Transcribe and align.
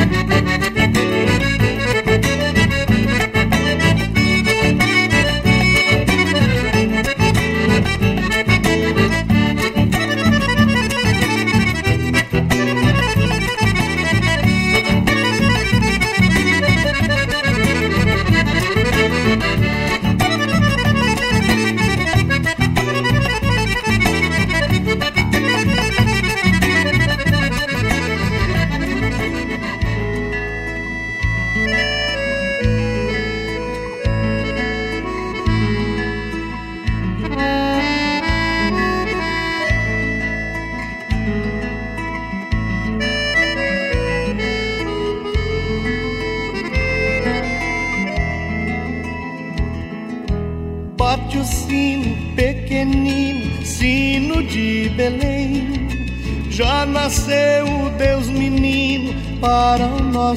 Thank 0.00 0.64
you. 0.64 0.69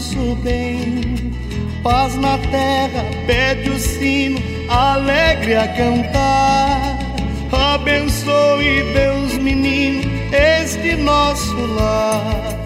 Nosso 0.04 0.36
bem. 0.36 1.34
Paz 1.82 2.16
na 2.16 2.38
terra, 2.38 3.06
pede 3.26 3.70
o 3.70 3.80
sino, 3.80 4.40
alegre 4.70 5.56
a 5.56 5.68
cantar. 5.68 7.00
Abençoe 7.52 8.84
Deus, 8.94 9.38
menino, 9.38 10.04
este 10.32 10.96
nosso 10.96 11.56
lar. 11.76 12.60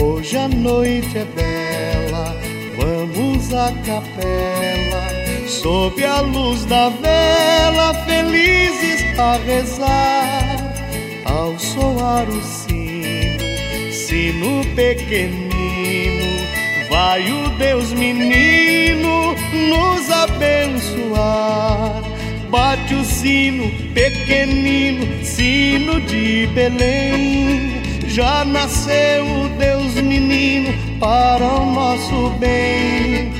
Hoje 0.00 0.36
a 0.36 0.48
noite 0.48 1.18
é 1.18 1.24
bela, 1.24 2.36
vamos 2.76 3.52
à 3.52 3.72
capela. 3.84 5.12
Sob 5.46 6.04
a 6.04 6.20
luz 6.20 6.64
da 6.64 6.88
vela, 6.88 7.94
felizes 8.06 9.18
a 9.18 9.36
rezar. 9.44 10.72
Ao 11.24 11.58
soar 11.58 12.28
o 12.28 12.42
sino, 12.42 13.92
sino 13.92 14.64
pequenino 14.74 15.52
Vai 16.92 17.22
o 17.32 17.48
Deus 17.56 17.90
menino 17.94 19.34
nos 19.70 20.10
abençoar. 20.10 22.02
Bate 22.50 22.94
o 22.94 23.02
sino 23.02 23.70
pequenino, 23.94 25.24
sino 25.24 26.02
de 26.02 26.46
Belém. 26.48 27.80
Já 28.08 28.44
nasceu 28.44 29.24
o 29.24 29.48
Deus 29.58 29.94
menino 29.94 30.70
para 31.00 31.46
o 31.46 31.64
nosso 31.72 32.28
bem. 32.38 33.32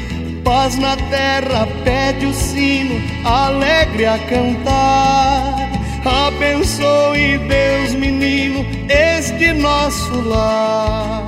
Paz 0.42 0.78
na 0.78 0.96
terra, 0.96 1.68
pede 1.84 2.24
o 2.24 2.32
sino, 2.32 2.98
alegre 3.22 4.06
a 4.06 4.16
cantar. 4.30 5.70
Abençoe 6.26 7.36
Deus 7.36 7.94
menino 7.96 8.64
este 8.88 9.52
nosso 9.52 10.22
lar. 10.22 11.21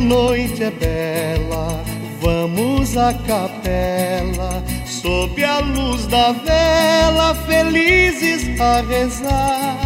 Noite 0.00 0.62
é 0.64 0.70
bela, 0.70 1.84
vamos 2.20 2.96
à 2.96 3.12
capela, 3.12 4.64
sob 4.86 5.44
a 5.44 5.60
luz 5.60 6.06
da 6.06 6.32
vela, 6.32 7.34
felizes 7.46 8.60
a 8.60 8.80
rezar. 8.80 9.76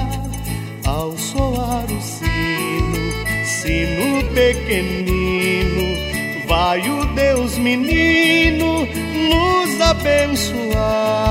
Ao 0.87 1.17
soar 1.19 1.85
o 1.85 2.01
sino, 2.01 3.13
sino 3.45 4.25
pequenino, 4.33 5.97
vai 6.47 6.89
o 6.89 7.05
Deus 7.15 7.59
menino 7.59 8.87
nos 9.29 9.81
abençoar. 9.81 11.24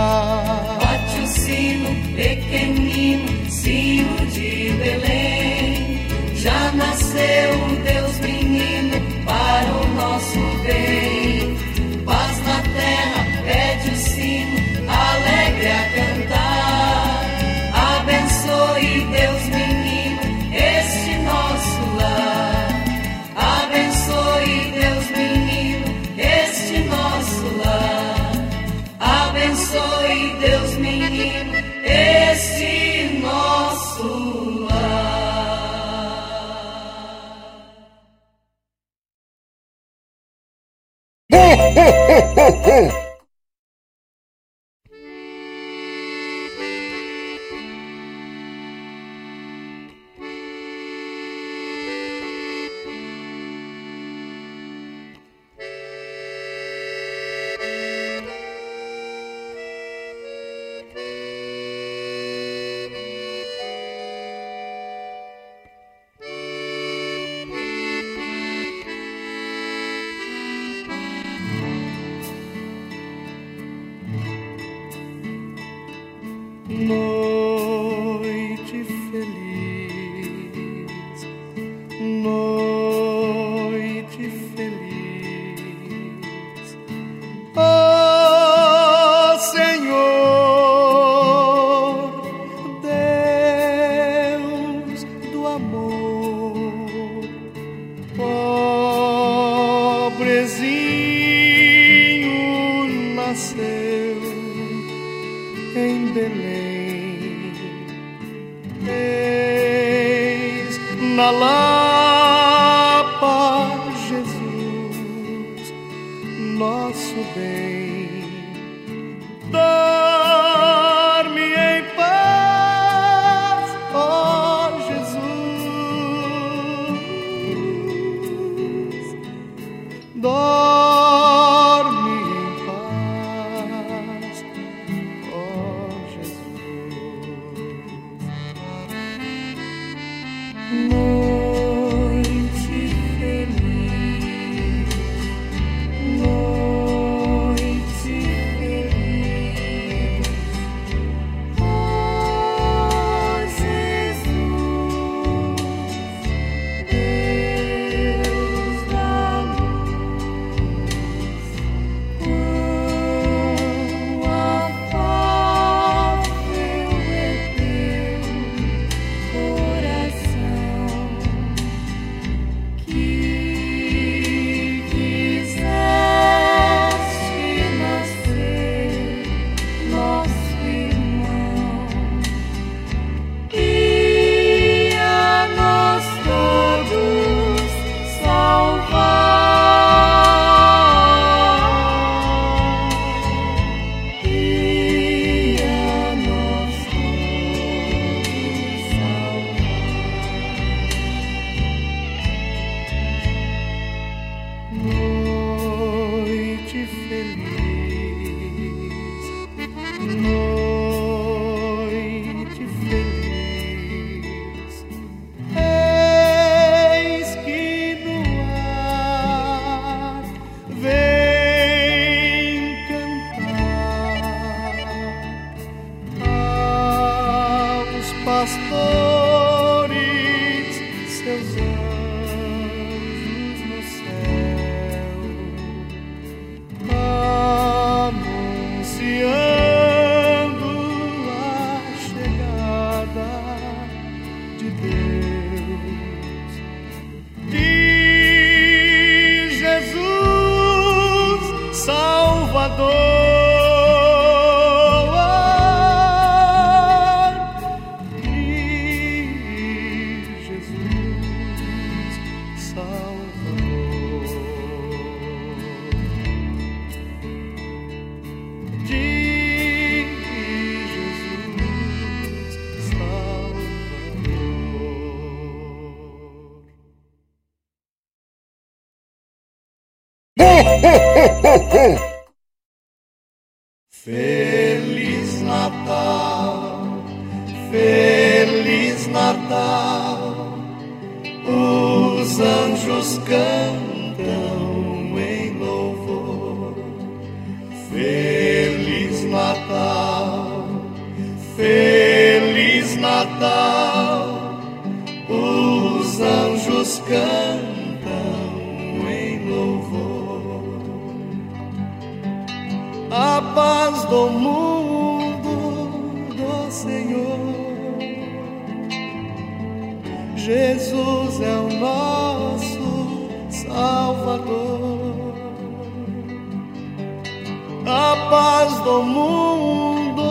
Paz 328.33 328.79
do 328.79 329.03
mundo 329.03 330.25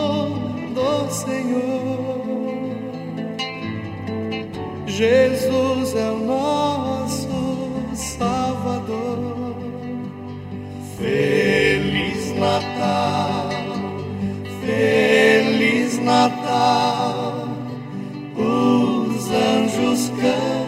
do 0.75 1.09
Senhor. 1.09 2.25
Jesus 4.85 5.95
é 5.95 6.11
o 6.11 6.19
nosso 6.19 7.29
Salvador. 7.95 9.55
Feliz 10.97 12.37
Natal, 12.37 13.49
Feliz 14.65 15.97
Natal, 15.99 17.47
os 18.35 19.31
anjos 19.31 20.09
cantam 20.09 20.62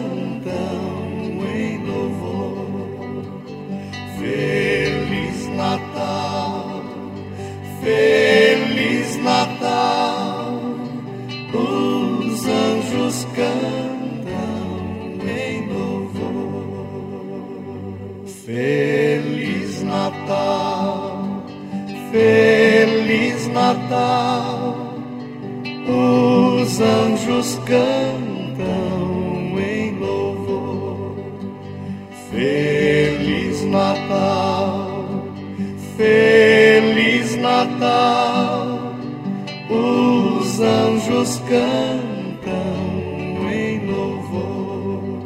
Natal, 23.88 24.76
os 25.86 26.80
anjos 26.80 27.56
cantam 27.64 29.56
em 29.60 29.96
louvor. 30.00 31.14
Feliz 32.32 33.64
Natal, 33.66 35.04
Feliz 35.96 37.36
Natal, 37.36 38.66
os 39.70 40.60
anjos 40.60 41.40
cantam 41.48 42.50
em 43.52 43.86
louvor. 43.86 45.20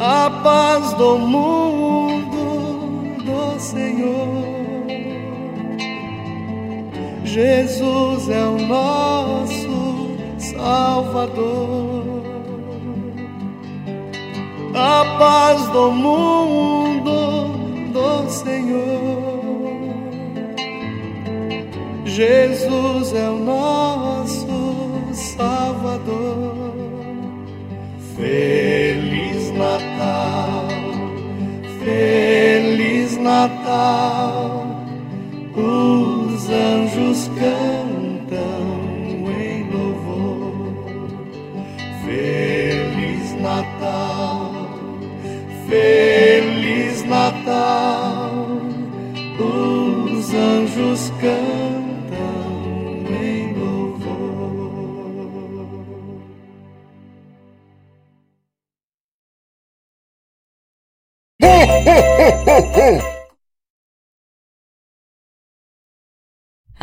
A 0.00 0.30
paz 0.42 0.94
do 0.94 1.16
mundo 1.16 2.03
Jesus 7.34 8.28
é 8.28 8.44
o 8.44 8.56
nosso 8.64 10.16
Salvador. 10.38 12.22
A 14.72 15.04
paz 15.18 15.68
do 15.70 15.90
mundo 15.90 17.10
do 17.92 18.30
Senhor. 18.30 19.82
Jesus 22.04 23.12
é 23.14 23.28
o 23.28 23.38
nosso 23.40 24.46
Salvador. 25.12 26.54
Feliz 28.14 29.50
Natal, 29.50 30.68
Feliz 31.82 33.16
Natal 33.16 34.64
anjos 36.54 37.28
cantam 37.38 38.66
em 39.28 39.70
louvor. 39.70 40.84
Feliz 42.04 43.40
Natal, 43.40 44.52
Feliz 45.68 47.04
Natal, 47.04 48.46
os 49.38 50.34
anjos 50.34 51.12
cantam 51.20 51.73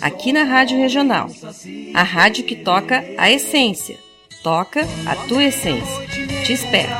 aqui 0.00 0.32
na 0.32 0.44
Rádio 0.44 0.78
Regional. 0.78 1.28
A 1.94 2.02
rádio 2.02 2.44
que 2.44 2.56
toca 2.56 3.04
a 3.16 3.30
essência. 3.30 3.96
Toca 4.42 4.86
a 5.06 5.16
tua 5.26 5.44
essência. 5.44 6.06
Te 6.44 6.52
espero. 6.52 6.92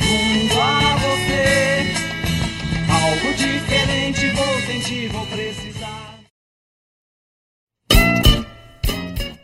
Junto 0.00 0.60
a 0.60 0.96
você, 0.96 1.92
algo 2.90 3.36
diferente 3.36 4.30
vou 4.30 4.60
sentir, 4.66 5.08
vou 5.08 5.26
precisar. 5.26 6.20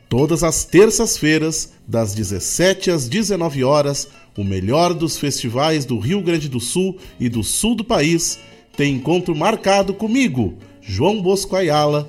Todas 0.09 0.43
as 0.43 0.65
terças-feiras, 0.65 1.75
das 1.87 2.15
17 2.15 2.91
às 2.91 3.09
19 3.09 3.63
horas, 3.63 4.09
o 4.37 4.43
melhor 4.43 4.95
dos 4.95 5.19
festivais 5.19 5.85
do 5.85 5.99
Rio 5.99 6.23
Grande 6.23 6.49
do 6.49 6.61
Sul 6.61 6.97
e 7.21 7.29
do 7.29 7.43
sul 7.43 7.75
do 7.75 7.85
país 7.85 8.39
tem 8.77 8.95
encontro 8.95 9.35
marcado 9.35 9.93
comigo, 9.93 10.57
João 10.81 11.21
Bosco 11.21 11.57
Ayala, 11.57 12.09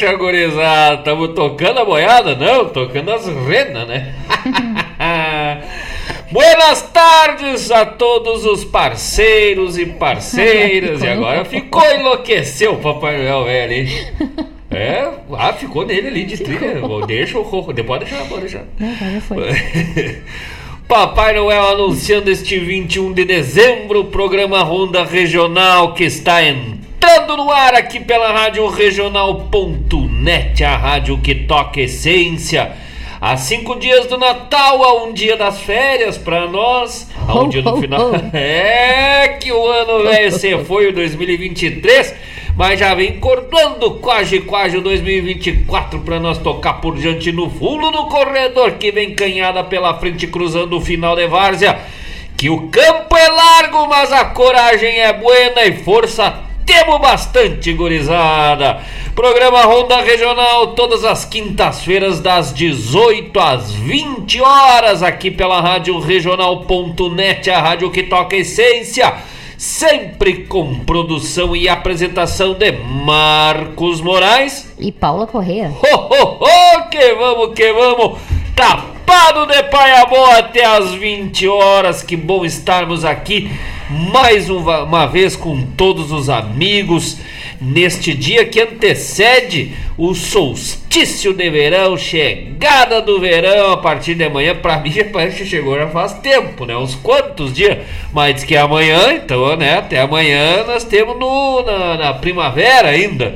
Gaúcha, 0.00 0.16
gurizada! 0.16 1.02
Tamo 1.02 1.28
tocando 1.28 1.80
a 1.80 1.84
boiada? 1.84 2.34
Não, 2.34 2.68
tocando 2.70 3.10
as 3.12 3.26
renas, 3.26 3.86
né? 3.86 4.14
Buenas 6.32 6.82
tardes 6.82 7.70
a 7.70 7.84
todos 7.84 8.44
os 8.46 8.64
parceiros 8.64 9.76
e 9.76 9.86
parceiras. 9.86 11.02
e 11.02 11.08
agora 11.08 11.44
ficou 11.44 11.84
enlouqueceu 11.84 12.74
o 12.74 12.78
Papai 12.78 13.18
Noel 13.18 13.44
velho, 13.44 13.72
hein? 13.72 13.88
É, 14.70 15.08
ah, 15.36 15.52
ficou 15.52 15.84
nele 15.84 16.06
ali 16.06 16.24
de 16.24 16.38
trilha. 16.38 16.80
Deixa 17.06 17.38
o 17.38 17.72
depois 17.72 18.00
deixar, 18.00 18.24
pode 18.26 18.42
deixar. 18.42 18.64
Não, 18.78 18.94
já 18.94 19.20
foi. 19.20 19.42
Papai 20.86 21.34
Noel 21.34 21.68
anunciando 21.68 22.30
este 22.30 22.58
21 22.58 23.12
de 23.12 23.24
dezembro 23.24 24.00
o 24.00 24.04
programa 24.04 24.62
Ronda 24.62 25.04
Regional 25.04 25.94
que 25.94 26.04
está 26.04 26.42
em 26.44 26.79
entrando 27.00 27.34
no 27.34 27.50
ar 27.50 27.74
aqui 27.74 27.98
pela 27.98 28.30
Rádio 28.30 28.68
Regional.net, 28.68 30.62
a 30.62 30.76
rádio 30.76 31.16
que 31.16 31.34
toca 31.34 31.80
essência. 31.80 32.72
Há 33.18 33.38
cinco 33.38 33.78
dias 33.78 34.06
do 34.06 34.18
Natal, 34.18 34.84
há 34.84 35.04
um 35.04 35.12
dia 35.14 35.34
das 35.34 35.62
férias 35.62 36.18
para 36.18 36.46
nós, 36.46 37.10
há 37.26 37.40
um 37.40 37.48
dia 37.48 37.62
no 37.62 37.78
final. 37.78 38.10
É 38.34 39.38
que 39.40 39.50
o 39.50 39.66
ano 39.66 40.04
velho 40.04 40.30
se 40.30 40.58
foi, 40.64 40.88
o 40.88 40.92
2023, 40.92 42.14
mas 42.54 42.78
já 42.78 42.94
vem 42.94 43.18
cortando 43.18 43.92
quase 43.92 44.40
quase 44.40 44.76
o 44.76 44.82
2024 44.82 46.00
para 46.00 46.20
nós 46.20 46.36
tocar 46.36 46.82
por 46.82 46.98
diante 46.98 47.32
no 47.32 47.48
fundo 47.48 47.90
do 47.90 48.06
corredor 48.08 48.72
que 48.72 48.92
vem 48.92 49.14
canhada 49.14 49.64
pela 49.64 49.94
frente 49.94 50.26
cruzando 50.26 50.76
o 50.76 50.82
final 50.82 51.16
de 51.16 51.26
várzea. 51.26 51.80
Que 52.36 52.50
o 52.50 52.68
campo 52.68 53.16
é 53.16 53.28
largo, 53.28 53.88
mas 53.88 54.12
a 54.12 54.26
coragem 54.26 55.00
é 55.00 55.12
buena 55.14 55.64
e 55.64 55.72
força 55.72 56.49
temos 56.70 57.00
bastante 57.00 57.72
gurizada. 57.72 58.78
Programa 59.12 59.62
Ronda 59.62 60.00
Regional 60.02 60.68
todas 60.68 61.04
as 61.04 61.24
quintas-feiras 61.24 62.20
das 62.20 62.54
18 62.54 63.40
às 63.40 63.72
20 63.72 64.40
horas 64.40 65.02
aqui 65.02 65.32
pela 65.32 65.60
Rádio 65.60 65.98
Regional.net, 65.98 67.50
a 67.50 67.60
rádio 67.60 67.90
que 67.90 68.04
toca 68.04 68.36
essência. 68.36 69.12
Sempre 69.58 70.44
com 70.44 70.78
produção 70.84 71.56
e 71.56 71.68
apresentação 71.68 72.54
de 72.54 72.70
Marcos 72.70 74.00
Moraes 74.00 74.72
e 74.78 74.92
Paula 74.92 75.26
Correia. 75.26 75.72
Ho, 75.82 75.96
ho, 75.96 76.38
ho, 76.40 76.88
que 76.88 77.14
vamos, 77.14 77.52
que 77.52 77.72
vamos. 77.72 78.18
Tapado 78.54 79.44
de 79.46 79.62
paia 79.64 80.06
boa 80.06 80.38
até 80.38 80.64
às 80.64 80.94
20 80.94 81.48
horas. 81.48 82.02
Que 82.02 82.16
bom 82.16 82.44
estarmos 82.44 83.04
aqui 83.04 83.50
mais 83.90 84.48
uma, 84.48 84.84
uma 84.84 85.06
vez 85.06 85.34
com 85.34 85.62
todos 85.76 86.12
os 86.12 86.28
amigos 86.28 87.18
neste 87.60 88.14
dia 88.14 88.46
que 88.46 88.60
antecede 88.60 89.72
o 89.98 90.14
solstício 90.14 91.34
de 91.34 91.50
verão, 91.50 91.96
chegada 91.98 93.02
do 93.02 93.20
verão 93.20 93.72
a 93.72 93.76
partir 93.76 94.14
de 94.14 94.24
amanhã. 94.24 94.54
Para 94.54 94.78
mim 94.78 94.90
já 94.90 95.04
parece 95.12 95.38
que 95.38 95.44
chegou 95.44 95.76
já 95.76 95.88
faz 95.88 96.14
tempo, 96.14 96.64
né? 96.64 96.76
Uns 96.76 96.94
quantos 96.94 97.52
dias, 97.52 97.78
mas 98.12 98.36
diz 98.36 98.44
que 98.44 98.54
é 98.54 98.60
amanhã, 98.60 99.12
então, 99.12 99.56
né? 99.56 99.78
Até 99.78 100.00
amanhã 100.00 100.64
nós 100.64 100.84
temos 100.84 101.18
no, 101.18 101.62
na, 101.62 101.96
na 101.96 102.14
primavera 102.14 102.88
ainda. 102.88 103.34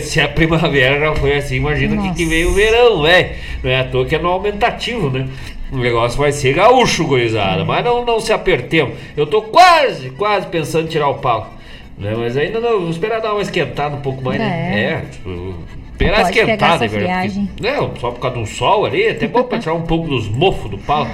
Se 0.00 0.20
a 0.20 0.28
primavera 0.28 0.98
já 0.98 1.14
foi 1.14 1.36
assim, 1.36 1.56
imagina 1.56 2.00
que, 2.02 2.14
que 2.14 2.24
veio 2.24 2.50
o 2.50 2.54
verão, 2.54 3.02
velho. 3.02 3.30
Não 3.62 3.70
é 3.70 3.80
à 3.80 3.84
toa 3.84 4.04
que 4.04 4.14
é 4.14 4.18
no 4.18 4.28
aumentativo, 4.28 5.10
né? 5.10 5.26
O 5.72 5.78
negócio 5.78 6.18
vai 6.18 6.32
ser 6.32 6.54
gaúcho, 6.54 7.06
goizada. 7.06 7.64
Mas 7.64 7.84
não, 7.84 8.04
não 8.04 8.18
se 8.18 8.32
apertemos. 8.32 8.96
Eu 9.16 9.26
tô 9.26 9.42
quase, 9.42 10.10
quase 10.10 10.46
pensando 10.48 10.86
em 10.86 10.88
tirar 10.88 11.08
o 11.08 11.14
pau. 11.14 11.54
Né? 11.96 12.14
Mas 12.16 12.36
ainda 12.36 12.58
não. 12.58 12.80
Vou 12.80 12.90
esperar 12.90 13.20
dar 13.20 13.32
uma 13.32 13.42
esquentada 13.42 13.94
um 13.94 14.00
pouco 14.00 14.22
mais, 14.22 14.38
né? 14.38 14.72
É, 14.74 14.92
é 14.92 15.00
tipo, 15.10 15.54
esperar 15.92 16.22
esquentada, 16.22 16.88
velho. 16.88 17.48
Não, 17.60 17.94
só 17.96 18.10
por 18.10 18.20
causa 18.20 18.38
do 18.38 18.46
sol 18.46 18.86
ali, 18.86 19.08
até 19.08 19.28
bom 19.28 19.42
pra 19.42 19.58
tirar 19.58 19.74
um 19.74 19.82
pouco 19.82 20.08
dos 20.08 20.28
mofos 20.28 20.70
do 20.70 20.78
pau. 20.78 21.06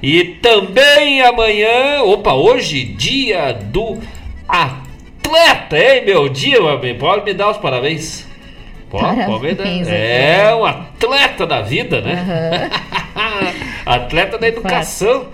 E 0.00 0.24
também 0.24 1.20
amanhã, 1.20 2.02
opa, 2.04 2.32
hoje, 2.32 2.84
dia 2.84 3.52
do 3.52 3.98
atleta, 4.48 5.76
hein, 5.76 6.04
meu 6.06 6.28
dia, 6.28 6.60
meu. 6.60 6.94
Pode 6.94 7.24
me 7.24 7.34
dar 7.34 7.50
os 7.50 7.58
parabéns. 7.58 8.29
Me 9.64 9.84
dar. 9.84 9.94
É 9.94 10.54
um 10.54 10.64
atleta 10.64 11.46
da 11.46 11.62
vida, 11.62 12.00
né? 12.00 12.26
Uhum. 12.26 13.00
Atleta 13.86 14.38
da 14.38 14.48
educação. 14.48 15.28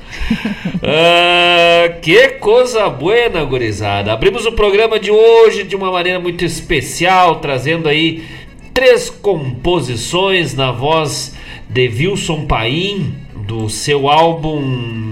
ah, 0.83 1.89
que 2.01 2.29
coisa 2.41 2.89
boa, 2.89 3.45
gurizada. 3.45 4.13
Abrimos 4.13 4.47
o 4.47 4.53
programa 4.53 4.99
de 4.99 5.11
hoje 5.11 5.65
de 5.65 5.77
uma 5.77 5.91
maneira 5.91 6.19
muito 6.19 6.45
especial, 6.45 7.37
trazendo 7.37 7.89
aí 7.89 8.25
três 8.73 9.09
composições 9.11 10.55
na 10.55 10.71
voz 10.71 11.35
de 11.69 11.89
Wilson 11.89 12.47
Paim, 12.47 13.15
do 13.35 13.69
seu 13.69 14.09
álbum 14.09 14.61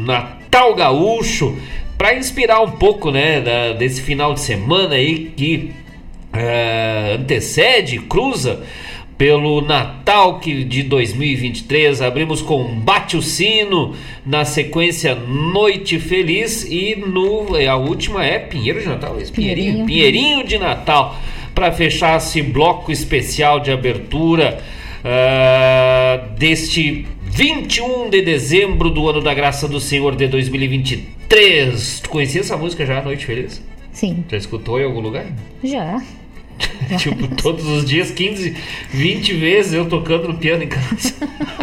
Natal 0.06 0.74
Gaúcho, 0.74 1.56
para 1.96 2.14
inspirar 2.14 2.60
um 2.60 2.72
pouco, 2.72 3.10
né, 3.10 3.40
da, 3.40 3.72
desse 3.72 4.02
final 4.02 4.34
de 4.34 4.40
semana 4.40 4.96
aí 4.96 5.32
que 5.36 5.72
uh, 6.34 7.14
antecede, 7.14 7.98
cruza 7.98 8.62
pelo 9.16 9.60
Natal 9.60 10.40
que 10.40 10.64
de 10.64 10.82
2023. 10.82 12.02
Abrimos 12.02 12.42
com 12.42 12.80
Bate 12.80 13.16
o 13.16 13.22
Sino, 13.22 13.94
na 14.26 14.44
sequência 14.44 15.14
Noite 15.14 15.98
Feliz 15.98 16.64
e 16.64 16.96
no 16.96 17.56
a 17.56 17.76
última 17.76 18.24
é 18.24 18.38
Pinheiro 18.38 18.80
de 18.80 18.86
Natal, 18.86 19.18
esse 19.20 19.32
Pinheirinho, 19.32 19.86
Pinheirinho 19.86 20.46
de 20.46 20.58
Natal 20.58 21.16
para 21.54 21.70
fechar 21.70 22.16
esse 22.16 22.42
bloco 22.42 22.90
especial 22.90 23.60
de 23.60 23.70
abertura 23.70 24.58
uh, 25.04 26.34
deste 26.36 27.06
21 27.22 28.10
de 28.10 28.22
dezembro 28.22 28.90
do 28.90 29.08
ano 29.08 29.20
da 29.20 29.32
graça 29.32 29.68
do 29.68 29.78
Senhor 29.78 30.16
de 30.16 30.26
2023. 30.26 32.00
Tu 32.00 32.10
conhecia 32.10 32.40
essa 32.40 32.56
música 32.56 32.84
já, 32.84 33.00
Noite 33.00 33.24
Feliz? 33.24 33.62
Sim. 33.92 34.24
Já 34.28 34.36
escutou 34.36 34.80
em 34.80 34.84
algum 34.84 35.00
lugar? 35.00 35.26
Já. 35.62 36.02
tipo, 36.98 37.28
todos 37.36 37.66
os 37.66 37.84
dias, 37.84 38.10
15, 38.10 38.56
20 38.90 39.34
vezes 39.34 39.72
eu 39.72 39.88
tocando 39.88 40.28
no 40.28 40.34
piano 40.34 40.62
em 40.62 40.68
casa. 40.68 41.14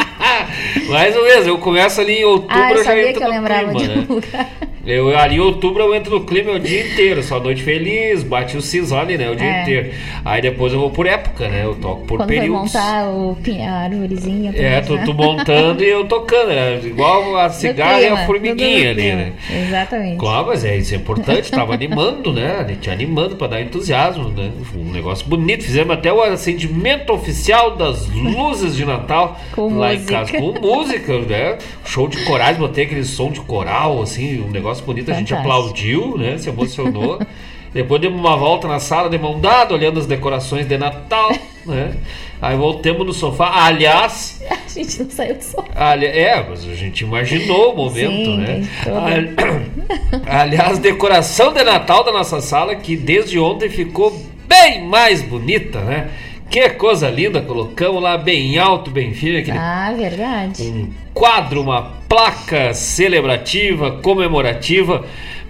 Mais 0.89 1.15
ou 1.15 1.23
menos, 1.23 1.47
eu 1.47 1.57
começo 1.57 2.01
ali 2.01 2.19
em 2.19 2.23
outubro, 2.25 2.55
ah, 2.55 2.71
eu 2.71 2.83
já 2.83 2.99
entro 2.99 3.19
que 3.19 3.23
eu 3.23 3.29
lembrava 3.29 3.73
clima, 3.73 3.79
de 3.79 3.87
né? 3.87 4.05
um 4.09 4.13
lugar. 4.13 4.49
Eu, 4.85 5.15
ali 5.17 5.35
em 5.35 5.39
outubro 5.39 5.83
eu 5.83 5.93
entro 5.95 6.17
no 6.19 6.25
clima 6.25 6.53
o 6.53 6.59
dia 6.59 6.85
inteiro, 6.85 7.21
só 7.21 7.39
noite 7.39 7.61
feliz, 7.61 8.23
bate 8.23 8.57
o 8.57 8.61
cisone, 8.61 9.15
né? 9.17 9.29
O 9.29 9.35
dia 9.35 9.45
É. 9.47 9.61
inteiro. 9.61 9.91
Aí 10.25 10.41
depois 10.41 10.73
eu 10.73 10.79
vou 10.79 10.89
por 10.89 11.05
época, 11.05 11.47
né? 11.47 11.63
Eu 11.65 11.75
toco 11.75 12.05
por 12.05 12.17
Quando 12.17 12.27
períodos. 12.29 12.73
montar 12.73 13.05
o, 13.09 13.37
a 13.67 13.71
arvorezinha. 13.83 14.51
É, 14.55 14.81
tu, 14.81 14.95
né? 14.95 15.03
tu 15.05 15.13
montando 15.13 15.83
e 15.83 15.87
eu 15.89 16.05
tocando, 16.05 16.47
né? 16.49 16.79
Igual 16.83 17.37
a 17.37 17.49
cigarra 17.49 17.99
e 17.99 18.05
clima, 18.05 18.19
a 18.21 18.25
formiguinha 18.25 18.89
ali, 18.89 19.11
né? 19.13 19.33
Exatamente. 19.67 20.17
Claro, 20.17 20.47
mas 20.47 20.65
é, 20.65 20.77
isso 20.77 20.93
é 20.95 20.97
importante, 20.97 21.51
tava 21.51 21.73
animando, 21.75 22.33
né? 22.33 22.57
A 22.59 22.63
gente 22.67 22.89
animando 22.89 23.35
pra 23.35 23.47
dar 23.47 23.61
entusiasmo, 23.61 24.29
né? 24.29 24.51
Um 24.75 24.91
negócio 24.91 25.27
bonito. 25.27 25.63
Fizemos 25.63 25.93
até 25.95 26.11
o 26.11 26.21
acendimento 26.23 27.13
oficial 27.13 27.75
das 27.75 28.07
luzes 28.09 28.75
de 28.75 28.83
Natal 28.85 29.39
Com 29.53 29.77
lá 29.77 29.89
música. 29.91 30.03
em 30.03 30.15
casa, 30.15 30.31
com 30.39 30.59
música, 30.59 31.19
né? 31.19 31.57
Show 31.85 32.07
de 32.07 32.17
corais, 32.23 32.57
botei 32.57 32.85
aquele 32.85 33.03
som 33.03 33.29
de 33.31 33.41
coral, 33.41 34.01
assim, 34.01 34.41
um 34.41 34.49
negócio 34.49 34.70
bonito. 34.79 35.11
A 35.11 35.15
gente 35.15 35.29
Fantástico. 35.33 35.39
aplaudiu, 35.61 36.17
né? 36.17 36.37
Se 36.37 36.47
emocionou. 36.49 37.19
Depois 37.73 38.01
demos 38.01 38.19
uma 38.19 38.35
volta 38.35 38.67
na 38.67 38.79
sala 38.79 39.09
de 39.09 39.17
mão 39.17 39.39
dada, 39.39 39.73
olhando 39.73 39.97
as 39.97 40.05
decorações 40.05 40.67
de 40.67 40.77
Natal, 40.77 41.31
né? 41.65 41.93
Aí 42.41 42.55
voltamos 42.57 43.05
no 43.05 43.13
sofá. 43.13 43.49
Aliás, 43.65 44.41
A 44.49 44.67
gente 44.67 45.03
não 45.03 45.09
saiu 45.09 45.35
do 45.35 45.41
sol. 45.43 45.65
Ali- 45.73 46.05
é, 46.05 46.45
mas 46.49 46.67
a 46.67 46.75
gente 46.75 47.01
imaginou 47.05 47.71
o 47.73 47.77
momento, 47.77 48.25
Sim, 48.25 48.37
né? 48.37 48.61
Aliás, 50.27 50.79
decoração 50.79 51.53
de 51.53 51.63
Natal 51.63 52.03
da 52.03 52.11
nossa 52.11 52.41
sala 52.41 52.75
que 52.75 52.95
desde 52.97 53.39
ontem 53.39 53.69
ficou 53.69 54.11
bem 54.47 54.85
mais 54.87 55.21
bonita, 55.21 55.79
né? 55.81 56.09
Que 56.51 56.69
coisa 56.71 57.09
linda, 57.09 57.41
colocamos 57.41 58.03
lá 58.03 58.17
bem 58.17 58.57
alto, 58.57 58.91
bem 58.91 59.13
firme, 59.13 59.39
aquele 59.39 59.57
Ah, 59.57 59.93
verdade. 59.97 60.61
um 60.63 60.89
quadro, 61.13 61.61
uma 61.61 61.93
placa 62.09 62.73
celebrativa, 62.73 63.91
comemorativa 63.91 65.05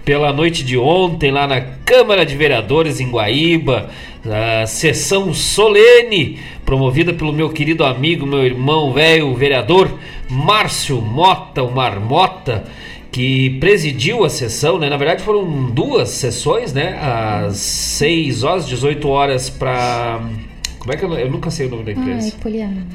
pela 0.05 0.31
noite 0.31 0.63
de 0.63 0.77
ontem 0.77 1.31
lá 1.31 1.47
na 1.47 1.59
Câmara 1.59 2.23
de 2.23 2.35
Vereadores 2.35 2.99
em 2.99 3.09
Guaíba, 3.09 3.89
a 4.23 4.67
sessão 4.67 5.33
solene 5.33 6.37
promovida 6.63 7.11
pelo 7.13 7.33
meu 7.33 7.49
querido 7.49 7.83
amigo, 7.83 8.27
meu 8.27 8.45
irmão 8.45 8.93
velho, 8.93 9.33
vereador 9.33 9.97
Márcio 10.29 11.01
Mota, 11.01 11.63
o 11.63 11.71
Marmota, 11.71 12.63
que 13.11 13.49
presidiu 13.59 14.23
a 14.23 14.29
sessão, 14.29 14.77
né? 14.77 14.87
Na 14.87 14.97
verdade 14.97 15.23
foram 15.23 15.65
duas 15.71 16.09
sessões, 16.09 16.71
né? 16.73 16.97
Às 17.01 17.57
6 17.57 18.43
horas, 18.43 18.67
18 18.67 19.09
horas 19.09 19.49
para 19.49 20.21
Como 20.81 20.91
é 20.93 20.97
que 20.97 21.05
eu, 21.05 21.13
eu 21.13 21.29
nunca 21.29 21.49
sei 21.51 21.67
o 21.67 21.69
nome 21.69 21.83
da 21.83 21.91
Ai, 21.91 21.97
empresa? 21.97 22.35
Poliana. 22.41 22.85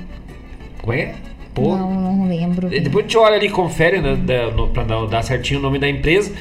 Como 0.82 0.92
é? 0.92 1.14
Pô, 1.54 1.74
Não, 1.76 1.90
não 1.90 2.28
lembro. 2.28 2.68
Depois 2.68 3.04
a 3.06 3.08
gente 3.08 3.16
olha 3.16 3.36
ali, 3.36 3.48
confere, 3.48 4.00
né, 4.02 4.14
da- 4.16 4.50
no- 4.50 4.68
pra 4.68 4.82
dar, 4.84 5.06
dar 5.06 5.22
certinho 5.22 5.58
o 5.60 5.62
nome 5.62 5.78
da 5.78 5.88
empresa. 5.88 6.34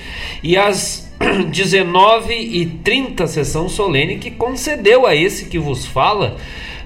E 0.43 0.57
às 0.57 1.09
19h30, 1.49 3.27
sessão 3.27 3.69
solene 3.69 4.17
que 4.17 4.31
concedeu 4.31 5.05
a 5.05 5.15
esse 5.15 5.45
que 5.45 5.57
vos 5.57 5.85
fala, 5.85 6.35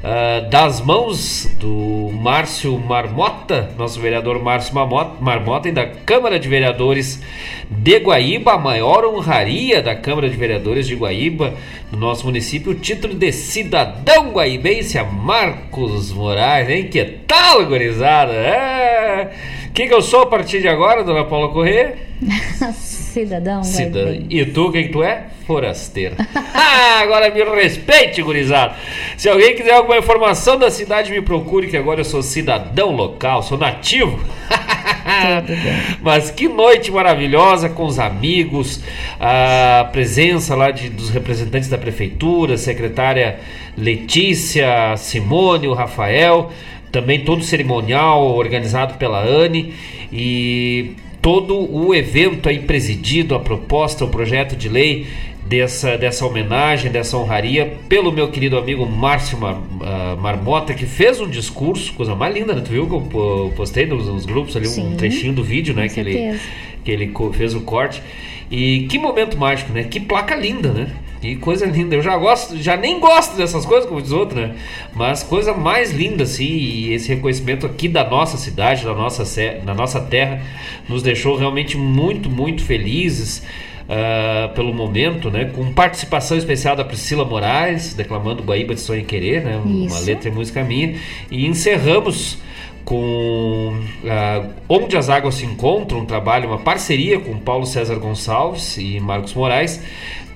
ah, 0.04 0.48
das 0.50 0.80
mãos 0.82 1.46
do 1.60 2.10
Márcio 2.14 2.78
Marmota, 2.78 3.70
nosso 3.78 4.00
vereador 4.00 4.42
Márcio 4.42 4.74
Marmota, 4.74 5.68
e 5.68 5.72
da 5.72 5.86
Câmara 5.86 6.40
de 6.40 6.48
Vereadores 6.48 7.22
de 7.70 8.00
Guaíba, 8.00 8.54
a 8.54 8.58
maior 8.58 9.06
honraria 9.06 9.82
da 9.82 9.96
Câmara 9.96 10.30
de 10.30 10.38
Vereadores 10.38 10.88
de 10.88 10.96
Guaíba, 10.96 11.54
no 11.92 11.98
nosso 11.98 12.26
município, 12.26 12.72
o 12.72 12.76
título 12.76 13.14
de 13.14 13.32
cidadão 13.32 14.32
guaibense 14.32 14.98
a 14.98 15.04
Marcos 15.04 16.12
Moraes, 16.12 16.70
hein? 16.70 16.88
Que 16.88 17.04
tal, 17.04 17.66
gurizada? 17.66 18.34
É. 18.34 19.32
O 19.70 19.72
que, 19.72 19.84
eu 19.94 20.02
sou 20.02 20.22
a 20.24 20.26
partir 20.26 20.60
de 20.62 20.68
agora, 20.68 21.04
dona 21.04 21.24
Paula 21.24 21.50
Corrêa? 21.50 21.96
Cidadão. 22.74 23.62
vai 23.62 23.72
Cida... 23.72 24.06
bem. 24.06 24.26
E 24.30 24.46
tu, 24.46 24.68
o 24.68 24.72
que, 24.72 24.84
que 24.84 24.90
tu 24.90 25.02
é? 25.02 25.28
Forasteira. 25.48 26.16
ah, 26.54 27.00
agora 27.02 27.30
me 27.30 27.42
respeite, 27.62 28.22
gurizada. 28.22 28.76
Se 29.16 29.30
alguém 29.30 29.56
quiser 29.56 29.74
alguma 29.74 29.98
informação 29.98 30.58
da 30.58 30.70
cidade, 30.70 31.12
me 31.12 31.22
procure, 31.22 31.68
que 31.68 31.78
agora 31.78 32.02
eu 32.02 32.06
sou 32.06 32.22
cidadão 32.22 32.92
local, 32.92 33.42
sou 33.42 33.58
nativo. 33.58 34.20
Mas 36.02 36.30
que 36.30 36.48
noite 36.48 36.92
maravilhosa 36.92 37.70
com 37.70 37.86
os 37.86 38.00
amigos, 38.00 38.84
a 39.20 39.88
presença 39.92 40.56
lá 40.56 40.72
de, 40.72 40.90
dos 40.90 41.10
representantes 41.10 41.70
da 41.70 41.78
prefeitura, 41.78 42.58
secretária 42.58 43.40
Letícia, 43.78 44.96
Simone, 44.98 45.68
o 45.68 45.74
Rafael, 45.74 46.52
também 46.92 47.22
todo 47.24 47.40
o 47.40 47.44
cerimonial 47.44 48.24
organizado 48.36 48.96
pela 48.96 49.22
Anne 49.24 49.74
e 50.12 50.92
todo 51.22 51.56
o 51.74 51.94
evento 51.94 52.48
aí 52.50 52.60
presidido, 52.60 53.36
a 53.36 53.40
proposta, 53.40 54.06
o 54.06 54.08
projeto 54.08 54.56
de 54.56 54.70
lei 54.70 55.06
dessa, 55.46 55.98
dessa 55.98 56.26
homenagem, 56.26 56.92
dessa 56.92 57.18
honraria, 57.18 57.74
pelo 57.90 58.12
meu 58.12 58.30
querido 58.30 58.58
amigo 58.58 58.86
Márcio 58.86 59.38
Mar- 59.38 59.62
ah, 59.82 60.16
Marmota, 60.20 60.74
que 60.74 60.86
fez 60.86 61.20
um 61.20 61.28
discurso, 61.28 61.94
coisa 61.94 62.16
mais 62.16 62.34
linda, 62.34 62.54
né? 62.54 62.62
Tu 62.62 62.72
viu 62.72 62.88
que 62.88 62.94
eu 62.94 63.02
po- 63.02 63.52
postei 63.56 63.86
nos, 63.86 64.08
nos 64.08 64.26
grupos 64.26 64.56
ali 64.56 64.68
um 64.68 64.72
Sim. 64.72 64.96
trechinho 64.98 65.34
do 65.34 65.44
vídeo, 65.44 65.74
né? 65.74 65.90
Que 65.90 66.00
ele, 66.00 66.40
que 66.84 66.92
ele 66.92 67.12
fez 67.34 67.54
o 67.54 67.62
corte. 67.62 68.02
E 68.52 68.88
que 68.90 68.98
momento 68.98 69.38
mágico, 69.38 69.72
né? 69.74 69.84
Que 69.84 70.00
placa 70.00 70.36
linda, 70.36 70.72
né? 70.72 70.88
Que 71.22 71.36
coisa 71.36 71.66
linda. 71.66 71.96
Eu 71.96 72.02
já 72.02 72.16
gosto, 72.18 72.58
já 72.58 72.78
nem 72.78 73.00
gosto 73.00 73.36
dessas 73.36 73.66
coisas, 73.66 73.88
como 73.88 74.02
diz 74.02 74.12
outro, 74.12 74.40
né? 74.40 74.56
Mas 74.94 75.22
coisa 75.24 75.54
mais 75.54 75.92
linda, 75.92 76.24
assim, 76.24 76.46
e 76.46 76.94
esse 76.94 77.10
reconhecimento 77.10 77.66
aqui 77.66 77.88
da 77.90 78.10
nossa 78.10 78.38
cidade, 78.38 78.86
da 78.86 78.94
nossa, 78.94 79.24
da 79.64 79.74
nossa 79.74 80.00
terra, 80.00 80.42
nos 80.88 81.04
deixou 81.04 81.36
realmente 81.38 81.78
muito, 81.78 82.30
muito 82.30 82.64
felizes. 82.64 83.44
ah, 83.90 84.50
pelo 84.54 84.72
momento, 84.74 85.32
né? 85.32 85.46
Com 85.46 85.74
participação 85.74 86.38
especial 86.38 86.76
da 86.76 86.86
Priscila 86.86 87.26
Moraes, 87.26 87.96
declamando 87.96 88.44
Guaíba 88.44 88.76
de 88.76 88.82
Sonho 88.82 89.02
e 89.02 89.04
Querer, 89.04 89.44
né? 89.44 89.58
Uma 89.58 89.88
Isso. 89.88 90.06
letra 90.06 90.30
e 90.30 90.32
música 90.32 90.64
minha. 90.64 90.96
E 91.32 91.48
encerramos 91.48 92.38
com 92.86 93.76
ah, 94.06 94.46
Onde 94.70 94.96
as 94.96 95.10
Águas 95.10 95.36
Se 95.36 95.46
Encontram, 95.46 96.02
um 96.02 96.06
trabalho, 96.06 96.48
uma 96.50 96.60
parceria 96.60 97.20
com 97.20 97.36
Paulo 97.40 97.66
César 97.66 97.96
Gonçalves 97.96 98.78
e 98.78 99.00
Marcos 99.00 99.34
Moraes, 99.34 99.82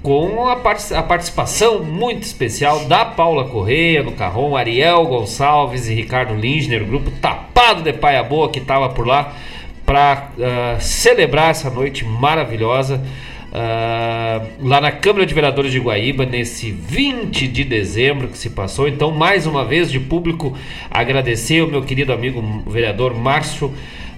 com 0.03 0.47
a, 0.49 0.57
par- 0.57 0.77
a 0.93 1.01
participação 1.01 1.81
muito 1.83 2.23
especial 2.23 2.85
da 2.85 3.03
Paula 3.05 3.45
Correia 3.45 4.03
no 4.03 4.11
carrom, 4.11 4.55
Ariel 4.55 5.05
Gonçalves 5.05 5.87
e 5.87 5.93
Ricardo 5.95 6.35
Lindner, 6.35 6.83
o 6.83 6.85
grupo 6.85 7.09
Tapado 7.21 7.81
de 7.81 7.93
Paia 7.93 8.21
Boa 8.21 8.49
que 8.49 8.59
estava 8.59 8.89
por 8.89 9.07
lá 9.07 9.33
para 9.85 10.29
celebrar 10.79 11.51
essa 11.51 11.69
noite 11.69 12.03
maravilhosa. 12.05 13.01
ah, 13.53 14.41
lá 14.61 14.81
na 14.81 14.91
Câmara 14.91 15.25
de 15.25 15.33
Vereadores 15.33 15.71
de 15.71 15.79
Guaíba, 15.79 16.25
nesse 16.25 16.71
20 16.71 17.47
de 17.47 17.63
dezembro 17.63 18.27
que 18.27 18.37
se 18.37 18.49
passou. 18.49 18.87
Então, 18.87 19.11
mais 19.11 19.45
uma 19.45 19.63
vez, 19.63 19.89
de 19.91 19.99
público, 19.99 20.57
agradecer 20.89 21.61
ao 21.61 21.67
meu 21.67 21.81
querido 21.83 22.11
amigo 22.11 22.43
o 22.65 22.69
vereador 22.69 23.13
Márcio 23.13 23.71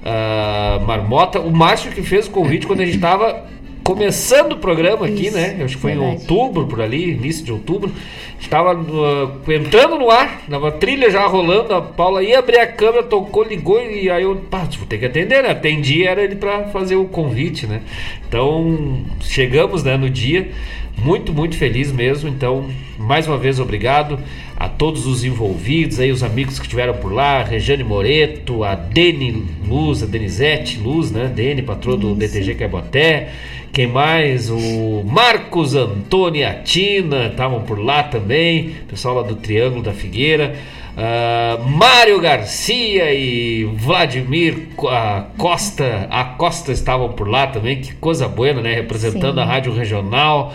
ah, 0.04 0.80
Marmota. 0.86 1.40
O 1.40 1.52
Márcio 1.52 1.92
que 1.92 2.02
fez 2.02 2.28
o 2.28 2.32
convite 2.32 2.66
quando 2.66 2.80
a 2.82 2.86
gente 2.86 2.96
estava 2.96 3.46
começando 3.86 4.54
o 4.54 4.58
programa 4.58 5.06
aqui, 5.06 5.28
Isso, 5.28 5.38
né? 5.38 5.58
Eu 5.60 5.66
acho 5.66 5.76
que 5.76 5.82
foi 5.82 5.92
em 5.92 6.00
verdade. 6.00 6.22
outubro, 6.22 6.66
por 6.66 6.82
ali, 6.82 7.12
início 7.12 7.46
de 7.46 7.52
outubro. 7.52 7.94
Estava 8.40 8.72
ah, 8.74 9.52
entrando 9.54 10.00
no 10.00 10.10
ar, 10.10 10.42
tava 10.50 10.70
a 10.70 10.72
trilha 10.72 11.10
já 11.12 11.26
rolando, 11.28 11.72
a 11.72 11.82
Paula 11.84 12.24
ia 12.24 12.40
abrir 12.40 12.58
a 12.58 12.66
câmera, 12.66 13.04
tocou, 13.04 13.44
ligou 13.44 13.80
e 13.80 14.10
aí 14.10 14.24
eu, 14.24 14.38
pá, 14.50 14.68
vou 14.78 14.88
ter 14.88 14.98
que 14.98 15.06
atender, 15.06 15.44
né? 15.44 15.52
Atendi, 15.52 16.04
era 16.04 16.24
ele 16.24 16.36
para 16.36 16.66
fazer 16.70 16.96
o 16.96 17.06
convite, 17.06 17.68
né? 17.68 17.82
Então, 18.28 19.06
chegamos, 19.22 19.84
né, 19.84 19.96
no 19.96 20.10
dia, 20.10 20.50
muito, 20.98 21.34
muito 21.34 21.58
feliz 21.58 21.92
mesmo. 21.92 22.30
Então, 22.30 22.70
mais 22.98 23.28
uma 23.28 23.38
vez, 23.38 23.60
obrigado 23.60 24.20
a 24.56 24.70
todos 24.70 25.06
os 25.06 25.24
envolvidos, 25.24 26.00
aí 26.00 26.12
os 26.12 26.24
amigos 26.24 26.58
que 26.58 26.66
estiveram 26.66 26.94
por 26.94 27.12
lá, 27.12 27.42
a 27.42 27.44
Regiane 27.44 27.84
Moreto, 27.84 28.64
a 28.64 28.74
Deni 28.74 29.46
Luz, 29.68 30.02
a 30.02 30.06
Denizete 30.06 30.80
Luz, 30.80 31.12
né? 31.12 31.32
Deni, 31.34 31.62
patroa 31.62 31.98
do 31.98 32.16
DTG 32.16 32.56
Caboté. 32.56 33.30
Quem 33.74 33.88
mais? 33.88 34.50
O 34.50 35.04
Marcos 35.04 35.76
Antônio 35.76 36.40
e 36.40 36.44
a 36.46 36.54
Tina 36.54 37.28
estavam 37.28 37.64
por 37.64 37.78
lá 37.78 38.04
também. 38.04 38.70
Pessoal 38.88 39.16
lá 39.16 39.22
do 39.24 39.36
Triângulo 39.36 39.84
da 39.84 39.92
Figueira. 39.92 40.56
Ah, 40.98 41.60
Mário 41.62 42.22
Garcia 42.22 43.14
e 43.14 43.66
Vladimir 43.66 44.70
a 44.88 45.26
Costa, 45.38 46.08
a 46.10 46.24
Costa 46.24 46.72
estavam 46.72 47.10
por 47.10 47.28
lá 47.28 47.48
também. 47.48 47.82
Que 47.82 47.94
coisa 47.96 48.30
boa, 48.30 48.54
né? 48.54 48.76
Representando 48.76 49.36
Sim. 49.36 49.42
a 49.42 49.46
Rádio 49.46 49.74
Regional. 49.74 50.54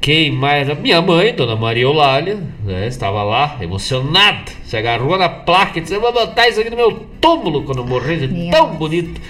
Quem 0.00 0.30
mais? 0.30 0.70
A 0.70 0.74
minha 0.74 1.02
mãe, 1.02 1.34
Dona 1.34 1.56
Maria 1.56 1.82
Eulália, 1.82 2.38
né, 2.64 2.86
estava 2.86 3.22
lá, 3.22 3.58
emocionada. 3.60 4.52
Se 4.64 4.76
agarrou 4.76 5.18
na 5.18 5.28
placa 5.28 5.78
e 5.78 5.82
disse: 5.82 5.94
Eu 5.94 6.00
vou 6.00 6.12
botar 6.12 6.48
isso 6.48 6.60
aqui 6.60 6.70
no 6.70 6.76
meu 6.76 7.06
túmulo 7.20 7.62
quando 7.64 7.78
eu 7.78 7.86
morrer, 7.86 8.16
de 8.16 8.50
tão 8.50 8.74
bonito. 8.76 9.20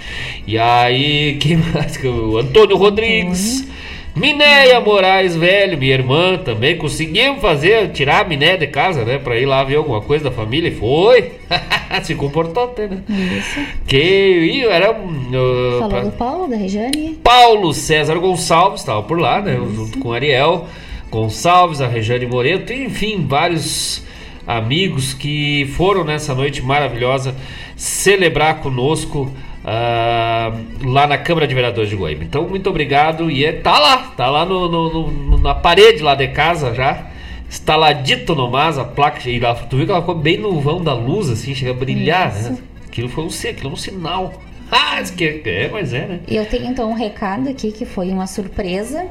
E 0.45 0.57
aí, 0.57 1.37
quem 1.41 1.57
mais? 1.57 1.97
O 2.03 2.37
Antônio 2.37 2.77
Rodrigues. 2.77 3.67
Minéia 4.15 4.79
Moraes 4.81 5.35
Velho, 5.35 5.77
minha 5.77 5.93
irmã 5.93 6.37
também, 6.37 6.77
conseguimos 6.77 7.41
fazer, 7.41 7.91
tirar 7.91 8.25
a 8.25 8.27
Miné 8.27 8.57
de 8.57 8.67
casa, 8.67 9.05
né? 9.05 9.17
Pra 9.17 9.37
ir 9.37 9.45
lá 9.45 9.63
ver 9.63 9.75
alguma 9.75 10.01
coisa 10.01 10.25
da 10.25 10.31
família 10.31 10.67
e 10.69 10.75
foi. 10.75 11.33
Se 12.03 12.15
comportou 12.15 12.63
até, 12.65 12.87
né? 12.87 12.97
Isso. 13.07 13.59
Que 13.87 13.97
e 13.97 14.65
era. 14.65 14.91
uh, 14.91 15.77
Falou 15.79 15.89
pra- 15.89 16.01
do 16.01 16.11
Paulo, 16.11 16.47
da 16.49 16.57
Regiane. 16.57 17.17
Paulo 17.23 17.73
César 17.73 18.15
Gonçalves 18.17 18.81
estava 18.81 19.01
por 19.03 19.19
lá, 19.19 19.41
né? 19.41 19.55
Junto 19.73 19.99
com 19.99 20.11
Ariel 20.11 20.67
Gonçalves, 21.11 21.79
a 21.81 21.87
Rejane 21.87 22.25
Moreto, 22.25 22.73
enfim, 22.73 23.25
vários 23.27 24.03
amigos 24.45 25.13
que 25.13 25.71
foram 25.77 26.03
nessa 26.03 26.33
noite 26.35 26.61
maravilhosa 26.61 27.35
celebrar 27.75 28.59
conosco 28.61 29.31
ah, 29.71 30.51
lá 30.83 31.05
na 31.05 31.17
Câmara 31.17 31.45
de 31.47 31.53
Vereadores 31.53 31.89
de 31.91 31.95
Goiânia. 31.95 32.23
Então, 32.23 32.47
muito 32.49 32.67
obrigado 32.69 33.29
e 33.29 33.45
é, 33.45 33.51
tá 33.51 33.77
lá, 33.77 33.97
tá 34.17 34.27
lá 34.27 34.43
no, 34.45 34.67
no- 34.67 35.11
no- 35.11 35.37
na 35.37 35.53
parede 35.53 36.01
lá 36.01 36.15
de 36.15 36.27
casa 36.29 36.73
já. 36.73 37.05
Instaladito 37.47 38.33
no 38.35 38.49
mas 38.49 38.77
a 38.77 38.83
placa, 38.83 39.27
e 39.29 39.39
lá, 39.39 39.53
tu 39.55 39.77
viu 39.77 39.85
que 39.85 39.91
ela 39.91 40.01
ficou 40.01 40.15
bem 40.15 40.37
no 40.37 40.59
vão 40.59 40.83
da 40.83 40.93
luz, 40.93 41.29
assim, 41.29 41.53
chega 41.55 41.71
a 41.71 41.73
brilhar, 41.73 42.33
né? 42.33 42.57
Aquilo 42.87 43.09
foi 43.09 43.23
um, 43.23 43.27
aquilo 43.27 43.69
é 43.69 43.73
um 43.73 43.75
sinal. 43.75 44.33
Ah, 44.71 45.01
que 45.01 45.41
é, 45.45 45.67
mas 45.71 45.93
é, 45.95 46.05
né? 46.05 46.19
E 46.27 46.35
eu 46.35 46.45
tenho 46.45 46.65
então 46.67 46.91
um 46.91 46.93
recado 46.93 47.49
aqui 47.49 47.71
que 47.71 47.87
foi 47.87 48.11
uma 48.11 48.27
surpresa, 48.27 49.03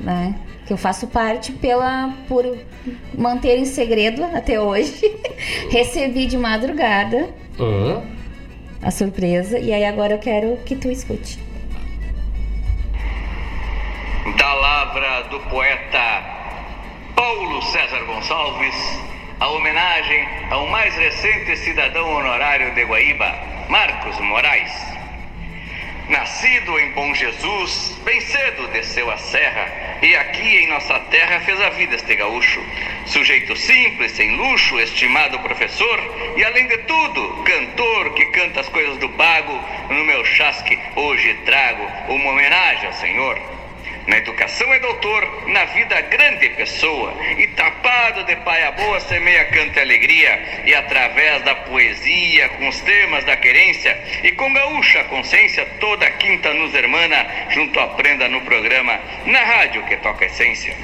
né? 0.00 0.34
Que 0.66 0.72
eu 0.72 0.78
faço 0.78 1.06
parte 1.08 1.52
pela 1.52 2.14
por 2.26 2.42
manter 3.14 3.58
em 3.58 3.66
segredo 3.66 4.24
até 4.24 4.58
hoje. 4.58 4.94
Recebi 5.70 6.24
de 6.24 6.38
madrugada 6.38 7.28
Ah. 7.60 8.00
A 8.84 8.90
surpresa 8.90 9.58
e 9.58 9.72
aí 9.72 9.84
agora 9.84 10.12
eu 10.12 10.18
quero 10.18 10.58
que 10.58 10.76
tu 10.76 10.90
escute. 10.90 11.38
Da 14.38 14.54
lavra 14.54 15.22
do 15.30 15.40
poeta 15.40 16.22
Paulo 17.16 17.62
César 17.62 18.04
Gonçalves, 18.04 18.74
a 19.40 19.48
homenagem 19.48 20.28
ao 20.50 20.66
mais 20.68 20.94
recente 20.96 21.56
cidadão 21.56 22.14
honorário 22.14 22.74
de 22.74 22.84
Guaíba, 22.84 23.34
Marcos 23.68 24.18
Moraes. 24.20 24.93
Nascido 26.08 26.78
em 26.78 26.90
Bom 26.90 27.14
Jesus, 27.14 27.98
bem 28.04 28.20
cedo 28.20 28.68
desceu 28.68 29.10
a 29.10 29.16
serra 29.16 29.98
e 30.02 30.14
aqui 30.14 30.58
em 30.58 30.68
nossa 30.68 31.00
terra 31.00 31.40
fez 31.40 31.58
a 31.62 31.70
vida 31.70 31.94
este 31.94 32.14
gaúcho. 32.14 32.62
Sujeito 33.06 33.56
simples, 33.56 34.12
sem 34.12 34.36
luxo, 34.36 34.78
estimado 34.80 35.38
professor 35.38 36.34
e 36.36 36.44
além 36.44 36.66
de 36.66 36.76
tudo, 36.78 37.42
cantor 37.44 38.12
que 38.12 38.26
canta 38.26 38.60
as 38.60 38.68
coisas 38.68 38.98
do 38.98 39.08
pago. 39.10 39.58
No 39.88 40.04
meu 40.04 40.22
chasque 40.26 40.78
hoje 40.94 41.32
trago 41.46 41.90
uma 42.08 42.32
homenagem 42.32 42.86
ao 42.86 42.92
Senhor. 42.92 43.63
Na 44.06 44.18
educação 44.18 44.72
é 44.74 44.78
doutor, 44.80 45.48
na 45.48 45.64
vida 45.66 46.00
grande 46.02 46.50
pessoa. 46.50 47.14
E 47.38 47.46
tapado 47.48 48.24
de 48.24 48.36
paia 48.36 48.70
boa 48.72 49.00
semeia 49.00 49.46
canta 49.46 49.80
alegria. 49.80 50.62
E 50.66 50.74
através 50.74 51.42
da 51.42 51.54
poesia, 51.54 52.48
com 52.50 52.68
os 52.68 52.80
temas 52.80 53.24
da 53.24 53.36
querência 53.36 53.98
e 54.22 54.32
com 54.32 54.52
gaúcha 54.52 55.04
consciência, 55.04 55.64
toda 55.80 56.10
quinta 56.10 56.52
nos 56.52 56.74
hermana, 56.74 57.26
junto 57.50 57.80
à 57.80 57.88
prenda 57.88 58.28
no 58.28 58.42
programa, 58.42 59.00
na 59.24 59.40
rádio 59.40 59.82
que 59.84 59.96
toca 59.96 60.26
essência. 60.26 60.76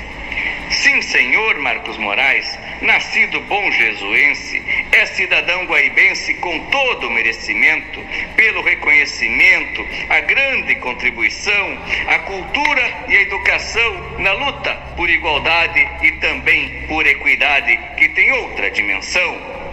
Sim, 0.70 1.02
senhor 1.02 1.58
Marcos 1.58 1.98
Moraes, 1.98 2.58
nascido 2.80 3.40
bom 3.42 3.70
jesuense, 3.72 4.62
é 4.92 5.06
cidadão 5.06 5.64
guaibense 5.66 6.34
com 6.34 6.58
todo 6.70 7.06
o 7.06 7.10
merecimento, 7.10 8.02
pelo 8.36 8.62
reconhecimento, 8.62 9.86
a 10.08 10.20
grande 10.20 10.74
contribuição, 10.76 11.78
a 12.08 12.18
cultura 12.20 13.04
e 13.08 13.16
a 13.16 13.22
educação 13.22 14.18
na 14.18 14.32
luta 14.32 14.74
por 14.96 15.08
igualdade 15.08 15.88
e 16.02 16.12
também 16.12 16.86
por 16.88 17.06
equidade, 17.06 17.78
que 17.96 18.08
tem 18.10 18.32
outra 18.32 18.70
dimensão. 18.70 19.69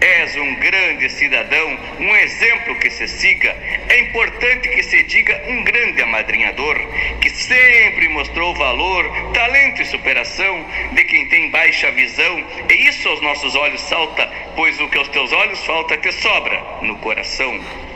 És 0.00 0.36
um 0.36 0.54
grande 0.56 1.08
cidadão, 1.10 1.78
um 1.98 2.16
exemplo 2.16 2.76
que 2.76 2.88
se 2.88 3.08
siga. 3.08 3.50
É 3.88 4.00
importante 4.00 4.68
que 4.68 4.82
se 4.82 5.02
diga 5.02 5.42
um 5.48 5.64
grande 5.64 6.02
amadrinhador, 6.02 6.78
que 7.20 7.28
sempre 7.30 8.08
mostrou 8.08 8.54
valor, 8.54 9.32
talento 9.32 9.82
e 9.82 9.86
superação 9.86 10.64
de 10.92 11.04
quem 11.04 11.26
tem 11.28 11.50
baixa 11.50 11.90
visão. 11.90 12.44
E 12.70 12.74
isso 12.88 13.08
aos 13.08 13.20
nossos 13.20 13.56
olhos 13.56 13.80
salta, 13.80 14.30
pois 14.54 14.78
o 14.80 14.88
que 14.88 14.98
aos 14.98 15.08
teus 15.08 15.32
olhos 15.32 15.64
falta 15.64 15.96
te 15.96 16.12
sobra 16.12 16.62
no 16.82 16.96
coração. 16.98 17.87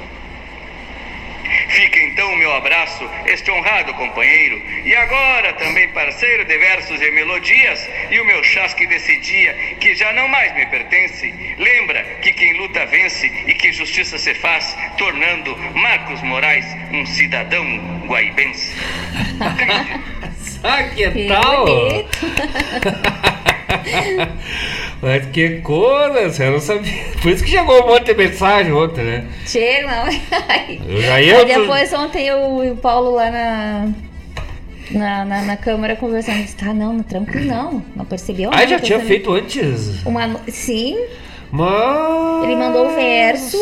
Fica 1.69 2.01
então 2.01 2.33
o 2.33 2.37
meu 2.37 2.53
abraço, 2.55 3.09
este 3.27 3.51
honrado 3.51 3.95
companheiro, 3.95 4.62
e 4.85 4.95
agora 4.95 5.53
também 5.55 5.88
parceiro 5.88 6.45
de 6.45 6.59
versos 6.59 7.01
e 7.01 7.11
melodias, 7.11 7.88
e 8.11 8.21
o 8.21 8.25
meu 8.25 8.43
chasque 8.43 8.87
desse 8.87 9.17
dia, 9.19 9.55
que 9.81 9.95
já 9.95 10.12
não 10.12 10.29
mais 10.29 10.55
me 10.55 10.67
pertence. 10.67 11.33
Lembra 11.59 12.03
que 12.23 12.33
quem 12.33 12.55
luta 12.55 12.87
vence 12.87 13.27
e 13.47 13.55
que 13.55 13.73
justiça 13.73 14.19
se 14.19 14.35
faz, 14.35 14.77
tornando 14.97 15.57
Marcos 15.75 16.23
Moraes 16.23 16.67
um 16.93 17.05
cidadão 17.07 17.65
guaibense. 18.07 18.75
Ah, 20.62 20.83
que 20.85 21.27
tal? 21.29 21.66
Mas 25.01 25.27
que 25.27 25.61
coisa, 25.61 26.31
você 26.31 26.48
não 26.51 26.61
sabia. 26.61 26.92
Por 27.20 27.33
isso 27.33 27.42
que 27.44 27.51
chegou 27.51 27.83
um 27.85 27.88
monte 27.88 28.05
de 28.07 28.14
mensagem 28.14 28.72
ontem, 28.72 29.03
né? 29.03 29.25
Chega, 29.46 29.87
não. 29.88 30.07
Eu 30.88 31.03
já 31.03 31.20
ia- 31.20 31.38
Aí 31.38 31.44
depois 31.44 31.92
ontem 31.92 32.27
eu 32.27 32.64
e 32.64 32.70
o 32.70 32.77
Paulo 32.77 33.11
lá 33.12 33.31
na, 33.31 33.88
na, 34.90 35.25
na, 35.25 35.42
na 35.42 35.57
câmara 35.57 35.96
conversando. 35.96 36.42
Disse, 36.42 36.57
tá, 36.57 36.72
não, 36.72 36.92
não, 36.92 37.03
tranquilo, 37.03 37.46
não. 37.46 37.83
Não 37.96 38.05
percebeu 38.05 38.51
Ah, 38.53 38.64
já 38.66 38.79
tinha 38.79 38.98
também." 38.98 39.09
feito 39.16 39.33
antes? 39.33 40.05
Uma, 40.05 40.37
sim, 40.48 40.96
Mas. 41.51 42.44
ele 42.44 42.57
mandou 42.57 42.87
o 42.87 42.94
verso 42.94 43.59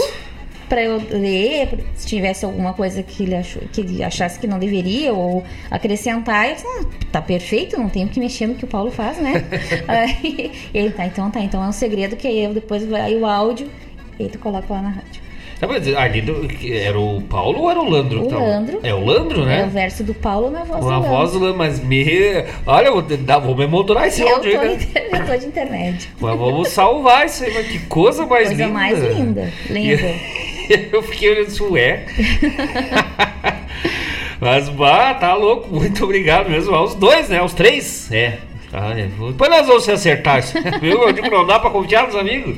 pra 0.70 0.82
eu 0.82 1.02
ler, 1.10 1.68
se 1.94 2.06
tivesse 2.06 2.44
alguma 2.46 2.72
coisa 2.72 3.02
que 3.02 3.24
ele, 3.24 3.34
achou, 3.34 3.60
que 3.70 3.82
ele 3.82 4.02
achasse 4.02 4.38
que 4.38 4.46
não 4.46 4.58
deveria, 4.58 5.12
ou 5.12 5.44
acrescentar. 5.70 6.48
Eu 6.48 6.54
disse, 6.54 6.66
"Ah, 6.66 6.84
tá 7.12 7.20
perfeito, 7.20 7.76
não 7.78 7.88
tenho 7.90 8.08
que 8.08 8.18
mexer 8.18 8.46
no 8.46 8.54
que 8.54 8.64
o 8.64 8.68
Paulo 8.68 8.90
faz, 8.90 9.18
né? 9.18 9.44
aí 9.88 10.52
ele, 10.72 10.90
tá, 10.90 11.04
então 11.06 11.30
tá, 11.30 11.40
então 11.40 11.62
é 11.62 11.68
um 11.68 11.72
segredo 11.72 12.16
que 12.16 12.26
aí 12.26 12.44
eu 12.44 12.54
depois 12.54 12.86
vai 12.86 13.14
o 13.16 13.26
áudio 13.26 13.68
e 14.18 14.22
aí 14.22 14.28
tu 14.30 14.38
coloca 14.38 14.72
lá 14.72 14.80
na 14.80 14.88
rádio. 14.90 15.20
Tá, 15.58 15.66
mas 15.66 15.86
ali 15.94 16.22
do- 16.22 16.48
era 16.72 16.98
o 16.98 17.20
Paulo 17.20 17.58
ou 17.60 17.70
era 17.70 17.78
o 17.78 17.86
Landro? 17.90 18.22
O? 18.26 18.30
Landro. 18.32 18.80
É 18.82 18.94
o 18.94 19.04
Landro, 19.04 19.40
É 19.40 19.42
o 19.42 19.46
né? 19.46 19.70
verso 19.70 20.02
do 20.02 20.14
Paulo 20.14 20.50
na 20.50 20.64
voz 20.64 20.82
Uma 20.82 20.94
do 20.94 21.00
Leandro. 21.02 21.10
voz 21.10 21.32
do 21.32 21.38
Landro, 21.38 21.58
mas 21.58 21.80
me. 21.84 22.02
Olha, 22.64 22.90
vou, 22.90 23.02
dar- 23.02 23.40
vou 23.40 23.54
me 23.54 23.66
moldurar 23.66 24.06
esse 24.06 24.22
eu 24.22 24.28
áudio 24.36 24.52
tô, 24.52 24.58
aí, 24.60 24.76
né? 24.78 24.86
eu 25.12 25.26
tô 25.26 25.36
de 25.36 25.46
internet. 25.46 26.08
Mas 26.18 26.38
vamos 26.38 26.68
salvar 26.68 27.26
isso 27.26 27.44
aí, 27.44 27.52
mas 27.52 27.66
que 27.66 27.78
coisa 27.80 28.24
mais 28.24 28.46
Coisa 28.48 28.62
linda. 28.64 28.72
mais 28.72 28.98
linda, 29.02 29.52
linda. 29.68 30.14
Eu 30.92 31.02
fiquei 31.02 31.30
olhando 31.30 31.48
isso, 31.48 31.72
ué. 31.72 32.04
Mas, 34.40 34.68
bah, 34.70 35.14
tá 35.14 35.34
louco. 35.34 35.74
Muito 35.74 36.04
obrigado 36.04 36.48
mesmo. 36.48 36.74
Aos 36.74 36.94
dois, 36.94 37.28
né? 37.28 37.38
Aos 37.38 37.52
três. 37.52 38.10
É. 38.10 38.38
Ah, 38.72 38.92
é. 38.96 39.06
Depois 39.06 39.50
nós 39.50 39.66
vamos 39.66 39.84
se 39.84 39.90
acertar. 39.90 40.42
Viu? 40.80 41.02
Eu 41.02 41.12
digo, 41.12 41.28
não 41.28 41.44
dá 41.44 41.58
pra 41.58 41.70
confiar 41.70 42.06
nos 42.06 42.14
amigos. 42.14 42.56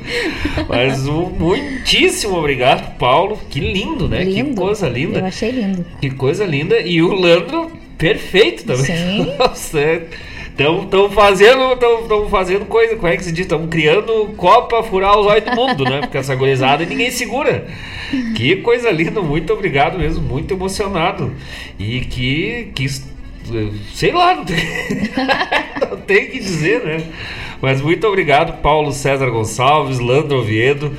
Mas 0.69 1.07
um, 1.07 1.25
muitíssimo 1.25 2.37
obrigado, 2.37 2.95
Paulo. 2.97 3.39
Que 3.49 3.59
lindo, 3.59 4.07
né? 4.07 4.23
lindo. 4.23 4.51
Que 4.51 4.55
coisa 4.55 4.87
Eu 4.87 4.93
linda. 4.93 5.25
achei 5.25 5.51
lindo. 5.51 5.85
Que 5.99 6.09
coisa 6.11 6.45
linda. 6.45 6.79
E 6.79 7.01
o 7.01 7.11
Landro, 7.13 7.71
perfeito 7.97 8.63
também. 8.63 8.85
Sim. 8.85 9.33
Nossa, 9.37 10.03
Estão 10.57 11.09
fazendo, 11.09 11.75
tão, 11.77 12.07
tão 12.07 12.29
fazendo 12.29 12.65
coisa, 12.65 12.95
como 12.95 13.07
é 13.07 13.17
que 13.17 13.23
se 13.23 13.31
diz? 13.31 13.41
Estão 13.41 13.67
criando 13.67 14.33
copa 14.37 14.83
furar 14.83 15.17
os 15.17 15.25
olhos 15.25 15.43
do 15.43 15.55
mundo, 15.55 15.83
né? 15.83 16.01
Porque 16.01 16.17
essa 16.17 16.35
gorizada 16.35 16.85
ninguém 16.85 17.09
segura. 17.09 17.65
Que 18.35 18.57
coisa 18.57 18.91
linda, 18.91 19.19
muito 19.21 19.51
obrigado 19.51 19.97
mesmo, 19.97 20.21
muito 20.21 20.53
emocionado. 20.53 21.33
E 21.79 22.01
que, 22.01 22.71
que 22.75 22.87
sei 23.93 24.11
lá, 24.11 24.35
não 24.35 24.45
tem, 24.45 24.57
não 25.89 25.97
tem 25.97 26.25
o 26.25 26.31
que 26.31 26.39
dizer, 26.39 26.83
né? 26.83 27.03
Mas 27.59 27.81
muito 27.81 28.05
obrigado, 28.05 28.61
Paulo 28.61 28.91
César 28.91 29.29
Gonçalves, 29.31 29.97
Landro 29.97 30.39
Oviedo, 30.39 30.93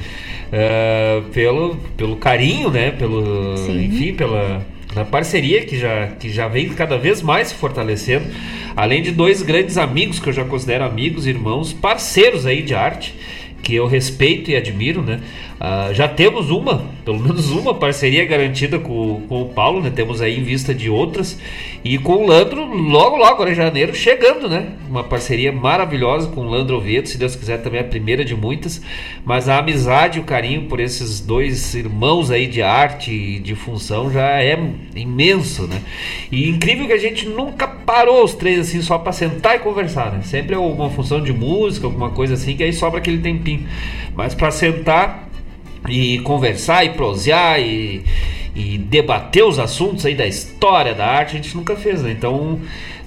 eh, 0.51 1.23
pelo, 1.33 1.77
pelo 1.97 2.17
carinho, 2.17 2.71
né? 2.71 2.90
Pelo, 2.90 3.57
Sim. 3.57 3.85
enfim, 3.85 4.14
pela, 4.14 4.67
pela 4.94 5.04
parceria 5.04 5.66
que 5.66 5.76
já, 5.76 6.07
que 6.18 6.30
já 6.30 6.46
vem 6.46 6.68
cada 6.70 6.96
vez 6.96 7.20
mais 7.20 7.48
se 7.48 7.54
fortalecendo. 7.54 8.26
Além 8.76 9.02
de 9.02 9.11
dois 9.11 9.42
grandes 9.42 9.76
amigos 9.76 10.20
que 10.20 10.28
eu 10.28 10.33
já 10.33 10.44
considero 10.44 10.85
amigos, 10.85 11.26
irmãos, 11.26 11.72
parceiros 11.72 12.46
aí 12.46 12.62
de 12.62 12.74
arte. 12.74 13.14
Que 13.64 13.74
eu 13.74 13.87
respeito 13.87 14.50
e 14.50 14.57
admiro, 14.57 15.03
né? 15.03 15.20
Ah, 15.59 15.90
já 15.94 16.07
temos 16.07 16.50
uma, 16.50 16.85
pelo 17.05 17.18
menos 17.18 17.50
uma 17.50 17.72
parceria 17.72 18.24
garantida 18.27 18.79
com, 18.79 19.22
com 19.29 19.42
o 19.42 19.48
Paulo, 19.48 19.81
né? 19.81 19.90
Temos 19.90 20.20
aí 20.20 20.38
em 20.38 20.42
vista 20.42 20.74
de 20.74 20.90
outras. 20.90 21.38
E 21.83 21.96
com 21.96 22.16
o 22.16 22.27
Landro, 22.27 22.64
logo, 22.64 23.16
logo, 23.16 23.24
agora 23.24 23.50
em 23.50 23.55
janeiro, 23.55 23.94
chegando, 23.94 24.48
né? 24.48 24.72
Uma 24.88 25.05
parceria 25.05 25.53
maravilhosa 25.53 26.29
com 26.29 26.42
o 26.42 26.50
Landro 26.50 26.77
Oviedo, 26.77 27.09
se 27.09 27.16
Deus 27.16 27.35
quiser 27.35 27.62
também 27.62 27.81
a 27.81 27.85
primeira 27.85 28.24
de 28.24 28.35
muitas. 28.35 28.83
Mas 29.24 29.48
a 29.48 29.59
amizade 29.59 30.18
e 30.18 30.20
o 30.20 30.24
carinho 30.24 30.62
por 30.62 30.81
esses 30.81 31.20
dois 31.20 31.74
irmãos 31.74 32.31
aí 32.31 32.46
de 32.46 32.61
arte 32.61 33.11
e 33.11 33.38
de 33.38 33.55
função 33.55 34.12
já 34.12 34.42
é 34.42 34.59
imenso, 34.94 35.66
né? 35.66 35.81
E 36.31 36.48
incrível 36.48 36.87
que 36.87 36.92
a 36.92 36.98
gente 36.98 37.27
nunca 37.27 37.66
parou 37.66 38.24
os 38.24 38.35
três 38.35 38.59
assim 38.61 38.83
só 38.83 38.98
para 38.98 39.12
sentar 39.12 39.57
e 39.57 39.61
conversar, 39.61 40.12
né? 40.12 40.22
Sempre 40.22 40.55
é 40.55 40.59
uma 40.59 40.90
função 40.90 41.22
de 41.22 41.33
música, 41.33 41.87
alguma 41.87 42.11
coisa 42.11 42.35
assim, 42.35 42.57
que 42.57 42.62
aí 42.62 42.72
sobra 42.72 42.98
aquele 42.98 43.18
tempinho. 43.18 43.54
Mas 44.14 44.35
para 44.35 44.51
sentar 44.51 45.29
e 45.88 46.19
conversar 46.21 46.85
e 46.85 46.90
prosear 46.90 47.61
e, 47.61 48.05
e 48.55 48.79
debater 48.79 49.45
os 49.45 49.59
assuntos 49.59 50.07
aí 50.07 50.14
da 50.14 50.27
história 50.27 50.95
da 50.95 51.07
arte, 51.07 51.31
a 51.31 51.43
gente 51.43 51.57
nunca 51.57 51.77
fez, 51.77 52.03
né? 52.03 52.12
Então, 52.12 52.61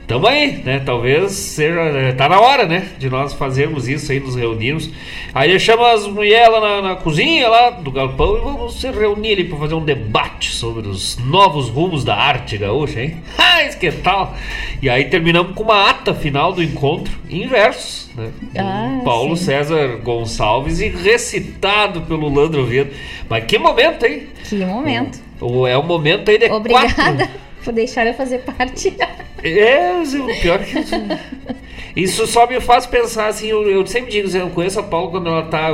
Tamo 0.07 0.25
aí, 0.25 0.63
né? 0.63 0.79
Talvez 0.79 1.33
seja. 1.33 2.13
Tá 2.15 2.29
na 2.29 2.39
hora, 2.39 2.65
né? 2.65 2.91
De 2.97 3.09
nós 3.09 3.33
fazermos 3.33 3.89
isso 3.89 4.09
aí, 4.09 4.21
nos 4.21 4.35
reunirmos. 4.35 4.89
Aí 5.33 5.59
chama 5.59 5.91
as 5.91 6.07
mulheres 6.07 6.49
lá 6.49 6.61
na, 6.61 6.81
na, 6.81 6.95
cozinha 6.95 7.49
lá 7.49 7.71
do 7.71 7.91
galpão 7.91 8.37
e 8.37 8.39
vamos 8.39 8.79
se 8.79 8.89
reunir 8.89 9.33
ali 9.33 9.43
para 9.43 9.57
fazer 9.57 9.73
um 9.73 9.83
debate 9.83 10.55
sobre 10.55 10.87
os 10.87 11.17
novos 11.17 11.67
rumos 11.67 12.05
da 12.05 12.15
arte 12.15 12.57
gaúcha, 12.57 13.01
hein? 13.01 13.17
Ah, 13.37 13.67
que 13.67 13.91
tal? 13.91 14.35
E 14.81 14.87
aí 14.87 15.05
terminamos 15.05 15.53
com 15.53 15.63
uma 15.63 15.89
ata 15.89 16.13
final 16.13 16.53
do 16.53 16.61
encontro 16.61 17.11
em 17.27 17.47
versos, 17.47 18.09
né? 18.15 18.29
Ah, 18.57 19.01
Paulo 19.03 19.35
sim. 19.35 19.45
César 19.45 19.97
Gonçalves 20.03 20.79
e 20.79 20.87
recitado 20.87 22.01
pelo 22.01 22.33
Landro 22.33 22.65
Viedo. 22.65 22.91
Mas 23.27 23.43
que 23.45 23.57
momento, 23.57 24.05
hein? 24.05 24.27
Que 24.47 24.63
momento. 24.63 25.19
O, 25.41 25.67
é 25.67 25.77
um 25.77 25.83
momento 25.83 26.29
aí 26.29 26.37
de 26.37 26.51
Obrigada 26.51 26.93
quatro. 26.93 27.46
por 27.63 27.73
deixar 27.73 28.07
eu 28.07 28.13
fazer 28.13 28.39
parte. 28.39 28.95
É, 29.43 29.91
o 30.01 30.41
pior 30.41 30.59
que 30.59 30.79
isso, 30.79 30.95
isso 31.95 32.27
só 32.27 32.47
me 32.47 32.59
faz 32.59 32.85
pensar 32.85 33.27
assim. 33.27 33.47
Eu, 33.47 33.69
eu 33.69 33.85
sempre 33.85 34.11
digo, 34.11 34.35
eu 34.35 34.49
conheço 34.49 34.79
a 34.79 34.83
Paula 34.83 35.11
quando 35.11 35.27
ela 35.27 35.43
tá. 35.43 35.69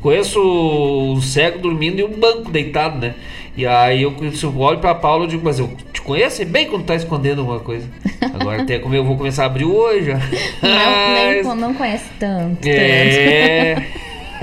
Conheço 0.00 0.40
um 0.40 1.20
cego 1.20 1.58
dormindo 1.58 1.98
e 1.98 2.04
um 2.04 2.12
banco 2.12 2.50
deitado, 2.50 2.98
né? 2.98 3.14
E 3.56 3.66
aí 3.66 4.02
eu, 4.02 4.14
eu 4.20 4.58
olho 4.58 4.78
pra 4.78 4.94
Paula, 4.94 5.24
eu 5.24 5.28
digo, 5.28 5.44
mas 5.44 5.58
eu 5.58 5.70
te 5.92 6.00
conheço 6.00 6.40
é 6.40 6.44
bem 6.44 6.66
quando 6.66 6.84
tá 6.84 6.94
escondendo 6.94 7.40
alguma 7.40 7.60
coisa. 7.60 7.86
Agora 8.32 8.62
até 8.62 8.78
como 8.78 8.94
eu 8.94 9.04
vou 9.04 9.16
começar 9.16 9.42
a 9.42 9.46
abrir 9.46 9.64
o 9.64 9.74
olho 9.74 10.04
já. 10.04 10.18
Não, 10.62 11.14
nem, 11.14 11.42
não 11.60 11.74
conhece 11.74 12.08
tanto. 12.18 12.56
tanto. 12.56 12.68
É. 12.68 13.86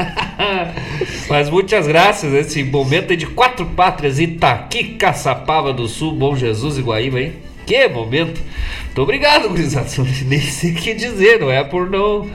Mas 1.30 1.50
muitas 1.50 1.88
graças 1.88 2.34
esse 2.34 2.64
momento 2.64 3.16
de 3.16 3.26
quatro 3.28 3.66
pátrias 3.68 4.20
Itaqui, 4.20 4.96
Caçapava 4.96 5.74
do 5.74 5.88
Sul, 5.88 6.14
Bom 6.14 6.36
Jesus 6.36 6.78
e 6.78 6.82
Guaíba, 6.82 7.22
hein? 7.22 7.34
Que 7.66 7.88
momento! 7.88 8.42
Muito 8.86 9.02
obrigado, 9.02 9.50
gurizada. 9.50 9.88
Nem 10.26 10.40
sei 10.40 10.72
o 10.72 10.76
que 10.76 10.94
dizer, 10.94 11.40
não 11.40 11.52
é 11.52 11.64
por 11.64 11.90
não 11.90 12.30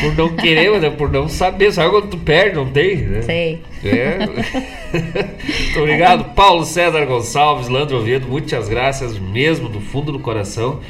por 0.00 0.16
não 0.16 0.34
querer, 0.34 0.70
mas 0.70 0.82
é 0.82 0.90
por 0.90 1.10
não 1.10 1.28
saber. 1.28 1.72
Sabe 1.72 1.90
quando 1.90 2.08
tu 2.08 2.18
perde, 2.18 2.56
não 2.56 2.66
tem? 2.66 2.96
Né? 2.96 3.22
Sei. 3.22 3.60
É. 3.84 4.18
Muito 4.92 5.80
obrigado, 5.80 6.34
Paulo 6.34 6.64
César 6.64 7.04
Gonçalves, 7.04 7.68
Landro 7.68 7.98
Oviedo, 7.98 8.26
muitas 8.26 8.68
graças 8.68 9.18
mesmo, 9.18 9.68
do 9.68 9.80
fundo 9.80 10.10
do 10.10 10.18
coração. 10.18 10.80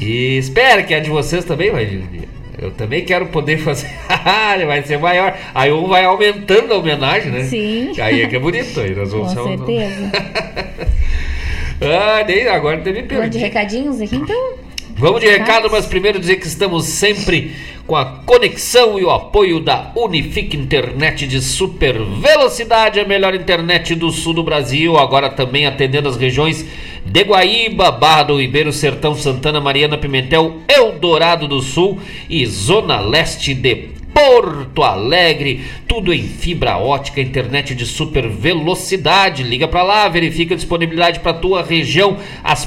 E 0.00 0.36
espero 0.38 0.86
que 0.86 0.94
a 0.94 1.00
de 1.00 1.10
vocês 1.10 1.44
também 1.44 1.70
vai 1.70 1.84
vir. 1.84 2.28
Eu 2.58 2.70
também 2.70 3.04
quero 3.04 3.26
poder 3.26 3.58
fazer. 3.58 3.88
vai 4.66 4.82
ser 4.82 4.98
maior. 4.98 5.36
Aí 5.54 5.70
um 5.72 5.86
vai 5.86 6.04
aumentando 6.04 6.72
a 6.72 6.78
homenagem, 6.78 7.30
né? 7.30 7.44
Sim. 7.44 7.92
Aí 8.00 8.22
é 8.22 8.26
que 8.26 8.36
é 8.36 8.38
bonito. 8.38 8.80
Aí 8.80 8.94
nós 8.94 9.10
Com 9.12 9.24
vamos 9.24 9.36
um- 9.36 9.66
certeza. 9.66 10.12
Ah, 11.78 12.24
nem 12.26 12.48
agora 12.48 12.78
até 12.78 12.90
me 12.90 13.02
de 13.28 13.36
recadinhos 13.36 14.00
aqui, 14.00 14.16
então? 14.16 14.54
Vamos 14.98 15.20
de 15.20 15.28
recado, 15.28 15.68
mas 15.70 15.84
primeiro 15.84 16.18
dizer 16.18 16.36
que 16.36 16.46
estamos 16.46 16.86
sempre 16.86 17.54
com 17.86 17.94
a 17.94 18.06
conexão 18.24 18.98
e 18.98 19.04
o 19.04 19.10
apoio 19.10 19.60
da 19.60 19.92
Unifique 19.94 20.56
Internet 20.56 21.26
de 21.26 21.38
super 21.42 22.02
velocidade, 22.02 22.98
a 22.98 23.04
melhor 23.04 23.34
internet 23.34 23.94
do 23.94 24.10
sul 24.10 24.32
do 24.32 24.42
Brasil, 24.42 24.96
agora 24.96 25.28
também 25.28 25.66
atendendo 25.66 26.08
as 26.08 26.16
regiões 26.16 26.64
de 27.04 27.22
Guaíba, 27.24 27.90
Barra 27.90 28.22
do 28.22 28.40
Ribeiro, 28.40 28.72
Sertão, 28.72 29.14
Santana, 29.14 29.60
Mariana, 29.60 29.98
Pimentel, 29.98 30.62
Eldorado 30.66 31.46
do 31.46 31.60
Sul 31.60 32.00
e 32.30 32.46
Zona 32.46 32.98
Leste 32.98 33.52
de 33.52 33.95
Porto 34.16 34.82
Alegre, 34.82 35.60
tudo 35.86 36.10
em 36.10 36.22
fibra 36.22 36.78
ótica, 36.78 37.20
internet 37.20 37.74
de 37.74 37.84
super 37.84 38.26
velocidade. 38.26 39.42
Liga 39.42 39.68
para 39.68 39.82
lá, 39.82 40.08
verifica 40.08 40.54
a 40.54 40.56
disponibilidade 40.56 41.20
para 41.20 41.34
tua 41.34 41.62
região, 41.62 42.16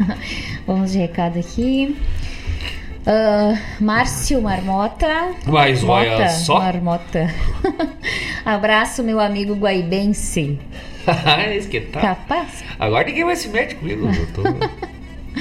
Vamos 0.66 0.90
de 0.90 0.98
recado 0.98 1.38
aqui. 1.38 1.94
Ah, 3.06 3.58
Márcio 3.80 4.42
Marmota. 4.42 5.32
Mas 5.46 5.82
olha 5.82 6.10
Mota, 6.10 6.28
só. 6.28 6.58
Marmota. 6.58 7.34
Abraço, 8.44 9.02
meu 9.02 9.18
amigo 9.20 9.54
guaibense. 9.54 10.58
Esse 11.56 11.68
que 11.68 11.80
tá. 11.80 12.00
Capaz? 12.00 12.62
Agora 12.78 13.06
ninguém 13.06 13.24
vai 13.24 13.36
se 13.36 13.48
meter 13.48 13.76
comigo. 13.76 14.06
Eu 14.06 14.26
tô, 14.32 14.42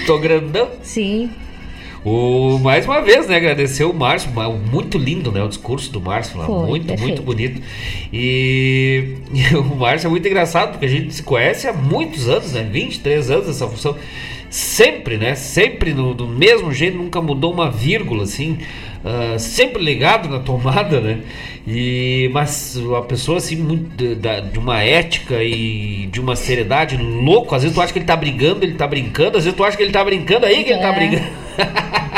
tô 0.05 0.19
grandão. 0.19 0.69
Sim. 0.81 1.29
O, 2.03 2.57
mais 2.59 2.85
uma 2.85 3.01
vez, 3.01 3.27
né? 3.27 3.35
Agradecer 3.35 3.83
o 3.83 3.93
Márcio. 3.93 4.31
Muito 4.71 4.97
lindo, 4.97 5.31
né? 5.31 5.43
O 5.43 5.49
discurso 5.49 5.91
do 5.91 5.99
Márcio. 5.99 6.41
Foi, 6.41 6.65
muito, 6.65 6.87
perfeito. 6.87 7.07
muito 7.07 7.21
bonito. 7.23 7.61
E, 8.11 9.17
e 9.33 9.55
o 9.55 9.75
Márcio 9.75 10.07
é 10.07 10.09
muito 10.09 10.25
engraçado, 10.25 10.71
porque 10.71 10.85
a 10.85 10.89
gente 10.89 11.13
se 11.13 11.23
conhece 11.23 11.67
há 11.67 11.73
muitos 11.73 12.29
anos, 12.29 12.53
né? 12.53 12.63
23 12.63 13.29
anos 13.31 13.49
essa 13.49 13.67
função. 13.67 13.97
Sempre, 14.49 15.17
né? 15.17 15.35
Sempre 15.35 15.93
no, 15.93 16.13
do 16.13 16.27
mesmo 16.27 16.73
jeito, 16.73 16.97
nunca 16.97 17.21
mudou 17.21 17.53
uma 17.53 17.69
vírgula, 17.69 18.23
assim. 18.23 18.57
ah, 19.05 19.37
sempre 19.37 19.83
ligado 19.83 20.27
na 20.27 20.39
tomada, 20.41 20.99
né? 20.99 21.19
E, 21.67 22.29
mas 22.33 22.75
uma 22.77 23.03
pessoa 23.03 23.37
assim, 23.37 23.55
muito 23.57 23.89
de, 23.95 24.15
de 24.15 24.57
uma 24.59 24.81
ética 24.81 25.43
e 25.43 26.07
de 26.11 26.19
uma 26.19 26.35
seriedade 26.35 26.97
louco. 26.97 27.53
Às 27.53 27.61
vezes 27.61 27.75
tu 27.75 27.81
acha 27.81 27.93
que 27.93 27.99
ele 27.99 28.05
tá 28.05 28.15
brigando, 28.15 28.65
ele 28.65 28.73
tá 28.73 28.87
brincando. 28.87 29.37
Às 29.37 29.43
vezes 29.43 29.55
tu 29.55 29.63
acha 29.63 29.77
que 29.77 29.83
ele 29.83 29.91
tá 29.91 30.03
brincando, 30.03 30.45
aí 30.47 30.63
que 30.63 30.71
ele 30.71 30.81
tá 30.81 30.89
É. 30.89 30.95
brigando. 30.95 31.27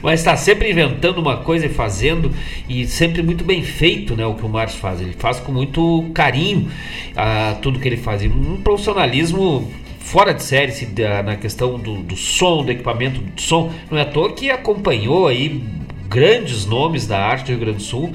Mas 0.00 0.20
está 0.20 0.36
sempre 0.36 0.70
inventando 0.70 1.18
uma 1.18 1.38
coisa 1.38 1.66
e 1.66 1.68
fazendo, 1.68 2.30
e 2.68 2.86
sempre 2.86 3.20
muito 3.20 3.42
bem 3.44 3.62
feito 3.64 4.16
né, 4.16 4.24
o 4.24 4.34
que 4.34 4.46
o 4.46 4.48
Márcio 4.48 4.78
faz. 4.78 5.00
Ele 5.00 5.12
faz 5.18 5.40
com 5.40 5.50
muito 5.50 6.08
carinho 6.14 6.70
ah, 7.16 7.56
tudo 7.60 7.80
que 7.80 7.88
ele 7.88 7.96
faz. 7.96 8.22
E 8.22 8.28
um 8.28 8.56
profissionalismo 8.62 9.68
fora 10.08 10.32
de 10.32 10.42
série 10.42 10.72
se, 10.72 10.86
na 11.24 11.36
questão 11.36 11.78
do, 11.78 11.96
do 12.02 12.16
som, 12.16 12.64
do 12.64 12.70
equipamento 12.72 13.20
de 13.20 13.42
som. 13.42 13.70
Não 13.90 13.98
é 13.98 14.02
à 14.02 14.04
toa 14.06 14.32
que 14.32 14.50
acompanhou 14.50 15.26
aí 15.26 15.62
grandes 16.08 16.64
nomes 16.64 17.06
da 17.06 17.18
arte 17.18 17.44
do 17.44 17.48
Rio 17.50 17.58
Grande 17.60 17.76
do 17.78 17.82
Sul 17.82 18.12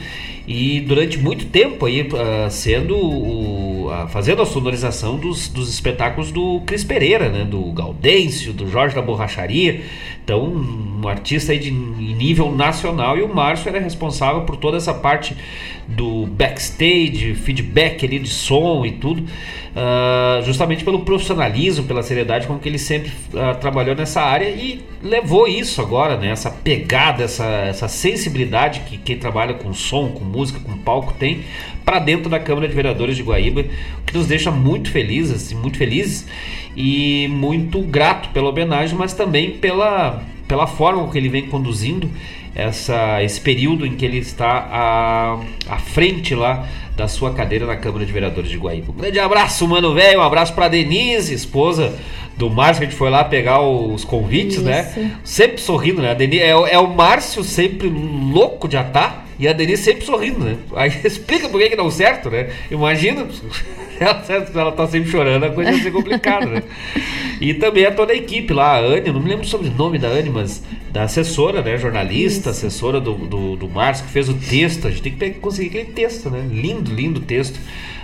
e 0.47 0.81
durante 0.81 1.17
muito 1.19 1.45
tempo 1.45 1.85
aí 1.85 2.09
ah, 2.17 2.49
sendo 2.49 2.97
o, 2.97 3.89
a- 3.91 4.07
fazendo 4.07 4.41
a 4.41 4.45
sonorização 4.45 5.17
dos, 5.17 5.47
dos 5.47 5.69
espetáculos 5.71 6.31
do 6.31 6.61
Cris 6.65 6.83
Pereira, 6.83 7.29
né, 7.29 7.45
do 7.45 7.61
Gaudêncio, 7.71 8.51
do 8.51 8.67
Jorge 8.69 8.95
da 8.95 9.01
Borracharia. 9.01 9.81
Então, 10.23 10.43
um 10.43 11.07
artista 11.07 11.51
aí 11.51 11.59
de 11.59 11.69
nível 11.69 12.51
nacional 12.51 13.17
e 13.17 13.21
o 13.21 13.33
Márcio 13.33 13.69
era 13.69 13.79
responsável 13.79 14.41
por 14.41 14.55
toda 14.57 14.77
essa 14.77 14.93
parte 14.93 15.35
do 15.87 16.25
backstage, 16.27 17.35
feedback 17.35 18.05
ali 18.05 18.19
de 18.19 18.29
som 18.29 18.85
e 18.85 18.91
tudo, 18.93 19.23
ah, 19.75 20.39
justamente 20.43 20.83
pelo 20.83 20.99
profissionalismo, 20.99 21.85
pela 21.85 22.03
seriedade 22.03 22.45
com 22.45 22.59
que 22.59 22.69
ele 22.69 22.77
sempre 22.77 23.11
ah, 23.35 23.55
trabalhou 23.55 23.95
nessa 23.95 24.21
área 24.21 24.49
e 24.49 24.83
levou 25.01 25.47
isso 25.47 25.81
agora, 25.81 26.15
né? 26.15 26.29
Essa 26.29 26.51
pegada, 26.51 27.23
essa, 27.23 27.45
essa 27.45 27.87
sensibilidade 27.87 28.81
que 28.81 28.97
quem 28.97 29.17
trabalha 29.17 29.55
com 29.55 29.73
som, 29.73 30.09
com 30.09 30.23
música, 30.23 30.59
com 30.59 30.77
palco 30.77 31.13
tem 31.13 31.43
para 31.83 31.97
dentro 31.97 32.29
da 32.29 32.39
Câmara 32.39 32.67
de 32.67 32.75
Vereadores 32.75 33.17
de 33.17 33.23
Guaíba, 33.23 33.61
o 33.61 34.05
que 34.05 34.15
nos 34.15 34.27
deixa 34.27 34.51
muito 34.51 34.91
felizes, 34.91 35.35
assim, 35.35 35.55
muito 35.55 35.77
felizes 35.77 36.27
e 36.77 37.27
muito 37.29 37.81
grato 37.81 38.29
pela 38.29 38.49
homenagem, 38.49 38.95
mas 38.95 39.13
também 39.13 39.51
pela, 39.57 40.23
pela 40.47 40.67
forma 40.67 41.09
que 41.09 41.17
ele 41.17 41.29
vem 41.29 41.47
conduzindo 41.47 42.09
essa, 42.55 43.21
esse 43.23 43.39
período 43.41 43.85
em 43.85 43.95
que 43.95 44.05
ele 44.05 44.17
está 44.19 44.67
à, 44.71 45.39
à 45.67 45.77
frente 45.79 46.35
lá 46.35 46.67
da 46.95 47.07
sua 47.07 47.33
cadeira 47.33 47.65
na 47.65 47.75
Câmara 47.75 48.05
de 48.05 48.11
Vereadores 48.11 48.49
de 48.49 48.57
Guaíba. 48.57 48.91
Um 48.91 48.95
grande 49.01 49.19
abraço, 49.19 49.67
mano 49.67 49.93
velho, 49.93 50.19
um 50.19 50.23
abraço 50.23 50.53
para 50.53 50.67
Denise, 50.67 51.33
esposa 51.33 51.95
do 52.37 52.49
Márcio, 52.49 52.81
que 52.81 52.85
a 52.85 52.89
gente 52.89 52.97
foi 52.97 53.09
lá 53.09 53.23
pegar 53.23 53.61
os 53.61 54.03
convites, 54.03 54.57
Isso. 54.57 54.65
né? 54.65 55.11
Sempre 55.23 55.59
sorrindo, 55.61 56.01
né? 56.01 56.11
A 56.11 56.13
Denise, 56.13 56.43
é, 56.43 56.55
o- 56.55 56.67
é 56.67 56.77
o 56.79 56.87
Márcio 56.93 57.43
sempre 57.43 57.87
louco 57.89 58.67
de 58.67 58.77
atar 58.77 59.22
e 59.39 59.47
a 59.47 59.53
Denise 59.53 59.83
sempre 59.83 60.05
sorrindo, 60.05 60.39
né? 60.39 60.57
Aí 60.75 60.91
explica 61.03 61.49
por 61.49 61.59
que 61.59 61.69
que 61.69 61.75
deu 61.75 61.89
certo, 61.91 62.29
né? 62.29 62.49
Imagina, 62.69 63.27
ela, 63.99 64.71
tá 64.71 64.87
sempre 64.87 65.09
chorando, 65.09 65.45
a 65.45 65.49
coisa 65.49 65.71
vai 65.71 65.81
ser 65.81 65.91
complicada, 65.91 66.45
né? 66.45 66.63
E 67.39 67.53
também 67.53 67.85
a 67.85 67.91
toda 67.91 68.13
a 68.13 68.15
equipe 68.15 68.53
lá, 68.53 68.77
a 68.77 68.79
Anne, 68.79 69.11
não 69.11 69.19
me 69.19 69.29
lembro 69.29 69.45
sobre 69.45 69.67
o 69.67 69.71
sobrenome 69.71 69.97
da 69.97 70.07
Anne, 70.07 70.29
mas 70.29 70.63
da 70.91 71.03
assessora, 71.03 71.61
né? 71.61 71.77
Jornalista, 71.77 72.51
assessora 72.51 72.99
do, 72.99 73.13
do, 73.13 73.55
do 73.55 73.69
Márcio, 73.69 74.05
que 74.05 74.11
fez 74.11 74.29
o 74.29 74.33
texto. 74.33 74.87
A 74.87 74.91
gente 74.91 75.11
tem 75.11 75.33
que 75.33 75.39
conseguir 75.39 75.67
aquele 75.69 75.93
texto, 75.93 76.29
né? 76.29 76.47
Lindo, 76.51 76.93
lindo 76.93 77.19
texto. 77.19 77.59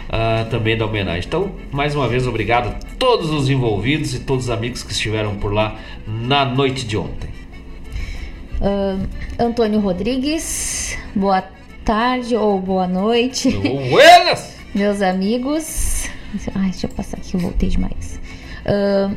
ah, 0.10 0.46
também 0.50 0.76
da 0.76 0.86
homenagem. 0.86 1.24
Então, 1.28 1.52
mais 1.72 1.96
uma 1.96 2.08
vez, 2.08 2.26
obrigado 2.26 2.70
a 2.70 2.72
todos 2.98 3.30
os 3.30 3.50
envolvidos 3.50 4.14
e 4.16 4.20
todos 4.20 4.46
os 4.46 4.50
amigos 4.50 4.82
que 4.82 4.92
estiveram 4.92 5.36
por 5.36 5.54
lá 5.54 5.76
na 6.08 6.44
noite 6.44 6.86
de 6.86 6.98
ontem. 6.98 7.30
Ah, 8.62 8.98
Antônio 9.38 9.80
Rodrigues, 9.80 10.98
boa 11.16 11.44
tarde 11.86 12.36
ou 12.36 12.60
boa 12.60 12.88
noite, 12.88 13.50
Buenas! 13.52 14.56
meus 14.76 15.02
amigos. 15.02 16.08
Ai, 16.56 16.70
deixa 16.72 16.86
eu 16.86 16.92
passar 16.92 17.18
aqui, 17.18 17.36
eu 17.36 17.40
voltei 17.40 17.70
demais. 17.70 18.20
Ah, 18.66 19.12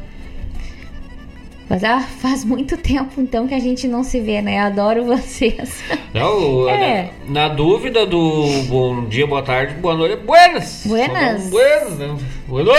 mas, 1.68 1.82
ah, 1.84 2.00
faz 2.00 2.44
muito 2.44 2.76
tempo 2.76 3.18
então 3.20 3.48
que 3.48 3.54
a 3.54 3.58
gente 3.58 3.88
não 3.88 4.04
se 4.04 4.20
vê, 4.20 4.42
né? 4.42 4.58
Adoro 4.58 5.04
vocês. 5.04 5.82
Não, 6.12 6.68
É. 6.68 7.08
na, 7.26 7.48
na 7.48 7.54
dúvida 7.54 8.04
do 8.04 8.44
bom 8.68 9.06
dia, 9.06 9.26
boa 9.26 9.40
tarde, 9.42 9.72
boa 9.74 9.94
noite, 9.96 10.16
buenas. 10.16 10.82
Buenas. 10.84 11.48
Buenas, 11.48 11.98
né? 11.98 12.16
Buenas. 12.46 12.74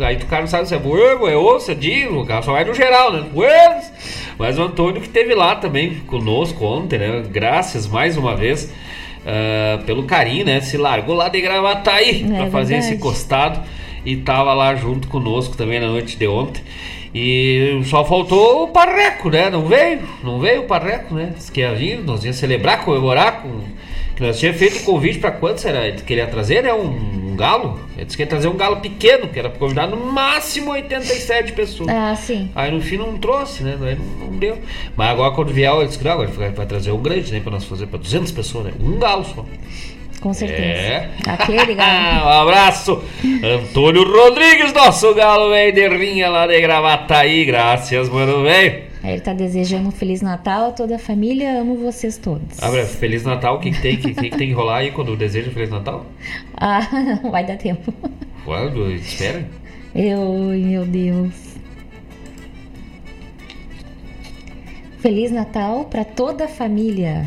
Aí 0.00 0.16
o 0.16 0.26
cara 0.26 0.42
não 0.42 0.48
sabe 0.48 0.68
se 0.68 0.74
é 0.74 0.78
bueno, 0.78 1.26
é 1.26 1.60
se 1.60 1.72
é 1.72 1.74
digo, 1.74 2.20
o 2.20 2.26
cara 2.26 2.42
só 2.42 2.52
vai 2.52 2.64
no 2.64 2.74
geral, 2.74 3.12
né? 3.12 3.24
Buenas. 3.32 3.92
Mas 4.38 4.58
o 4.58 4.62
Antônio 4.62 5.00
que 5.00 5.06
esteve 5.06 5.34
lá 5.34 5.56
também 5.56 5.96
conosco 6.06 6.64
ontem, 6.64 6.98
né? 6.98 7.22
Graças 7.30 7.86
mais 7.86 8.16
uma 8.16 8.34
vez 8.34 8.72
ah, 9.26 9.80
pelo 9.84 10.04
carinho, 10.04 10.44
né? 10.44 10.60
Se 10.60 10.76
largou 10.76 11.14
lá 11.14 11.28
de 11.28 11.40
Gravataí 11.40 12.24
É 12.32 12.36
pra 12.36 12.50
fazer 12.50 12.76
esse 12.76 12.90
verdade. 12.90 13.02
costado 13.02 13.60
e 14.04 14.16
tava 14.16 14.54
lá 14.54 14.74
junto 14.74 15.08
conosco 15.08 15.56
também 15.56 15.78
na 15.78 15.88
noite 15.88 16.16
de 16.16 16.26
ontem. 16.26 16.62
E 17.14 17.80
só 17.84 18.04
faltou 18.04 18.64
o 18.64 18.68
Parreco, 18.68 19.30
né? 19.30 19.50
Não 19.50 19.66
veio, 19.66 20.00
não 20.22 20.38
veio 20.38 20.62
o 20.62 20.64
Parreco, 20.64 21.14
né? 21.14 21.32
Disse 21.36 21.50
que 21.50 21.60
ia 21.60 21.74
vir, 21.74 21.98
nós 21.98 22.24
ia 22.24 22.32
celebrar, 22.32 22.84
comemorar 22.84 23.42
com. 23.42 23.60
Que 24.14 24.22
nós 24.22 24.38
tínhamos 24.38 24.58
feito 24.60 24.78
o 24.78 24.84
convite 24.84 25.18
para 25.18 25.32
quanto 25.32 25.60
será? 25.60 25.86
Ele 25.86 26.00
queria 26.02 26.26
trazer, 26.26 26.62
né? 26.62 26.72
Um 26.72 27.19
galo. 27.40 27.80
Ele 27.96 28.04
disse 28.04 28.16
que 28.16 28.22
ia 28.22 28.26
trazer 28.28 28.48
um 28.48 28.56
galo 28.56 28.76
pequeno, 28.76 29.28
que 29.28 29.38
era 29.38 29.48
para 29.48 29.58
convidar 29.58 29.86
no 29.86 29.96
máximo 29.96 30.70
87 30.70 31.52
pessoas. 31.52 31.88
Ah, 31.88 32.14
sim. 32.14 32.50
Aí 32.54 32.70
no 32.70 32.80
fim 32.80 32.98
não 32.98 33.18
trouxe, 33.18 33.64
né? 33.64 33.76
Aí 33.80 33.96
não, 33.96 34.26
não 34.26 34.38
deu. 34.38 34.58
Mas 34.94 35.10
agora 35.10 35.34
quando 35.34 35.52
vier, 35.52 35.72
ele 35.74 35.86
disse 35.86 35.98
que 35.98 36.04
não, 36.04 36.12
agora 36.12 36.28
vai, 36.28 36.66
trazer 36.66 36.92
um 36.92 37.02
grande, 37.02 37.32
né? 37.32 37.40
Pra 37.40 37.50
nós 37.50 37.64
fazer 37.64 37.86
pra 37.86 37.98
200 37.98 38.30
pessoas, 38.30 38.66
né? 38.66 38.72
Um 38.78 38.98
galo 38.98 39.24
só. 39.24 39.44
Com 40.20 40.34
certeza. 40.34 40.62
É. 40.62 41.10
Aquele 41.26 41.74
galo. 41.74 42.26
um 42.28 42.42
abraço, 42.42 43.02
Antônio 43.42 44.04
Rodrigues, 44.04 44.72
nosso 44.74 45.14
galo 45.14 45.48
velho 45.48 45.72
de 45.72 45.88
rinha 45.88 46.28
lá 46.28 46.46
de 46.46 46.60
Gravataí. 46.60 47.46
Graças, 47.46 48.08
mano, 48.10 48.42
velho. 48.42 48.89
Aí 49.02 49.12
ele 49.12 49.20
tá 49.20 49.32
desejando 49.32 49.88
um 49.88 49.90
Feliz 49.90 50.20
Natal 50.20 50.68
a 50.68 50.72
toda 50.72 50.96
a 50.96 50.98
família. 50.98 51.60
Amo 51.60 51.76
vocês 51.76 52.18
todos. 52.18 52.62
Abre, 52.62 52.84
Feliz 52.84 53.24
Natal, 53.24 53.56
o 53.56 53.60
que, 53.60 53.70
que 53.70 53.80
tem 53.80 53.96
que, 53.96 54.14
que, 54.14 54.30
que 54.30 54.36
tem 54.36 54.48
que 54.48 54.52
rolar 54.52 54.78
aí 54.78 54.90
quando 54.90 55.16
deseja 55.16 55.50
Feliz 55.50 55.70
Natal? 55.70 56.06
Ah, 56.62 56.86
não 57.22 57.30
vai 57.30 57.46
dar 57.46 57.56
tempo. 57.56 57.90
Quando? 58.44 58.92
Espera. 58.92 59.48
Eu, 59.94 60.52
meu 60.54 60.84
Deus. 60.84 61.32
Feliz 64.98 65.30
Natal 65.30 65.86
pra 65.86 66.04
toda 66.04 66.44
a 66.44 66.48
família. 66.48 67.26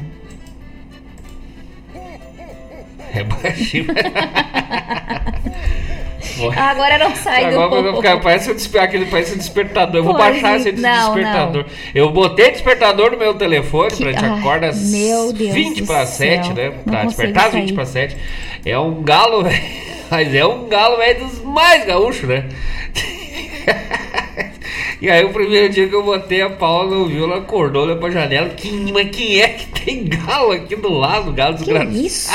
É 3.15 3.23
baixinho. 3.23 3.87
Agora 6.55 6.97
não 6.97 7.15
sai 7.15 7.45
Agora 7.45 7.91
do 7.91 7.95
ficar, 7.97 8.19
parece 8.19 8.51
um, 8.51 8.55
desper, 8.55 8.81
aquele, 8.83 9.05
parece 9.05 9.33
um 9.33 9.37
despertador. 9.37 9.95
Eu 9.97 10.03
vou 10.03 10.15
Pode. 10.15 10.39
baixar 10.41 10.57
esse 10.57 10.71
Não, 10.73 11.13
despertador. 11.15 11.65
Eu 11.93 12.09
botei 12.11 12.51
despertador 12.51 13.11
no 13.11 13.17
meu 13.17 13.33
telefone 13.33 13.89
Que- 13.91 14.03
pra 14.03 14.11
gente 14.11 14.25
acordar 14.25 14.69
às 14.69 14.91
meu 14.91 15.31
Deus 15.33 15.53
20 15.53 15.81
do 15.81 15.87
para 15.87 16.05
céu. 16.05 16.43
7, 16.43 16.53
né? 16.53 16.69
Não 16.85 16.93
Pra 16.93 17.05
despertar 17.05 17.45
às 17.47 17.53
20 17.53 17.65
sair. 17.67 17.73
para 17.75 17.85
7. 17.85 18.17
É 18.65 18.77
um 18.79 19.01
galo. 19.03 19.43
Mas 20.11 20.33
é 20.35 20.45
um 20.45 20.67
galo, 20.67 20.97
velho, 20.97 21.25
dos 21.25 21.41
mais 21.43 21.85
gaúchos, 21.85 22.27
né? 22.29 22.45
E 25.01 25.09
aí 25.09 25.25
o 25.25 25.33
primeiro 25.33 25.67
dia 25.73 25.85
que 25.89 25.93
eu 25.93 26.01
botei 26.03 26.41
a 26.41 26.49
Paula 26.49 26.89
não 26.95 27.05
viu, 27.05 27.25
ela 27.25 27.39
acordou, 27.39 27.83
olhou 27.83 27.97
pra 27.97 28.09
janela. 28.09 28.49
Quem, 28.55 28.71
mas 28.93 29.09
quem 29.09 29.41
é 29.41 29.49
que 29.49 29.65
tem 29.81 30.05
galo 30.05 30.51
aqui 30.53 30.77
do 30.77 30.89
lado? 30.89 31.33
Galo 31.33 31.55
Que 31.57 31.63
desgraçado. 31.65 31.97
isso? 31.97 32.31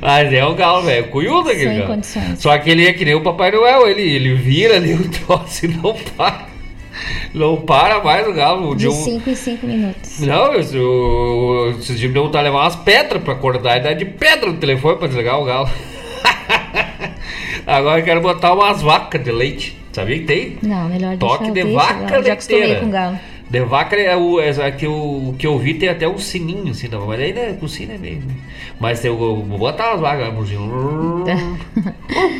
Mas 0.00 0.32
é 0.32 0.46
um 0.46 0.54
galo, 0.54 0.82
velho. 0.82 1.08
Cunhudo 1.08 1.50
aquele 1.50 1.68
Sem 1.68 1.78
galo. 1.78 1.90
condições. 1.90 2.38
Só 2.40 2.56
que 2.58 2.70
ele 2.70 2.86
é 2.86 2.92
que 2.92 3.04
nem 3.04 3.14
o 3.14 3.20
Papai 3.22 3.50
Noel. 3.50 3.88
Ele, 3.88 4.02
ele 4.02 4.34
vira 4.34 4.76
ali 4.76 4.94
o 4.94 5.08
troço 5.10 5.66
e 5.66 5.68
não 5.68 5.94
para. 6.16 6.46
Não 7.34 7.56
para 7.56 8.02
mais 8.02 8.26
o 8.26 8.32
galo. 8.32 8.74
De 8.74 8.88
um... 8.88 8.92
5 8.92 9.28
em 9.30 9.34
5 9.34 9.66
minutos. 9.66 10.20
Não, 10.20 10.54
eu, 10.54 11.72
dias 11.80 12.00
me 12.00 12.08
deu 12.08 12.24
vontade 12.24 12.44
de 12.44 12.50
levar 12.50 12.64
umas 12.64 12.76
pedras 12.76 13.22
pra 13.22 13.34
acordar 13.34 13.76
e 13.76 13.80
dar 13.80 13.92
de 13.92 14.04
pedra 14.06 14.50
no 14.50 14.58
telefone 14.58 14.96
pra 14.96 15.06
desligar 15.06 15.38
o 15.40 15.44
galo. 15.44 15.68
Agora 17.66 18.00
eu 18.00 18.04
quero 18.04 18.20
botar 18.20 18.54
umas 18.54 18.80
vacas 18.80 19.22
de 19.22 19.32
leite. 19.32 19.76
Sabia 19.92 20.18
que 20.18 20.24
tem? 20.24 20.58
Não, 20.62 20.88
melhor 20.88 21.16
Toque 21.16 21.44
deixar 21.44 21.54
de 21.54 21.62
deixa, 21.62 21.78
vaca 21.78 22.06
agora. 22.06 22.22
Já 22.22 22.32
acostumei 22.34 22.60
leiteira. 22.60 22.84
com 22.84 22.90
galo. 22.90 23.18
De 23.48 23.60
vaca 23.64 23.94
é 23.96 24.16
o, 24.16 24.40
é, 24.40 24.48
é 24.48 24.70
que 24.72 24.86
o 24.86 25.34
que 25.38 25.46
eu 25.46 25.56
vi 25.58 25.74
tem 25.74 25.88
até 25.88 26.08
um 26.08 26.18
sininho 26.18 26.70
assim, 26.70 26.88
não, 26.88 27.06
mas 27.06 27.20
aí 27.20 27.32
né, 27.32 27.56
com 27.58 27.68
sino 27.68 27.92
é 27.92 27.98
meio. 27.98 28.20
né? 28.20 28.34
Mas 28.80 29.04
eu, 29.04 29.12
eu 29.14 29.36
vou 29.36 29.58
botar 29.58 29.90
umas 29.90 30.00
vacas, 30.00 30.34
mugindo. 30.34 31.24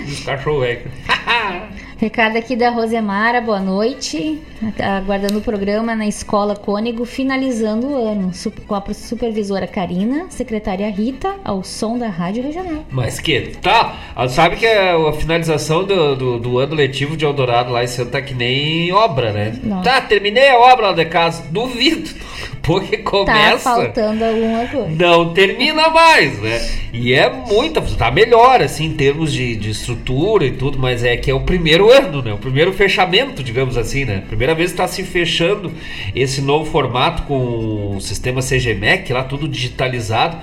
Os 0.07 0.21
cachorros 0.21 0.63
velho. 0.63 0.91
Recado 1.99 2.37
aqui 2.37 2.55
da 2.55 2.69
Rosemara, 2.69 3.41
boa 3.41 3.59
noite. 3.59 4.39
Aguardando 4.79 5.39
o 5.39 5.41
programa 5.41 5.97
na 5.97 6.07
Escola 6.07 6.55
Cônego, 6.55 7.07
finalizando 7.07 7.87
o 7.87 7.97
ano. 8.07 8.33
Com 8.67 8.75
a 8.75 8.83
supervisora 8.93 9.67
Karina, 9.67 10.27
secretária 10.29 10.91
Rita, 10.91 11.37
ao 11.43 11.65
som 11.65 11.97
da 11.99 12.09
Rádio 12.09 12.43
Regional. 12.43 12.85
Mas 12.91 13.19
que 13.19 13.53
tá. 13.63 13.97
Ah, 14.15 14.29
Sabe 14.29 14.57
que 14.57 14.67
a, 14.67 14.95
a 15.09 15.13
finalização 15.15 15.85
do, 15.85 16.15
do, 16.15 16.39
do 16.39 16.59
ano 16.59 16.75
letivo 16.75 17.17
de 17.17 17.25
Eldorado 17.25 17.73
lá 17.73 17.83
em 17.83 17.87
Santa 17.87 18.11
tá 18.11 18.23
que 18.23 18.35
nem 18.35 18.93
obra, 18.93 19.33
né? 19.33 19.59
Não. 19.63 19.81
Tá, 19.81 19.99
terminei 20.03 20.51
a 20.51 20.59
obra 20.59 20.89
lá 20.89 20.93
de 20.93 21.07
casa. 21.07 21.45
Duvido. 21.51 22.11
depois 22.67 22.89
que 22.91 22.97
Tá 22.99 23.11
começa. 23.11 23.59
faltando 23.75 24.25
alguma 24.25 24.67
coisa. 24.67 24.89
não 24.91 25.33
termina 25.33 25.89
mais, 25.89 26.39
né? 26.43 26.69
E 26.93 27.13
é 27.15 27.31
muita, 27.31 27.81
tá 27.81 28.11
melhor, 28.11 28.61
assim, 28.61 28.87
em 28.87 28.93
termos 28.93 29.33
de, 29.33 29.55
de 29.55 29.71
estrutura 29.71 30.45
e 30.45 30.51
tudo, 30.53 30.79
mas 30.79 31.05
é 31.05 31.17
que 31.17 31.31
é 31.31 31.35
o 31.35 31.41
primeiro 31.41 31.86
ano, 31.91 32.23
né? 32.23 32.33
O 32.33 32.39
primeiro 32.39 32.73
fechamento, 32.73 33.43
digamos 33.43 33.77
assim, 33.77 34.05
né? 34.05 34.23
Primeira 34.27 34.55
vez 34.55 34.71
que 34.71 34.77
tá 34.77 34.87
se 34.87 35.03
fechando 35.03 35.73
esse 36.15 36.41
novo 36.41 36.71
formato 36.71 37.23
com 37.23 37.97
o 37.97 38.01
sistema 38.01 38.41
CGMEC 38.41 39.13
lá, 39.13 39.25
tudo 39.25 39.49
digitalizado. 39.49 40.39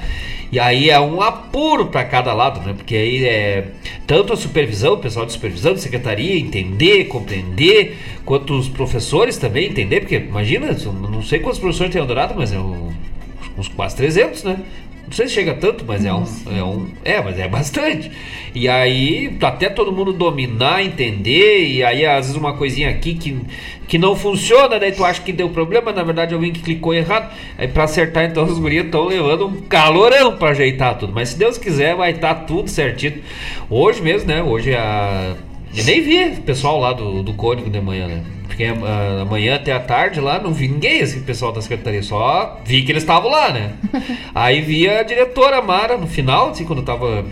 E 0.51 0.59
aí 0.59 0.91
é 0.91 0.99
um 0.99 1.19
apuro 1.19 1.87
para 1.87 2.05
cada 2.05 2.31
lado, 2.31 2.59
né? 2.61 2.73
Porque 2.73 2.95
aí 2.95 3.25
é 3.25 3.69
tanto 4.05 4.33
a 4.33 4.37
supervisão, 4.37 4.93
o 4.93 4.97
pessoal 4.97 5.25
de 5.25 5.31
supervisão, 5.31 5.73
de 5.73 5.81
secretaria, 5.81 6.37
entender, 6.37 7.05
compreender, 7.05 7.97
quanto 8.23 8.53
os 8.53 8.69
professores 8.69 9.37
também 9.37 9.69
entender, 9.69 10.01
porque 10.01 10.17
imagina, 10.17 10.77
não 11.09 11.23
sei 11.23 11.39
quantos 11.39 11.59
professores 11.59 11.91
tem 11.91 11.99
Eldorado, 11.99 12.35
mas 12.37 12.53
é 12.53 12.59
um, 12.59 12.93
uns 13.57 13.67
quase 13.67 13.95
300, 13.95 14.43
né? 14.43 14.57
Não 15.05 15.11
sei 15.11 15.27
se 15.27 15.33
chega 15.33 15.53
tanto, 15.53 15.83
mas 15.85 16.05
é 16.05 16.13
um, 16.13 16.23
é 16.55 16.63
um. 16.63 16.87
É, 17.03 17.21
mas 17.21 17.37
é 17.37 17.47
bastante. 17.47 18.09
E 18.55 18.69
aí, 18.69 19.37
até 19.41 19.69
todo 19.69 19.91
mundo 19.91 20.13
dominar, 20.13 20.83
entender, 20.83 21.67
e 21.67 21.83
aí 21.83 22.05
às 22.05 22.27
vezes 22.27 22.35
uma 22.35 22.53
coisinha 22.53 22.89
aqui 22.89 23.13
que, 23.13 23.37
que 23.87 23.97
não 23.97 24.15
funciona, 24.15 24.79
daí 24.79 24.91
tu 24.91 25.03
acha 25.03 25.21
que 25.21 25.33
deu 25.33 25.49
problema, 25.49 25.91
na 25.91 26.03
verdade 26.03 26.33
alguém 26.33 26.53
que 26.53 26.61
clicou 26.61 26.93
errado. 26.93 27.31
Aí 27.57 27.67
pra 27.67 27.83
acertar, 27.83 28.23
então 28.23 28.45
os 28.45 28.57
gurias 28.57 28.85
estão 28.85 29.05
levando 29.05 29.47
um 29.47 29.61
calorão 29.61 30.37
pra 30.37 30.49
ajeitar 30.49 30.97
tudo. 30.97 31.11
Mas 31.13 31.29
se 31.29 31.37
Deus 31.37 31.57
quiser, 31.57 31.95
vai 31.95 32.11
estar 32.11 32.35
tudo 32.45 32.69
certinho. 32.69 33.21
Hoje 33.69 34.01
mesmo, 34.01 34.27
né? 34.27 34.41
Hoje 34.41 34.73
a. 34.73 35.35
Eu 35.75 35.83
nem 35.83 36.01
vi 36.01 36.23
o 36.25 36.41
pessoal 36.43 36.79
lá 36.79 36.93
do, 36.93 37.23
do 37.23 37.33
código 37.33 37.69
de 37.69 37.81
manhã, 37.81 38.07
né? 38.07 38.23
Fiquei 38.53 38.69
ah, 38.69 39.21
amanhã 39.23 39.55
até 39.55 39.71
a 39.71 39.79
tarde 39.79 40.19
lá, 40.21 40.39
não 40.39 40.53
vi 40.53 40.67
ninguém, 40.67 41.01
assim, 41.01 41.21
pessoal 41.23 41.51
da 41.51 41.59
secretaria, 41.59 42.03
só 42.03 42.59
vi 42.63 42.83
que 42.83 42.91
eles 42.91 43.01
estavam 43.01 43.31
lá, 43.31 43.49
né? 43.51 43.71
Aí 44.35 44.61
vi 44.61 44.87
a 44.87 45.01
diretora 45.01 45.59
Mara 45.59 45.97
no 45.97 46.05
final, 46.05 46.49
assim, 46.51 46.63
quando 46.63 46.83
tava 46.83 47.25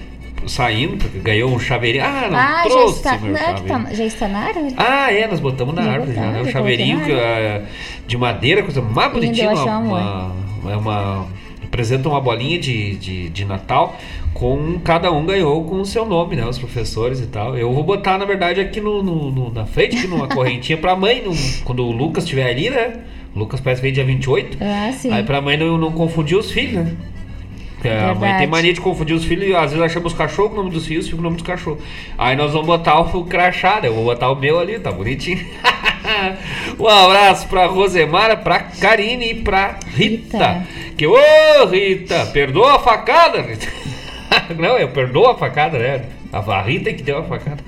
saindo, 0.48 0.98
porque 0.98 1.20
ganhou 1.20 1.54
um 1.54 1.60
chaveirinho. 1.60 2.04
Ah, 2.04 2.28
não 2.28 2.36
Ah, 2.40 2.64
já 2.64 2.70
trouxe 2.70 2.96
está, 2.98 3.18
meu 3.20 3.34
não, 3.34 3.40
é 3.40 3.40
que 3.40 3.46
chaveirinho. 3.68 3.84
tá, 3.86 3.94
já 3.94 4.04
está 4.06 4.28
na 4.28 4.40
árvore? 4.40 4.74
Ah, 4.78 5.14
é, 5.14 5.28
nós 5.28 5.40
botamos 5.40 5.76
na 5.76 5.84
Já 5.84 5.92
árvore 5.92 6.14
já, 6.16 6.22
botaram, 6.22 6.34
né? 6.34 6.42
O 6.42 6.46
já 6.46 6.52
chaveirinho 6.54 7.00
coloquei 7.02 7.16
que, 7.16 7.22
na 7.22 7.56
ah, 7.58 7.62
de 8.08 8.18
madeira, 8.18 8.64
coisa 8.64 8.82
mais 8.82 9.12
bonitinha, 9.14 9.52
uma, 9.52 9.78
um 9.78 9.88
uma, 9.88 10.72
é 10.72 10.76
uma- 10.76 11.28
apresenta 11.72 12.10
uma 12.10 12.20
bolinha 12.20 12.60
de, 12.60 12.98
de, 12.98 13.30
de 13.30 13.46
Natal 13.46 13.98
com 14.34 14.78
cada 14.84 15.10
um 15.10 15.26
ganhou 15.26 15.64
com 15.64 15.80
o 15.80 15.86
seu 15.86 16.06
nome, 16.06 16.36
né? 16.36 16.46
Os 16.46 16.58
professores 16.60 17.22
e 17.22 17.28
tal. 17.28 17.58
Eu 17.58 17.72
vou 17.74 17.82
botar, 17.84 18.18
na 18.18 18.26
verdade, 18.26 18.60
aqui 18.60 18.82
no, 18.82 19.02
no- 19.02 19.32
no- 19.32 19.54
na 19.54 19.66
frente, 19.66 19.98
aqui 19.98 20.08
numa 20.08 20.28
correntinha 20.28 20.78
pra 20.78 20.96
mãe, 20.98 21.24
no- 21.24 21.34
quando 21.64 21.86
o 21.86 21.92
Lucas 21.92 22.26
estiver 22.26 22.50
ali, 22.50 22.70
né? 22.70 23.00
O 23.34 23.40
Lucas 23.40 23.62
parece 23.62 23.80
que 23.82 23.88
vem 23.88 23.94
dia 23.94 24.04
28. 24.04 24.58
Ah, 24.60 24.92
sim. 24.92 25.12
Aí 25.14 25.24
pra 25.24 25.40
mãe 25.40 25.56
não, 25.56 25.78
não 25.78 25.92
confundir 25.94 26.38
os 26.38 26.52
filhos, 26.52 26.84
né? 26.86 26.94
Porque 27.76 27.88
a 27.88 28.14
mãe 28.14 28.38
tem 28.38 28.48
mania 28.48 28.74
de 28.74 28.82
confundir 28.82 29.16
os 29.16 29.24
filhos 29.24 29.48
e 29.48 29.56
às 29.56 29.72
vezes 29.72 29.82
achamos 29.82 30.12
os 30.12 30.18
cachorros 30.18 30.52
com 30.52 30.58
o 30.60 30.64
nome 30.64 30.76
dos 30.76 30.86
filhos 30.86 31.08
e 31.08 31.16
o 31.16 31.22
nome 31.22 31.38
dos 31.38 31.46
cachorros. 31.46 31.82
Aí 32.18 32.36
nós 32.36 32.52
vamos 32.52 32.68
botar 32.68 33.00
o 33.00 33.24
crachá, 33.24 33.80
né? 33.82 33.88
Eu 33.88 33.96
vou 33.96 34.04
botar 34.04 34.30
o 34.30 34.36
meu 34.36 34.60
ali, 34.60 34.78
tá 34.78 34.92
bonitinho. 34.92 35.40
um 36.80 36.88
abraço 36.88 37.48
pra 37.48 37.66
Rosemara, 37.66 38.36
pra 38.38 38.60
Karine 38.60 39.32
e 39.32 39.36
pra 39.36 39.78
Rita. 39.88 40.38
Rita. 40.38 40.68
Que, 40.98 41.08
ô 41.08 41.66
Rita, 41.70 42.26
perdoa 42.28 42.76
a 42.76 42.80
facada, 42.80 43.42
Rita. 43.42 43.68
Não, 44.58 44.78
eu 44.78 44.88
perdoo 44.90 45.28
a 45.28 45.38
facada, 45.38 45.78
né? 45.78 46.04
A 46.32 46.62
Rita 46.62 46.94
que 46.94 47.04
deu 47.04 47.18
a 47.20 47.24
facada. 47.24 47.62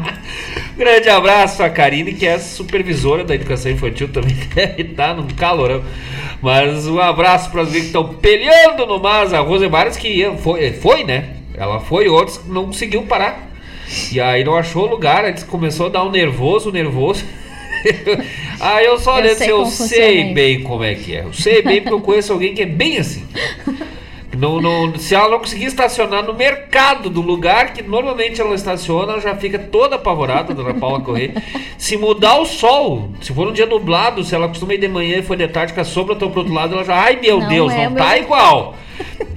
Grande 0.76 1.08
abraço 1.08 1.62
a 1.62 1.70
Karine, 1.70 2.12
que 2.12 2.26
é 2.26 2.38
supervisora 2.38 3.24
da 3.24 3.34
educação 3.34 3.70
infantil 3.72 4.08
também, 4.08 4.34
deve 4.54 4.82
estar 4.82 5.14
num 5.14 5.28
calorão. 5.28 5.82
Mas 6.42 6.86
um 6.86 6.98
abraço 7.00 7.50
para 7.50 7.62
os 7.62 7.70
que 7.70 7.78
estão 7.78 8.08
peleando 8.14 8.84
no 8.84 8.98
mas. 9.00 9.32
A 9.32 9.40
Rosemares 9.40 9.96
que 9.96 10.08
ia- 10.08 10.32
foi, 10.36 10.72
foi, 10.72 11.04
né? 11.04 11.30
Ela 11.56 11.80
foi, 11.80 12.08
outros 12.08 12.40
não 12.46 12.66
conseguiu 12.66 13.02
parar. 13.04 13.48
E 14.12 14.20
aí 14.20 14.42
não 14.44 14.56
achou 14.56 14.86
lugar, 14.86 15.24
aí 15.24 15.34
começou 15.46 15.86
a 15.86 15.90
dar 15.90 16.02
um 16.04 16.10
nervoso, 16.10 16.70
nervoso. 16.72 17.24
Aí 18.60 18.86
eu 18.86 18.98
só 18.98 19.12
Eu 19.12 19.16
olhei 19.22 19.34
sei 19.34 19.50
eu 19.50 19.66
sei 19.66 20.34
bem 20.34 20.62
como 20.62 20.84
é 20.84 20.94
que 20.94 21.14
é. 21.14 21.20
Eu 21.22 21.32
sei 21.32 21.62
bem 21.62 21.80
porque 21.80 21.94
eu 21.94 22.00
conheço 22.00 22.32
alguém 22.32 22.54
que 22.54 22.62
é 22.62 22.66
bem 22.66 22.98
assim. 22.98 23.24
Se 24.98 25.14
ela 25.14 25.28
não 25.28 25.38
conseguir 25.38 25.66
estacionar 25.66 26.22
no 26.24 26.34
mercado 26.34 27.08
do 27.10 27.20
lugar 27.20 27.72
que 27.72 27.82
normalmente 27.82 28.40
ela 28.40 28.54
estaciona, 28.54 29.12
ela 29.12 29.20
já 29.20 29.34
fica 29.36 29.58
toda 29.58 29.96
apavorada, 29.96 30.52
dona 30.54 30.74
Paula 30.74 31.00
Correia. 31.00 31.34
Se 31.78 31.96
mudar 31.96 32.38
o 32.40 32.44
sol, 32.46 33.10
se 33.20 33.32
for 33.32 33.48
um 33.48 33.52
dia 33.52 33.66
nublado, 33.66 34.24
se 34.24 34.34
ela 34.34 34.48
costuma 34.48 34.74
ir 34.74 34.78
de 34.78 34.88
manhã 34.88 35.18
e 35.18 35.22
for 35.22 35.36
de 35.36 35.46
tarde, 35.48 35.72
que 35.72 35.80
a 35.80 35.84
sombra 35.84 36.14
tá 36.16 36.26
pro 36.26 36.40
outro 36.40 36.52
lado, 36.54 36.74
ela 36.74 36.84
já, 36.84 36.94
ai 36.96 37.18
meu 37.20 37.40
Não 37.40 37.48
Deus, 37.48 37.72
é 37.72 37.88
não 37.88 37.96
tá 37.96 38.10
meu- 38.10 38.22
igual. 38.22 38.74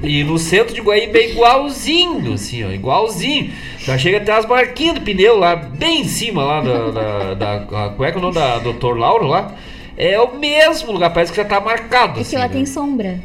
E 0.04 0.24
no 0.24 0.38
centro 0.38 0.74
de 0.74 0.82
Guaíba 0.82 1.18
é 1.18 1.32
igualzinho, 1.32 2.34
assim, 2.34 2.64
ó, 2.64 2.70
igualzinho. 2.72 3.52
Já 3.80 3.98
chega 3.98 4.18
até 4.18 4.32
as 4.32 4.46
marquinhas 4.46 4.96
do 4.96 5.02
pneu 5.02 5.38
lá, 5.38 5.56
bem 5.56 6.02
em 6.02 6.08
cima 6.08 6.44
lá 6.44 6.62
da. 6.62 6.92
da, 6.92 7.34
da- 7.34 7.86
a- 7.86 7.90
como 7.90 8.04
é 8.06 8.12
que 8.12 8.18
é 8.18 8.20
o 8.20 8.22
nome 8.22 8.36
da 8.36 8.60
Dr. 8.60 8.96
Lauro 8.98 9.26
lá? 9.26 9.54
É 9.98 10.20
o 10.20 10.38
mesmo 10.38 10.92
lugar, 10.92 11.12
parece 11.12 11.32
que 11.32 11.38
já 11.38 11.46
tá 11.46 11.60
marcado. 11.60 12.12
É 12.12 12.14
que 12.16 12.22
assim, 12.22 12.36
lá 12.36 12.44
né? 12.44 12.50
tem 12.54 12.66
sombra. 12.66 13.20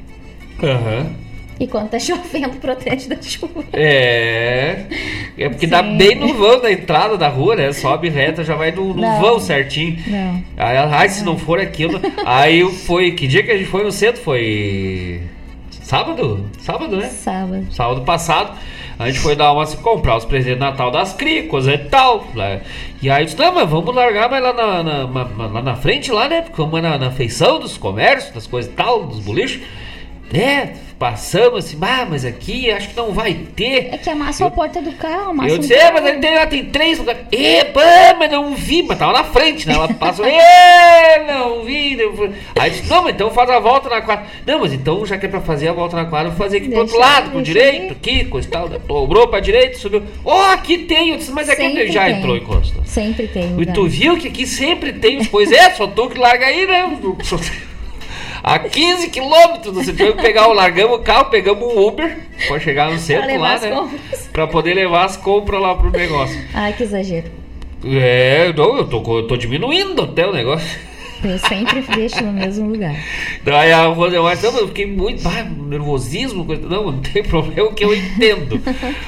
Aham. 0.62 1.21
E 1.62 1.66
quando 1.68 1.90
tá 1.90 1.98
chovendo, 2.00 2.56
protege 2.56 3.08
da 3.08 3.16
chuva. 3.22 3.62
É. 3.72 4.84
É 5.38 5.48
porque 5.48 5.66
dá 5.66 5.80
Sim. 5.82 5.96
bem 5.96 6.16
no 6.16 6.34
vão 6.34 6.60
da 6.60 6.72
entrada 6.72 7.16
da 7.16 7.28
rua, 7.28 7.54
né? 7.54 7.72
Sobe 7.72 8.08
reta, 8.08 8.42
já 8.42 8.56
vai 8.56 8.72
no, 8.72 8.92
no 8.92 9.20
vão 9.20 9.38
certinho. 9.38 9.96
Não. 10.08 10.42
Aí, 10.56 10.76
ai, 10.76 11.08
se 11.08 11.22
não 11.24 11.38
for 11.38 11.60
aquilo. 11.60 12.00
Aí 12.26 12.68
foi. 12.68 13.12
Que 13.12 13.28
dia 13.28 13.44
que 13.44 13.52
a 13.52 13.56
gente 13.56 13.68
foi 13.70 13.84
no 13.84 13.92
centro? 13.92 14.20
Foi. 14.22 15.20
Sábado? 15.70 16.46
Sábado, 16.58 16.96
né? 16.96 17.08
Sábado. 17.08 17.66
Sábado 17.70 18.00
passado. 18.02 18.58
A 18.98 19.06
gente 19.06 19.20
foi 19.20 19.34
dar 19.36 19.52
uma 19.52 19.66
comprar 19.66 20.16
os 20.16 20.24
presentes 20.24 20.54
de 20.54 20.60
Natal 20.60 20.90
das 20.90 21.12
cricos 21.12 21.68
e 21.68 21.78
tal. 21.78 22.26
né? 22.34 22.60
E 23.00 23.08
aí 23.08 23.22
eu 23.22 23.26
disse, 23.26 23.38
não, 23.38 23.52
mas 23.54 23.68
vamos 23.68 23.94
largar 23.94 24.28
mais 24.28 24.42
lá 24.42 24.52
na, 24.52 24.82
na- 24.82 25.06
na- 25.06 25.46
lá 25.46 25.62
na 25.62 25.76
frente, 25.76 26.10
lá, 26.10 26.28
né? 26.28 26.42
Porque 26.42 26.56
vamos 26.60 26.82
na, 26.82 26.98
na 26.98 27.10
feição 27.12 27.58
dos 27.60 27.76
comércios, 27.78 28.32
das 28.34 28.46
coisas 28.48 28.70
e 28.70 28.74
tal, 28.74 29.04
dos 29.06 29.20
bolichos. 29.20 29.60
É, 30.32 30.68
passamos 30.98 31.64
assim, 31.66 31.76
ah, 31.82 32.06
mas 32.08 32.24
aqui 32.24 32.70
acho 32.70 32.88
que 32.88 32.96
não 32.96 33.12
vai 33.12 33.34
ter. 33.34 33.88
É 33.92 33.98
que 33.98 34.08
amassa 34.08 34.46
a 34.46 34.50
porta 34.50 34.80
do 34.80 34.92
carro, 34.92 35.30
amassa 35.30 35.50
Eu 35.50 35.58
disse, 35.58 35.74
é, 35.74 35.90
mas 35.92 36.06
ele 36.06 36.18
tem, 36.20 36.34
lá 36.34 36.46
tem 36.46 36.64
três 36.66 36.98
lugares. 36.98 37.22
Epa, 37.30 37.80
mas 38.18 38.30
não 38.30 38.54
vi, 38.54 38.82
mas 38.82 38.98
tava 38.98 39.12
na 39.12 39.24
frente, 39.24 39.66
né? 39.68 39.74
Ela 39.74 39.88
passou, 39.92 40.24
é, 40.24 41.24
não 41.26 41.64
vi. 41.64 41.96
Falei- 42.16 42.32
Aí 42.58 42.70
disse, 42.70 42.88
não, 42.88 43.02
mas 43.02 43.14
então 43.14 43.30
faz 43.30 43.50
a 43.50 43.58
volta 43.58 43.88
na 43.90 44.00
quadra. 44.00 44.24
Não, 44.46 44.60
mas 44.60 44.72
então, 44.72 45.04
já 45.04 45.18
que 45.18 45.26
é 45.26 45.28
pra 45.28 45.40
fazer 45.40 45.68
a 45.68 45.72
volta 45.72 45.96
na 45.96 46.04
quadra, 46.06 46.30
vou 46.30 46.38
fazer 46.38 46.58
aqui 46.58 46.68
pro 46.68 46.78
outro 46.78 46.96
Deixa- 46.96 47.10
lado, 47.12 47.30
pro 47.30 47.42
deixa 47.42 47.52
direito, 47.52 47.92
aqui, 47.92 48.24
coisa 48.24 48.48
e 48.48 48.50
tal. 48.50 48.68
né? 48.68 48.78
Dobrou 48.86 49.28
pra 49.28 49.40
direita, 49.40 49.78
subiu. 49.78 50.02
Ó, 50.24 50.52
aqui 50.52 50.78
tem. 50.78 51.10
Eu 51.10 51.16
disse, 51.18 51.30
mas 51.32 51.48
é 51.48 51.56
que 51.56 51.62
Sempre 51.62 51.90
já 51.92 52.04
tem. 52.06 52.18
entrou 52.18 52.36
em 52.36 52.40
Costa. 52.44 52.80
Sempre 52.84 53.26
tem 53.28 53.60
E 53.60 53.66
tu 53.66 53.86
viu 53.86 54.16
que 54.16 54.28
aqui 54.28 54.46
sempre 54.46 54.92
tem 54.94 55.24
pois 55.26 55.50
é, 55.52 55.70
só 55.70 55.86
tu 55.86 56.08
que 56.08 56.18
larga 56.18 56.46
aí, 56.46 56.66
né? 56.66 56.84
A 58.42 58.58
15 58.58 59.08
quilômetros 59.10 59.72
você 59.74 59.92
tinha 59.92 60.12
que 60.12 60.20
pegar 60.22 60.48
o 60.48 60.52
largamos 60.52 60.98
o 60.98 61.02
carro, 61.02 61.26
pegamos 61.26 61.62
um 61.62 61.86
Uber 61.86 62.18
pra 62.48 62.58
chegar 62.58 62.90
no 62.90 62.98
centro 62.98 63.38
lá, 63.38 63.58
né? 63.58 63.88
Pra 64.32 64.46
poder 64.48 64.74
levar 64.74 65.04
as 65.04 65.16
compras 65.16 65.60
lá 65.60 65.74
pro 65.76 65.90
negócio. 65.90 66.38
Ai, 66.52 66.72
que 66.72 66.82
exagero. 66.82 67.30
É, 67.84 68.52
não, 68.56 68.76
eu 68.78 68.84
tô, 68.88 69.18
eu 69.18 69.26
tô 69.26 69.36
diminuindo 69.36 70.02
até 70.02 70.26
o 70.26 70.32
negócio. 70.32 70.78
Eu 71.22 71.38
sempre 71.38 71.82
deixo 71.94 72.20
no 72.24 72.32
mesmo 72.32 72.68
lugar. 72.68 72.96
Daí 73.44 73.70
a 73.70 73.86
Rosemar 73.86 74.36
não, 74.42 74.58
eu 74.58 74.66
fiquei 74.68 74.86
muito, 74.86 75.22
ah, 75.28 75.44
nervosismo, 75.44 76.44
coisa- 76.44 76.66
não, 76.68 76.90
não 76.90 76.98
tem 77.00 77.22
problema 77.24 77.70
que 77.72 77.84
eu 77.84 77.94
entendo. 77.94 78.60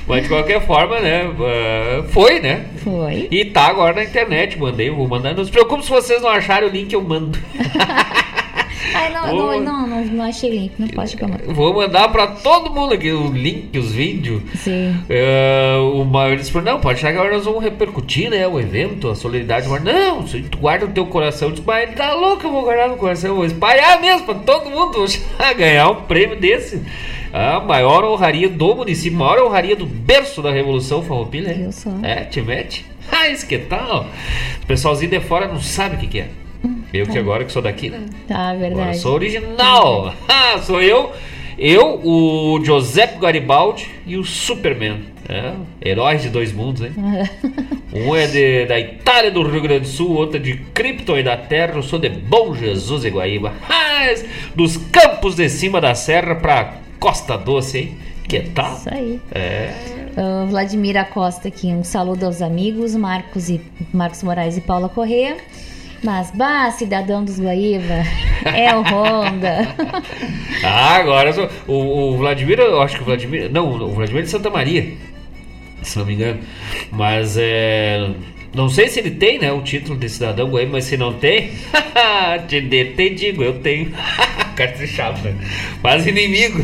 mas 0.07 0.23
de 0.23 0.29
qualquer 0.29 0.65
forma, 0.65 1.01
né, 1.01 1.23
ah, 1.41 2.05
foi, 2.11 2.39
né? 2.39 2.67
Foi. 2.85 3.27
E 3.33 3.45
tá 3.47 3.67
agora 3.67 3.97
na 3.97 4.05
internet, 4.05 4.57
mandei, 4.57 4.91
vou 4.91 5.09
mandar. 5.09 5.35
Não 5.35 5.45
se 5.45 5.51
preocupe 5.51 5.83
se 5.83 5.91
vocês 5.91 6.23
não 6.23 6.29
acharem 6.31 6.69
o 6.69 6.73
link, 6.73 6.93
eu 6.93 7.03
mando. 7.03 7.37
Ai, 8.93 9.13
não, 9.13 9.31
Boa. 9.31 9.61
não, 9.61 9.87
não, 9.87 10.05
não, 10.05 10.25
achei 10.25 10.51
link. 10.51 10.73
Não 10.79 10.89
pode 10.89 11.17
mandando. 11.21 11.55
Vou 11.55 11.75
mandar 11.75 12.09
pra 12.09 12.27
todo 12.27 12.71
mundo 12.71 12.95
aqui 12.95 13.11
o 13.11 13.33
link, 13.33 13.79
os 13.79 13.93
vídeos. 13.93 14.43
Sim. 14.57 14.97
É, 15.09 15.77
o 15.79 16.05
maior 16.05 16.37
disse, 16.37 16.55
não, 16.61 16.81
pode 16.81 16.99
achar 16.99 17.13
que 17.13 17.19
agora 17.19 17.35
nós 17.35 17.45
vamos 17.45 17.63
repercutir, 17.63 18.31
né, 18.31 18.47
o 18.47 18.59
evento, 18.61 19.09
a 19.09 19.15
solidariedade. 19.15 19.69
Mas 19.69 19.83
não, 19.83 20.27
se 20.27 20.43
tu 20.43 20.59
guarda 20.59 20.87
no 20.87 20.93
teu 20.93 21.07
coração, 21.07 21.49
eu 21.49 21.53
disse, 21.53 21.67
mas 21.67 21.95
tá 21.95 22.13
louco, 22.15 22.47
eu 22.47 22.51
vou 22.51 22.63
guardar 22.63 22.89
no 22.89 22.97
coração, 22.97 23.31
eu 23.31 23.37
vou 23.37 23.47
espalhar 23.47 24.01
mesmo 24.01 24.27
pra 24.27 24.35
todo 24.35 24.71
mundo 24.71 25.05
ganhar 25.57 25.91
um 25.91 26.03
prêmio 26.03 26.39
desse. 26.39 26.83
A 27.33 27.59
maior 27.59 28.05
honraria 28.05 28.49
do 28.49 28.77
município, 28.77 29.17
a 29.17 29.25
maior 29.25 29.47
honraria 29.47 29.75
do 29.75 29.87
berço 29.87 30.41
da 30.41 30.53
Revolução 30.53 31.03
Farroupilha. 31.03 31.53
Viu 31.53 31.73
só? 31.73 31.91
É, 32.03 32.25
te 32.25 32.41
mete. 32.41 32.85
Ah, 33.13 33.29
isso 33.29 33.47
que 33.47 33.59
tal? 33.59 34.07
O 34.63 34.67
pessoalzinho 34.67 35.11
de 35.11 35.21
fora 35.21 35.47
não 35.47 35.61
sabe 35.61 35.97
o 35.97 35.99
que, 35.99 36.07
que 36.07 36.21
é. 36.21 36.29
Eu 36.95 37.07
que 37.07 37.19
agora 37.19 37.45
que 37.45 37.51
sou 37.51 37.61
daqui, 37.61 37.91
né? 37.91 38.07
Tá, 38.29 38.51
Agora 38.51 38.59
verdade. 38.59 38.99
sou 38.99 39.15
original. 39.15 40.15
Ah, 40.29 40.59
sou 40.63 40.81
eu. 40.81 41.11
Eu, 41.59 42.01
o 42.05 42.61
Giuseppe 42.65 43.19
Garibaldi 43.19 43.91
e 44.07 44.17
o 44.17 44.23
Superman. 44.23 45.01
É, 45.29 45.55
heróis 45.85 46.23
de 46.23 46.29
dois 46.29 46.53
mundos, 46.53 46.83
hein? 46.83 46.93
um 47.93 48.15
é 48.15 48.27
de, 48.29 48.67
da 48.67 48.79
Itália 48.79 49.31
do 49.33 49.43
Rio 49.43 49.63
Grande 49.63 49.81
do 49.81 49.89
Sul, 49.89 50.13
outro 50.13 50.37
é 50.37 50.41
de 50.41 50.55
Krypton 50.73 51.19
e 51.19 51.23
da 51.25 51.37
Terra. 51.37 51.73
Eu 51.75 51.83
sou 51.83 51.99
de 51.99 52.09
Bom 52.09 52.55
Jesus 52.55 53.05
e 53.05 53.09
Guaíba. 53.09 53.53
Dos 54.55 54.77
campos 54.77 55.35
de 55.35 55.49
cima 55.49 55.81
da 55.81 55.97
serra 55.97 56.37
pra 56.37 56.75
Costa 57.01 57.37
Doce, 57.37 57.79
hein? 57.79 57.99
Que 58.29 58.41
tal? 58.41 58.77
Isso 58.77 58.89
aí. 58.93 59.21
É. 59.33 59.73
Uh, 60.17 60.47
Vladimir 60.47 60.97
Acosta 60.97 61.49
aqui, 61.49 61.67
um 61.67 61.83
saludo 61.83 62.25
aos 62.25 62.41
amigos, 62.41 62.95
Marcos 62.95 63.49
e 63.49 63.61
Marcos 63.93 64.23
Moraes 64.23 64.57
e 64.57 64.61
Paula 64.61 64.89
Corrêa. 64.89 65.37
Mas, 66.05 66.31
bah, 66.33 66.71
cidadão 66.71 67.25
dos 67.25 67.41
Guaíba, 67.41 68.05
é 68.45 68.75
o 68.75 68.83
Honda. 68.83 69.67
Ah, 70.67 70.97
agora 70.97 71.31
o, 71.69 71.73
o 71.73 72.17
Vladimir, 72.17 72.59
eu 72.59 72.81
acho 72.81 72.97
que 72.97 73.03
o 73.03 73.05
Vladimir. 73.05 73.51
Não, 73.51 73.69
o 73.71 73.91
Vladimir 73.91 74.23
é 74.23 74.25
de 74.25 74.31
Santa 74.31 74.49
Maria, 74.49 74.95
se 75.83 75.99
não 75.99 76.07
me 76.07 76.15
engano. 76.15 76.41
Mas 76.91 77.37
é. 77.39 78.11
Não 78.55 78.71
sei 78.71 78.89
se 78.89 79.01
ele 79.01 79.11
tem, 79.11 79.39
né, 79.39 79.53
o 79.53 79.61
título 79.61 79.99
de 79.99 80.09
cidadão 80.09 80.49
Guaíba, 80.49 80.73
mas 80.73 80.85
se 80.85 80.97
não 80.97 81.13
tem, 81.13 81.51
te, 82.49 82.63
te 82.63 83.11
digo, 83.11 83.43
eu 83.43 83.59
tenho. 83.61 83.93
Carta 84.57 84.87
chata, 84.87 85.21
né? 85.21 85.37
Faz 85.83 86.07
inimigo. 86.07 86.61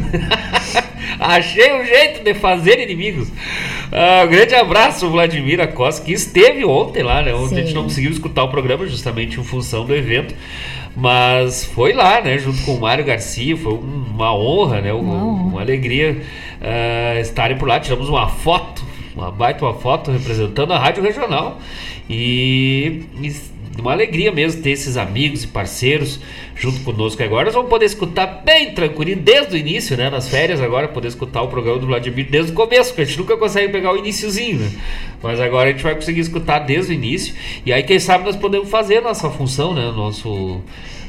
Achei 1.20 1.72
um 1.74 1.84
jeito 1.84 2.24
de 2.24 2.32
fazer 2.32 2.80
inimigos. 2.80 3.28
Ah, 3.92 4.22
um 4.24 4.28
grande 4.30 4.54
abraço, 4.54 5.08
Vladimir 5.10 5.60
Acosta, 5.60 6.02
que 6.04 6.12
esteve 6.12 6.64
ontem 6.64 7.02
lá, 7.02 7.20
né? 7.22 7.34
Ontem 7.34 7.56
a 7.58 7.62
gente 7.62 7.74
não 7.74 7.82
conseguiu 7.82 8.10
escutar 8.10 8.44
o 8.44 8.48
programa 8.48 8.86
justamente 8.86 9.38
em 9.38 9.44
função 9.44 9.84
do 9.84 9.94
evento. 9.94 10.34
Mas 10.96 11.64
foi 11.64 11.92
lá, 11.92 12.20
né? 12.22 12.38
Junto 12.38 12.62
com 12.64 12.74
o 12.74 12.80
Mário 12.80 13.04
Garcia, 13.04 13.56
foi 13.56 13.74
um- 13.74 14.04
uma 14.14 14.34
honra, 14.34 14.80
né? 14.80 14.92
Uma, 14.92 15.22
Uma 15.22 15.60
alegria 15.60 16.20
ah, 16.60 17.20
estarem 17.20 17.56
por 17.58 17.68
lá. 17.68 17.78
Tiramos 17.78 18.08
uma 18.08 18.26
foto, 18.28 18.82
uma 19.14 19.30
baita 19.30 19.64
uma 19.64 19.74
foto 19.74 20.10
representando 20.10 20.72
a 20.72 20.78
Rádio 20.78 21.02
Regional. 21.02 21.60
E, 22.08 23.02
e 23.22 23.32
uma 23.78 23.92
alegria 23.92 24.32
mesmo 24.32 24.62
ter 24.62 24.70
esses 24.70 24.96
amigos 24.96 25.44
e 25.44 25.46
parceiros 25.46 26.18
junto 26.60 26.80
conosco 26.80 27.22
agora. 27.22 27.46
Nós 27.46 27.54
vamos 27.54 27.70
poder 27.70 27.86
escutar 27.86 28.26
bem 28.44 28.72
tranquilinho 28.74 29.16
desde 29.18 29.54
o 29.54 29.58
início, 29.58 29.96
né? 29.96 30.10
Nas 30.10 30.28
férias 30.28 30.60
agora, 30.60 30.86
poder 30.88 31.08
escutar 31.08 31.40
o 31.42 31.48
programa 31.48 31.78
do 31.78 31.86
Vladimir 31.86 32.28
desde 32.30 32.52
o 32.52 32.54
começo, 32.54 32.90
porque 32.90 33.02
a 33.02 33.04
gente 33.06 33.18
nunca 33.18 33.36
consegue 33.36 33.72
pegar 33.72 33.92
o 33.92 33.96
iniciozinho, 33.96 34.58
né? 34.58 34.70
Mas 35.22 35.40
agora 35.40 35.70
a 35.70 35.72
gente 35.72 35.82
vai 35.82 35.94
conseguir 35.94 36.20
escutar 36.20 36.58
desde 36.60 36.92
o 36.92 36.94
início. 36.94 37.34
E 37.64 37.72
aí, 37.72 37.82
quem 37.82 37.98
sabe, 37.98 38.24
nós 38.24 38.36
podemos 38.36 38.68
fazer 38.68 38.98
a 38.98 39.00
nossa 39.00 39.30
função, 39.30 39.72
né? 39.74 39.90
Nosso 39.96 40.60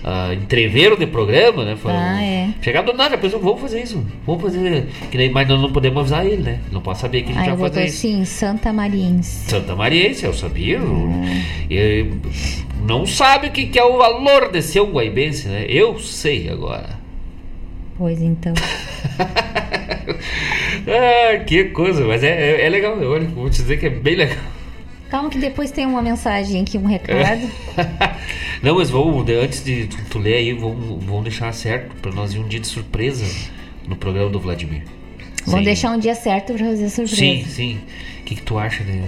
ah, 0.04 0.34
entreveiro 0.34 0.98
de 0.98 1.06
programa, 1.06 1.64
né? 1.66 1.76
Foi- 1.76 1.92
Ah, 1.92 2.24
é. 2.24 2.50
Chegar 2.62 2.82
do 2.82 2.94
nada, 2.94 3.12
depois 3.12 3.32
vamos 3.34 3.60
fazer 3.62 3.84
isso. 3.84 4.04
Vamos 4.26 4.42
fazer. 4.42 4.88
Que 5.12 5.18
daí, 5.18 5.30
mas 5.30 5.48
nós 5.48 5.62
não 5.62 5.72
podemos 5.72 6.00
avisar 6.00 6.26
ele, 6.26 6.42
né? 6.42 6.60
Não 6.72 6.82
pode 6.82 6.98
saber 6.98 7.22
que 7.24 7.32
a 7.32 7.36
gente 7.36 7.50
eu 7.50 7.56
vai 7.58 7.70
fazer 7.70 7.86
isso. 7.86 7.98
assim, 8.08 8.26
Santa 8.26 8.74
Mariense. 8.74 9.50
Santa 9.50 9.76
Mariense, 9.76 10.26
eu 10.26 10.34
sabia. 10.34 10.78
eu- 10.78 11.22
e 11.70 12.06
não 12.88 13.06
sabe 13.06 13.48
o 13.48 13.52
que, 13.52 13.68
que 13.68 13.78
é 13.78 13.84
o 13.84 13.98
valor 13.98 14.52
de 14.52 14.62
ser 14.64 14.82
um 14.82 14.92
guaibense, 14.92 15.41
né? 15.48 15.66
Eu 15.68 16.00
sei 16.00 16.50
agora. 16.50 17.00
Pois 17.98 18.22
então. 18.22 18.54
Ah, 20.88 21.44
que 21.44 21.66
coisa, 21.66 22.06
mas 22.06 22.24
é, 22.24 22.30
é, 22.30 22.66
é 22.66 22.70
legal, 22.70 22.98
olha, 23.00 23.28
vou 23.28 23.50
te 23.50 23.62
dizer 23.62 23.80
que 23.80 23.86
é 23.86 23.90
bem 23.90 24.16
legal. 24.16 24.38
Calma 25.10 25.30
que 25.30 25.38
depois 25.38 25.72
tem 25.72 25.86
uma 25.86 26.02
mensagem 26.02 26.62
aqui, 26.62 26.78
um 26.78 26.86
recado. 26.86 27.42
Não, 28.64 28.76
mas 28.76 28.90
vamos, 28.90 29.30
antes 29.30 29.64
de 29.64 29.88
tu, 29.88 29.98
tu 30.10 30.20
ler 30.20 30.36
aí, 30.36 30.54
vamos, 30.54 31.04
vamos 31.04 31.24
deixar 31.24 31.54
certo 31.54 31.96
pra 32.02 32.12
nós 32.12 32.34
ir 32.34 32.40
um 32.40 32.48
dia 32.48 32.60
de 32.60 32.68
surpresa 32.68 33.26
no 33.88 33.96
programa 33.96 34.30
do 34.30 34.40
Vladimir. 34.40 34.84
Vamos 35.46 35.66
deixar 35.66 35.92
um 35.92 36.00
dia 36.00 36.16
certo 36.16 36.54
pra 36.54 36.66
fazer 36.66 36.90
surpresa. 36.90 37.16
Sim, 37.16 37.46
sim. 37.46 37.80
O 38.32 38.34
que, 38.34 38.36
que 38.36 38.44
tu 38.44 38.58
acha, 38.58 38.82
né? 38.86 39.02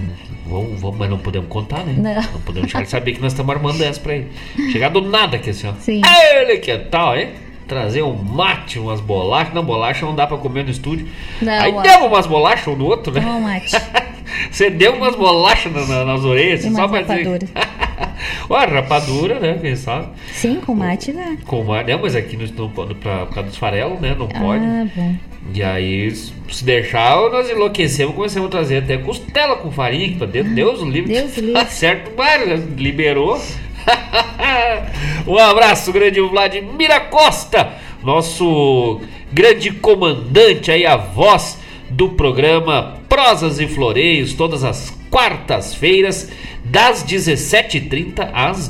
Vamos, 0.46 0.78
vamos, 0.80 0.98
mas 0.98 1.08
não 1.08 1.16
podemos 1.18 1.48
contar, 1.48 1.82
né? 1.84 1.94
Não. 1.96 2.22
podemos 2.40 2.66
deixar 2.66 2.80
ele 2.80 2.88
saber 2.88 3.12
que 3.14 3.22
nós 3.22 3.32
estamos 3.32 3.54
armando 3.54 3.82
essa 3.82 3.98
pra 3.98 4.16
ele. 4.16 4.28
Chegar 4.70 4.90
do 4.90 5.00
nada 5.00 5.36
aqui 5.36 5.48
assim, 5.48 5.66
ó. 5.66 5.72
Sim. 5.80 6.02
Ele 6.36 6.58
que 6.58 6.76
tal, 6.76 7.16
hein? 7.16 7.30
Trazer 7.66 8.02
um 8.02 8.12
mate, 8.14 8.78
umas 8.78 9.00
bolachas. 9.00 9.54
Não, 9.54 9.64
bolacha 9.64 10.04
não 10.04 10.14
dá 10.14 10.26
pra 10.26 10.36
comer 10.36 10.64
no 10.64 10.70
estúdio. 10.70 11.08
Não, 11.40 11.50
Aí 11.54 11.72
ó. 11.72 11.80
deu 11.80 12.00
umas 12.06 12.26
bolachas 12.26 12.66
um 12.68 12.76
no 12.76 12.84
outro, 12.84 13.10
né? 13.14 13.22
Toma, 13.22 13.40
mate. 13.40 13.70
Você 14.52 14.68
deu 14.68 14.94
umas 14.94 15.16
bolachas 15.16 15.72
na- 15.72 15.86
na- 15.86 16.04
nas 16.04 16.22
orelhas, 16.22 16.62
E 16.64 16.74
só 16.74 16.86
pra 16.86 17.00
dizer. 17.00 17.24
rapadura. 17.26 17.46
Ué, 18.50 18.66
rapadura, 18.66 19.40
né? 19.40 19.58
Quem 19.60 19.74
sabe? 19.76 20.08
Sim, 20.32 20.60
com 20.60 20.74
mate 20.74 21.12
dá. 21.12 21.34
Com 21.46 21.62
uma, 21.62 21.82
não, 21.82 21.98
mas 22.02 22.14
aqui 22.14 22.36
no, 22.36 22.46
no, 22.46 22.94
pra, 22.96 23.24
por 23.24 23.34
causa 23.34 23.48
dos 23.48 23.56
farelos, 23.58 23.98
né? 24.00 24.14
Não 24.18 24.28
pode. 24.28 24.62
Ah, 24.62 24.86
bom. 24.94 25.14
E 25.52 25.62
aí, 25.62 26.10
se 26.10 26.64
deixar, 26.64 27.16
nós 27.30 27.50
enlouquecemos, 27.50 28.14
começamos 28.14 28.48
a 28.48 28.50
trazer 28.50 28.78
até 28.78 28.96
costela 28.96 29.56
com 29.56 29.70
farinha 29.70 30.16
pra 30.16 30.26
dentro. 30.26 30.54
Deus 30.54 30.80
o 30.80 30.88
livre. 30.88 31.12
Deus 31.12 31.36
livre. 31.38 31.64
certo, 31.66 32.16
Mário, 32.16 32.56
liberou. 32.76 33.40
um 35.26 35.38
abraço, 35.38 35.92
grande 35.92 36.20
Vladimir 36.20 37.08
Costa, 37.10 37.74
nosso 38.02 39.00
grande 39.32 39.70
comandante 39.72 40.70
aí, 40.70 40.86
a 40.86 40.96
voz 40.96 41.58
do 41.90 42.10
programa 42.10 42.98
Prosas 43.08 43.60
e 43.60 43.66
Floreios, 43.66 44.32
todas 44.32 44.64
as 44.64 44.90
quartas-feiras, 45.10 46.30
das 46.64 47.04
17h30 47.04 48.30
às 48.32 48.68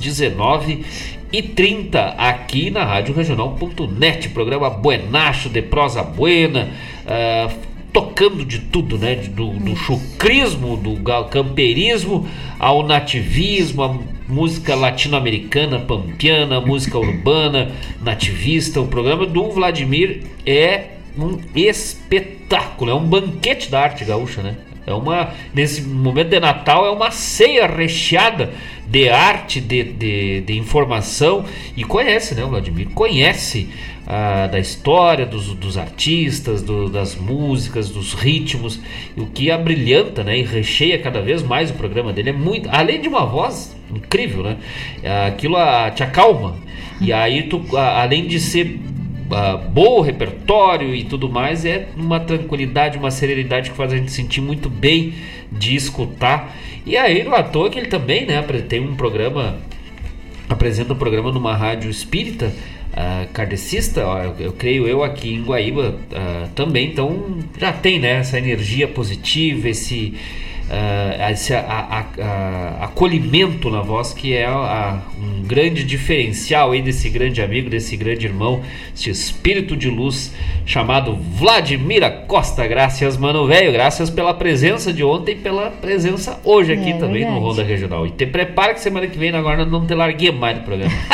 19h30, 1.35 2.15
aqui 2.17 2.71
na 2.71 2.85
Rádio 2.85 3.15
Regional.net, 3.15 4.29
programa 4.29 4.71
Buenacho 4.71 5.49
de 5.49 5.63
Prosa 5.63 6.03
Buena, 6.03 6.71
ah, 7.07 7.51
tocando 7.93 8.45
de 8.45 8.61
tudo, 8.61 8.99
né? 8.99 9.17
Do, 9.17 9.51
do 9.51 9.75
chucrismo, 9.75 10.77
do 10.77 10.97
camperismo 11.29 12.29
ao 12.59 12.85
nativismo, 12.87 13.83
a 13.83 13.99
música 14.29 14.75
latino-americana, 14.75 15.81
pampiana, 15.81 16.61
música 16.61 16.99
urbana, 16.99 17.73
nativista. 18.01 18.81
O 18.81 18.87
programa 18.87 19.27
do 19.27 19.51
Vladimir 19.51 20.23
é 20.47 20.91
um 21.19 21.39
espetáculo, 21.55 22.91
é 22.91 22.95
um 22.95 23.05
banquete 23.05 23.71
da 23.71 23.81
arte 23.81 24.05
gaúcha, 24.05 24.43
né? 24.43 24.57
É 24.87 24.93
uma 24.93 25.31
nesse 25.55 25.81
momento 25.83 26.29
de 26.29 26.41
Natal 26.41 26.87
é 26.87 26.91
uma 26.91 27.11
ceia 27.11 27.67
recheada 27.67 28.53
de 28.87 29.09
arte, 29.09 29.61
de, 29.61 29.83
de, 29.85 30.41
de 30.43 30.59
informação 30.59 31.45
e 31.77 31.85
conhece, 31.85 32.35
né, 32.35 32.45
o 32.45 32.49
Vladimir? 32.49 32.89
Conhece 32.91 33.69
ah, 34.07 34.47
da 34.47 34.59
história 34.59 35.25
dos, 35.25 35.55
dos 35.55 35.79
artistas, 35.79 36.63
do- 36.63 36.89
das 36.91 37.17
músicas, 37.17 37.89
dos 37.89 38.13
ritmos, 38.15 38.79
e 39.17 39.21
o 39.21 39.27
que 39.27 39.51
abrilhanta, 39.51 40.23
né, 40.23 40.39
e 40.39 40.43
recheia 40.43 40.99
cada 40.99 41.21
vez 41.23 41.43
mais 41.43 41.71
o 41.71 41.75
programa 41.75 42.13
dele 42.13 42.31
é 42.31 42.33
muito, 42.33 42.69
além 42.71 43.01
de 43.01 43.09
uma 43.09 43.25
voz 43.25 43.75
incrível, 43.95 44.43
né? 44.43 44.57
Aquilo 45.29 45.57
ah, 45.57 45.91
te 45.91 46.03
acalma. 46.03 46.57
E 47.01 47.13
aí 47.13 47.45
tu, 47.45 47.65
ah, 47.77 48.03
além 48.03 48.27
de 48.27 48.39
ser 48.41 48.79
ah, 49.31 49.57
bom 49.57 50.01
repertório 50.01 50.95
e 50.95 51.05
tudo 51.05 51.29
mais, 51.29 51.65
é 51.65 51.89
uma 51.97 52.21
tranquilidade, 52.21 52.99
uma 52.99 53.11
serenidade 53.11 53.71
que 53.71 53.77
faz 53.77 53.93
a 53.93 53.97
gente 53.97 54.11
sentir 54.11 54.41
muito 54.41 54.69
bem 54.69 55.15
de 55.51 55.75
escutar. 55.75 56.57
E 56.87 56.97
aí, 56.97 57.27
à 57.29 57.43
toa 57.43 57.71
que 57.71 57.79
ele 57.79 57.89
também, 57.89 58.27
né, 58.27 58.43
tem 58.69 58.81
um 58.81 58.95
programa, 58.95 59.57
apresenta 60.49 60.93
um 60.93 60.97
programa 60.97 61.33
numa 61.33 61.57
rádio 61.57 61.91
espírita, 61.91 62.53
kardecista, 63.33 64.07
ó, 64.07 64.23
eu, 64.23 64.35
eu 64.39 64.53
creio 64.53 64.87
eu 64.87 65.03
aqui 65.03 65.35
em 65.35 65.43
Guaíba 65.43 65.97
ah, 66.13 66.49
também, 66.55 66.89
então 66.89 67.39
já 67.59 67.73
tem, 67.73 67.99
né, 67.99 68.21
essa 68.21 68.39
energia 68.39 68.87
positiva, 68.87 69.69
esse 69.69 70.15
ah, 70.71 71.31
esse 71.31 71.53
a- 71.55 71.61
a- 71.61 72.23
a- 72.23 72.85
acolhimento 72.85 73.71
na 73.71 73.81
voz 73.83 74.13
que 74.15 74.35
é 74.35 74.49
um 74.49 75.43
grande 75.43 75.85
diferencial 75.85 76.73
aí 76.73 76.81
desse 76.81 77.09
grande 77.11 77.43
amigo, 77.43 77.69
desse 77.69 77.97
grande 77.97 78.27
irmão, 78.27 78.63
esse 78.95 79.11
espírito 79.11 79.77
de 79.77 79.89
luz 79.91 80.35
chamado 80.65 81.15
Vladimir 81.17 82.03
Costa. 82.27 82.67
Graças, 82.67 83.17
mano 83.17 83.47
velho, 83.47 83.73
graças 83.73 84.09
pela 84.11 84.33
presença 84.33 84.93
de 84.93 85.05
ontem 85.05 85.33
e 85.33 85.37
pela 85.37 85.71
presença 85.71 86.41
hoje 86.45 86.73
aqui 86.73 86.91
É 86.91 86.95
também 86.95 87.25
no 87.25 87.33
verdade. 87.33 87.41
Ronda 87.41 87.63
Regional. 87.63 88.07
E 88.07 88.11
te 88.11 88.27
prepara 88.27 88.73
que 88.75 88.81
semana 88.81 89.07
que 89.07 89.19
vem 89.19 89.31
agora 89.35 89.65
não 89.65 89.87
te 89.87 89.95
larguei 89.95 90.31
mais 90.33 90.59
do 90.59 90.65
programa. 90.65 90.93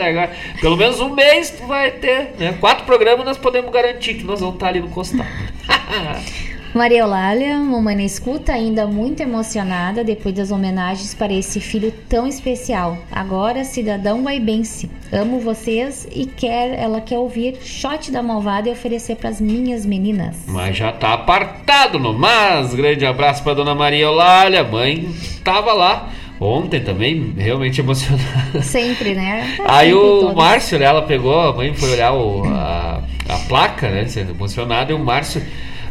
Agora, 0.00 0.30
pelo 0.60 0.76
menos 0.76 1.00
um 1.00 1.14
mês 1.14 1.50
tu 1.50 1.66
vai 1.66 1.90
ter, 1.90 2.34
né? 2.38 2.54
Quatro 2.60 2.84
programas 2.84 3.24
nós 3.24 3.38
podemos 3.38 3.70
garantir 3.72 4.14
que 4.14 4.24
nós 4.24 4.40
vamos 4.40 4.54
estar 4.56 4.68
ali 4.68 4.80
no 4.80 4.88
costado. 4.88 5.28
Maria 6.72 7.00
Eulália, 7.00 7.58
mamãe 7.58 7.96
na 7.96 8.04
escuta, 8.04 8.52
ainda 8.52 8.86
muito 8.86 9.20
emocionada 9.20 10.04
depois 10.04 10.32
das 10.32 10.52
homenagens 10.52 11.12
para 11.12 11.32
esse 11.32 11.58
filho 11.58 11.92
tão 12.08 12.28
especial. 12.28 12.96
Agora, 13.10 13.64
cidadão 13.64 14.22
guaibense. 14.22 14.88
Amo 15.12 15.40
vocês 15.40 16.06
e 16.14 16.26
quer, 16.26 16.78
ela 16.78 17.00
quer 17.00 17.18
ouvir 17.18 17.56
Shot 17.60 18.12
da 18.12 18.22
Malvada 18.22 18.68
e 18.68 18.72
oferecer 18.72 19.16
para 19.16 19.30
as 19.30 19.40
minhas 19.40 19.84
meninas. 19.84 20.36
Mas 20.46 20.76
já 20.76 20.92
tá 20.92 21.12
apartado 21.14 21.98
no 21.98 22.12
mas. 22.12 22.72
Grande 22.72 23.04
abraço 23.04 23.42
pra 23.42 23.52
dona 23.52 23.74
Maria 23.74 24.04
Eulália, 24.04 24.62
mãe 24.62 25.08
tava 25.42 25.72
lá 25.72 26.08
ontem 26.38 26.80
também, 26.80 27.34
realmente 27.36 27.80
emocionada. 27.80 28.62
Sempre, 28.62 29.14
né? 29.14 29.56
Tá 29.56 29.64
Aí 29.66 29.90
sempre 29.90 30.04
o 30.04 30.20
todas. 30.20 30.36
Márcio, 30.36 30.78
né, 30.78 30.84
ela 30.84 31.02
pegou, 31.02 31.40
a 31.40 31.52
mãe 31.52 31.74
foi 31.74 31.90
olhar 31.90 32.12
o, 32.12 32.44
a, 32.44 33.02
a 33.28 33.38
placa, 33.48 33.90
né? 33.90 34.06
Sendo 34.06 34.30
emocionado, 34.30 34.92
e 34.92 34.94
o 34.94 34.98
Márcio. 35.00 35.42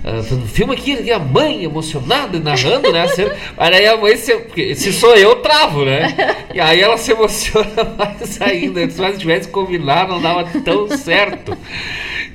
Uh, 0.03 0.47
filma 0.47 0.73
aqui, 0.73 0.93
aqui, 0.93 1.11
a 1.11 1.19
mãe 1.19 1.63
emocionada, 1.63 2.39
narrando, 2.39 2.91
né? 2.91 3.07
cena. 3.09 3.35
aí 3.57 3.85
a 3.85 3.97
mãe, 3.97 4.15
se, 4.15 4.75
se 4.75 4.93
sou 4.93 5.15
eu, 5.15 5.37
travo, 5.37 5.83
né? 5.83 6.15
E 6.53 6.59
aí 6.59 6.79
ela 6.79 6.97
se 6.97 7.11
emociona 7.11 7.83
mais 7.97 8.41
ainda. 8.41 8.89
Se 8.89 8.99
nós 8.99 9.17
tivesse 9.17 9.49
combinado, 9.49 10.13
não 10.13 10.21
dava 10.21 10.45
tão 10.63 10.87
certo. 10.89 11.57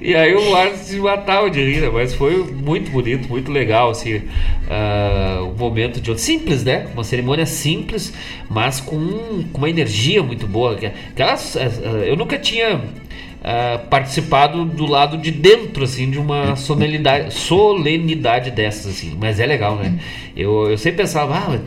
E 0.00 0.14
aí 0.14 0.34
o 0.34 0.50
Márcio 0.50 0.84
se 0.84 0.96
matava 0.98 1.50
de 1.50 1.62
rir, 1.64 1.80
né? 1.80 1.90
mas 1.90 2.14
foi 2.14 2.36
muito 2.44 2.90
bonito, 2.90 3.26
muito 3.26 3.50
legal, 3.50 3.88
assim, 3.88 4.16
uh, 4.16 5.44
um 5.44 5.54
momento 5.54 5.98
de 5.98 6.20
simples, 6.20 6.62
né? 6.62 6.86
Uma 6.92 7.02
cerimônia 7.02 7.46
simples, 7.46 8.12
mas 8.50 8.80
com, 8.80 9.44
com 9.50 9.58
uma 9.58 9.70
energia 9.70 10.22
muito 10.22 10.46
boa. 10.46 10.78
Aquelas, 11.10 11.54
uh, 11.54 11.58
eu 12.04 12.16
nunca 12.16 12.38
tinha 12.38 12.82
uh, 13.44 13.86
participado 13.88 14.64
do 14.64 14.86
lado 14.86 15.18
de 15.18 15.30
dentro, 15.30 15.84
assim, 15.84 16.10
de 16.10 16.18
uma 16.18 16.56
solenidade, 16.56 17.34
solenidade 17.34 18.50
dessas, 18.50 18.96
assim. 18.96 19.16
Mas 19.20 19.38
é 19.38 19.46
legal, 19.46 19.76
né? 19.76 19.98
Eu, 20.34 20.70
eu 20.70 20.78
sempre 20.78 21.02
pensava, 21.02 21.36
ah, 21.36 21.60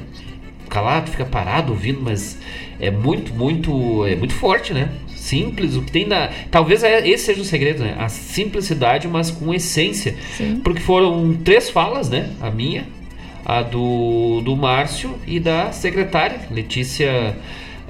calado, 0.68 1.12
fica 1.12 1.26
parado 1.26 1.72
ouvindo, 1.72 2.02
mas 2.02 2.40
é 2.80 2.90
muito, 2.90 3.34
muito, 3.34 4.06
é 4.06 4.16
muito 4.16 4.34
forte, 4.34 4.74
né? 4.74 4.90
Simples, 5.16 5.76
o 5.76 5.82
que 5.82 5.92
tem 5.92 6.06
na. 6.06 6.30
Talvez 6.50 6.84
é, 6.84 7.08
esse 7.08 7.26
seja 7.26 7.42
o 7.42 7.46
segredo, 7.46 7.84
né? 7.84 7.96
A 8.00 8.08
simplicidade, 8.08 9.08
mas 9.08 9.30
com 9.30 9.54
essência. 9.54 10.16
Sim. 10.36 10.62
Porque 10.64 10.80
foram 10.80 11.34
três 11.44 11.70
falas, 11.70 12.10
né? 12.10 12.30
A 12.40 12.50
minha, 12.50 12.86
a 13.46 13.62
do, 13.62 14.42
do 14.42 14.56
Márcio 14.56 15.16
e 15.28 15.40
da 15.40 15.72
secretária, 15.72 16.40
Letícia 16.50 17.36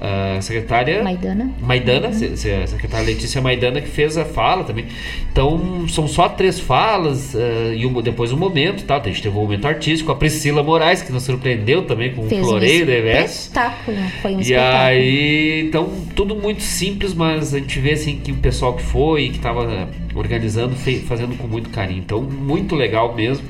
a 0.00 0.40
secretária 0.40 1.02
Maidana. 1.02 1.50
Maidana, 1.60 2.08
a 2.08 2.12
secretária 2.12 3.06
Letícia 3.06 3.40
Maidana 3.40 3.80
que 3.80 3.88
fez 3.88 4.16
a 4.16 4.24
fala 4.24 4.64
também. 4.64 4.86
Então 5.32 5.88
são 5.88 6.06
só 6.06 6.28
três 6.28 6.60
falas 6.60 7.34
eh, 7.34 7.74
e 7.76 7.86
um- 7.86 8.00
depois 8.00 8.32
um 8.32 8.36
momento, 8.36 8.84
tá? 8.84 8.96
A 8.96 9.02
gente 9.02 9.22
teve 9.22 9.36
um 9.36 9.40
momento 9.40 9.66
artístico, 9.66 10.12
a 10.12 10.14
Priscila 10.16 10.62
Moraes 10.62 11.02
que 11.02 11.12
nos 11.12 11.22
surpreendeu 11.24 11.82
também 11.82 12.12
com 12.14 12.22
o 12.22 12.28
Fez 12.28 12.42
um 12.42 12.44
floreio 12.48 12.86
reverso. 12.86 13.48
espetáculo. 13.48 13.96
Foi 14.22 14.34
um 14.34 14.38
E 14.38 14.42
espetáculo. 14.42 14.76
aí, 14.76 15.60
então, 15.66 15.90
tudo 16.14 16.36
muito 16.36 16.62
simples, 16.62 17.12
mas 17.14 17.52
a 17.54 17.58
gente 17.58 17.78
vê 17.80 17.92
assim 17.92 18.16
que 18.22 18.30
o 18.32 18.36
pessoal 18.36 18.74
que 18.74 18.82
foi 18.82 19.24
e 19.24 19.28
que 19.30 19.36
estava 19.38 19.88
organizando, 20.18 20.74
fazendo 21.06 21.36
com 21.36 21.46
muito 21.46 21.70
carinho. 21.70 22.00
Então, 22.00 22.20
muito 22.20 22.74
legal 22.74 23.14
mesmo. 23.14 23.46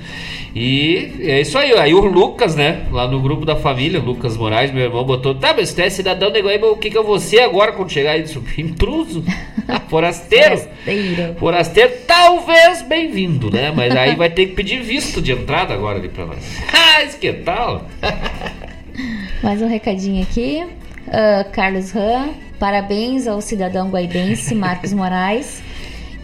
E 0.54 1.12
é 1.20 1.40
isso 1.40 1.56
aí. 1.58 1.72
Aí 1.72 1.94
o 1.94 2.00
Lucas, 2.00 2.56
né, 2.56 2.86
lá 2.90 3.06
no 3.06 3.20
grupo 3.20 3.44
da 3.44 3.56
família, 3.56 4.00
Lucas 4.00 4.36
Moraes, 4.36 4.72
meu 4.72 4.84
irmão, 4.84 5.04
botou: 5.04 5.34
tá, 5.34 5.54
mas 5.56 5.72
tu 5.72 5.80
é 5.80 5.90
cidadão 5.90 6.30
de 6.30 6.40
Guaíba, 6.40 6.66
o 6.66 6.76
que, 6.76 6.90
que 6.90 6.98
eu 6.98 7.04
vou 7.04 7.18
ser 7.18 7.40
agora 7.40 7.72
quando 7.72 7.90
chegar 7.90 8.12
aí? 8.12 8.24
Intruso, 8.58 9.22
forasteiro. 9.88 10.58
Forasteiro. 10.58 11.34
Forasteiro, 11.38 11.92
talvez 12.06 12.82
bem-vindo, 12.82 13.50
né? 13.50 13.72
Mas 13.74 13.94
aí 13.94 14.16
vai 14.16 14.30
ter 14.30 14.46
que 14.46 14.54
pedir 14.54 14.82
visto 14.82 15.20
de 15.20 15.32
entrada 15.32 15.74
agora 15.74 15.98
ali 15.98 16.08
pra 16.08 16.26
nós. 16.26 16.38
Ah, 16.98 17.04
isso 17.04 17.18
que 17.18 17.32
tal? 17.32 17.86
Mais 19.42 19.62
um 19.62 19.68
recadinho 19.68 20.22
aqui. 20.22 20.66
Ah, 21.06 21.46
Carlos 21.52 21.92
Ram, 21.92 22.30
parabéns 22.58 23.28
ao 23.28 23.40
cidadão 23.40 23.88
guaibense 23.90 24.54
Marcos 24.54 24.92
Moraes. 24.92 25.62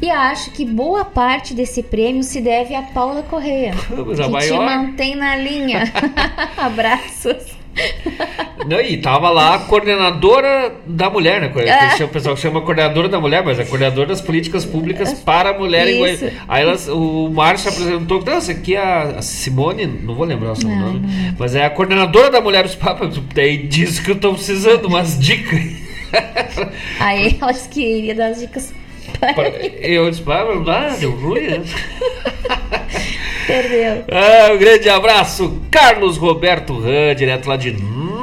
E 0.02 0.10
acho 0.10 0.50
que 0.50 0.64
boa 0.64 1.04
parte 1.04 1.54
desse 1.54 1.82
prêmio 1.82 2.22
se 2.22 2.40
deve 2.40 2.74
a 2.74 2.82
Paula 2.82 3.22
Correia, 3.22 3.72
que 3.88 4.22
te 4.22 4.28
maior. 4.28 4.64
mantém 4.64 5.14
na 5.14 5.36
linha. 5.36 5.92
Abraços. 6.56 7.54
Não, 8.66 8.80
e 8.80 8.96
tava 8.98 9.30
lá 9.30 9.56
a 9.56 9.58
coordenadora 9.58 10.72
da 10.86 11.10
mulher, 11.10 11.40
né? 11.40 11.52
É. 11.98 12.04
O 12.04 12.08
pessoal 12.08 12.36
chama 12.36 12.60
coordenadora 12.60 13.08
da 13.08 13.20
mulher, 13.20 13.42
mas 13.44 13.58
é 13.58 13.64
coordenadora 13.64 14.06
das 14.08 14.20
políticas 14.20 14.64
públicas 14.64 15.12
para 15.12 15.50
a 15.50 15.58
mulher 15.58 15.88
em. 15.88 15.98
Goiás. 15.98 16.24
Aí 16.46 16.62
elas, 16.62 16.88
o 16.88 17.28
Márcio 17.30 17.70
apresentou, 17.70 18.22
não, 18.24 18.32
essa 18.34 18.52
aqui 18.52 18.76
é 18.76 18.80
a 18.80 19.22
Simone, 19.22 19.86
não 19.86 20.14
vou 20.14 20.24
lembrar 20.24 20.52
o 20.52 20.56
seu 20.56 20.68
nome, 20.68 21.00
não. 21.00 21.34
mas 21.38 21.54
é 21.54 21.64
a 21.64 21.70
coordenadora 21.70 22.30
da 22.30 22.40
mulher 22.40 22.62
dos 22.62 22.74
papas. 22.74 23.18
Daí 23.34 23.58
disse 23.66 24.02
que 24.02 24.12
eu 24.12 24.16
tô 24.16 24.32
precisando 24.32 24.86
umas 24.86 25.18
dicas. 25.18 25.60
Aí 27.00 27.36
ela 27.40 27.52
disse 27.52 27.68
que 27.68 27.82
iria 27.82 28.14
dar 28.14 28.28
as 28.28 28.40
dicas 28.40 28.72
mim. 29.20 29.72
Eu 29.80 30.10
disse, 30.10 30.22
dá, 30.64 30.88
deu 30.98 31.12
ruim, 31.12 31.46
né? 31.46 31.62
Perdeu. 33.46 34.04
Ah, 34.10 34.52
um 34.52 34.58
grande 34.58 34.88
abraço, 34.88 35.60
Carlos 35.70 36.16
Roberto 36.16 36.78
Ran, 36.78 37.14
direto 37.14 37.46
lá 37.48 37.56
de 37.56 37.72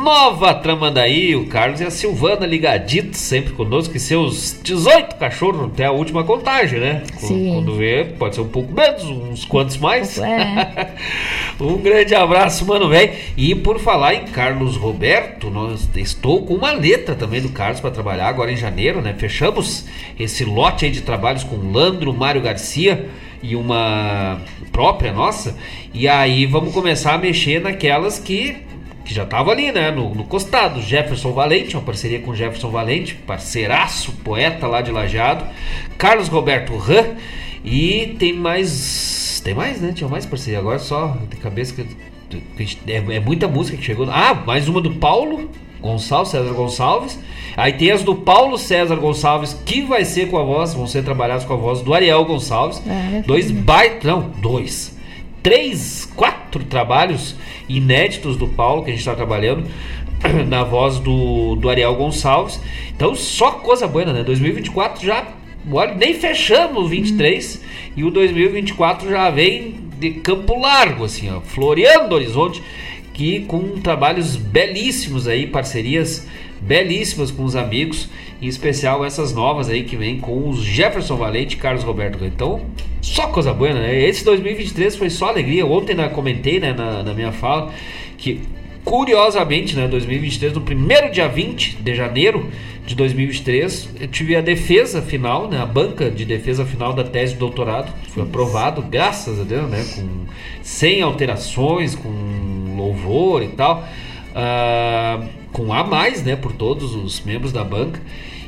Nova 0.01 0.53
Tramandaí. 0.55 1.35
O 1.35 1.45
Carlos 1.45 1.79
e 1.79 1.83
a 1.83 1.91
Silvana 1.91 2.45
ligaditos 2.45 3.19
sempre 3.19 3.53
conosco, 3.53 3.95
e 3.95 3.99
seus 3.99 4.59
18 4.63 5.15
cachorros 5.15 5.65
até 5.65 5.85
a 5.85 5.91
última 5.91 6.23
contagem, 6.23 6.79
né? 6.79 7.03
Sim. 7.17 7.53
Quando 7.53 7.75
vê, 7.75 8.05
pode 8.17 8.35
ser 8.35 8.41
um 8.41 8.47
pouco 8.47 8.73
menos, 8.73 9.03
uns 9.03 9.45
quantos 9.45 9.77
mais. 9.77 10.17
É. 10.17 10.95
um 11.61 11.77
grande 11.77 12.15
abraço, 12.15 12.65
mano, 12.65 12.89
velho. 12.89 13.13
E 13.37 13.53
por 13.53 13.79
falar 13.79 14.15
em 14.15 14.25
Carlos 14.25 14.75
Roberto, 14.75 15.51
nós 15.51 15.87
estou 15.95 16.45
com 16.45 16.55
uma 16.55 16.71
letra 16.71 17.13
também 17.13 17.41
do 17.41 17.49
Carlos 17.49 17.79
para 17.79 17.91
trabalhar 17.91 18.27
agora 18.27 18.51
em 18.51 18.57
janeiro, 18.57 19.01
né? 19.01 19.13
Fechamos 19.17 19.85
esse 20.19 20.43
lote 20.43 20.85
aí 20.85 20.91
de 20.91 21.01
trabalhos 21.01 21.43
com 21.43 21.71
Landro, 21.71 22.11
Mário 22.11 22.41
Garcia 22.41 23.07
e 23.43 23.55
uma 23.55 24.39
própria 24.71 25.13
nossa. 25.13 25.55
E 25.93 26.07
aí 26.07 26.45
vamos 26.47 26.73
começar 26.73 27.13
a 27.13 27.17
mexer 27.17 27.61
naquelas 27.61 28.17
que 28.17 28.70
que 29.03 29.13
já 29.13 29.25
tava 29.25 29.51
ali, 29.51 29.71
né, 29.71 29.91
no, 29.91 30.13
no 30.13 30.23
costado, 30.23 30.81
Jefferson 30.81 31.31
Valente, 31.31 31.75
uma 31.75 31.83
parceria 31.83 32.19
com 32.19 32.33
Jefferson 32.33 32.69
Valente, 32.69 33.15
parceiraço, 33.15 34.11
poeta 34.23 34.67
lá 34.67 34.81
de 34.81 34.91
Lajeado, 34.91 35.45
Carlos 35.97 36.27
Roberto 36.27 36.75
Ran, 36.77 37.15
e 37.63 38.15
tem 38.19 38.33
mais, 38.33 39.41
tem 39.43 39.53
mais, 39.53 39.81
né, 39.81 39.91
tinha 39.93 40.09
mais 40.09 40.25
parceria, 40.25 40.59
agora 40.59 40.79
só 40.79 41.17
de 41.29 41.35
cabeça 41.37 41.73
que, 41.73 42.41
que 42.57 42.77
é, 42.87 43.15
é 43.15 43.19
muita 43.19 43.47
música 43.47 43.77
que 43.77 43.83
chegou, 43.83 44.07
ah, 44.09 44.33
mais 44.45 44.67
uma 44.67 44.81
do 44.81 44.91
Paulo 44.95 45.49
Gonçalves, 45.81 46.29
César 46.31 46.53
Gonçalves, 46.53 47.19
aí 47.57 47.73
tem 47.73 47.91
as 47.91 48.03
do 48.03 48.15
Paulo 48.15 48.57
César 48.57 48.95
Gonçalves, 48.95 49.59
que 49.65 49.81
vai 49.81 50.05
ser 50.05 50.29
com 50.29 50.37
a 50.37 50.43
voz, 50.43 50.73
vão 50.73 50.85
ser 50.85 51.03
trabalhadas 51.03 51.43
com 51.43 51.53
a 51.53 51.57
voz 51.57 51.81
do 51.81 51.93
Ariel 51.93 52.23
Gonçalves, 52.23 52.81
É, 52.87 53.23
dois 53.25 53.49
baita, 53.49 54.07
não, 54.07 54.29
dois, 54.39 54.95
três, 55.41 56.09
quatro 56.15 56.63
trabalhos 56.63 57.35
inéditos 57.67 58.37
do 58.37 58.47
Paulo 58.47 58.83
que 58.83 58.89
a 58.89 58.91
gente 58.91 58.99
está 58.99 59.15
trabalhando 59.15 59.65
na 60.47 60.63
voz 60.63 60.99
do, 60.99 61.55
do 61.55 61.69
Ariel 61.69 61.95
Gonçalves. 61.95 62.59
Então, 62.95 63.15
só 63.15 63.51
coisa 63.51 63.87
boa, 63.87 64.05
né? 64.05 64.23
2024 64.23 65.05
já, 65.05 65.27
olha, 65.71 65.95
nem 65.95 66.13
fechamos 66.13 66.85
o 66.85 66.87
23 66.87 67.61
e 67.95 68.03
o 68.03 68.11
2024 68.11 69.09
já 69.09 69.29
vem 69.29 69.75
de 69.99 70.11
campo 70.11 70.59
largo, 70.59 71.05
assim, 71.05 71.29
ó, 71.29 71.41
floreando 71.41 72.13
o 72.13 72.17
horizonte, 72.17 72.61
que 73.13 73.41
com 73.41 73.79
trabalhos 73.79 74.35
belíssimos 74.35 75.27
aí, 75.27 75.45
parcerias 75.45 76.27
belíssimas 76.59 77.31
com 77.31 77.43
os 77.43 77.55
amigos, 77.55 78.09
em 78.41 78.47
especial 78.47 79.03
essas 79.03 79.33
novas 79.33 79.69
aí 79.69 79.83
que 79.83 79.95
vem 79.95 80.19
com 80.19 80.49
os 80.49 80.59
Jefferson 80.59 81.15
Valente 81.15 81.55
e 81.55 81.59
Carlos 81.59 81.83
Roberto. 81.83 82.23
Então, 82.25 82.61
só 83.01 83.27
coisa 83.27 83.53
boa, 83.53 83.73
né? 83.73 83.99
Esse 83.99 84.23
2023 84.23 84.95
foi 84.95 85.09
só 85.09 85.29
alegria. 85.29 85.65
Ontem 85.65 85.95
né, 85.95 86.07
comentei 86.07 86.59
né, 86.59 86.71
na, 86.73 87.01
na 87.01 87.13
minha 87.13 87.31
fala 87.31 87.73
que, 88.17 88.41
curiosamente, 88.83 89.75
né, 89.75 89.87
2023, 89.87 90.53
no 90.53 90.61
primeiro 90.61 91.11
dia 91.11 91.27
20 91.27 91.77
de 91.77 91.95
janeiro 91.95 92.49
de 92.85 92.95
2023, 92.95 93.89
eu 94.01 94.07
tive 94.07 94.35
a 94.35 94.41
defesa 94.41 95.01
final, 95.01 95.49
né, 95.49 95.59
a 95.59 95.65
banca 95.65 96.11
de 96.11 96.25
defesa 96.25 96.63
final 96.65 96.93
da 96.93 97.03
tese 97.03 97.33
de 97.33 97.39
doutorado. 97.39 97.91
Foi 98.09 98.23
aprovado, 98.23 98.81
graças 98.83 99.39
a 99.39 99.43
Deus, 99.43 99.69
né, 99.69 99.83
com 99.95 100.25
sem 100.61 101.01
alterações, 101.01 101.95
com 101.95 102.75
louvor 102.77 103.41
e 103.43 103.49
tal. 103.49 103.83
ah, 104.35 105.25
com 105.51 105.73
A 105.73 105.83
mais, 105.83 106.23
né, 106.23 106.35
por 106.35 106.53
todos 106.53 106.95
os 106.95 107.21
membros 107.21 107.51
da 107.51 107.63
banca. 107.63 108.01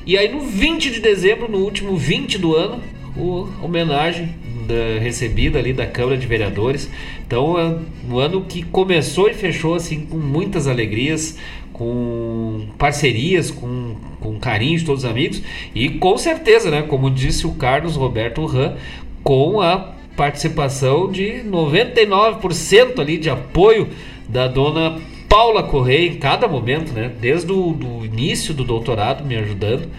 E 0.06 0.18
aí 0.18 0.32
no 0.32 0.42
20 0.42 0.92
de 0.92 1.00
dezembro, 1.00 1.50
no 1.50 1.60
último 1.60 1.96
20 1.96 2.38
do 2.38 2.56
ano, 2.56 2.82
o 3.16 3.48
homenagem 3.62 4.36
da- 4.68 5.00
recebida 5.02 5.60
ali 5.60 5.74
da 5.74 5.86
Câmara 5.86 6.18
de 6.18 6.26
Vereadores. 6.26 6.90
Então, 7.26 7.60
é 7.60 7.76
um 8.10 8.18
ano 8.18 8.42
que 8.46 8.64
começou 8.64 9.30
e 9.30 9.34
fechou 9.34 9.76
assim 9.76 10.06
com 10.06 10.18
muitas 10.18 10.68
alegrias, 10.68 11.38
com 11.72 12.68
parcerias, 12.78 13.50
com, 13.52 13.96
com 14.20 14.40
carinho 14.40 14.78
de 14.78 14.86
todos 14.86 15.04
os 15.04 15.10
amigos 15.10 15.42
e 15.74 15.90
com 15.90 16.18
certeza, 16.18 16.70
né, 16.70 16.84
como 16.84 17.10
disse 17.10 17.48
o 17.48 17.52
Carlos 17.54 17.96
Roberto 17.96 18.46
Ram, 18.46 18.76
com 19.24 19.60
a 19.60 19.94
participação 20.16 21.12
de 21.12 21.42
99% 21.44 23.00
ali 23.00 23.18
de 23.18 23.30
apoio 23.30 23.90
da 24.30 24.48
dona 24.48 25.00
Paula 25.28 25.64
Correia 25.64 26.08
em 26.08 26.18
cada 26.18 26.48
momento, 26.48 26.94
né? 26.94 27.12
Desde 27.20 27.52
o 27.52 27.74
do 27.74 28.06
início 28.06 28.54
do 28.54 28.64
doutorado 28.64 29.26
me 29.26 29.36
ajudando, 29.36 29.90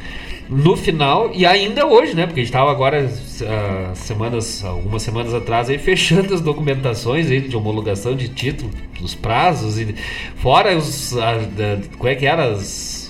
no 0.55 0.77
final 0.77 1.31
e 1.35 1.45
ainda 1.45 1.85
hoje, 1.87 2.15
né? 2.15 2.27
Porque 2.27 2.41
a 2.41 2.43
gente 2.45 2.53
estava 2.53 2.71
agora 2.71 3.11
ah, 3.43 3.91
semanas, 3.95 4.65
algumas 4.65 5.03
semanas 5.03 5.35
atrás 5.35 5.69
aí 5.69 5.79
fechando 5.79 6.33
as 6.33 6.41
documentações 6.41 7.31
aí 7.31 7.41
de 7.41 7.57
homologação 7.57 8.15
de 8.15 8.29
título, 8.29 8.71
os 9.03 9.15
prazos 9.15 9.79
e 9.79 9.95
fora 10.37 10.77
os, 10.77 11.13
da, 11.13 11.79
como 11.99 12.09
é 12.09 12.15
que 12.15 12.27
era 12.27 12.45
as 12.45 13.05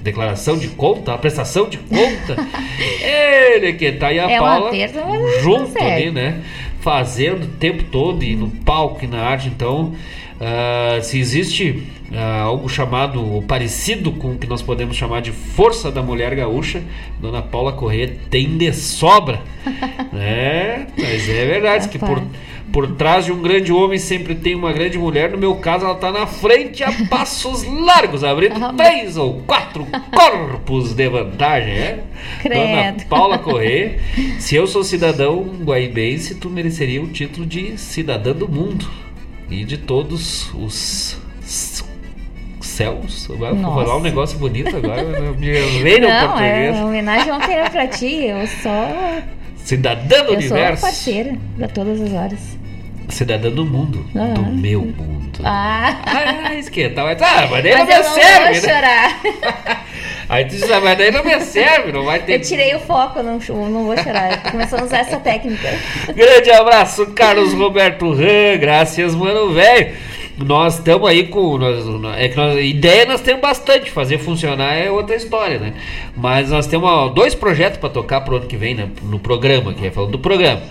declaração 0.00 0.56
de 0.56 0.68
conta, 0.68 1.12
a 1.12 1.18
prestação 1.18 1.68
de 1.68 1.78
conta. 1.78 2.36
Ele 3.02 3.72
que 3.74 3.92
tá 3.92 4.12
e 4.12 4.18
a 4.18 4.30
É 4.30 4.38
Paula 4.38 4.70
junto 5.42 5.82
ali, 5.82 6.10
né? 6.10 6.42
Fazendo 6.80 7.44
o 7.44 7.48
tempo 7.48 7.84
todo 7.84 8.24
e 8.24 8.34
no 8.34 8.48
palco 8.48 9.04
e 9.04 9.08
na 9.08 9.20
arte. 9.20 9.48
Então, 9.48 9.92
ah, 10.40 10.98
se 11.02 11.18
existe 11.18 11.82
algo 12.16 12.68
chamado, 12.68 13.22
ou 13.22 13.42
parecido 13.42 14.12
com 14.12 14.32
o 14.32 14.38
que 14.38 14.46
nós 14.46 14.62
podemos 14.62 14.96
chamar 14.96 15.20
de 15.20 15.30
força 15.30 15.90
da 15.90 16.02
mulher 16.02 16.34
gaúcha, 16.34 16.82
Dona 17.20 17.42
Paula 17.42 17.72
Corrêa 17.72 18.16
tem 18.30 18.56
de 18.56 18.72
sobra. 18.72 19.42
né? 20.12 20.86
Mas 20.96 21.28
é 21.28 21.44
verdade 21.44 21.88
que 21.88 21.98
por, 21.98 22.22
por 22.72 22.86
trás 22.96 23.26
de 23.26 23.32
um 23.32 23.42
grande 23.42 23.70
homem 23.72 23.98
sempre 23.98 24.34
tem 24.34 24.54
uma 24.54 24.72
grande 24.72 24.98
mulher. 24.98 25.30
No 25.30 25.36
meu 25.36 25.56
caso, 25.56 25.84
ela 25.84 25.96
tá 25.96 26.10
na 26.10 26.26
frente 26.26 26.82
a 26.82 26.90
passos 27.10 27.64
largos, 27.64 28.24
abrindo 28.24 28.64
Ah, 28.64 28.72
três 28.72 29.18
ou 29.18 29.42
quatro 29.46 29.86
corpos 30.10 30.94
de 30.94 31.08
vantagem, 31.10 31.74
é? 31.74 32.04
Dona. 32.42 32.96
Paula 33.06 33.38
Corrêa, 33.38 33.98
se 34.38 34.54
eu 34.56 34.66
sou 34.66 34.82
cidadão 34.82 35.42
guaibense, 35.62 36.36
tu 36.36 36.48
mereceria 36.48 37.02
o 37.02 37.08
título 37.08 37.44
de 37.44 37.76
cidadã 37.78 38.32
do 38.32 38.48
mundo 38.48 38.88
e 39.50 39.62
de 39.64 39.76
todos 39.76 40.50
os 40.54 41.20
céus. 42.78 43.26
Vai 43.38 43.52
Nossa. 43.52 43.84
falar 43.84 43.96
um 43.96 44.00
negócio 44.02 44.38
bonito 44.38 44.74
agora, 44.76 45.02
eu 45.02 45.34
me 45.34 45.50
veio 45.82 46.00
no 46.02 46.08
Não, 46.08 46.28
português. 46.28 46.76
é 46.76 46.84
homenagem 46.84 47.32
ontem 47.32 47.70
pra 47.70 47.86
ti. 47.88 48.24
Eu 48.26 48.46
só. 48.46 48.88
Cidadã 49.56 50.24
do 50.24 50.34
Eu 50.34 50.40
sou 50.42 50.56
universo. 50.56 50.82
parceira 50.82 51.34
pra 51.58 51.68
todas 51.68 52.00
as 52.00 52.12
horas. 52.12 52.58
Cidadã 53.08 53.50
do 53.50 53.64
mundo. 53.64 54.06
Ah. 54.14 54.34
Do 54.34 54.42
meu 54.44 54.80
mundo. 54.82 55.40
Ah! 55.42 55.98
Ah, 56.04 56.54
esquenta, 56.54 57.02
mas, 57.02 57.20
ah, 57.20 57.48
mas 57.50 57.62
daí 57.62 57.72
não 57.74 57.86
Mas 57.86 57.88
me 57.88 57.94
eu 57.94 58.02
não 58.02 58.10
vou 58.10 58.22
serve, 58.22 58.60
né? 58.60 58.60
chorar. 58.60 59.20
Aí 60.28 60.44
tu 60.44 60.50
diz, 60.50 60.70
ah, 60.70 60.80
mas 60.82 60.98
daí 60.98 61.10
não 61.10 61.24
me 61.24 61.40
serve, 61.40 61.90
não 61.90 62.04
vai 62.04 62.18
ter. 62.18 62.34
Eu 62.34 62.40
tirei 62.42 62.74
o 62.74 62.80
foco, 62.80 63.18
eu 63.20 63.22
não, 63.22 63.38
eu 63.48 63.56
não 63.70 63.84
vou 63.84 63.96
chorar. 63.96 64.32
Eu 64.44 64.50
começando 64.50 64.80
a 64.80 64.84
usar 64.84 64.98
essa 64.98 65.16
técnica. 65.16 65.68
Grande 66.14 66.50
abraço, 66.50 67.06
Carlos 67.14 67.54
Roberto 67.54 68.12
Ran, 68.12 68.58
graças, 68.60 69.14
mano, 69.14 69.54
velho. 69.54 69.94
Nós 70.44 70.78
estamos 70.78 71.08
aí 71.08 71.26
com. 71.26 71.58
Nós, 71.58 71.84
é 72.16 72.28
que 72.28 72.36
nós, 72.36 72.64
ideia 72.64 73.04
nós 73.06 73.20
temos 73.20 73.42
bastante, 73.42 73.90
fazer 73.90 74.18
funcionar 74.18 74.74
é 74.74 74.90
outra 74.90 75.16
história, 75.16 75.58
né? 75.58 75.74
Mas 76.16 76.50
nós 76.50 76.66
temos 76.66 76.88
ó, 76.88 77.08
dois 77.08 77.34
projetos 77.34 77.78
para 77.78 77.88
tocar 77.88 78.20
pro 78.20 78.36
ano 78.36 78.46
que 78.46 78.56
vem, 78.56 78.74
né? 78.74 78.88
No 79.02 79.18
programa, 79.18 79.74
que 79.74 79.86
é 79.86 79.90
falando 79.90 80.12
do 80.12 80.18
programa. 80.18 80.62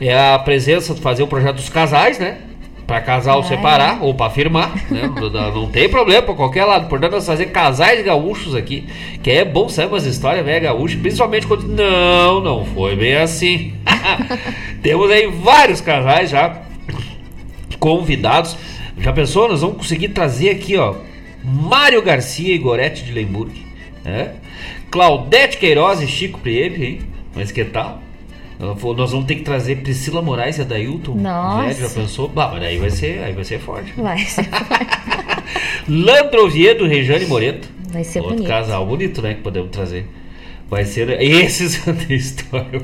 É 0.00 0.34
a 0.34 0.38
presença 0.38 0.92
de 0.94 1.00
fazer 1.00 1.22
o 1.22 1.26
projeto 1.26 1.56
dos 1.56 1.70
casais, 1.70 2.18
né? 2.18 2.38
Pra 2.86 3.00
casal 3.00 3.40
Ah, 3.40 3.44
separar 3.44 4.02
ou 4.02 4.12
pra 4.12 4.28
firmar, 4.28 4.70
né? 4.90 5.10
Não, 5.16 5.54
não 5.54 5.70
tem 5.70 5.88
problema 5.88 6.20
pra 6.20 6.34
qualquer 6.34 6.66
lado. 6.66 6.86
Portanto, 6.86 7.12
nós 7.12 7.24
fazer 7.24 7.46
casais 7.46 8.04
gaúchos 8.04 8.54
aqui, 8.54 8.86
que 9.22 9.30
é 9.30 9.42
bom 9.42 9.70
saber 9.70 9.88
umas 9.88 10.04
histórias 10.04 10.44
velho 10.44 10.64
gaúcha, 10.64 10.98
principalmente 10.98 11.46
quando. 11.46 11.66
Não, 11.66 12.40
não 12.40 12.66
foi 12.66 12.94
bem 12.94 13.14
assim. 13.14 13.72
Temos 14.82 15.10
aí 15.10 15.28
vários 15.28 15.80
casais 15.80 16.28
já 16.28 16.60
convidados. 17.78 18.56
Já 18.98 19.12
pensou? 19.12 19.48
Nós 19.48 19.60
vamos 19.60 19.76
conseguir 19.76 20.08
trazer 20.10 20.50
aqui, 20.50 20.76
ó, 20.76 20.94
Mário 21.42 22.00
Garcia 22.02 22.54
e 22.54 22.58
Gorete 22.58 23.04
de 23.04 23.12
Lemburg, 23.12 23.52
né? 24.04 24.34
Claudete 24.90 25.58
Queiroz 25.58 26.00
e 26.00 26.06
Chico 26.06 26.38
Priebe, 26.40 26.84
hein? 26.84 27.00
Mas 27.34 27.50
que 27.50 27.64
tal? 27.64 28.00
Nós 28.58 29.10
vamos 29.10 29.26
ter 29.26 29.34
que 29.34 29.42
trazer 29.42 29.76
Priscila 29.82 30.22
Moraes 30.22 30.58
e 30.58 30.62
Adailton. 30.62 31.16
Nossa. 31.16 31.62
Velho, 31.74 31.80
já 31.88 31.88
pensou? 32.00 32.28
Bah, 32.28 32.50
mas 32.54 32.62
aí 32.62 32.78
vai 32.78 32.90
ser, 32.90 33.22
aí 33.24 33.32
vai 33.32 33.42
ser 33.44 33.58
forte. 33.58 33.92
Vai 33.96 34.18
ser, 34.18 34.48
Landro 35.88 36.44
Oviedo, 36.46 36.86
Rejane 36.86 37.26
Moreto. 37.26 37.68
vai 37.90 38.04
ser 38.04 38.20
Outro 38.20 38.36
bonito. 38.36 38.48
casal 38.48 38.86
bonito, 38.86 39.20
né? 39.20 39.34
Que 39.34 39.42
podemos 39.42 39.70
trazer. 39.70 40.06
Vai 40.70 40.84
ser. 40.84 41.20
Esses 41.22 41.80
história. 42.08 42.80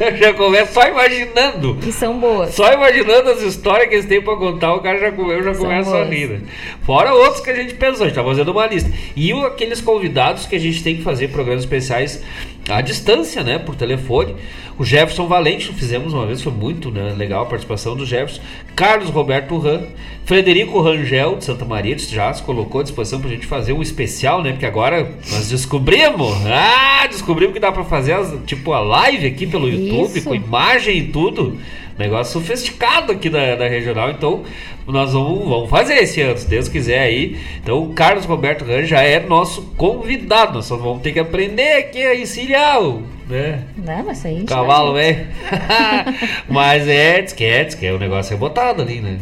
eu 0.00 0.16
já 0.16 0.32
começo 0.34 0.72
só 0.72 0.88
imaginando. 0.88 1.78
E 1.86 1.92
são 1.92 2.18
boas. 2.18 2.54
Só 2.54 2.72
imaginando 2.72 3.30
as 3.30 3.42
histórias 3.42 3.88
que 3.88 3.94
eles 3.94 4.06
têm 4.06 4.22
pra 4.22 4.36
contar, 4.36 4.74
o 4.74 4.80
cara 4.80 4.98
já, 4.98 5.08
eu 5.08 5.42
já 5.44 5.54
São 5.54 5.64
começo 5.64 5.94
a 5.94 6.04
rir. 6.04 6.28
né? 6.28 6.40
Fora 6.82 7.14
outros 7.14 7.40
que 7.40 7.50
a 7.50 7.54
gente 7.54 7.74
pensou, 7.74 8.04
a 8.04 8.08
gente 8.08 8.16
tá 8.16 8.24
fazendo 8.24 8.50
uma 8.50 8.66
lista. 8.66 8.90
E 9.14 9.32
aqueles 9.32 9.80
convidados 9.80 10.46
que 10.46 10.56
a 10.56 10.60
gente 10.60 10.82
tem 10.82 10.96
que 10.96 11.02
fazer 11.02 11.28
programas 11.28 11.62
especiais 11.62 12.22
à 12.68 12.80
distância, 12.80 13.42
né? 13.42 13.58
Por 13.58 13.76
telefone. 13.76 14.34
O 14.78 14.84
Jefferson 14.84 15.26
Valente, 15.26 15.74
fizemos 15.74 16.14
uma 16.14 16.24
vez, 16.24 16.40
foi 16.40 16.52
muito 16.52 16.90
né, 16.90 17.14
legal 17.14 17.42
a 17.42 17.46
participação 17.46 17.94
do 17.94 18.06
Jefferson. 18.06 18.40
Carlos 18.74 19.10
Roberto 19.10 19.58
Ran, 19.58 19.82
Frederico 20.24 20.80
Rangel, 20.80 21.36
de 21.36 21.44
Santa 21.44 21.66
Maria, 21.66 21.98
já 21.98 22.32
se 22.32 22.42
colocou 22.42 22.80
à 22.80 22.84
disposição 22.84 23.20
pra 23.20 23.28
gente 23.28 23.46
fazer 23.46 23.74
um 23.74 23.82
especial, 23.82 24.42
né? 24.42 24.52
Porque 24.52 24.64
agora 24.64 25.06
nós 25.30 25.50
descobrimos, 25.50 26.29
ah, 26.46 27.06
descobrimos 27.06 27.54
que 27.54 27.60
dá 27.60 27.70
pra 27.72 27.84
fazer 27.84 28.12
as- 28.14 28.34
tipo 28.46 28.72
a 28.72 28.80
live 28.80 29.26
aqui 29.26 29.46
pelo 29.46 29.68
YouTube, 29.68 30.16
Isso. 30.18 30.28
com 30.28 30.34
imagem 30.34 30.98
e 30.98 31.02
tudo. 31.04 31.58
Negócio 31.98 32.32
sofisticado 32.40 33.12
aqui 33.12 33.28
da, 33.28 33.56
da 33.56 33.68
regional, 33.68 34.10
então 34.10 34.42
nós 34.86 35.12
vamos, 35.12 35.46
vamos 35.46 35.68
fazer 35.68 35.96
esse 35.98 36.20
ano, 36.22 36.38
se 36.38 36.48
Deus 36.48 36.66
quiser 36.66 37.00
aí. 37.00 37.36
Então 37.62 37.82
o 37.82 37.92
Carlos 37.92 38.24
Roberto 38.24 38.64
Ran 38.64 38.84
já 38.84 39.02
é 39.02 39.20
nosso 39.20 39.62
convidado, 39.76 40.54
nós 40.54 40.64
só 40.64 40.76
vamos 40.76 41.02
ter 41.02 41.12
que 41.12 41.18
aprender 41.18 41.74
aqui 41.76 42.02
a 42.02 42.14
encilhar 42.18 42.82
o 42.82 43.02
né? 43.30 43.62
Não, 43.76 44.04
mas 44.04 44.24
aí. 44.26 44.44
Cavalo, 44.44 44.92
vai- 44.92 45.12
velho. 45.14 45.26
Mas 46.48 46.86
é, 46.88 47.22
diz 47.22 47.32
que 47.32 47.44
é, 47.44 47.64
diz 47.64 47.74
que 47.74 47.86
é, 47.86 47.92
o 47.92 47.98
negócio 47.98 48.34
é 48.34 48.36
botado 48.36 48.82
ali, 48.82 49.00
né? 49.00 49.18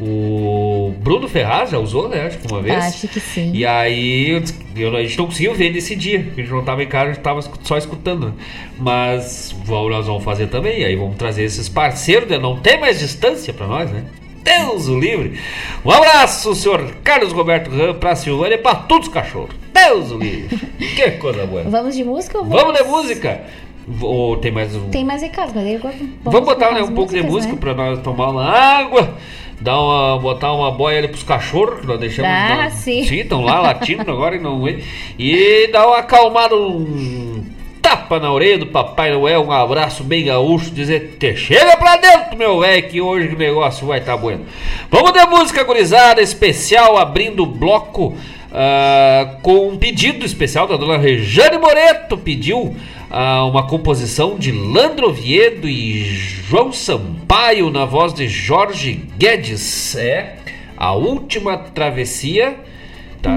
O 0.00 0.94
Bruno 1.00 1.28
Ferraz 1.28 1.70
já 1.70 1.78
usou, 1.78 2.08
né? 2.08 2.26
Acho 2.26 2.38
que 2.38 2.50
uma 2.50 2.60
vez. 2.62 2.76
Acho 2.84 3.08
que 3.08 3.20
sim. 3.20 3.52
E 3.54 3.64
aí 3.66 4.30
eu 4.30 4.42
eu- 4.76 4.96
a 4.96 5.02
gente 5.02 5.18
não 5.18 5.26
conseguiu 5.26 5.52
ver 5.54 5.72
nesse 5.72 5.94
dia, 5.96 6.18
a 6.36 6.40
gente 6.40 6.50
não 6.50 6.64
tava 6.64 6.82
em 6.82 6.86
casa, 6.86 7.10
a 7.10 7.12
gente 7.12 7.22
tava 7.22 7.40
só 7.62 7.76
escutando. 7.76 8.28
né? 8.28 8.32
Mas 8.78 9.54
vamos- 9.64 9.90
nós 9.90 10.06
vamos 10.06 10.24
fazer 10.24 10.46
também, 10.46 10.84
aí 10.84 10.96
vamos 10.96 11.16
trazer 11.16 11.44
esses 11.44 11.68
parceiros, 11.68 12.28
né? 12.28 12.38
não 12.38 12.56
tem 12.58 12.80
mais 12.80 12.98
distância 12.98 13.52
pra 13.52 13.66
nós, 13.66 13.90
né? 13.90 14.04
Deus 14.42 14.88
o 14.88 14.98
livre. 14.98 15.38
Um 15.84 15.90
abraço, 15.90 16.54
senhor 16.54 16.94
Carlos 17.04 17.32
Roberto 17.32 17.70
Ram, 17.70 17.94
pra 17.94 18.14
Silvânia 18.16 18.54
e 18.54 18.58
pra 18.58 18.74
todos 18.74 19.08
os 19.08 19.12
cachorros. 19.14 19.54
Deus 19.72 20.10
o 20.10 20.18
livre. 20.18 20.58
Que 20.96 21.10
coisa 21.12 21.46
boa. 21.46 21.62
Vamos 21.64 21.94
de 21.94 22.02
música 22.04 22.38
ou 22.38 22.44
Vamos 22.44 22.76
de 22.76 22.84
música? 22.84 23.42
Ou 24.00 24.36
tem 24.36 24.50
mais 24.50 24.74
um. 24.74 24.88
Tem 24.90 25.04
mais 25.04 25.22
recados, 25.22 25.54
mas 25.54 25.74
agora 25.74 25.94
Vamos, 26.22 26.40
botar 26.40 26.66
colocar 26.66 26.72
né, 26.72 26.82
um 26.82 26.94
pouco 26.94 27.12
de 27.12 27.22
música 27.22 27.52
né? 27.54 27.58
pra 27.58 27.74
nós 27.74 27.98
tomar 28.00 28.30
uma 28.30 28.44
água, 28.44 29.14
dar 29.60 29.80
uma, 29.80 30.18
botar 30.18 30.52
uma 30.52 30.70
boia 30.70 30.98
ali 30.98 31.08
pros 31.08 31.22
cachorros, 31.22 31.80
que 31.80 31.86
nós 31.86 31.98
deixamos. 31.98 32.30
Ah, 32.30 32.64
nós- 32.64 32.74
sim. 32.74 33.04
Sim, 33.04 33.16
estão 33.16 33.42
lá 33.42 33.60
latindo 33.60 34.10
agora 34.10 34.36
e 34.36 34.38
não. 34.38 34.62
E 35.18 35.68
dar 35.72 35.86
uma 35.86 35.98
acalmada, 35.98 36.54
um 36.56 37.39
tapa 37.90 38.20
na 38.20 38.32
orelha 38.32 38.58
do 38.58 38.66
Papai 38.66 39.10
Noel, 39.10 39.42
um 39.42 39.50
abraço 39.50 40.04
bem 40.04 40.24
gaúcho, 40.24 40.70
dizer: 40.70 41.16
te 41.18 41.34
chega 41.36 41.76
pra 41.76 41.96
dentro, 41.96 42.36
meu 42.36 42.60
velho, 42.60 42.88
que 42.88 43.00
hoje 43.00 43.34
o 43.34 43.38
negócio 43.38 43.86
vai 43.86 43.98
estar 43.98 44.12
tá 44.12 44.18
bueno. 44.18 44.44
Vamos 44.88 45.12
de 45.12 45.26
música 45.26 45.64
gurizada 45.64 46.22
especial, 46.22 46.96
abrindo 46.96 47.42
o 47.42 47.46
bloco. 47.46 48.16
ah, 48.52 49.36
com 49.42 49.68
um 49.68 49.76
pedido 49.76 50.24
especial 50.24 50.68
da 50.68 50.76
dona 50.76 50.98
Rejane 50.98 51.58
Moreto, 51.58 52.16
pediu 52.16 52.76
ah, 53.10 53.44
uma 53.44 53.66
composição 53.66 54.36
de 54.38 54.52
Landro 54.52 55.08
Oviedo 55.08 55.68
e 55.68 56.04
João 56.04 56.72
Sampaio 56.72 57.70
na 57.70 57.84
voz 57.84 58.14
de 58.14 58.28
Jorge 58.28 59.04
Guedes. 59.18 59.96
É 59.96 60.36
a 60.76 60.92
última 60.92 61.58
travessia. 61.58 62.56
Tá, 63.20 63.30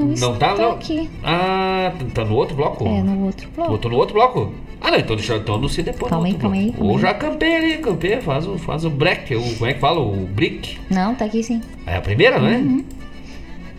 Não, 0.00 0.30
não 0.30 0.38
tá, 0.38 0.52
está 0.52 0.62
não? 0.62 0.72
aqui. 0.72 1.10
Ah, 1.24 1.92
tá 2.12 2.24
no 2.24 2.34
outro 2.34 2.56
bloco? 2.56 2.86
É, 2.86 3.02
no 3.02 3.24
outro 3.26 3.48
bloco. 3.54 3.70
Botou 3.70 3.90
no 3.90 3.96
outro 3.96 4.14
bloco? 4.14 4.52
Ah, 4.80 4.90
não, 4.90 4.98
então 4.98 5.16
deixa 5.16 5.36
então 5.36 5.54
anuncia 5.54 5.82
depois. 5.82 6.10
Calma 6.10 6.26
aí, 6.26 6.34
calma 6.34 6.56
aí, 6.56 6.74
Ou 6.78 6.98
já 6.98 7.14
campei 7.14 7.56
ali, 7.56 7.78
campei, 7.78 8.20
faz 8.20 8.46
o, 8.46 8.58
faz 8.58 8.84
o 8.84 8.90
break, 8.90 9.34
o, 9.34 9.54
como 9.54 9.66
é 9.70 9.74
que 9.74 9.80
fala? 9.80 10.00
O 10.00 10.26
brick. 10.26 10.78
Não, 10.90 11.14
tá 11.14 11.24
aqui 11.24 11.42
sim. 11.42 11.60
É 11.86 11.96
a 11.96 12.00
primeira, 12.00 12.38
não 12.38 12.48
é? 12.48 12.62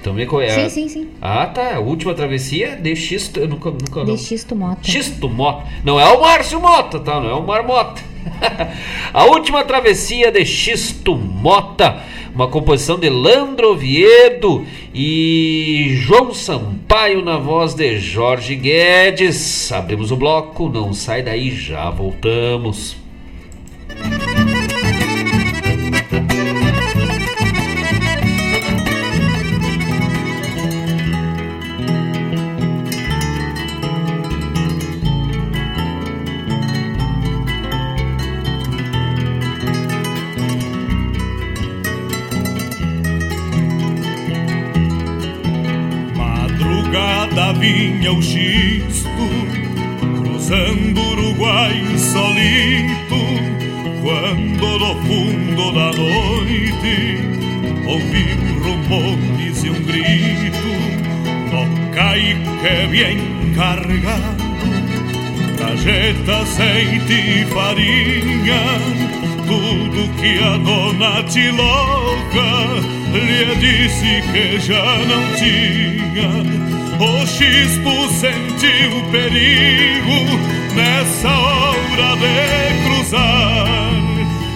Então 0.08 0.16
me 0.16 0.26
co- 0.26 0.40
é 0.40 0.50
Sim, 0.50 0.70
sim, 0.70 0.88
sim. 0.88 1.08
Ah, 1.22 1.46
tá. 1.48 1.76
A 1.76 1.80
última 1.80 2.14
travessia 2.14 2.78
de 2.78 2.96
Xisto. 2.96 3.42
Eu 3.42 3.48
nunca, 3.50 3.70
nunca 3.70 4.06
não. 4.06 4.16
De 4.16 4.18
Xisto 4.18 4.56
Mota. 4.56 4.80
Xisto 4.82 5.28
Mota. 5.28 5.68
Não 5.84 6.00
é 6.00 6.06
o 6.14 6.22
Márcio 6.22 6.62
Mota, 6.62 6.98
tá? 6.98 7.20
Não 7.20 7.30
é 7.30 7.34
o 7.34 7.46
Marmota. 7.46 8.02
a 9.14 9.26
última 9.26 9.66
travessia 9.66 10.32
de 10.32 10.46
Xisto 10.46 11.14
Mota. 11.14 12.02
Uma 12.34 12.48
composição 12.48 12.98
de 12.98 13.10
Landro 13.10 13.72
Oviedo 13.72 14.66
e 14.94 15.90
João 15.98 16.34
Sampaio 16.34 17.22
na 17.26 17.38
voz 17.38 17.74
de 17.74 17.98
Jorge 18.00 18.56
Guedes. 18.56 19.72
Abrimos 19.74 20.12
o 20.12 20.16
bloco, 20.16 20.70
não 20.70 20.94
sai 20.94 21.22
daí, 21.22 21.50
já 21.52 21.90
voltamos. 21.90 22.96
Vinha 48.08 48.14
o 48.14 48.22
xisto, 48.22 49.10
cruzando 50.24 51.02
Uruguai 51.02 51.84
solito, 51.98 53.20
quando 54.02 54.80
no 54.80 54.96
fundo 55.02 55.72
da 55.74 55.92
noite 55.92 57.20
ouvi 57.86 58.26
rumores 58.64 59.64
e 59.64 59.70
um 59.70 59.84
grito, 59.84 60.72
toca 61.52 62.18
e 62.18 62.36
que 62.36 62.88
bem 62.88 63.18
carregado, 63.56 64.44
cajeta, 65.58 66.38
azeite 66.38 67.14
e 67.14 67.46
farinha, 67.48 68.62
tudo 69.48 70.14
que 70.20 70.44
a 70.44 70.58
dona 70.58 71.24
Tiloca 71.24 72.48
lhe 73.14 73.56
disse 73.56 74.22
que 74.32 74.60
já 74.60 74.98
não 75.06 75.24
tinha. 75.36 76.77
O 77.00 77.28
Xispo 77.28 78.10
sentiu 78.10 79.04
perigo 79.12 80.38
nessa 80.76 81.30
hora 81.30 82.16
de 82.18 82.38
cruzar. 82.86 83.68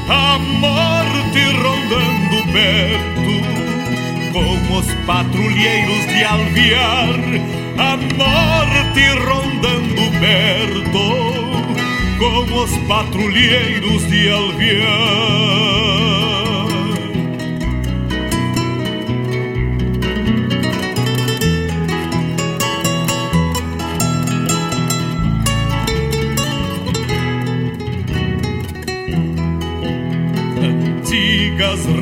A 0.10 0.40
morte 0.40 1.40
rondando 1.62 2.38
perto, 2.52 3.34
com 4.34 4.54
os 4.76 4.88
patrulheiros 5.06 6.08
de 6.08 6.24
alviar. 6.24 7.20
A 7.78 7.98
morte 8.18 9.04
rondando 9.20 10.04
perto, 10.20 11.04
com 12.18 12.64
os 12.64 12.72
patrulheiros 12.88 14.08
de 14.08 14.30
alviar. 14.32 15.91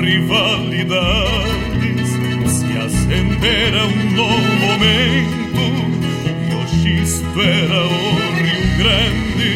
Rivalidades 0.09 2.09
se 2.47 2.77
acenderam 2.77 3.89
no 4.15 4.29
momento. 4.65 5.63
E 6.49 6.51
o 6.55 6.63
xisto 6.67 7.41
era 7.41 7.81
o 7.85 7.87
Rio 8.41 8.65
Grande 8.79 9.53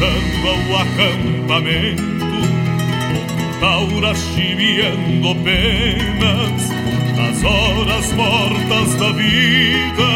voltando 0.00 0.44
ao 0.48 0.60
acampamento. 0.80 2.04
Taura 3.60 4.14
chiviando 4.14 5.34
penas 5.42 6.70
nas 7.16 7.44
horas 7.44 8.12
mortas 8.12 8.94
da 8.94 9.12
vida. 9.12 10.08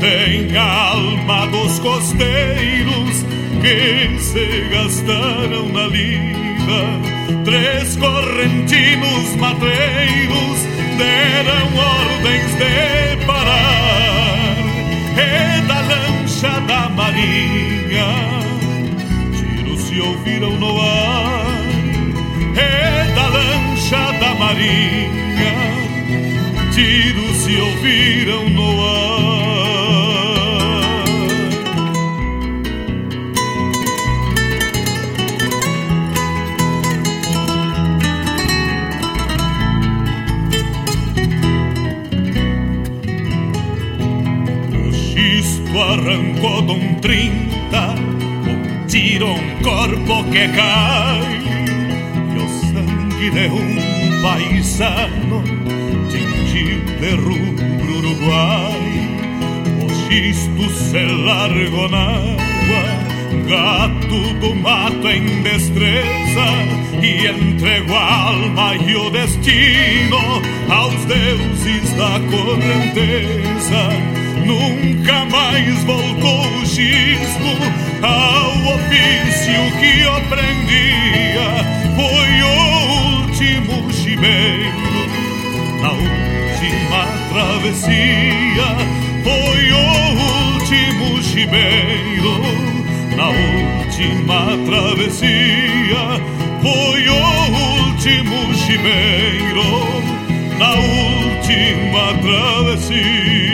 Tem 0.00 0.56
a 0.56 0.90
alma 0.90 1.46
dos 1.46 1.78
costeiros 1.80 3.24
que 3.60 4.18
se 4.20 4.68
gastaram 4.70 5.68
na 5.70 5.86
lida 5.86 7.13
Três 7.44 7.96
correntinos 7.96 9.36
matreiros 9.36 10.58
deram 10.98 11.68
ordens 11.76 12.54
de 12.56 13.24
parar. 13.26 14.56
E 15.16 15.60
da 15.66 15.80
lancha 15.80 16.60
da 16.60 16.88
marinha, 16.90 18.06
tiros 19.32 19.80
se 19.82 20.00
ouviram 20.00 20.56
no 20.58 20.80
ar. 20.80 21.44
E 22.56 23.14
da 23.14 23.26
lancha 23.26 24.12
da 24.18 24.34
marinha, 24.34 25.54
tiros 26.72 27.36
se 27.38 27.56
ouviram 27.56 28.48
no 28.50 28.86
ar. 28.86 29.03
Trinta 47.04 47.94
Um 48.48 48.86
tiro, 48.86 49.34
um 49.34 49.62
corpo 49.62 50.24
que 50.30 50.48
cai 50.48 51.20
E 52.32 52.38
o 52.38 52.48
sangue 52.72 53.30
de 53.30 53.46
um 53.48 54.22
paisano 54.22 55.44
Tingiu 56.08 56.80
de 56.98 57.10
rubro 57.16 57.98
Uruguai 57.98 58.80
O 59.82 59.88
xisto 60.08 60.70
se 60.70 61.04
largou 61.04 61.88
na 61.90 62.08
água 62.08 63.04
Gato 63.48 64.34
do 64.40 64.54
mato 64.54 65.08
em 65.08 65.42
destreza. 65.42 66.46
E 67.02 67.26
entregou 67.26 67.96
a 67.96 68.28
alma 68.28 68.76
e 68.76 68.96
o 68.96 69.10
destino 69.10 70.40
Aos 70.70 71.04
deuses 71.04 71.92
da 71.94 72.18
correnteza 72.30 74.13
Nunca 74.44 75.24
mais 75.24 75.84
voltou 75.84 76.46
o 76.60 76.66
xismo 76.66 77.56
ao 78.02 78.74
ofício 78.74 79.62
que 79.80 80.06
o 80.06 80.20
prendia. 80.28 81.48
Foi 81.96 82.42
o 82.42 83.22
último 83.22 83.90
chimeiro 83.90 85.08
na 85.80 85.92
última 85.92 87.06
travessia. 87.30 88.68
Foi 89.22 89.72
o 89.72 89.84
último 90.52 91.22
chimeiro 91.22 92.34
na 93.16 93.28
última 93.28 94.40
travessia. 94.66 96.04
Foi 96.60 97.08
o 97.08 97.12
último 97.88 98.54
chimeiro 98.54 99.68
na 100.58 100.74
última 100.74 102.12
travessia. 102.20 103.53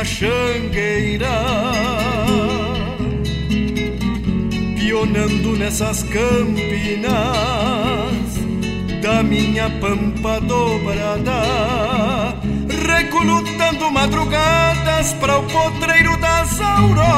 Sina 0.00 0.04
xangueira, 0.04 1.28
pionando 4.78 5.56
nessas 5.56 6.02
campinas 6.04 7.10
da 9.02 9.22
minha 9.22 9.70
pampa 9.80 10.40
dobrada, 10.40 11.42
Chego 13.00 13.22
lutando 13.22 13.90
madrugadas 13.90 15.14
para 15.14 15.38
o 15.38 15.42
potreiro 15.44 16.16
das 16.18 16.60
auroras. 16.60 17.08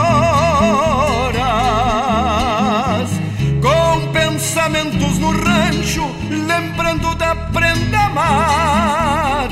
Com 3.61 4.13
pensamentos 4.13 5.19
no 5.19 5.33
rancho, 5.33 6.09
lembrando 6.31 7.15
da 7.17 7.35
prenda 7.35 7.99
amada. 7.99 9.43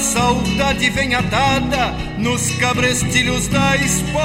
Saudade 0.00 0.88
vem 0.90 1.14
atada 1.14 1.94
nos 2.18 2.50
cabrestilhos 2.56 3.48
da 3.48 3.76
espora. 3.76 4.20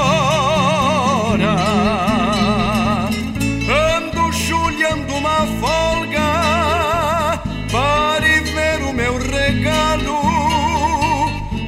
Ando 3.94 4.32
chulhando 4.32 5.14
uma 5.14 5.46
folga 5.60 7.40
para 7.70 8.26
ver 8.54 8.82
o 8.88 8.92
meu 8.94 9.18
regalo 9.18 10.22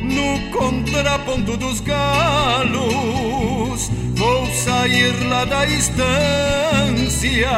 no 0.03 0.41
contraponto 0.51 1.57
dos 1.59 1.81
galos. 1.81 2.79
Vou 4.15 4.47
sair 4.47 5.13
lá 5.29 5.45
da 5.45 5.67
estância, 5.67 7.51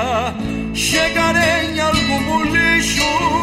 chegarei 0.75 1.75
em 1.75 1.81
algum 1.81 2.21
povoar 2.25 3.40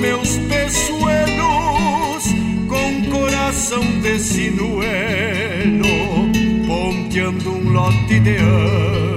meus 0.00 0.38
peçoelos 0.38 2.24
com 2.66 3.10
coração 3.10 3.84
de 4.00 4.18
sinuelo, 4.18 5.88
ponteando 6.66 7.52
um 7.52 7.72
lote 7.72 8.18
de 8.20 8.36
ânsias. 8.36 9.09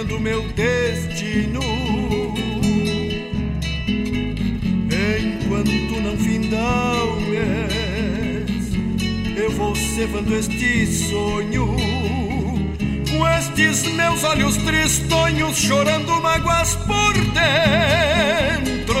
Palmilhando 0.00 0.20
meu 0.20 0.42
destino. 0.52 1.60
Enquanto 5.20 6.00
não 6.02 6.16
findar 6.16 7.04
o 7.04 7.20
mês, 7.20 8.72
eu 9.36 9.50
vou 9.52 9.74
cevando 9.74 10.34
este 10.34 10.86
sonho. 10.86 11.76
Com 13.10 13.28
estes 13.28 13.82
meus 13.94 14.24
olhos 14.24 14.56
tristonhos 14.58 15.58
chorando 15.58 16.20
mágoas 16.22 16.76
por 16.76 17.12
dentro. 17.32 19.00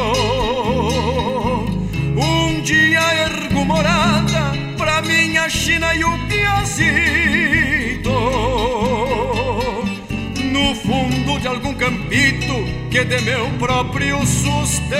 Um 2.16 2.60
dia 2.62 3.00
ergo 3.24 3.64
morada 3.64 4.52
pra 4.76 5.00
minha 5.02 5.48
China 5.48 5.94
e 5.94 6.04
o 6.04 6.18
Piazito. 6.28 7.09
De 11.40 11.48
algum 11.48 11.72
campito 11.74 12.54
que 12.90 13.02
de 13.04 13.20
meu 13.22 13.48
próprio 13.58 14.18
sustento. 14.26 14.90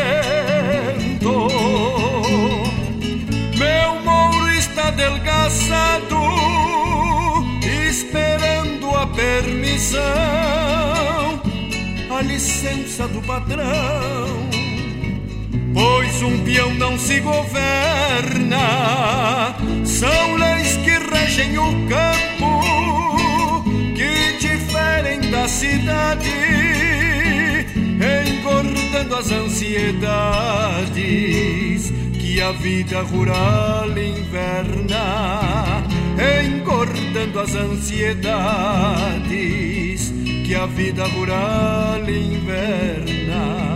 Meu 3.59 4.01
mouro 4.03 4.51
está 4.53 4.89
adelgaçado, 4.89 6.17
esperando 7.89 8.89
a 8.97 9.07
permissão, 9.09 10.01
a 12.11 12.23
licença 12.23 13.07
do 13.09 13.21
patrão. 13.23 14.49
Pois 15.75 16.23
um 16.23 16.43
peão 16.45 16.73
não 16.75 16.99
se 16.99 17.21
governa, 17.21 18.59
são 19.85 20.37
leis 20.37 20.77
que 20.79 20.91
regem 21.15 21.59
o 21.59 21.87
campo, 21.87 22.30
cidade, 25.51 26.31
engordando 28.01 29.17
as 29.17 29.31
ansiedades 29.33 30.01
que 32.19 32.41
a 32.41 32.53
vida 32.53 33.03
rural 33.03 33.91
inverna, 33.91 35.83
engordando 36.17 37.41
as 37.41 37.55
ansiedades 37.57 38.31
que 40.47 40.55
a 40.55 40.67
vida 40.67 41.05
rural 41.09 42.09
inverna. 42.09 43.70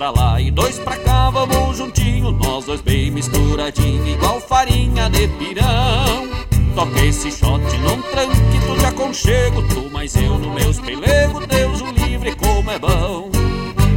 Pra 0.00 0.10
lá 0.12 0.40
e 0.40 0.50
dois 0.50 0.78
pra 0.78 0.96
cá, 0.96 1.28
vamos 1.28 1.76
juntinho, 1.76 2.32
nós 2.32 2.64
dois 2.64 2.80
bem 2.80 3.10
misturadinho, 3.10 4.08
igual 4.08 4.40
farinha 4.40 5.10
de 5.10 5.28
pirão. 5.28 6.26
Toca 6.74 7.04
esse 7.04 7.30
shot 7.30 7.60
num 7.80 8.00
tranquito 8.00 8.78
de 8.78 8.86
aconchego, 8.86 9.62
tu 9.68 9.90
mais 9.90 10.16
eu 10.16 10.38
no 10.38 10.54
meus 10.54 10.80
pelego, 10.80 11.46
Deus 11.46 11.82
o 11.82 11.90
livre 11.90 12.34
como 12.36 12.70
é 12.70 12.78
bom. 12.78 13.30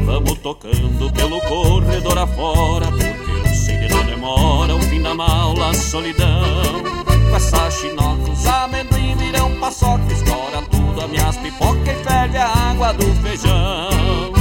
Vamos 0.05 0.39
tocando 0.39 1.09
pelo 1.13 1.39
corredor 1.39 2.17
afora, 2.17 2.87
porque 2.87 3.47
eu 3.47 3.55
sei 3.55 3.87
não 3.87 4.03
demora 4.03 4.75
o 4.75 4.81
fim 4.81 5.01
da 5.01 5.13
maula, 5.13 5.69
a 5.69 5.73
solidão. 5.73 6.83
Com 7.29 7.35
essa 7.37 7.71
chinoca, 7.71 8.29
os 8.29 8.45
amendoim 8.45 9.15
virão 9.15 9.57
paçoca, 9.57 10.11
estoura 10.11 10.61
tudo 10.69 11.01
a 11.01 11.07
minhas 11.07 11.37
pipoca 11.37 11.93
e 11.93 12.03
ferve 12.03 12.37
a 12.39 12.49
água 12.49 12.91
do 12.91 13.05
feijão. 13.21 14.32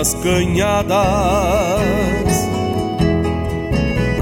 Pelas 0.00 0.14
canhadas, 0.14 0.98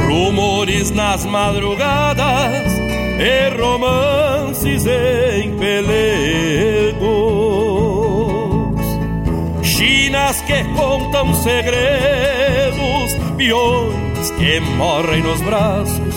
rumores 0.09 0.90
nas 0.90 1.24
madrugadas 1.24 2.72
e 3.18 3.48
romances 3.60 4.84
em 4.86 5.56
pelegos. 5.56 6.98
Chinas 9.62 10.40
que 10.42 10.64
contam 10.74 11.32
segredos, 11.34 13.14
peões 13.36 14.30
que 14.36 14.59
morrem 14.76 15.22
nos 15.22 15.40
braços, 15.42 16.14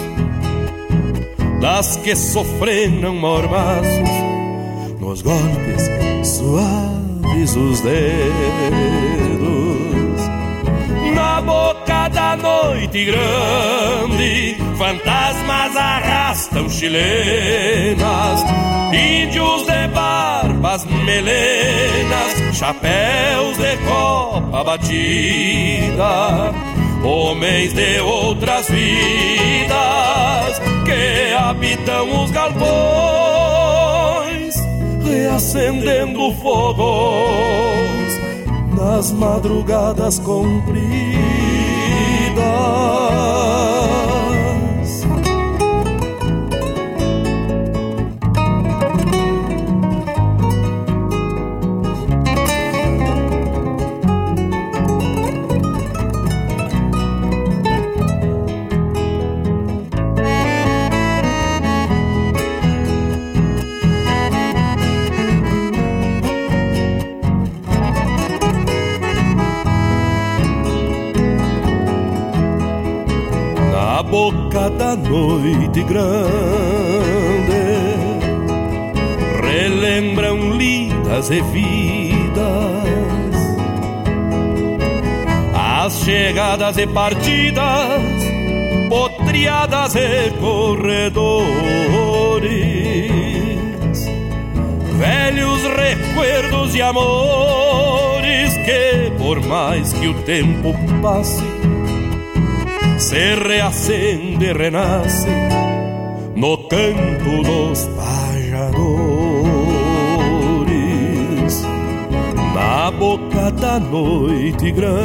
das 1.59 1.97
que 1.97 2.15
sofrenam 2.15 3.13
mormaços, 3.15 4.09
nos 4.99 5.21
golpes 5.21 5.87
suaves 6.23 7.55
os 7.55 7.81
dedos. 7.81 9.20
Noite 12.63 13.05
grande, 13.05 14.55
fantasmas 14.77 15.75
arrastam 15.75 16.69
chilenas, 16.69 18.43
índios 18.93 19.65
de 19.65 19.87
barbas 19.87 20.85
melenas, 20.85 22.55
chapéus 22.55 23.57
de 23.57 23.77
copa 23.87 24.63
batida, 24.63 26.53
homens 27.03 27.73
de 27.73 27.99
outras 28.01 28.69
vidas 28.69 30.61
que 30.85 31.33
habitam 31.33 32.23
os 32.23 32.29
galpões, 32.31 32.61
reacendendo 35.03 36.31
fogos 36.35 38.21
nas 38.75 39.11
madrugadas 39.11 40.19
compridas. 40.19 41.40
love. 42.81 43.50
Cada 74.51 74.95
noite 74.95 75.83
grande. 75.83 76.31
Relembram 79.41 80.57
lidas 80.57 81.29
e 81.31 81.41
vidas. 81.41 82.41
As 85.53 85.99
chegadas 86.03 86.77
e 86.77 86.85
partidas 86.85 88.01
potriadas 88.89 89.95
e 89.95 90.29
corredores. 90.39 91.51
Velhos 94.99 95.63
recuerdos 95.63 96.75
e 96.75 96.81
amores 96.81 98.53
que 98.57 99.11
por 99.17 99.41
mais 99.47 99.93
que 99.93 100.07
o 100.09 100.13
tempo 100.23 100.75
passe 101.01 101.50
se 103.11 103.35
reacende 103.35 104.45
e 104.45 104.53
renasce 104.53 105.27
no 106.33 106.57
canto 106.69 107.43
dos 107.43 107.85
pajadores, 107.87 108.81
na 112.55 112.89
boca 112.91 113.51
da 113.51 113.81
noite 113.81 114.71
grande. 114.71 114.95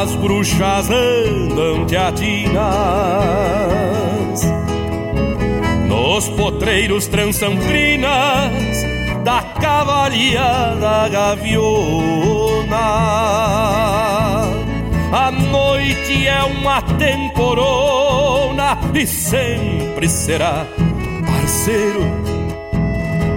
As 0.00 0.14
bruxas 0.14 0.90
andam 0.92 1.84
teatinas, 1.86 2.54
nos 5.88 6.28
potreiros 6.28 7.08
trançam 7.08 7.56
crinas 7.56 8.84
da 9.24 9.42
cavalia 9.60 10.76
da 10.80 11.08
gaviona. 11.08 12.36
A 15.12 15.30
noite 15.30 16.26
é 16.26 16.42
uma 16.42 16.82
temporona 16.82 18.76
e 18.92 19.06
sempre 19.06 20.08
será 20.08 20.66
parceiro, 21.24 22.00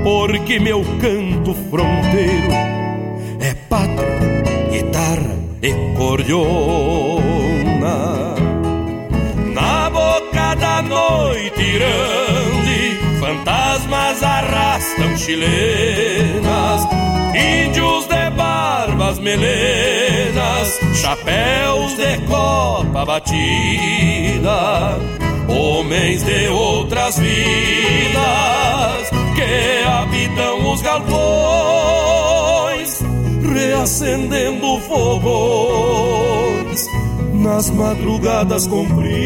porque 0.04 0.60
meu 0.60 0.84
canto 1.00 1.54
fronteiro 1.70 2.52
é 3.40 3.54
pátria, 3.70 4.44
guitarra 4.72 5.38
e 5.62 5.72
cordiona. 5.96 7.20
Na 9.54 9.90
boca 9.90 10.56
da 10.56 10.82
noite 10.82 11.64
grande, 11.74 13.00
fantasmas 13.20 14.24
arrastam 14.24 15.16
chilenas, 15.18 16.88
índios 17.36 18.09
barbas 18.40 19.20
melenas 19.20 20.80
chapéus 20.95 21.95
de 21.98 22.18
copa 22.28 23.06
batida, 23.06 24.98
homens 25.49 26.24
de 26.24 26.48
outras 26.48 27.20
vidas 27.20 29.10
que 29.36 29.84
habitam 29.88 30.72
os 30.72 30.82
galpões, 30.82 31.20
reacendendo 33.53 34.80
fogões 34.88 36.88
nas 37.34 37.70
madrugadas 37.72 38.66
compridas. 38.68 39.20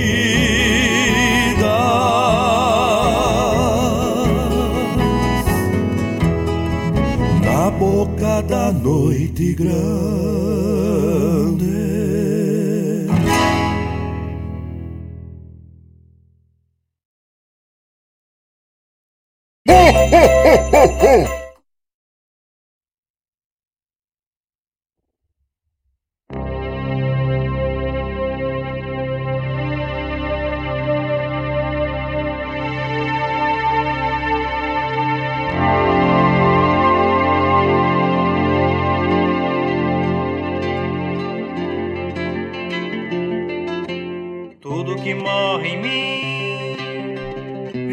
Boca 8.03 8.41
da 8.41 8.71
noite 8.71 9.53
grande. 9.53 9.73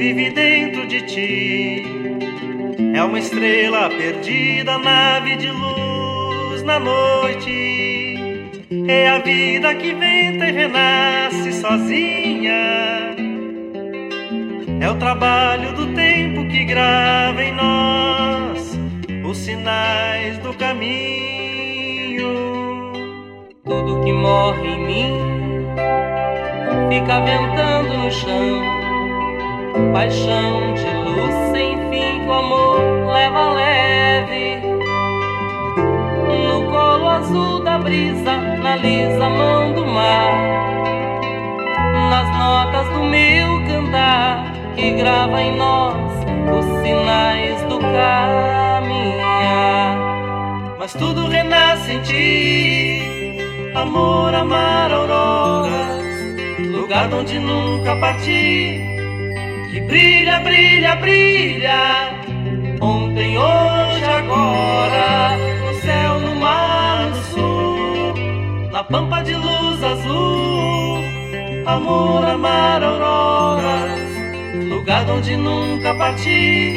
Vive 0.01 0.31
dentro 0.31 0.87
de 0.87 1.03
ti. 1.03 1.85
É 2.95 3.05
uma 3.05 3.19
estrela 3.19 3.91
perdida, 3.91 4.79
nave 4.79 5.37
de 5.37 5.51
luz 5.51 6.63
na 6.63 6.81
noite. 6.81 8.17
É 8.89 9.11
a 9.11 9.19
vida 9.19 9.75
que 9.75 9.93
venta 9.93 10.47
e 10.47 10.53
renasce 10.53 11.53
sozinha. 11.53 13.15
É 14.81 14.91
o 14.91 14.95
trabalho 14.95 15.75
do 15.75 15.93
tempo 15.93 16.49
que 16.49 16.65
grava 16.65 17.45
em 17.45 17.53
nós 17.53 18.79
os 19.23 19.37
sinais 19.37 20.39
do 20.39 20.55
caminho. 20.55 22.33
Tudo 23.67 24.03
que 24.03 24.13
morre 24.15 24.67
em 24.67 24.87
mim 24.87 25.13
fica 26.89 27.21
ventando 27.21 27.99
no 27.99 28.11
chão. 28.11 28.80
Paixão 29.93 30.75
de 30.75 30.91
luz 31.05 31.35
sem 31.53 31.77
fim 31.91 32.21
que 32.21 32.27
o 32.29 32.33
amor 32.33 32.81
leva 33.13 33.53
leve. 33.55 34.61
No 36.47 36.71
colo 36.71 37.09
azul 37.09 37.65
da 37.65 37.79
brisa, 37.79 38.37
na 38.63 38.77
lisa 38.77 39.29
mão 39.29 39.73
do 39.73 39.87
mar. 39.87 40.33
Nas 42.11 42.29
notas 42.39 42.89
do 42.95 43.03
meu 43.05 43.65
cantar, 43.67 44.53
que 44.77 44.93
grava 44.93 45.43
em 45.43 45.57
nós 45.57 45.97
os 46.59 46.65
sinais 46.83 47.63
do 47.63 47.79
caminhar. 47.81 48.79
Mas 50.79 50.93
tudo 50.95 51.29
renasce 51.29 51.93
em 51.93 52.03
ti, 52.03 53.03
amor, 53.75 54.35
amar 54.35 54.93
auroras 54.93 56.01
lugar 56.91 57.13
onde 57.15 57.39
nunca 57.39 57.95
parti, 57.97 58.90
que 59.71 59.81
brilha, 59.83 60.41
brilha, 60.41 60.97
brilha, 60.97 62.19
ontem, 62.81 63.39
hoje, 63.39 64.05
agora, 64.05 65.37
no 65.65 65.75
céu, 65.81 66.21
no 66.21 66.35
mar, 66.35 67.09
no 67.11 67.17
sul, 67.31 68.15
na 68.73 68.83
pampa 68.83 69.23
de 69.23 69.35
luz 69.35 69.83
azul, 69.85 71.05
amor, 71.67 72.25
amar, 72.25 72.83
auroras, 72.83 74.01
lugar 74.69 75.09
onde 75.09 75.37
nunca 75.37 75.95
parti, 75.95 76.75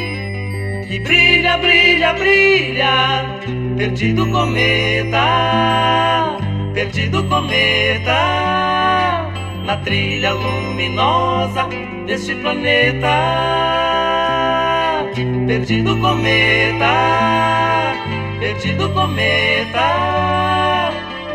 que 0.86 1.00
brilha, 1.00 1.58
brilha, 1.58 2.12
brilha, 2.12 3.40
perdido 3.76 4.24
cometa, 4.28 5.26
perdido 6.72 7.24
cometa 7.24 8.73
na 9.64 9.76
trilha 9.78 10.32
luminosa 10.32 11.68
deste 12.06 12.34
planeta. 12.36 13.14
Perdido 15.46 15.96
cometa, 15.98 16.94
perdido 18.40 18.90
cometa, 18.92 19.88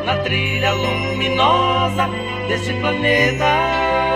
na 0.06 0.18
trilha 0.24 0.72
luminosa 0.74 2.10
deste 2.48 2.74
planeta. 2.74 4.09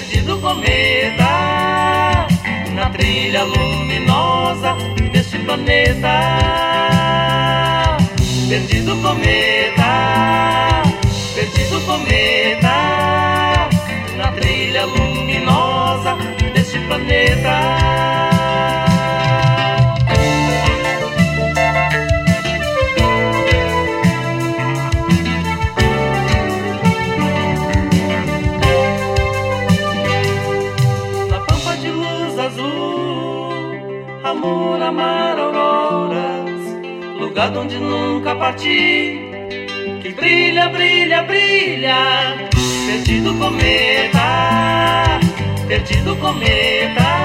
Perdido 0.00 0.38
cometa, 0.42 2.26
na 2.74 2.90
trilha 2.90 3.44
luminosa 3.44 4.76
deste 5.10 5.38
planeta. 5.38 6.38
Perdido 8.46 8.94
cometa, 9.00 10.82
perdido 11.34 11.80
cometa, 11.86 13.68
na 14.18 14.32
trilha 14.32 14.84
luminosa 14.84 16.14
deste 16.52 16.78
planeta. 16.80 18.35
Onde 37.66 37.78
nunca 37.80 38.34
parti. 38.36 39.20
Que 40.00 40.10
brilha, 40.10 40.68
brilha, 40.68 41.22
brilha, 41.22 42.48
perdido 42.86 43.34
cometa, 43.34 45.18
perdido 45.66 46.16
cometa, 46.16 47.15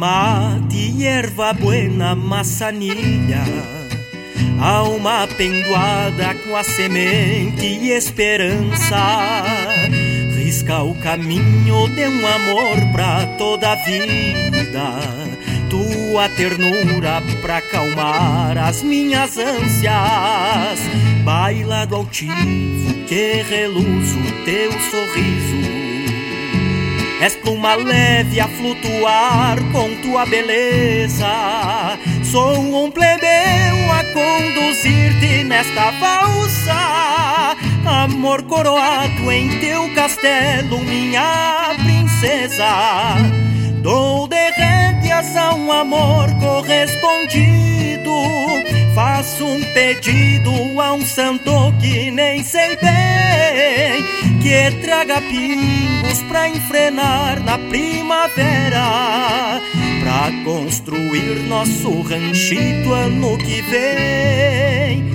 mate, 0.00 0.92
hierba 0.96 1.52
buena, 1.52 2.14
maçanilha. 2.14 3.44
Alma 4.58 5.28
pendoada 5.36 6.34
com 6.36 6.56
a 6.56 6.64
semente 6.64 7.66
e 7.66 7.90
esperança. 7.90 9.42
Risca 10.38 10.82
o 10.82 10.94
caminho 10.94 11.86
de 11.94 12.06
um 12.06 12.26
amor 12.26 12.92
pra 12.92 13.26
toda 13.36 13.72
a 13.72 13.74
vida. 13.74 15.00
Tua 15.68 16.30
ternura 16.30 17.22
pra 17.42 17.58
acalmar 17.58 18.56
as 18.56 18.82
minhas 18.82 19.36
ânsias. 19.36 20.80
Baila 21.24 21.86
do 21.86 21.96
altivo 21.96 23.04
que 23.06 23.42
reluz 23.42 24.12
o 24.12 24.44
teu 24.46 24.72
sorriso 24.72 25.69
Espuma 27.20 27.74
leve 27.74 28.40
a 28.40 28.48
flutuar 28.48 29.58
com 29.72 29.94
tua 29.96 30.24
beleza. 30.24 31.98
Sou 32.24 32.84
um 32.84 32.90
plebeu 32.90 33.92
a 33.92 34.02
conduzir-te 34.04 35.44
nesta 35.44 35.90
valsa. 35.90 37.56
Amor 37.84 38.42
coroado 38.44 39.30
em 39.30 39.50
teu 39.60 39.94
castelo, 39.94 40.78
minha 40.78 41.76
princesa. 41.84 43.16
Dou 43.82 44.26
de 44.26 44.50
rédeas 44.52 45.36
a 45.36 45.54
um 45.54 45.70
amor 45.70 46.30
correspondido. 46.40 48.14
Faço 48.94 49.44
um 49.44 49.62
pedido 49.74 50.80
a 50.80 50.94
um 50.94 51.04
santo 51.04 51.52
que 51.82 52.10
nem 52.10 52.42
sei 52.42 52.76
bem. 52.76 54.40
Que 54.40 54.70
traga 54.80 55.20
pingos 56.00 56.22
pra 56.22 56.48
enfrenar 56.48 57.40
na 57.40 57.58
primavera. 57.58 59.60
Pra 60.00 60.30
construir 60.44 61.46
nosso 61.48 62.00
ranchito 62.02 62.92
ano 62.92 63.36
que 63.38 63.62
vem. 63.62 65.10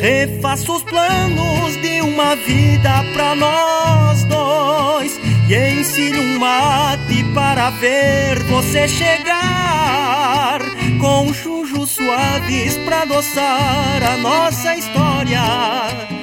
Refaço 0.00 0.76
os 0.76 0.82
planos 0.82 1.76
de 1.82 2.00
uma 2.00 2.34
vida 2.36 3.04
pra 3.12 3.34
nós 3.34 4.24
dois. 4.24 5.18
E 5.48 5.80
ensino 5.80 6.20
um 6.20 6.38
mate 6.38 7.24
para 7.34 7.70
ver 7.70 8.38
você 8.44 8.88
chegar. 8.88 10.60
Com 11.00 11.32
chujos 11.32 11.90
suaves 11.90 12.76
pra 12.78 13.02
adoçar 13.02 14.02
a 14.02 14.16
nossa 14.18 14.76
história. 14.76 16.19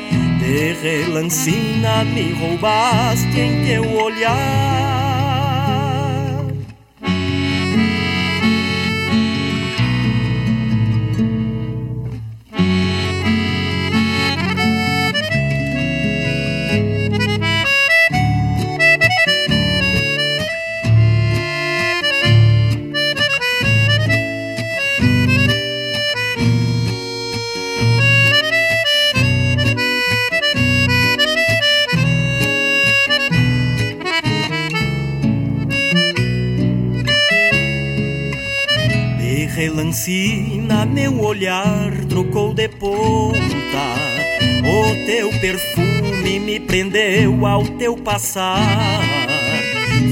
De 0.48 0.72
relancina 0.72 2.06
me 2.06 2.32
roubaste 2.32 3.38
em 3.38 3.66
teu 3.66 3.84
olhar. 4.02 5.17
De 39.68 39.74
relancina 39.74 40.86
meu 40.86 41.20
olhar 41.20 41.92
trocou 42.08 42.54
de 42.54 42.70
ponta. 42.70 43.38
O 44.64 45.06
teu 45.06 45.30
perfume 45.42 46.40
me 46.40 46.58
prendeu 46.58 47.46
ao 47.46 47.66
teu 47.78 47.98
passar. 47.98 49.02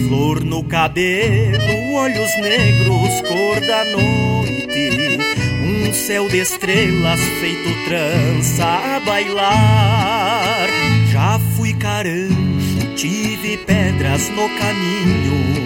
Flor 0.10 0.44
no 0.44 0.62
cabelo, 0.62 1.94
olhos 1.94 2.36
negros, 2.36 3.22
cor 3.22 3.62
da 3.62 3.86
noite. 3.86 5.18
Um 5.64 5.94
céu 5.94 6.28
de 6.28 6.40
estrelas 6.40 7.22
feito 7.40 7.86
trança 7.86 8.66
a 8.66 9.00
bailar. 9.06 10.68
Já 11.14 11.40
fui 11.56 11.74
caranjo, 11.76 12.94
tive 12.98 13.56
pedras 13.60 14.30
no 14.32 14.50
caminho 14.60 15.66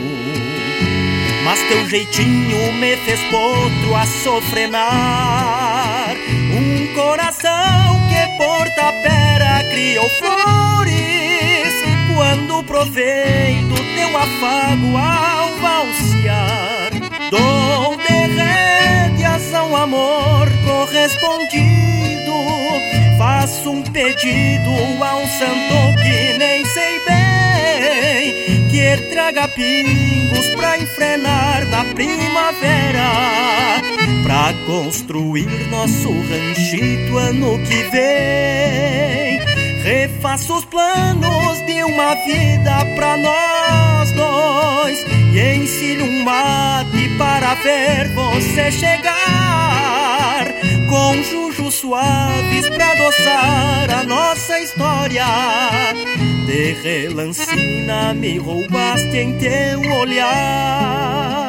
mas 1.49 1.59
teu 1.63 1.89
jeitinho 1.89 2.71
me 2.73 2.95
fez 2.97 3.19
potro 3.21 3.95
a 3.95 4.05
sofrenar 4.23 6.15
Um 6.53 6.93
coração 6.93 7.99
que 8.07 8.37
por 8.37 8.69
tapera 8.75 9.63
criou 9.71 10.07
flores 10.09 11.73
quando 12.13 12.63
provei 12.65 13.63
do 13.63 13.75
teu 13.95 14.15
afago 14.15 14.95
ao 14.95 15.49
valsear. 15.57 16.91
Dou 17.31 17.97
de 17.97 18.13
rédeas 18.35 19.51
ao 19.51 19.75
amor 19.75 20.47
correspondido. 20.67 22.33
Faço 23.17 23.71
um 23.71 23.81
pedido 23.81 24.69
ao 25.03 25.21
santo 25.25 25.97
que 26.03 26.37
nem 26.37 26.63
sei 26.65 26.88
traga 28.97 29.47
pingos 29.49 30.47
pra 30.55 30.77
enfrenar 30.77 31.65
na 31.67 31.85
primavera. 31.93 33.81
Pra 34.23 34.53
construir 34.65 35.47
nosso 35.69 36.09
ranchito 36.09 37.17
ano 37.17 37.57
que 37.59 37.83
vem. 37.89 39.39
Refaço 39.83 40.55
os 40.55 40.65
planos 40.65 41.65
de 41.65 41.83
uma 41.83 42.13
vida 42.25 42.85
pra 42.95 43.17
nós 43.17 44.11
dois 44.11 45.05
E 45.33 45.55
ensino 45.55 46.03
um 46.03 46.23
mate 46.23 47.09
para 47.17 47.55
ver 47.55 48.09
você 48.13 48.71
chegar 48.71 50.48
Com 50.89 51.23
jujos 51.23 51.75
suaves 51.75 52.69
pra 52.69 52.91
adoçar 52.91 53.99
a 53.99 54.03
nossa 54.03 54.59
história. 54.59 55.25
De 56.45 56.71
relancina 56.81 58.13
me 58.13 58.37
roubaste 58.39 59.15
em 59.15 59.37
teu 59.37 59.79
olhar 59.99 61.48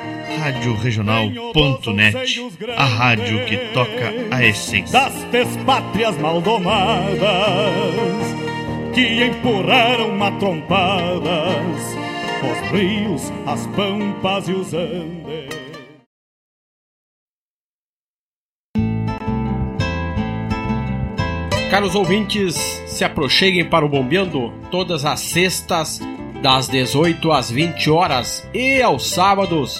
Rádio 0.37 0.75
Regional.net, 0.75 2.41
a 2.75 2.83
rádio 2.85 3.45
que 3.45 3.57
toca 3.73 4.13
a 4.31 4.43
essência 4.45 4.99
das 4.99 5.23
despátrias 5.25 6.17
maldomadas 6.17 7.19
que 8.93 9.23
empurraram 9.23 10.15
matrompadas 10.15 11.95
os 12.43 12.71
rios, 12.71 13.31
as 13.45 13.67
pampas 13.67 14.47
e 14.47 14.53
os 14.53 14.73
andes. 14.73 15.51
Caros 21.69 21.95
ouvintes, 21.95 22.55
se 22.85 23.05
aproxeguem 23.05 23.63
para 23.63 23.85
o 23.85 23.89
Bombeando 23.89 24.51
todas 24.69 25.05
as 25.05 25.21
sextas, 25.21 26.01
das 26.41 26.67
18 26.67 27.31
às 27.31 27.49
20 27.49 27.89
horas 27.89 28.45
e 28.53 28.81
aos 28.81 29.09
sábados, 29.09 29.79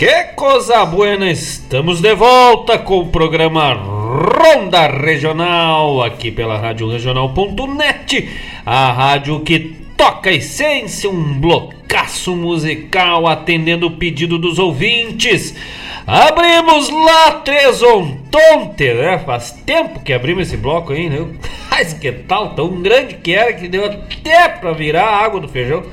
Que 0.00 0.24
coisa 0.34 0.86
buena! 0.86 1.30
Estamos 1.30 2.00
de 2.00 2.14
volta 2.14 2.78
com 2.78 3.00
o 3.00 3.08
programa 3.08 3.74
Ronda 3.74 4.86
Regional, 4.86 6.02
aqui 6.02 6.30
pela 6.30 6.56
Rádio 6.56 6.90
Regional.net, 6.90 8.26
a 8.64 8.92
rádio 8.92 9.40
que 9.40 9.76
toca 9.98 10.30
a 10.30 10.32
essência, 10.32 11.10
um 11.10 11.38
blocaço 11.38 12.34
musical 12.34 13.26
atendendo 13.26 13.88
o 13.88 13.90
pedido 13.90 14.38
dos 14.38 14.58
ouvintes. 14.58 15.54
Abrimos 16.12 16.90
lá 16.90 17.34
Trezontonte, 17.34 18.94
né? 18.94 19.20
Faz 19.24 19.52
tempo 19.64 20.00
que 20.00 20.12
abrimos 20.12 20.48
esse 20.48 20.56
bloco 20.56 20.92
aí, 20.92 21.08
né? 21.08 21.24
Mas 21.70 21.92
que 21.92 22.10
tal? 22.10 22.56
Tão 22.56 22.82
grande 22.82 23.14
que 23.14 23.32
era 23.32 23.52
que 23.52 23.68
deu 23.68 23.84
até 23.84 24.48
pra 24.48 24.72
virar 24.72 25.04
a 25.04 25.24
água 25.24 25.38
do 25.38 25.46
feijão. 25.46 25.84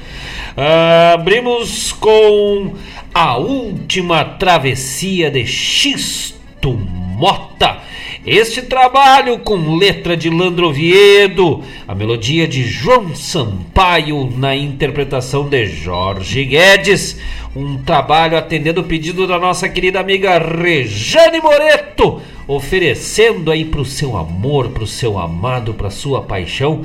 Ah, 0.58 1.12
abrimos 1.14 1.92
com 1.92 2.74
a 3.14 3.38
última 3.38 4.26
travessia 4.26 5.30
de 5.30 5.46
Xisto 5.46 6.37
Mota. 6.74 7.78
Este 8.26 8.62
trabalho 8.62 9.40
com 9.40 9.76
letra 9.78 10.18
de 10.18 10.30
Landro 10.30 10.68
Oviedo, 10.68 11.64
a 11.88 11.96
melodia 11.96 12.46
de 12.46 12.62
João 12.62 13.16
Sampaio 13.16 14.30
na 14.36 14.54
interpretação 14.54 15.48
de 15.48 15.66
Jorge 15.66 16.44
Guedes, 16.44 17.18
um 17.56 17.78
trabalho 17.78 18.38
atendendo 18.38 18.82
o 18.82 18.84
pedido 18.84 19.26
da 19.26 19.40
nossa 19.40 19.70
querida 19.70 20.02
amiga 20.02 20.38
Rejane 20.40 21.40
Moreto, 21.40 22.22
oferecendo 22.46 23.50
aí 23.50 23.64
pro 23.64 23.86
seu 23.86 24.18
amor, 24.18 24.72
pro 24.72 24.86
seu 24.86 25.18
amado, 25.18 25.74
pra 25.74 25.90
sua 25.90 26.22
paixão, 26.22 26.82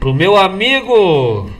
pro 0.00 0.14
meu 0.14 0.34
amigo 0.34 1.50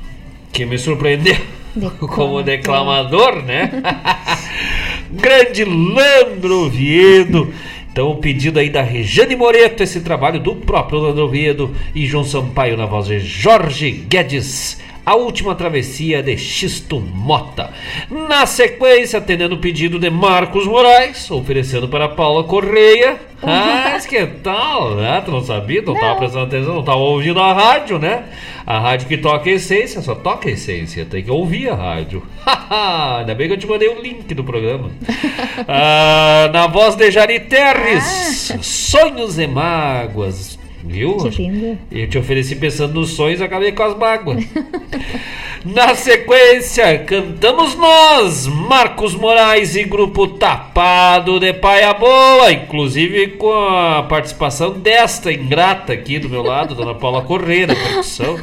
que 0.51 0.65
me 0.65 0.79
surpreendeu 0.79 1.37
como 2.09 2.43
declamador, 2.43 3.43
né? 3.43 3.71
Grande 5.11 5.65
Landro 5.65 6.67
Oviedo. 6.67 7.53
Então, 7.91 8.11
o 8.11 8.17
pedido 8.17 8.59
aí 8.59 8.69
da 8.69 8.83
Regiane 8.83 9.35
Moreto, 9.35 9.83
esse 9.83 10.01
trabalho 10.01 10.39
do 10.39 10.55
próprio 10.55 10.99
Landro 10.99 11.25
Oviedo 11.25 11.75
e 11.95 12.05
João 12.07 12.25
Sampaio 12.25 12.77
na 12.77 12.85
voz 12.85 13.07
de 13.07 13.19
Jorge 13.21 13.91
Guedes. 13.91 14.79
A 15.07 15.15
Última 15.15 15.55
Travessia 15.55 16.21
de 16.21 16.37
Xisto 16.37 16.99
Mota. 16.99 17.71
Na 18.11 18.45
sequência, 18.45 19.21
atendendo 19.21 19.55
o 19.55 19.59
pedido 19.59 20.01
de 20.01 20.11
Marcos 20.11 20.67
Moraes, 20.67 21.31
oferecendo 21.31 21.87
para 21.87 22.09
Paula 22.09 22.43
Correia. 22.43 23.21
Ah, 23.43 23.99
que 24.09 24.27
tal, 24.43 24.95
né? 24.97 25.23
Tu 25.25 25.31
não 25.31 25.43
sabia? 25.45 25.83
Tu 25.83 25.89
não 25.89 25.95
estava 25.95 26.17
prestando 26.17 26.47
atenção, 26.47 26.73
não 26.73 26.81
estava 26.81 26.99
ouvindo 26.99 27.39
a 27.39 27.53
rádio, 27.53 27.99
né? 27.99 28.25
A 28.67 28.79
rádio 28.79 29.07
que 29.07 29.19
toca 29.19 29.51
essência, 29.51 30.01
só 30.01 30.15
toca 30.15 30.51
essência, 30.51 31.05
tem 31.05 31.23
que 31.23 31.31
ouvir 31.31 31.69
a 31.69 31.75
rádio. 31.75 32.23
Ainda 33.19 33.35
bem 33.35 33.47
que 33.47 33.53
eu 33.53 33.59
te 33.59 33.67
mandei 33.67 33.89
o 33.89 34.01
link 34.01 34.33
do 34.35 34.43
programa. 34.43 34.91
Ah, 35.69 36.51
na 36.53 36.67
voz 36.67 36.97
de 36.97 37.11
Jari 37.11 37.41
Terres, 37.41 38.53
Sonhos 38.63 39.39
e 39.39 39.47
Mágoas. 39.47 40.56
Viu? 40.87 41.17
Que 41.17 41.29
lindo. 41.43 41.79
Eu 41.91 42.09
te 42.09 42.19
ofereci 42.19 42.57
pensando 42.57 42.95
nos 42.95 43.11
sonhos, 43.11 43.41
acabei 43.41 43.73
com 43.73 43.83
as 43.83 43.97
mágoas. 43.97 44.45
Na 45.65 45.97
sequência, 45.97 46.99
cantamos 47.01 47.75
nós, 47.75 48.47
Marcos 48.47 49.17
Moraes 49.17 49.75
e 49.75 49.83
Grupo 49.83 50.29
Tapado 50.29 51.41
de 51.41 51.53
Paia 51.53 51.93
Boa, 51.93 52.53
inclusive 52.53 53.29
com 53.33 53.53
a 53.53 54.05
participação 54.05 54.71
desta 54.71 55.33
ingrata 55.33 55.93
aqui 55.93 56.21
do 56.21 56.29
meu 56.29 56.43
lado, 56.43 56.77
Dona 56.77 56.95
Paula 56.95 57.23
Correia, 57.23 57.67
da 57.67 57.75
percussão. 57.75 58.39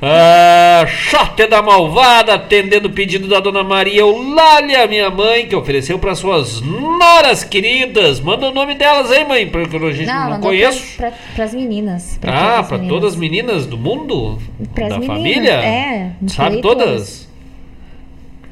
Ah, 0.00 0.86
Xote 0.86 1.46
da 1.48 1.60
Malvada, 1.60 2.34
atendendo 2.34 2.86
o 2.86 2.92
pedido 2.92 3.26
da 3.26 3.40
Dona 3.40 3.64
Maria 3.64 4.00
Eulália, 4.00 4.86
minha 4.86 5.10
mãe, 5.10 5.46
que 5.48 5.56
ofereceu 5.56 5.98
para 5.98 6.14
suas 6.14 6.60
noras 6.60 7.42
queridas. 7.42 8.20
Manda 8.20 8.48
o 8.48 8.52
nome 8.52 8.76
delas 8.76 9.10
aí, 9.10 9.26
mãe, 9.26 9.48
porque 9.48 9.76
a 9.76 9.92
gente 9.92 10.06
não, 10.06 10.30
mandou 10.30 10.50
conheço. 10.50 10.96
Para 10.96 11.44
as 11.44 11.52
meninas. 11.52 12.16
pra 12.20 12.58
Ah, 12.58 12.62
para 12.62 12.78
todas 12.78 13.14
as 13.14 13.18
meninas 13.18 13.66
do 13.66 13.76
mundo? 13.76 14.38
Pras 14.72 14.90
da 14.90 14.98
meninas, 14.98 15.18
família? 15.18 15.52
é, 15.52 16.12
não 16.20 16.28
Sabe 16.28 16.62
todas? 16.62 17.28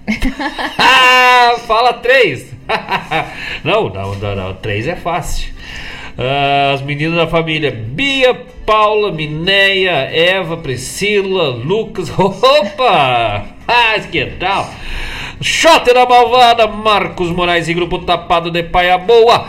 ah, 0.79 1.57
fala 1.67 1.93
três. 1.95 2.53
não, 3.63 3.89
não, 3.89 4.15
não, 4.17 4.37
não, 4.37 4.55
três 4.55 4.87
é 4.89 4.97
fácil. 4.97 5.55
Ah, 6.19 6.73
as 6.75 6.83
meninas 6.83 7.17
da 7.17 7.27
família 7.29 7.71
Bia, 7.71 8.37
Paula, 8.67 9.13
Mineia, 9.13 10.11
Eva, 10.13 10.57
Priscila, 10.57 11.51
Lucas. 11.51 12.11
Opa! 12.19 13.47
Ah, 13.69 13.99
que 14.11 14.27
tal? 14.39 14.69
Shot 15.41 15.85
da 15.93 16.05
Malvada, 16.05 16.67
Marcos 16.67 17.31
Moraes 17.31 17.69
e 17.69 17.75
Grupo 17.75 18.01
Tapado 18.01 18.51
de 18.51 18.65
Paia 18.65 18.99
Boa. 18.99 19.49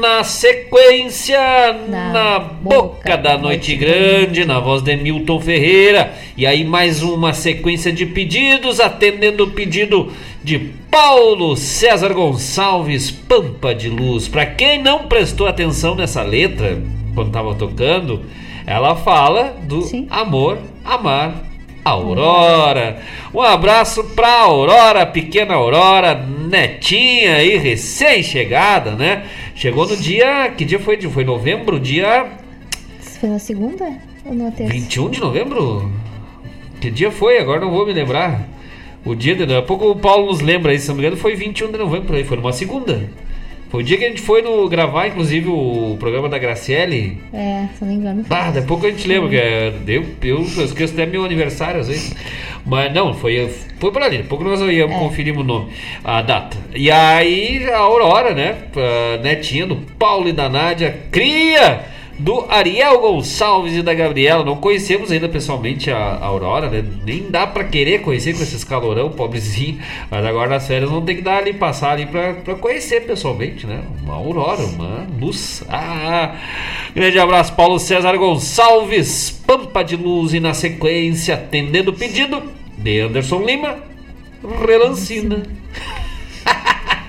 Na 0.00 0.24
sequência, 0.24 1.38
na, 1.88 2.38
boca 2.38 3.16
da 3.16 3.38
noite 3.38 3.76
grande, 3.76 4.44
na 4.44 4.58
voz 4.58 4.82
de 4.82 4.96
Milton 4.96 5.38
Ferreira. 5.38 6.12
E 6.36 6.46
aí, 6.46 6.64
mais 6.64 7.02
uma 7.02 7.32
sequência 7.32 7.92
de 7.92 8.06
pedidos, 8.06 8.80
atendendo 8.80 9.44
o 9.44 9.50
pedido 9.50 10.10
de 10.42 10.58
Paulo 10.90 11.56
César 11.56 12.12
Gonçalves, 12.14 13.10
Pampa 13.10 13.74
de 13.74 13.88
Luz. 13.88 14.26
Para 14.26 14.46
quem 14.46 14.82
não 14.82 15.06
prestou 15.06 15.46
atenção 15.46 15.94
nessa 15.94 16.22
letra, 16.22 16.82
quando 17.14 17.28
estava 17.28 17.54
tocando, 17.54 18.22
ela 18.66 18.94
fala 18.96 19.56
do 19.62 19.82
amor, 20.10 20.58
amar, 20.84 21.44
Aurora. 21.84 23.00
Um 23.32 23.40
abraço 23.40 24.04
pra 24.14 24.42
Aurora, 24.42 25.06
pequena 25.06 25.54
Aurora, 25.54 26.14
netinha 26.14 27.36
aí, 27.36 27.56
recém-chegada, 27.56 28.92
né? 28.92 29.24
Chegou 29.54 29.86
no 29.86 29.96
dia. 29.96 30.50
Que 30.56 30.64
dia 30.64 30.78
foi? 30.78 31.00
Foi 31.02 31.24
novembro? 31.24 31.80
Dia 31.80 32.26
Foi 33.00 33.28
na 33.28 33.38
segunda 33.38 33.90
ou 34.24 34.34
na 34.34 34.50
terça? 34.50 34.72
21 34.72 35.10
de 35.10 35.20
novembro? 35.20 35.90
Que 36.80 36.90
dia 36.90 37.10
foi? 37.10 37.38
Agora 37.38 37.60
não 37.60 37.70
vou 37.70 37.86
me 37.86 37.92
lembrar. 37.92 38.46
O 39.04 39.14
dia 39.14 39.34
de. 39.34 39.46
Daqui 39.46 39.60
a 39.60 39.62
pouco 39.62 39.90
o 39.90 39.96
Paulo 39.96 40.26
nos 40.26 40.40
lembra 40.40 40.72
aí, 40.72 40.78
se 40.78 40.88
não 40.88 40.94
me 40.94 41.00
engano, 41.00 41.16
foi 41.16 41.34
21 41.34 41.72
de 41.72 41.78
novembro 41.78 42.14
aí, 42.14 42.24
foi 42.24 42.36
numa 42.36 42.52
segunda. 42.52 43.08
Foi 43.70 43.82
o 43.82 43.84
dia 43.84 43.96
que 43.96 44.04
a 44.04 44.08
gente 44.08 44.20
foi 44.20 44.42
no, 44.42 44.68
gravar, 44.68 45.06
inclusive, 45.06 45.48
o 45.48 45.96
programa 45.98 46.28
da 46.28 46.38
Graciele. 46.38 47.18
É, 47.32 47.66
se 47.72 47.84
não 47.84 47.88
me 47.88 47.94
engano. 47.94 48.24
foi. 48.24 48.36
Ah, 48.36 48.46
daqui 48.46 48.58
a 48.58 48.62
pouco 48.62 48.84
a 48.84 48.90
gente 48.90 49.06
lembra, 49.06 49.28
que 49.28 49.36
é, 49.36 49.72
eu, 49.86 50.04
eu 50.22 50.42
esqueço 50.42 50.92
até 50.92 51.06
meu 51.06 51.24
aniversário 51.24 51.80
às 51.80 51.86
vezes. 51.86 52.14
Mas 52.66 52.92
não, 52.92 53.14
foi, 53.14 53.48
foi 53.78 53.92
por 53.92 54.02
ali, 54.02 54.16
daqui 54.16 54.26
a 54.26 54.28
pouco 54.28 54.42
nós 54.42 54.60
íamos 54.60 54.96
conferir 54.96 55.38
o 55.38 55.44
nome, 55.44 55.70
a 56.02 56.20
data. 56.20 56.56
E 56.74 56.90
aí 56.90 57.64
a 57.70 57.78
Aurora, 57.78 58.34
né, 58.34 58.56
a 58.76 59.22
netinha 59.22 59.66
do 59.66 59.76
Paulo 59.76 60.28
e 60.28 60.32
da 60.32 60.48
Nádia, 60.48 61.04
cria 61.10 61.84
do 62.20 62.44
Ariel 62.48 63.00
Gonçalves 63.00 63.74
e 63.74 63.82
da 63.82 63.94
Gabriela. 63.94 64.44
Não 64.44 64.56
conhecemos 64.56 65.10
ainda 65.10 65.28
pessoalmente 65.28 65.90
a 65.90 66.18
Aurora, 66.22 66.68
né? 66.68 66.84
Nem 67.04 67.30
dá 67.30 67.46
pra 67.46 67.64
querer 67.64 68.02
conhecer 68.02 68.34
com 68.34 68.42
esses 68.42 68.62
calorão, 68.62 69.10
pobrezinho. 69.10 69.80
Mas 70.10 70.24
agora 70.24 70.50
nas 70.50 70.66
férias 70.66 70.90
vão 70.90 71.02
ter 71.02 71.16
que 71.16 71.22
dar 71.22 71.38
ali, 71.38 71.52
passar 71.52 71.92
ali 71.92 72.06
pra, 72.06 72.34
pra 72.34 72.54
conhecer 72.54 73.06
pessoalmente, 73.06 73.66
né? 73.66 73.82
Uma 74.02 74.14
Aurora, 74.14 74.62
uma 74.62 75.06
luz. 75.18 75.64
Ah! 75.68 76.36
Grande 76.94 77.18
abraço, 77.18 77.54
Paulo 77.54 77.78
César 77.78 78.16
Gonçalves, 78.16 79.30
Pampa 79.46 79.82
de 79.82 79.96
Luz. 79.96 80.34
E 80.34 80.40
na 80.40 80.52
sequência, 80.52 81.34
atendendo 81.34 81.90
o 81.90 81.94
pedido 81.94 82.42
de 82.76 83.00
Anderson 83.00 83.42
Lima, 83.42 83.78
Relancina. 84.66 85.42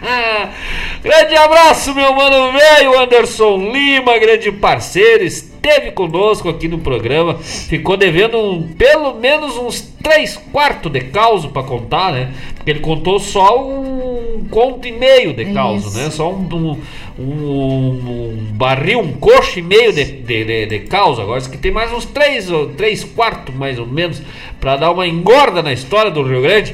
grande 1.03 1.35
abraço, 1.35 1.93
meu 1.93 2.13
mano 2.13 2.51
velho 2.51 2.99
Anderson 2.99 3.71
Lima, 3.71 4.17
grande 4.17 4.51
parceiro, 4.51 5.23
esteve 5.63 5.91
conosco 5.91 6.49
aqui 6.49 6.67
no 6.67 6.79
programa. 6.79 7.35
Ficou 7.35 7.95
devendo 7.95 8.37
um, 8.39 8.63
pelo 8.73 9.13
menos 9.15 9.55
uns 9.57 9.81
três 10.01 10.35
quartos 10.51 10.91
de 10.91 11.01
causa 11.01 11.47
para 11.49 11.61
contar, 11.63 12.11
né? 12.11 12.33
Porque 12.55 12.71
ele 12.71 12.79
contou 12.79 13.19
só 13.19 13.63
um 13.63 14.45
conto 14.49 14.87
e 14.87 14.91
meio 14.91 15.33
de 15.33 15.45
causa, 15.53 15.87
Isso. 15.87 15.97
né? 15.97 16.09
Só 16.09 16.31
um, 16.31 16.47
um, 16.51 16.77
um- 17.19 17.21
um 17.21 18.37
barril, 18.53 18.99
um 18.99 19.13
coxo 19.13 19.59
e 19.59 19.61
meio 19.61 19.93
de, 19.93 20.03
de, 20.03 20.43
de, 20.45 20.65
de 20.65 20.79
causa. 20.79 21.21
Agora, 21.21 21.41
que 21.41 21.57
tem 21.57 21.71
mais 21.71 21.91
uns 21.93 22.05
três, 22.05 22.49
ou 22.49 22.69
três 22.69 23.03
quartos, 23.03 23.53
mais 23.53 23.77
ou 23.77 23.85
menos, 23.85 24.21
para 24.59 24.77
dar 24.77 24.91
uma 24.91 25.07
engorda 25.07 25.61
na 25.61 25.71
história 25.71 26.09
do 26.11 26.23
Rio 26.23 26.41
Grande. 26.41 26.73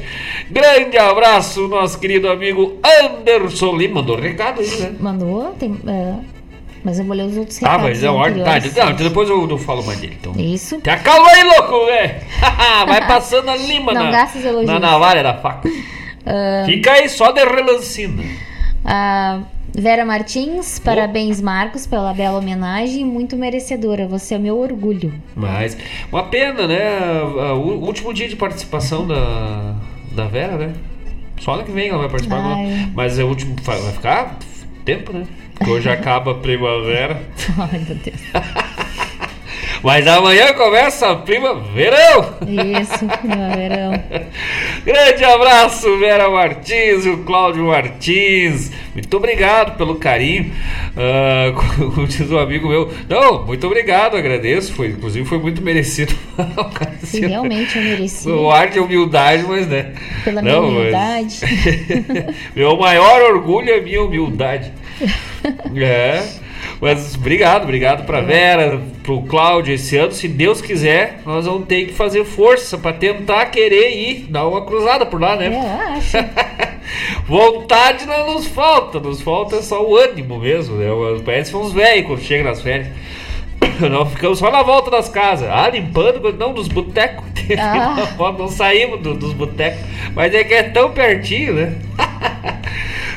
Grande 0.50 0.96
abraço, 0.96 1.68
nosso 1.68 1.98
querido 2.00 2.28
amigo 2.30 2.78
Anderson 3.02 3.76
Lima. 3.76 3.96
Mandou 3.98 4.16
recado 4.16 4.60
aí, 4.60 4.70
né? 4.78 4.94
Mandou, 5.00 5.54
tem, 5.58 5.76
é, 5.86 6.14
mas 6.88 6.98
eu 6.98 7.04
vou 7.04 7.14
ler 7.14 7.24
os 7.24 7.36
outros 7.36 7.62
Ah, 7.62 7.72
recados. 7.72 7.84
mas 7.90 8.02
é 8.02 8.10
ordem. 8.10 8.42
Tá, 8.42 8.84
não, 8.86 8.92
depois 8.94 9.28
eu 9.28 9.46
não 9.46 9.58
falo 9.58 9.84
mais 9.84 10.00
dele. 10.00 10.16
Então. 10.18 10.32
Isso. 10.38 10.80
Te 10.80 10.88
acalma 10.88 11.28
aí, 11.30 11.44
louco, 11.44 11.84
velho! 11.84 12.14
Vai 12.88 13.06
passando 13.06 13.50
a 13.50 13.56
lima 13.56 13.92
Não 13.92 14.10
na, 14.10 14.26
na 14.64 14.80
navalha 14.80 15.22
da 15.22 15.34
faca. 15.34 15.68
Ah, 16.24 16.62
Fica 16.64 16.92
aí 16.92 17.08
só 17.10 17.30
de 17.30 17.44
relancina. 17.44 18.22
a 18.84 19.40
Vera 19.74 20.02
Martins, 20.04 20.78
parabéns, 20.78 21.42
Marcos, 21.42 21.86
pela 21.86 22.14
bela 22.14 22.38
homenagem, 22.38 23.04
muito 23.04 23.36
merecedora. 23.36 24.08
Você 24.08 24.34
é 24.34 24.38
meu 24.38 24.58
orgulho. 24.58 25.12
Mas, 25.36 25.76
uma 26.10 26.22
pena, 26.24 26.66
né? 26.66 27.22
O 27.52 27.84
último 27.84 28.14
dia 28.14 28.28
de 28.28 28.34
participação 28.34 29.06
da, 29.06 29.74
da 30.12 30.24
Vera, 30.26 30.56
né? 30.56 30.72
Só 31.38 31.52
ano 31.52 31.64
que 31.64 31.70
vem 31.70 31.90
ela 31.90 31.98
vai 31.98 32.08
participar. 32.08 32.56
Mas 32.94 33.18
é 33.18 33.24
o 33.24 33.28
último. 33.28 33.54
Vai 33.62 33.78
ficar 33.92 34.38
tempo, 34.84 35.12
né? 35.12 35.24
Hoje 35.66 35.90
acaba 35.90 36.32
a 36.32 36.34
primavera. 36.34 37.20
Ai, 37.58 37.80
meu 37.86 37.96
Deus. 37.96 38.20
Mas 39.80 40.04
amanhã 40.08 40.52
começa 40.54 41.08
a 41.12 41.14
primaverão! 41.16 42.34
Isso, 42.80 43.06
primaverão. 43.20 43.92
Grande 44.84 45.24
abraço, 45.24 45.96
Vera 45.98 46.28
Martins, 46.28 47.06
o 47.06 47.18
Cláudio 47.18 47.64
Martins. 47.66 48.72
Muito 48.92 49.16
obrigado 49.16 49.76
pelo 49.76 49.94
carinho. 49.94 50.50
Ah, 50.96 51.52
como 51.86 52.08
diz 52.08 52.28
um 52.28 52.38
amigo 52.38 52.68
meu. 52.68 52.92
Não, 53.08 53.46
muito 53.46 53.64
obrigado, 53.68 54.16
agradeço. 54.16 54.72
Foi, 54.74 54.88
inclusive 54.88 55.24
foi 55.28 55.38
muito 55.38 55.62
merecido. 55.62 56.12
Se 57.04 57.20
realmente 57.24 57.78
eu 57.78 57.84
mereci. 57.84 58.28
O 58.28 58.50
ar 58.50 58.70
de 58.70 58.80
humildade, 58.80 59.44
mas 59.46 59.68
né. 59.68 59.92
Pela 60.24 60.42
minha 60.42 60.54
Não, 60.54 60.62
mas- 60.62 60.72
humildade. 60.76 62.34
Meu 62.56 62.76
maior 62.76 63.22
orgulho 63.32 63.70
é 63.72 63.80
minha 63.80 64.02
humildade. 64.02 64.72
É. 65.76 66.22
Mas 66.80 67.14
obrigado, 67.14 67.62
obrigado 67.64 68.04
pra 68.04 68.20
Vera, 68.20 68.80
pro 69.02 69.22
Cláudio 69.22 69.74
esse 69.74 69.96
ano. 69.96 70.12
Se 70.12 70.28
Deus 70.28 70.60
quiser, 70.60 71.20
nós 71.24 71.46
vamos 71.46 71.66
ter 71.66 71.86
que 71.86 71.94
fazer 71.94 72.24
força 72.24 72.76
pra 72.78 72.92
tentar 72.92 73.46
querer 73.46 73.90
ir 73.96 74.26
dar 74.28 74.46
uma 74.46 74.64
cruzada 74.64 75.06
por 75.06 75.20
lá, 75.20 75.36
né? 75.36 75.46
É, 75.54 75.92
acho. 75.96 76.16
Vontade 77.26 78.06
não 78.06 78.34
nos 78.34 78.46
falta, 78.46 78.98
nos 79.00 79.20
falta 79.20 79.60
só 79.62 79.84
o 79.84 79.96
ânimo 79.96 80.38
mesmo, 80.38 80.76
né? 80.76 80.86
Parece 81.24 81.54
uns 81.56 81.72
velhos 81.72 82.06
quando 82.06 82.20
chega 82.22 82.44
nas 82.44 82.60
férias. 82.62 82.88
Nós 83.90 84.10
ficamos 84.12 84.38
só 84.38 84.50
na 84.50 84.62
volta 84.62 84.90
das 84.90 85.08
casas. 85.08 85.48
Ah, 85.50 85.68
limpando, 85.68 86.32
não, 86.32 86.52
dos 86.52 86.68
botecos. 86.68 87.24
Ah. 87.58 88.14
Não, 88.18 88.32
não 88.34 88.48
saímos 88.48 89.00
do- 89.00 89.14
dos 89.14 89.32
botecos. 89.32 89.80
Mas 90.14 90.34
é 90.34 90.44
que 90.44 90.52
é 90.52 90.64
tão 90.64 90.90
pertinho, 90.90 91.54
né? 91.54 91.76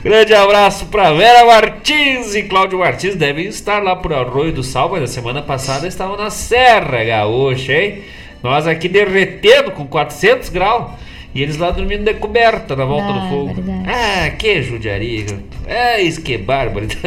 Grande 0.03 0.33
abraço 0.33 0.87
pra 0.87 1.13
Vera 1.13 1.45
Martins 1.45 2.33
e 2.33 2.41
Cláudio 2.41 2.79
Martins. 2.79 3.15
Devem 3.15 3.45
estar 3.45 3.83
lá 3.83 3.95
por 3.95 4.11
Arroio 4.11 4.51
do 4.51 4.63
Sal, 4.63 4.89
mas 4.89 5.01
na 5.01 5.07
semana 5.07 5.43
passada 5.43 5.87
estavam 5.87 6.17
na 6.17 6.31
Serra 6.31 7.03
Gaúcha, 7.03 7.71
hein? 7.71 8.01
Nós 8.41 8.65
aqui 8.65 8.89
derretendo 8.89 9.69
com 9.69 9.85
400 9.85 10.49
graus. 10.49 10.93
E 11.33 11.41
eles 11.41 11.57
lá 11.57 11.71
dormindo 11.71 12.03
de 12.03 12.13
coberta 12.15 12.75
na 12.75 12.83
volta 12.85 13.07
Ah, 13.07 13.19
do 13.19 13.29
fogo. 13.29 13.53
verdade. 13.53 13.83
Ah, 13.89 14.29
que 14.31 14.61
judiaria. 14.61 15.25
É 15.65 16.01
isso 16.01 16.21
que 16.21 16.37
bárbaro. 16.37 16.87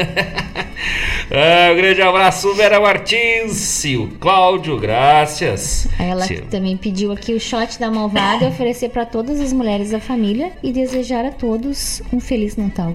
ah, 1.31 1.73
um 1.73 1.77
grande 1.77 2.01
abraço, 2.03 2.55
Vera 2.55 2.81
Martins 2.81 3.85
e 3.85 3.97
o 3.97 4.09
Cláudio, 4.19 4.79
graças. 4.79 5.89
Ela 5.99 6.27
também 6.51 6.77
pediu 6.77 7.13
aqui 7.13 7.35
o 7.35 7.41
shot 7.41 7.79
da 7.79 7.91
malvada 7.91 8.45
e 8.45 8.49
oferecer 8.49 8.89
pra 8.91 9.05
todas 9.05 9.41
as 9.41 9.53
mulheres 9.53 9.91
da 9.91 10.01
família 10.01 10.53
e 10.63 10.73
desejar 10.73 11.25
a 11.25 11.31
todos 11.31 12.03
um 12.13 12.19
feliz 12.21 12.57
Natal. 12.57 12.95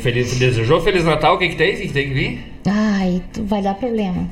Feliz, 0.00 0.38
desejou 0.38 0.80
Feliz 0.80 1.04
Natal? 1.04 1.34
O 1.34 1.38
que, 1.38 1.48
que 1.50 1.56
tem? 1.56 1.74
O 1.74 1.76
que, 1.76 1.86
que 1.88 1.92
tem 1.92 2.08
que 2.08 2.14
vir? 2.14 2.52
Ai, 2.66 3.22
vai 3.42 3.62
dar 3.62 3.74
problema. 3.74 4.28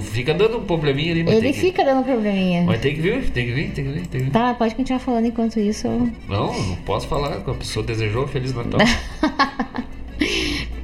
Fica 0.00 0.34
dando 0.34 0.58
um 0.58 0.64
probleminha 0.64 1.12
ali, 1.12 1.20
Ele 1.20 1.40
tem 1.40 1.52
que, 1.52 1.60
fica 1.60 1.84
dando 1.84 2.04
probleminha. 2.04 2.64
Mas 2.64 2.80
tem 2.80 2.94
que 2.94 3.00
vir, 3.00 3.30
tem 3.30 3.46
que 3.46 3.52
vir, 3.52 3.70
tem 3.70 3.84
que 3.84 3.90
vir, 3.92 4.06
tem 4.06 4.20
que 4.20 4.26
vir. 4.26 4.32
Tá, 4.32 4.52
pode 4.54 4.74
continuar 4.74 4.98
falando 4.98 5.26
enquanto 5.26 5.60
isso. 5.60 5.86
eu- 5.86 6.10
Não, 6.28 6.52
não 6.52 6.76
posso 6.84 7.06
falar 7.06 7.36
a 7.36 7.54
pessoa 7.54 7.84
desejou 7.86 8.26
Feliz 8.26 8.52
Natal. 8.54 8.80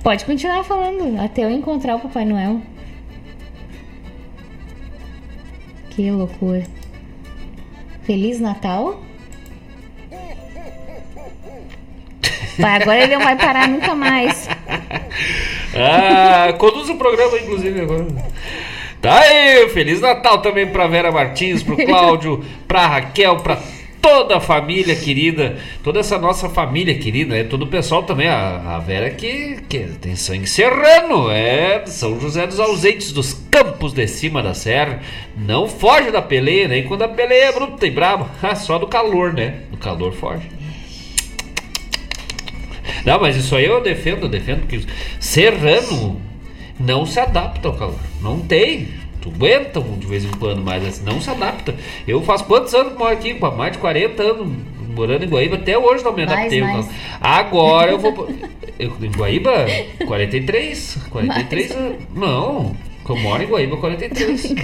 Pode 0.02 0.24
continuar 0.26 0.62
falando 0.64 1.18
até 1.20 1.44
eu 1.44 1.50
encontrar 1.50 1.96
o 1.96 2.00
Papai 2.00 2.24
Noel. 2.26 2.60
Que 5.90 6.10
loucura. 6.10 6.62
Feliz 8.02 8.38
Natal. 8.38 9.00
Pai, 12.60 12.82
agora 12.82 13.02
ele 13.02 13.14
não 13.16 13.24
vai 13.24 13.36
parar 13.36 13.66
nunca 13.68 13.94
mais. 13.94 14.48
Ah, 15.76 16.52
conduz 16.52 16.88
o 16.88 16.94
programa, 16.96 17.36
inclusive, 17.36 17.80
agora. 17.80 18.06
Tá 19.04 19.20
aí, 19.20 19.68
Feliz 19.68 20.00
Natal 20.00 20.38
também 20.38 20.66
pra 20.66 20.86
Vera 20.86 21.12
Martins, 21.12 21.62
pro 21.62 21.76
Cláudio, 21.76 22.42
pra 22.66 22.86
Raquel, 22.86 23.36
pra 23.36 23.60
toda 24.00 24.38
a 24.38 24.40
família 24.40 24.96
querida, 24.96 25.58
toda 25.82 26.00
essa 26.00 26.18
nossa 26.18 26.48
família 26.48 26.94
querida, 26.94 27.34
né? 27.34 27.44
Todo 27.44 27.64
o 27.64 27.66
pessoal 27.66 28.04
também, 28.04 28.28
a, 28.28 28.76
a 28.76 28.78
Vera 28.78 29.10
que, 29.10 29.58
que 29.68 29.80
tem 30.00 30.16
sangue 30.16 30.46
serrano, 30.46 31.30
é 31.30 31.84
São 31.84 32.18
José 32.18 32.46
dos 32.46 32.58
Ausentes, 32.58 33.12
dos 33.12 33.34
campos 33.50 33.92
de 33.92 34.06
cima 34.06 34.42
da 34.42 34.54
serra. 34.54 35.02
Não 35.36 35.68
foge 35.68 36.10
da 36.10 36.22
peleia, 36.22 36.66
nem 36.66 36.84
quando 36.84 37.02
a 37.02 37.08
peleia 37.08 37.50
é 37.50 37.52
bruta 37.52 37.86
e 37.86 37.90
braba, 37.90 38.30
só 38.56 38.78
do 38.78 38.86
calor, 38.86 39.34
né? 39.34 39.64
Do 39.70 39.76
calor 39.76 40.14
foge. 40.14 40.48
Não, 43.04 43.20
mas 43.20 43.36
isso 43.36 43.54
aí 43.54 43.66
eu 43.66 43.82
defendo, 43.82 44.22
eu 44.22 44.30
defendo 44.30 44.66
que 44.66 44.82
serrano 45.20 46.22
não 46.78 47.06
se 47.06 47.18
adapta 47.20 47.68
ao 47.68 47.74
calor. 47.74 47.98
Não 48.20 48.40
tem. 48.40 48.88
Tu 49.20 49.30
aguenta 49.34 49.80
de 49.80 50.06
vez 50.06 50.24
em 50.24 50.30
quando, 50.32 50.62
mas 50.62 50.86
assim, 50.86 51.04
não 51.04 51.20
se 51.20 51.30
adapta. 51.30 51.74
Eu 52.06 52.22
faço 52.22 52.44
quantos 52.44 52.74
anos 52.74 52.92
que 52.92 52.98
moro 52.98 53.12
aqui? 53.12 53.34
Mais 53.56 53.72
de 53.72 53.78
40 53.78 54.22
anos 54.22 54.48
morando 54.94 55.24
em 55.24 55.28
Guaíba, 55.28 55.56
até 55.56 55.76
hoje 55.76 56.04
não 56.04 56.12
me 56.12 56.24
Mais, 56.24 56.38
adaptei. 56.38 56.60
ao 56.60 56.68
mais. 56.68 56.86
calor. 56.86 56.98
Agora 57.20 57.90
eu 57.92 57.98
vou. 57.98 58.28
Eu, 58.78 58.92
em 59.00 59.10
Guaíba, 59.10 59.66
43. 60.06 60.98
43 61.10 61.70
anos. 61.72 61.96
Não, 62.14 62.76
eu 63.08 63.16
moro 63.16 63.42
em 63.42 63.46
Guaíba 63.46 63.76
43. 63.76 64.54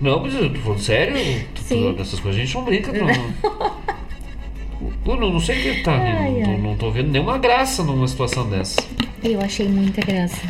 Não, 0.00 0.20
mas 0.20 0.34
eu 0.34 0.52
tô 0.52 0.60
falando 0.60 0.80
sério. 0.80 1.16
Sim. 1.56 1.94
Essas 1.98 2.18
coisas 2.18 2.40
a 2.40 2.44
gente 2.44 2.54
não 2.54 2.64
brinca, 2.64 2.92
não. 2.92 3.06
Pô, 5.04 5.16
não, 5.16 5.32
não 5.32 5.40
sei 5.40 5.58
o 5.58 5.62
que 5.62 5.82
tá. 5.82 5.92
Ai, 5.92 6.30
não, 6.40 6.50
ai. 6.50 6.58
não 6.58 6.76
tô 6.76 6.90
vendo 6.90 7.10
nenhuma 7.10 7.38
graça 7.38 7.82
numa 7.84 8.06
situação 8.08 8.48
dessa. 8.48 8.80
Eu 9.22 9.40
achei 9.40 9.68
muita 9.68 10.00
graça. 10.00 10.40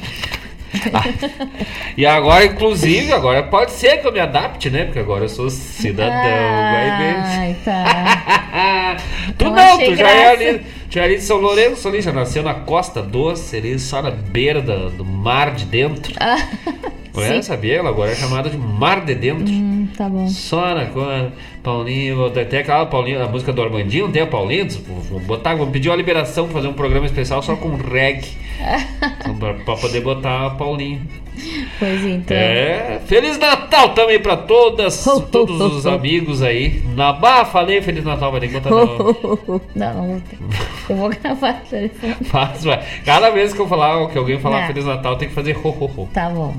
E 1.96 2.06
agora, 2.06 2.44
inclusive, 2.46 3.12
agora 3.12 3.42
pode 3.42 3.72
ser 3.72 3.98
que 3.98 4.06
eu 4.06 4.12
me 4.12 4.20
adapte, 4.20 4.70
né? 4.70 4.84
Porque 4.84 4.98
agora 4.98 5.24
eu 5.24 5.28
sou 5.28 5.50
cidadão 5.50 6.14
guaibense. 6.16 7.38
Ai, 7.38 7.56
tá. 7.64 8.96
Tu 9.38 9.44
Não 9.44 9.54
não, 9.54 9.78
tu 9.78 9.94
já 9.94 10.10
é 10.10 10.28
ali, 10.30 10.66
já 10.90 11.02
é 11.02 11.04
ali 11.04 11.16
de 11.16 11.22
São 11.22 11.38
Lourenço 11.38 11.88
ali, 11.88 12.00
já 12.00 12.12
nasceu 12.12 12.42
na 12.42 12.54
costa 12.54 13.02
doce, 13.02 13.56
ali 13.56 13.78
só 13.78 14.02
na 14.02 14.10
beira 14.10 14.60
do 14.60 15.04
mar 15.04 15.54
de 15.54 15.64
dentro. 15.64 16.14
Não 17.14 17.22
é? 17.22 17.42
Sabia? 17.42 17.76
Ela 17.76 17.90
agora 17.90 18.10
é 18.10 18.14
chamada 18.14 18.48
de 18.48 18.56
mar 18.56 19.04
de 19.04 19.14
dentro. 19.14 19.52
Hum, 19.52 19.88
tá 19.96 20.08
bom. 20.08 20.26
Só 20.28 20.74
na 20.74 20.86
coisa. 20.86 21.32
Paulinho, 21.62 22.26
até 22.26 22.58
aquela 22.58 22.86
Paulinho, 22.86 23.22
a 23.22 23.28
música 23.28 23.52
do 23.52 23.62
Armandinho, 23.62 24.06
não 24.06 24.12
tem 24.12 24.22
a 24.22 24.26
Paulinho? 24.26 24.66
Vamos 25.10 25.24
botar, 25.24 25.54
vamos 25.54 25.72
pedir 25.72 25.88
uma 25.90 25.96
liberação 25.96 26.46
pra 26.46 26.54
fazer 26.54 26.68
um 26.68 26.72
programa 26.72 27.06
especial 27.06 27.42
só 27.42 27.54
com 27.56 27.76
reggae. 27.76 28.30
Então, 29.22 29.36
pra, 29.36 29.54
pra 29.54 29.76
poder 29.76 30.00
botar 30.00 30.46
a 30.46 30.50
Paulinho. 30.50 31.00
Pois 31.78 32.04
então. 32.04 32.36
É, 32.36 33.00
Feliz 33.06 33.38
Natal 33.38 33.90
também 33.90 34.20
pra 34.20 34.36
todas, 34.36 35.04
todos 35.30 35.60
os 35.60 35.86
amigos 35.86 36.42
aí. 36.42 36.82
Na 36.94 37.12
barra 37.12 37.44
falei 37.44 37.80
Feliz 37.80 38.04
Natal, 38.04 38.30
vai 38.30 38.40
ter 38.40 38.48
que 38.48 38.54
botar 38.54 38.70
não. 38.70 38.86
Não, 39.74 39.94
não 39.94 40.06
vou 40.08 40.20
ter. 40.28 40.38
Eu 40.90 40.96
vou 40.96 41.08
gravar 41.08 41.62
o. 41.64 42.24
Faz, 42.24 42.64
vai. 42.64 42.84
Cada 43.04 43.30
vez 43.30 43.52
que 43.52 43.60
eu 43.60 43.68
falar, 43.68 44.08
que 44.08 44.18
alguém 44.18 44.38
falar 44.38 44.60
Não. 44.62 44.66
Feliz 44.66 44.84
Natal, 44.84 45.16
tem 45.16 45.28
que 45.28 45.34
fazer 45.34 45.56
ho 45.56 45.68
ho 45.68 45.90
ho. 45.96 46.08
Tá 46.12 46.28
bom. 46.28 46.54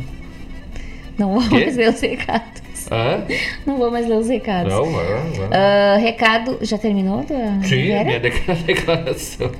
Não 1.17 1.39
vou 1.39 1.49
mais 1.51 1.75
ler 1.75 1.89
os 1.89 2.01
recados. 2.01 2.61
Hã? 2.91 3.23
Não 3.65 3.77
vou 3.77 3.91
mais 3.91 4.07
ler 4.07 4.17
os 4.17 4.27
recados. 4.27 4.73
Não, 4.73 4.85
vai, 4.91 5.05
vai. 5.05 5.49
Ah, 5.51 5.97
recado. 5.97 6.57
Já 6.61 6.77
terminou? 6.77 7.23
Da 7.23 7.61
Sim, 7.67 7.87
Vera? 7.87 8.03
minha 8.05 8.19
decla- 8.19 8.55
declaração. 8.65 9.51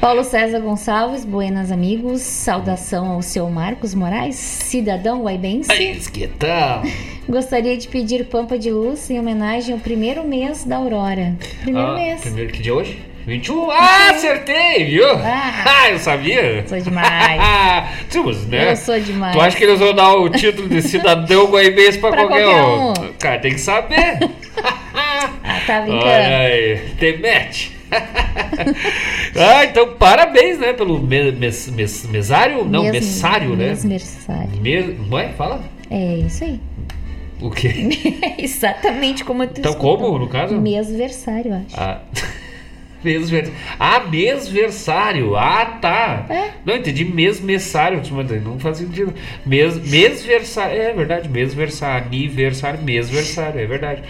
Paulo 0.00 0.24
César 0.24 0.58
Gonçalves, 0.60 1.24
buenas 1.24 1.70
amigos. 1.70 2.22
Saudação 2.22 3.10
ao 3.10 3.22
seu 3.22 3.48
Marcos 3.50 3.94
Moraes, 3.94 4.34
cidadão 4.36 5.22
guaibense. 5.22 5.70
Aí, 5.70 5.94
que 5.96 6.26
tal? 6.26 6.82
Gostaria 7.28 7.76
de 7.76 7.86
pedir 7.86 8.24
Pampa 8.26 8.58
de 8.58 8.70
Luz 8.70 9.08
em 9.10 9.18
homenagem 9.20 9.74
ao 9.74 9.80
primeiro 9.80 10.26
mês 10.26 10.64
da 10.64 10.76
Aurora. 10.76 11.36
Primeiro 11.62 11.88
Ah, 11.90 11.94
mês. 11.94 12.20
Primeiro 12.22 12.52
que 12.52 12.62
dia 12.62 12.74
hoje? 12.74 12.98
21? 13.26 13.70
Ah, 13.70 14.10
acertei, 14.10 14.84
viu? 14.86 15.06
Ah, 15.74 15.90
eu 15.90 15.98
sabia. 15.98 16.64
Sou 16.66 16.80
demais. 16.80 17.40
Mas, 18.14 18.46
né? 18.46 18.72
Eu 18.72 18.76
sou 18.76 19.00
demais. 19.00 19.34
Tu 19.34 19.40
acha 19.40 19.56
que 19.56 19.64
eles 19.64 19.78
vão 19.78 19.94
dar 19.94 20.14
o 20.14 20.28
título 20.28 20.68
de 20.68 20.82
cidadão 20.82 21.46
guaibense 21.50 21.98
pra, 21.98 22.10
Pra 22.10 22.26
qualquer, 22.26 22.44
qualquer 22.44 22.62
um? 22.64 22.90
um. 22.90 23.12
Cara, 23.18 23.38
tem 23.38 23.52
que 23.52 23.60
saber. 23.60 24.18
Ah, 25.44 25.60
tá 25.66 25.80
brincando. 25.80 26.04
Olha 26.04 26.38
aí, 26.38 26.80
mete. 27.20 27.76
ah, 29.36 29.64
então 29.64 29.94
parabéns, 29.94 30.58
né, 30.58 30.72
pelo 30.72 30.98
me- 31.00 31.32
mes- 31.32 31.68
mes- 31.70 32.06
mesário, 32.08 32.64
não, 32.64 32.82
Mes- 32.84 32.92
messário, 32.92 33.56
né? 33.56 33.68
Mesmersário. 33.68 34.50
Me- 34.60 34.96
Ué, 35.10 35.28
fala? 35.36 35.62
É 35.90 36.16
isso 36.16 36.44
aí. 36.44 36.60
O 37.40 37.50
quê? 37.50 37.88
Exatamente 38.38 39.24
como 39.24 39.46
tu 39.46 39.58
Então 39.60 39.72
escutou. 39.72 39.98
como, 39.98 40.18
no 40.18 40.28
caso? 40.28 40.60
Mesversário, 40.60 41.54
acho. 41.54 41.76
Ah, 41.80 42.00
mesver... 43.04 43.50
ah, 43.78 44.00
mesversário. 44.00 45.36
Ah, 45.36 45.78
tá. 45.80 46.26
É. 46.28 46.50
Não, 46.64 46.76
entendi 46.76 47.04
mesmersário. 47.04 48.02
Mas 48.10 48.42
não 48.42 48.58
faz 48.58 48.78
sentido. 48.78 49.12
Mes... 49.44 49.76
Mesversário. 49.90 50.80
É 50.80 50.92
verdade, 50.92 51.28
mesversário. 51.28 52.06
Aniversário, 52.06 52.82
mesversário. 52.82 53.60
É 53.60 53.66
verdade. 53.66 54.02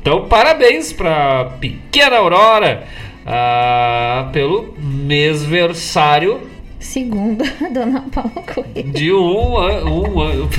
Então, 0.00 0.28
parabéns 0.28 0.92
pra 0.92 1.56
pequena 1.60 2.16
Aurora 2.16 2.84
ah, 3.26 4.30
pelo 4.32 4.74
mesversário 4.78 6.52
Segundo 6.82 7.44
a 7.44 7.68
dona 7.70 8.00
Paula 8.12 8.42
Coelho. 8.42 8.90
de 8.90 9.12
um 9.12 9.56
ano, 9.56 10.02
um 10.02 10.20
ano, 10.20 10.50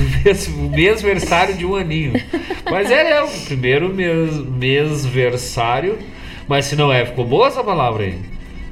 o 0.56 0.70
mesversário 0.70 1.54
de 1.54 1.66
um 1.66 1.76
aninho. 1.76 2.14
Mas 2.70 2.90
é, 2.90 3.04
né, 3.04 3.20
o 3.20 3.28
primeiro 3.44 3.90
mês, 3.90 4.34
mesversário. 4.38 5.98
Mas 6.48 6.66
se 6.66 6.76
não 6.76 6.92
é, 6.92 7.04
ficou 7.06 7.24
boa 7.24 7.48
essa 7.48 7.62
palavra 7.62 8.04
aí? 8.04 8.18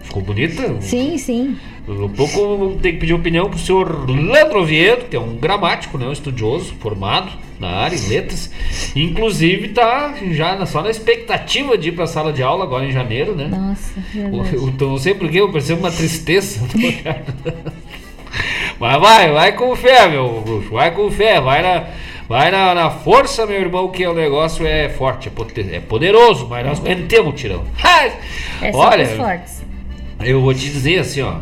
Ficou 0.02 0.22
bonita? 0.22 0.80
Sim, 0.80 1.16
sim. 1.16 1.56
Um 1.88 2.08
pouco 2.08 2.78
tem 2.80 2.92
que 2.92 2.98
pedir 3.00 3.12
opinião 3.12 3.50
pro 3.50 3.58
senhor 3.58 4.08
Leandro 4.08 4.60
Oviedo, 4.60 5.06
que 5.06 5.16
é 5.16 5.20
um 5.20 5.36
gramático, 5.36 5.98
né, 5.98 6.06
um 6.06 6.12
estudioso, 6.12 6.74
formado 6.78 7.32
na 7.58 7.68
área 7.68 7.96
em 7.96 8.08
letras. 8.08 8.52
Inclusive 8.94 9.68
tá 9.68 10.14
já 10.30 10.64
só 10.66 10.82
na 10.82 10.90
expectativa 10.90 11.76
de 11.76 11.88
ir 11.88 11.92
pra 11.92 12.06
sala 12.06 12.32
de 12.32 12.42
aula 12.42 12.64
agora 12.64 12.84
em 12.84 12.92
janeiro, 12.92 13.34
né? 13.34 13.48
Nossa, 13.48 14.00
verdade. 14.12 14.54
Eu, 14.54 14.74
eu 14.80 14.88
não 14.88 14.98
sei 14.98 15.14
porquê, 15.14 15.40
eu 15.40 15.50
percebo 15.50 15.80
uma 15.80 15.90
tristeza. 15.90 16.60
Mas 18.78 19.00
vai, 19.00 19.32
vai 19.32 19.52
com 19.52 19.74
fé, 19.76 20.08
meu 20.08 20.40
bruxo. 20.40 20.70
Vai 20.70 20.90
com 20.92 21.10
fé, 21.10 21.40
vai 21.40 21.62
na, 21.62 21.86
vai 22.28 22.50
na, 22.50 22.74
na 22.74 22.90
força, 22.90 23.46
meu 23.46 23.60
irmão, 23.60 23.88
que 23.90 24.06
o 24.06 24.14
negócio 24.14 24.66
é 24.66 24.88
forte, 24.88 25.28
é, 25.28 25.76
é 25.76 25.80
poderoso, 25.80 26.46
mas 26.48 26.64
nós 26.66 26.80
temos 27.08 27.40
tirão. 27.40 27.64
É 28.60 28.72
só 28.72 28.78
Olha, 28.88 29.04
eu 30.24 30.40
vou 30.40 30.54
te 30.54 30.60
dizer 30.60 31.00
assim, 31.00 31.20
ó. 31.22 31.36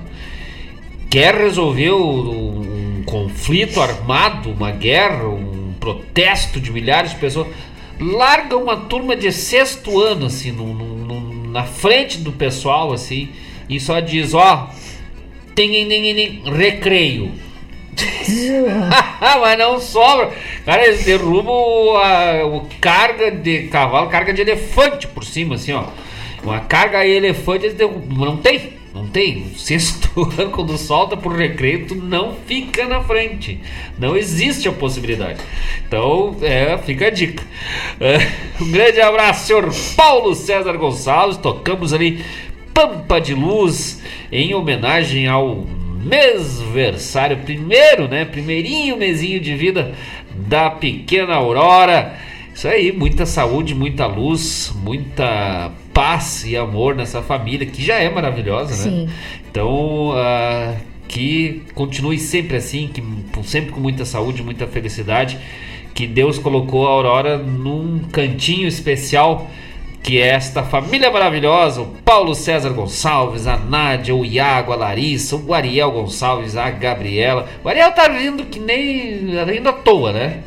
Quer 1.11 1.35
resolver 1.35 1.91
o- 1.91 2.61
um 2.61 3.03
conflito 3.05 3.81
armado, 3.81 4.51
uma 4.53 4.71
guerra, 4.71 5.27
um 5.29 5.75
protesto 5.81 6.61
de 6.61 6.71
milhares 6.73 7.11
de 7.11 7.17
pessoas? 7.17 7.49
Larga 8.01 8.57
uma 8.57 8.77
turma 8.77 9.15
de 9.17 9.31
sexto 9.33 10.01
ano, 10.01 10.27
assim, 10.27 10.53
no- 10.53 10.73
no- 10.73 10.97
no- 10.97 11.51
na 11.51 11.65
frente 11.65 12.19
do 12.19 12.33
pessoal, 12.33 12.93
assim, 12.93 13.29
e 13.69 13.79
só 13.81 14.01
diz, 14.01 14.33
ó, 14.35 14.71
tem 15.55 15.71
recreio. 16.45 17.33
Mas 19.41 19.59
não 19.59 19.81
sobra. 19.81 20.31
Cara, 20.65 20.87
eles 20.87 21.05
derrubam 21.05 21.97
a, 21.97 22.45
o 22.47 22.67
carga 22.81 23.31
de 23.31 23.69
cavalo, 23.69 24.09
carga 24.09 24.33
de 24.33 24.43
elefante 24.43 25.07
por 25.07 25.25
cima, 25.25 25.55
assim, 25.55 25.73
ó. 25.73 25.85
Uma 26.43 26.61
carga 26.61 27.03
de 27.03 27.11
elefante, 27.11 27.67
eles 27.67 27.77
derrubam. 27.77 28.27
Não 28.27 28.37
tem. 28.37 28.81
Não 28.95 29.07
tem. 29.07 29.53
O 29.55 29.59
sexto 29.59 30.11
ano, 30.39 30.51
quando 30.51 30.77
solta 30.77 31.17
por 31.17 31.37
recreio, 31.37 31.87
tu 31.87 31.95
não 31.95 32.35
fica 32.47 32.87
na 32.87 33.01
frente. 33.03 33.61
Não 33.99 34.17
existe 34.17 34.69
a 34.69 34.73
possibilidade. 34.73 35.41
Então, 35.87 36.37
é, 36.43 36.77
fica 36.79 37.07
a 37.07 37.11
dica. 37.11 37.45
É, 38.01 38.19
um 38.61 38.71
grande 38.71 39.01
abraço, 39.01 39.47
senhor 39.47 39.71
Paulo 39.97 40.35
César 40.35 40.73
Gonçalves. 40.77 41.37
Tocamos 41.37 41.93
ali 41.93 42.25
Pampa 42.75 43.21
de 43.21 43.35
Luz 43.35 44.03
em 44.33 44.55
homenagem 44.55 45.27
ao 45.27 45.67
mêsversário, 46.01 47.39
primeiro, 47.39 48.09
né? 48.09 48.25
Primeirinho 48.25 48.97
mesinho 48.97 49.41
de 49.41 49.55
vida 49.55 49.93
da 50.35 50.71
pequena 50.71 51.35
Aurora. 51.35 52.17
Isso 52.55 52.67
aí, 52.67 52.93
muita 52.93 53.25
saúde, 53.27 53.75
muita 53.75 54.07
luz, 54.07 54.73
muita 54.83 55.73
paz 55.93 56.45
e 56.45 56.57
amor 56.57 56.95
nessa 56.95 57.23
família 57.23 57.67
que 57.67 57.83
já 57.83 57.97
é 57.97 58.09
maravilhosa, 58.09 58.75
Sim. 58.75 59.05
né? 59.05 59.13
Então, 59.51 60.13
ah, 60.15 60.75
que 61.09 61.63
continue 61.75 62.19
sempre 62.19 62.57
assim, 62.57 62.89
que 62.89 63.03
sempre 63.43 63.73
com 63.73 63.81
muita 63.81 64.05
saúde, 64.05 64.43
muita 64.43 64.67
felicidade, 64.67 65.39
que 65.93 66.07
Deus 66.07 66.39
colocou 66.39 66.87
a 66.87 66.91
Aurora 66.91 67.37
num 67.37 68.01
cantinho 68.13 68.69
especial 68.69 69.51
que 70.03 70.21
esta 70.21 70.63
família 70.63 71.11
maravilhosa, 71.11 71.83
o 71.83 71.87
Paulo 72.05 72.35
César 72.35 72.71
Gonçalves, 72.71 73.47
a 73.47 73.57
Nádia, 73.57 74.15
o 74.15 74.25
Iago, 74.25 74.73
a 74.73 74.77
Larissa, 74.77 75.37
o 75.37 75.55
Ariel 75.55 75.91
Gonçalves, 75.91 76.57
a 76.57 76.71
Gabriela. 76.71 77.49
O 77.63 77.69
Ariel 77.69 77.93
tá 77.93 78.09
rindo 78.09 78.45
que 78.45 78.59
nem. 78.59 79.45
rindo 79.45 79.69
à 79.69 79.73
toa, 79.73 80.13
né? 80.13 80.43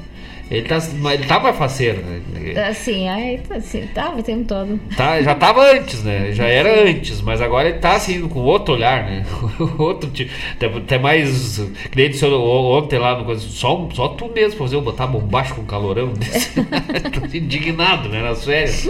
Ele 0.54 0.68
tá, 0.68 0.78
ele 1.12 1.26
tá 1.26 1.40
mais 1.40 1.58
faceiro, 1.58 2.04
né? 2.04 2.22
Assim, 2.70 3.10
aí, 3.10 3.40
assim, 3.50 3.88
tava 3.94 4.20
o 4.20 4.24
tempo 4.24 4.46
todo. 4.46 4.80
Tá, 4.96 5.20
já 5.20 5.34
tava 5.34 5.72
antes, 5.72 6.04
né? 6.04 6.32
Já 6.32 6.46
era 6.46 6.88
antes, 6.88 7.22
mas 7.22 7.42
agora 7.42 7.70
ele 7.70 7.80
tá 7.80 7.96
assim, 7.96 8.28
com 8.28 8.40
outro 8.42 8.76
olhar, 8.76 9.04
né? 9.04 9.26
outro 9.80 10.12
tipo. 10.12 10.32
Até, 10.56 10.68
até 10.68 10.98
mais. 11.00 11.60
Nem 11.96 12.10
disse 12.10 12.24
ontem 12.26 13.00
lá 13.00 13.18
no 13.18 13.26
coisa. 13.26 13.42
Só, 13.42 13.90
só 13.94 14.10
tu 14.10 14.30
mesmo 14.32 14.60
fazer 14.60 14.76
eu 14.76 14.82
botar 14.82 15.08
bombacho 15.08 15.56
com 15.56 15.66
calorão. 15.66 16.14
Tô 17.12 17.36
indignado, 17.36 18.08
né? 18.10 18.22
Nas 18.22 18.46
férias. 18.46 18.88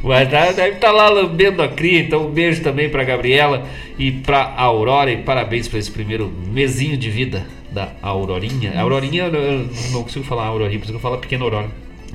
Mas 0.00 0.30
tá, 0.30 0.52
deve 0.52 0.76
estar 0.76 0.88
tá 0.88 0.92
lá 0.92 1.08
lambendo 1.08 1.60
a 1.60 1.68
cria. 1.68 2.00
Então, 2.00 2.28
um 2.28 2.30
beijo 2.30 2.62
também 2.62 2.88
pra 2.88 3.02
Gabriela 3.02 3.66
e 3.98 4.12
pra 4.12 4.54
Aurora. 4.56 5.10
E 5.10 5.16
parabéns 5.16 5.66
por 5.66 5.78
esse 5.78 5.90
primeiro 5.90 6.32
mesinho 6.52 6.96
de 6.96 7.10
vida 7.10 7.44
da 7.74 7.92
Aurorinha. 8.00 8.72
A 8.74 8.82
Aurorinha, 8.82 9.24
eu 9.24 9.68
não 9.92 10.02
consigo 10.02 10.24
falar 10.24 10.46
Aurorinha, 10.46 10.78
por 10.78 10.84
isso 10.84 10.92
que 10.92 10.96
eu 10.96 11.00
falo 11.00 11.18
Pequena 11.18 11.44
Aurora. 11.44 11.68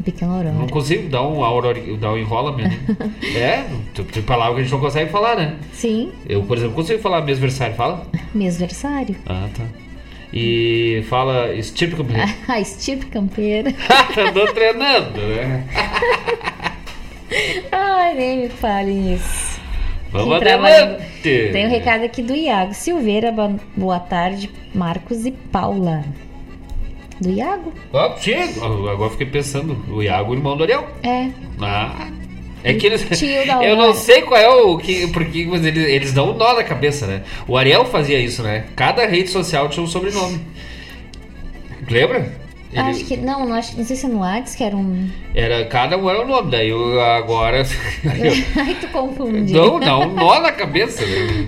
Pequena 0.03 0.33
Aurora. 0.33 0.53
Não 0.53 0.67
consigo 0.67 1.09
dar 1.09 1.23
um, 1.27 1.43
aurori, 1.43 1.97
dar 1.97 2.13
um 2.13 2.17
enrolamento. 2.17 2.75
é, 3.35 3.65
tem 4.11 4.23
palavra 4.23 4.55
que 4.55 4.61
a 4.61 4.63
gente 4.63 4.71
não 4.71 4.79
consegue 4.79 5.11
falar, 5.11 5.35
né? 5.35 5.57
Sim. 5.73 6.11
Eu, 6.27 6.43
por 6.43 6.57
exemplo, 6.57 6.75
consigo 6.75 7.01
falar 7.01 7.21
mesversário, 7.21 7.75
fala? 7.75 8.07
Mesversário. 8.33 9.15
Ah, 9.25 9.47
tá. 9.55 9.65
E 10.31 11.03
fala 11.09 11.49
Stipe 11.61 11.95
Campeira. 11.95 12.25
Ah, 12.47 12.63
Stipe 12.63 13.07
Campeira. 13.07 13.73
Andou 14.17 14.47
treinando, 14.53 15.19
né? 15.19 15.65
Ai, 17.71 18.13
nem 18.15 18.37
me 18.43 18.49
fale 18.49 19.15
isso. 19.15 19.58
Vamos 20.11 20.37
adelante. 20.37 21.03
Tem 21.21 21.67
um 21.67 21.69
recado 21.69 22.03
aqui 22.03 22.21
do 22.21 22.35
Iago 22.35 22.73
Silveira. 22.73 23.33
Boa 23.75 23.99
tarde, 23.99 24.49
Marcos 24.73 25.25
e 25.25 25.31
Paula. 25.31 26.03
Do 27.21 27.29
Iago? 27.29 27.73
Ah, 27.93 28.15
sim, 28.17 28.33
agora 28.33 29.09
fiquei 29.11 29.27
pensando. 29.27 29.77
O 29.93 30.01
Iago, 30.01 30.33
irmão 30.33 30.55
do 30.55 30.63
Ariel. 30.63 30.87
É. 31.03 31.29
Ah. 31.61 32.09
É 32.63 32.73
que 32.73 32.87
eles. 32.87 33.05
Eu 33.61 33.75
não 33.75 33.93
sei 33.93 34.21
qual 34.21 34.39
é 34.39 34.49
o 34.49 34.77
que. 34.77 35.07
Porque 35.07 35.45
mas 35.45 35.63
eles, 35.63 35.87
eles 35.87 36.13
dão 36.13 36.31
um 36.31 36.33
nó 36.33 36.53
na 36.55 36.63
cabeça, 36.63 37.05
né? 37.05 37.23
O 37.47 37.57
Ariel 37.57 37.85
fazia 37.85 38.19
isso, 38.19 38.41
né? 38.41 38.65
Cada 38.75 39.05
rede 39.05 39.29
social 39.29 39.69
tinha 39.69 39.83
um 39.83 39.87
sobrenome. 39.87 40.39
Lembra? 41.89 42.31
Ele... 42.71 42.81
Acho 42.81 43.05
que. 43.05 43.17
Não, 43.17 43.45
não, 43.47 43.55
acho, 43.55 43.75
não 43.77 43.83
sei 43.83 43.95
se 43.95 44.05
é 44.05 44.09
no 44.09 44.19
Whats 44.19 44.55
que 44.55 44.63
era 44.63 44.75
um. 44.75 45.09
Era, 45.33 45.65
cada 45.65 45.97
um 45.97 46.07
era 46.09 46.19
o 46.19 46.23
um 46.23 46.27
nome, 46.27 46.51
daí 46.51 46.69
eu, 46.69 47.01
agora. 47.01 47.63
Aí 48.05 48.75
tu 48.79 48.87
confunde. 48.89 49.53
Não, 49.53 49.79
dá 49.79 49.97
um 49.97 50.13
nó 50.13 50.39
na 50.39 50.51
cabeça. 50.51 51.03
Né? 51.03 51.47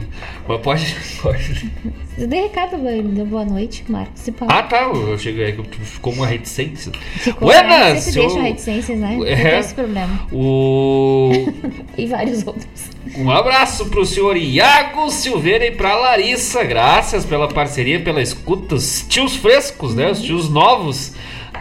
Mas 0.51 0.61
pode. 0.61 0.95
pode. 1.21 1.71
Eu 2.17 2.27
dei 2.27 2.41
recado, 2.41 2.77
deu 2.77 3.25
boa 3.25 3.45
noite, 3.45 3.85
Marcos 3.87 4.27
e 4.27 4.31
Paulo. 4.31 4.53
Ah, 4.53 4.63
tá. 4.63 4.81
Eu 4.81 5.17
cheguei 5.17 5.49
aqui, 5.49 5.63
ficou 5.79 6.11
uma 6.13 6.27
reticência. 6.27 6.91
Ficou, 7.15 7.47
Buenas! 7.47 8.03
Você 8.03 8.19
eu... 8.19 8.27
deixa 8.27 8.41
reticências, 8.41 8.99
né? 8.99 9.17
É, 9.25 9.35
tem 9.35 9.59
esse 9.59 9.73
problema. 9.73 10.27
O. 10.31 11.31
e 11.97 12.05
vários 12.05 12.45
outros. 12.45 12.89
Um 13.17 13.31
abraço 13.31 13.85
pro 13.89 14.05
senhor 14.05 14.35
Iago 14.35 15.09
Silveira 15.09 15.65
e 15.65 15.71
pra 15.71 15.95
Larissa. 15.95 16.63
Graças 16.63 17.25
pela 17.25 17.47
parceria, 17.47 17.99
pela 18.01 18.21
escuta. 18.21 18.75
Os 18.75 19.05
tios 19.07 19.35
frescos, 19.35 19.95
né? 19.95 20.11
Os 20.11 20.21
tios 20.21 20.49
novos 20.49 21.13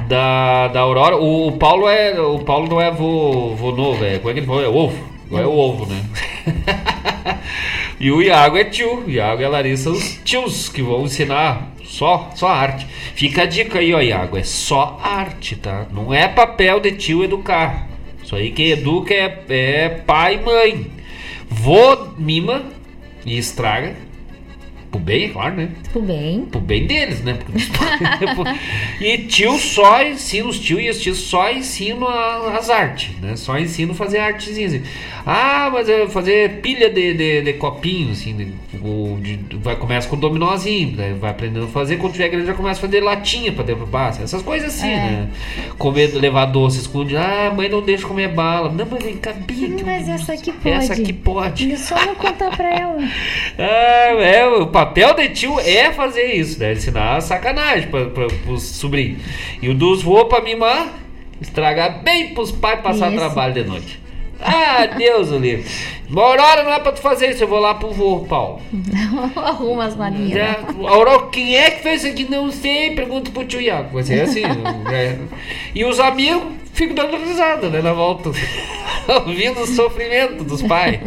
da, 0.09 0.69
da 0.69 0.81
Aurora. 0.81 1.17
O, 1.17 1.49
o 1.49 1.53
Paulo 1.53 1.89
é. 1.89 2.21
O 2.21 2.41
Paulo 2.41 2.69
não 2.69 2.81
é 2.81 2.91
vô, 2.91 3.55
vô 3.55 3.73
novo, 3.73 4.05
é. 4.05 4.19
Como 4.19 4.31
é 4.31 4.33
que 4.33 4.41
ele 4.41 4.47
falou? 4.47 4.63
É 4.63 4.69
ovo. 4.69 5.11
Não 5.31 5.39
é 5.39 5.47
o 5.47 5.57
ovo, 5.57 5.87
né? 5.87 6.03
e 8.01 8.11
o 8.11 8.23
Iago 8.23 8.57
é 8.57 8.65
tio. 8.65 9.05
O 9.05 9.11
Iago 9.11 9.43
e 9.43 9.45
a 9.45 9.49
Larissa 9.49 9.91
os 9.91 10.19
tios 10.25 10.71
que 10.71 10.83
vão 10.83 11.05
ensinar 11.05 11.71
só, 11.85 12.31
só 12.35 12.49
arte. 12.49 12.87
Fica 13.15 13.43
a 13.43 13.47
dica 13.47 13.79
aí, 13.79 13.93
ó, 13.93 14.01
Iago. 14.01 14.39
É 14.39 14.43
só 14.43 14.99
arte, 15.03 15.55
tá? 15.55 15.87
Não 15.93 16.13
é 16.13 16.27
papel 16.27 16.81
de 16.81 16.93
tio 16.93 17.23
educar. 17.23 17.89
Isso 18.25 18.35
aí 18.35 18.51
quem 18.51 18.71
educa 18.71 19.13
é, 19.13 19.45
é 19.49 19.89
pai 19.89 20.37
e 20.37 20.41
mãe. 20.41 20.91
Vô 21.49 22.15
mima 22.17 22.65
e 23.27 23.37
estraga 23.37 23.95
Pro 24.91 24.99
bem, 24.99 25.27
é 25.27 25.29
claro, 25.29 25.55
né? 25.55 25.69
Pro 25.93 26.03
bem. 26.03 26.47
Pro 26.51 26.61
bem 26.61 26.87
deles, 26.87 27.23
né? 27.23 27.39
e 29.01 29.19
tio 29.19 29.57
só 29.57 30.03
ensina, 30.03 30.49
os 30.49 30.59
tios 30.59 30.81
e 30.81 30.89
as 30.89 31.01
tios 31.01 31.19
só 31.19 31.51
ensinam 31.51 32.09
as 32.09 32.69
artes, 32.69 33.17
né? 33.21 33.37
Só 33.37 33.57
ensinam 33.57 33.93
a 33.93 33.95
fazer 33.95 34.19
artezinhas. 34.19 34.83
Ah, 35.25 35.71
mas 35.73 35.89
fazer 36.13 36.61
pilha 36.61 36.91
de, 36.91 37.15
de, 37.15 37.43
de 37.43 37.53
copinho, 37.53 38.11
assim, 38.11 38.35
de, 38.35 39.37
de, 39.37 39.57
vai, 39.59 39.77
começa 39.77 40.09
com 40.09 40.17
dominózinho, 40.17 40.97
né? 40.97 41.15
vai 41.21 41.31
aprendendo 41.31 41.67
a 41.67 41.69
fazer, 41.69 41.97
quando 41.97 42.15
tiver 42.15 42.29
grande 42.29 42.47
já 42.47 42.55
começa 42.55 42.81
a 42.81 42.83
fazer 42.83 43.01
latinha 43.01 43.53
pra 43.53 43.63
derrubar, 43.63 44.09
assim, 44.09 44.23
essas 44.23 44.43
coisas 44.43 44.75
assim, 44.75 44.89
é. 44.89 44.97
né? 44.97 45.29
Comer, 45.79 46.13
levar 46.15 46.47
doce 46.47 46.81
esconde, 46.81 47.17
ah, 47.17 47.53
mãe 47.55 47.69
não 47.69 47.83
deixa 47.83 48.07
comer 48.07 48.29
bala. 48.29 48.73
Não, 48.73 48.87
mas 48.91 49.05
vem 49.05 49.17
cá, 49.17 49.33
bico. 49.33 49.85
Mas 49.85 50.09
essa 50.09 50.33
aqui 50.33 50.53
pode. 50.53 50.75
Essa 50.75 50.93
aqui 50.95 51.13
pode. 51.13 51.73
É 51.73 51.77
só 51.77 51.95
não 52.07 52.15
contar 52.15 52.51
pra 52.57 52.75
ela. 52.75 52.99
ah, 53.59 54.23
é, 54.23 54.47
o 54.47 54.67
papel 54.81 55.15
de 55.15 55.29
tio 55.31 55.61
é 55.61 55.93
fazer 55.93 56.35
isso, 56.35 56.59
né? 56.59 56.73
Ensinar 56.73 57.21
sacanagem 57.21 57.89
pra, 57.89 58.07
pra, 58.07 58.27
pros 58.27 58.63
sobrinhos. 58.63 59.23
E 59.61 59.69
o 59.69 59.75
dos 59.75 60.03
vô 60.03 60.25
pra 60.25 60.41
mimar, 60.41 60.89
estragar 61.41 62.03
bem 62.03 62.33
pros 62.33 62.51
pais 62.51 62.81
passar 62.81 63.09
isso. 63.09 63.19
trabalho 63.19 63.55
de 63.55 63.65
noite. 63.65 64.01
Ah, 64.41 64.87
Deus 64.87 65.31
o 65.31 65.39
livre. 65.39 65.67
Aurora 66.17 66.63
não 66.63 66.73
é 66.73 66.81
pra 66.81 66.93
tu 66.93 67.01
fazer 67.01 67.31
isso, 67.31 67.45
eu 67.45 67.49
vou 67.49 67.61
lá 67.61 67.75
pro 67.75 67.91
vô, 67.91 68.21
Paulo. 68.21 68.63
Arruma 69.37 69.85
as 69.85 69.95
maninhas. 69.95 70.39
É, 70.39 70.59
Aurora, 70.89 71.27
quem 71.27 71.55
é 71.55 71.71
que 71.71 71.83
fez 71.83 72.03
isso 72.03 72.13
aqui? 72.13 72.25
Não 72.29 72.51
sei, 72.51 72.95
pergunta 72.95 73.31
pro 73.31 73.45
tio 73.45 73.61
Iago. 73.61 73.91
Vai 73.93 74.03
ser 74.03 74.23
assim. 74.23 74.43
é. 74.91 75.19
E 75.75 75.85
os 75.85 76.01
amigos 76.01 76.43
ficam 76.73 76.95
dando 76.95 77.19
risada, 77.19 77.69
né, 77.69 77.83
na 77.83 77.93
volta. 77.93 78.31
Ouvindo 79.27 79.61
o 79.61 79.67
sofrimento 79.67 80.43
dos 80.43 80.63
pais. 80.63 81.01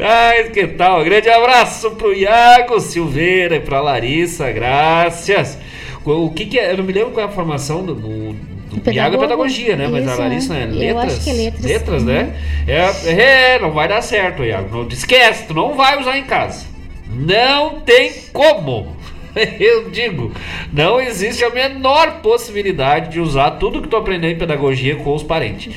Ai, 0.00 0.50
que 0.50 0.66
tal? 0.68 1.00
Um 1.00 1.04
grande 1.04 1.28
abraço 1.28 1.90
pro 1.92 2.14
Iago 2.14 2.78
Silveira 2.80 3.56
e 3.56 3.60
pra 3.60 3.80
Larissa, 3.80 4.50
graças. 4.52 5.58
O 6.04 6.30
que, 6.30 6.46
que 6.46 6.58
é? 6.58 6.72
Eu 6.72 6.78
não 6.78 6.84
me 6.84 6.92
lembro 6.92 7.10
qual 7.10 7.26
é 7.26 7.28
a 7.28 7.32
formação 7.32 7.84
do, 7.84 7.94
do, 7.94 8.32
do 8.32 8.92
Iago 8.92 9.16
é 9.16 9.18
pedagogia, 9.18 9.76
né? 9.76 9.84
Isso, 9.84 9.92
Mas 9.92 10.08
a 10.08 10.14
Larissa 10.14 10.54
é 10.54 10.66
letras. 10.66 10.82
Eu 10.82 10.98
acho 10.98 11.24
que 11.24 11.30
é 11.30 11.32
letras. 11.32 11.64
Letras, 11.64 12.04
né? 12.04 12.36
É, 12.66 13.54
é, 13.54 13.58
não 13.58 13.72
vai 13.72 13.88
dar 13.88 14.00
certo, 14.00 14.44
Iago. 14.44 14.68
Não, 14.70 14.88
esquece, 14.88 15.46
tu 15.48 15.54
não 15.54 15.74
vai 15.74 16.00
usar 16.00 16.16
em 16.16 16.24
casa. 16.24 16.66
Não 17.10 17.80
tem 17.80 18.12
como. 18.32 18.96
Eu 19.58 19.90
digo, 19.90 20.32
não 20.72 21.00
existe 21.00 21.44
a 21.44 21.50
menor 21.50 22.20
possibilidade 22.20 23.10
de 23.10 23.20
usar 23.20 23.52
tudo 23.52 23.82
que 23.82 23.88
tu 23.88 23.96
aprendeu 23.96 24.30
em 24.30 24.38
pedagogia 24.38 24.96
com 24.96 25.14
os 25.14 25.22
parentes. 25.22 25.74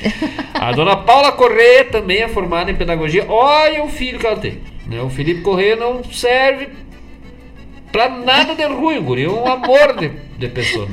A 0.54 0.72
dona 0.72 0.96
Paula 0.96 1.32
Corrêa 1.32 1.86
também 1.86 2.22
é 2.22 2.28
formada 2.28 2.72
em 2.72 2.76
pedagogia. 2.76 3.26
Olha 3.28 3.84
o 3.84 3.90
filho 3.90 4.20
que 4.20 4.26
ela 4.26 4.38
tem. 4.38 4.60
Né? 4.88 5.02
O 5.02 5.10
Felipe 5.10 5.42
Corrêa 5.42 5.76
não 5.76 6.04
serve 6.04 6.70
pra 7.92 8.10
nada 8.10 8.56
de 8.56 8.64
ruim, 8.66 9.02
guri. 9.02 9.26
É 9.26 9.30
um 9.30 9.48
amor 9.48 9.96
de, 9.98 10.12
de 10.38 10.48
pessoa. 10.48 10.88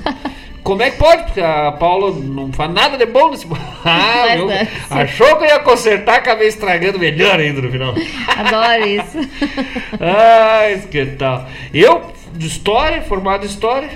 Como 0.63 0.83
é 0.83 0.91
que 0.91 0.99
pode? 0.99 1.23
Porque 1.23 1.41
a 1.41 1.73
Paula 1.73 2.15
não 2.21 2.53
faz 2.53 2.71
nada 2.71 2.99
de 2.99 3.07
bom 3.07 3.31
nesse. 3.31 3.47
Ah, 3.85 4.35
meu, 4.35 4.49
achou 4.91 5.37
que 5.37 5.45
eu 5.45 5.49
ia 5.49 5.61
consertar, 5.61 6.17
acabei 6.17 6.49
estragando 6.49 6.99
melhor 6.99 7.39
ainda 7.39 7.63
no 7.63 7.71
final. 7.71 7.95
Adoro 8.27 8.87
isso. 8.87 9.19
Ai, 9.99 10.83
que 10.91 11.07
tal. 11.07 11.49
Eu 11.73 12.13
de 12.39 12.47
história, 12.47 13.03
formado 13.03 13.45
em 13.45 13.49
história. 13.49 13.91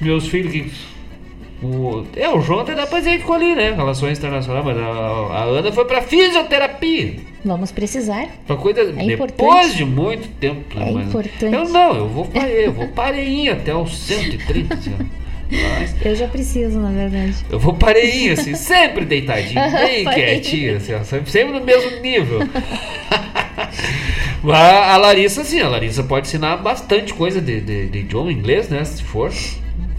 Meus 0.00 0.28
filhos 0.28 0.52
que. 0.52 0.72
O, 1.62 2.06
é, 2.16 2.26
o 2.26 2.40
João 2.40 2.60
até 2.60 2.74
depois 2.74 3.06
ele 3.06 3.18
ficou 3.18 3.34
ali, 3.34 3.54
né? 3.54 3.72
Relações 3.72 4.16
internacionais, 4.18 4.64
mas 4.64 4.78
a, 4.78 4.80
a 4.80 5.42
Ana 5.44 5.70
foi 5.70 5.84
pra 5.84 6.00
fisioterapia. 6.00 7.16
Vamos 7.44 7.70
precisar. 7.70 8.28
Pra 8.46 8.56
coisa. 8.56 8.80
É 8.80 8.84
depois 8.84 9.12
importante. 9.12 9.76
de 9.76 9.84
muito 9.84 10.28
tempo. 10.38 10.64
É 10.80 10.90
mas 10.90 11.08
importante. 11.08 11.54
Eu 11.54 11.68
não, 11.68 11.94
eu 11.96 12.08
vou 12.08 12.24
parei, 12.24 12.66
eu 12.66 12.72
vou 12.72 12.88
pareinho 12.88 13.52
até 13.52 13.74
os 13.74 13.94
130. 13.98 14.74
assim, 14.74 14.94
ó. 14.98 15.19
Mas 15.50 15.94
Eu 16.04 16.14
já 16.14 16.28
preciso, 16.28 16.78
na 16.78 16.90
verdade. 16.90 17.34
eu 17.50 17.58
vou 17.58 17.74
pareinho, 17.74 18.32
assim, 18.34 18.54
sempre 18.54 19.04
deitadinho, 19.04 19.60
bem 19.72 20.04
quietinho, 20.04 20.76
assim, 20.76 20.94
ó, 20.94 21.02
sempre, 21.02 21.52
no 21.52 21.64
mesmo 21.64 22.00
nível. 22.00 22.40
Mas 24.42 24.56
a 24.56 24.96
Larissa, 24.96 25.44
sim, 25.44 25.60
a 25.60 25.68
Larissa 25.68 26.02
pode 26.02 26.26
ensinar 26.26 26.56
bastante 26.56 27.12
coisa 27.12 27.40
de, 27.40 27.60
de, 27.60 27.86
de 27.88 27.98
idioma 27.98 28.32
inglês, 28.32 28.68
né? 28.70 28.82
Se 28.84 29.02
for. 29.02 29.30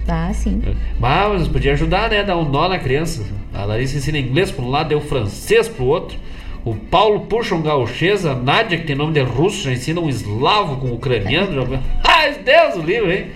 Tá, 0.06 0.34
sim. 0.34 0.62
Mas 1.00 1.48
podia 1.48 1.74
ajudar, 1.74 2.10
né? 2.10 2.24
Dar 2.24 2.38
um 2.38 2.50
nó 2.50 2.68
na 2.68 2.80
criança. 2.80 3.24
A 3.54 3.66
Larissa 3.66 3.98
ensina 3.98 4.18
inglês 4.18 4.50
para 4.50 4.66
um 4.66 4.70
lado, 4.70 4.92
eu 4.92 5.00
francês 5.00 5.68
pro 5.68 5.86
outro. 5.86 6.18
O 6.64 6.76
Paulo 6.76 7.22
puxa 7.22 7.56
um 7.56 7.62
gauchês, 7.62 8.24
a 8.24 8.36
Nádia, 8.36 8.78
que 8.78 8.86
tem 8.86 8.96
nome 8.96 9.14
de 9.14 9.22
russo, 9.22 9.64
já 9.64 9.72
ensina 9.72 10.00
um 10.00 10.08
eslavo 10.08 10.78
com 10.78 10.92
ucraniano. 10.92 11.66
Já... 11.66 11.80
Ai, 12.04 12.36
Deus, 12.36 12.76
o 12.76 12.82
livro, 12.82 13.12
hein? 13.12 13.32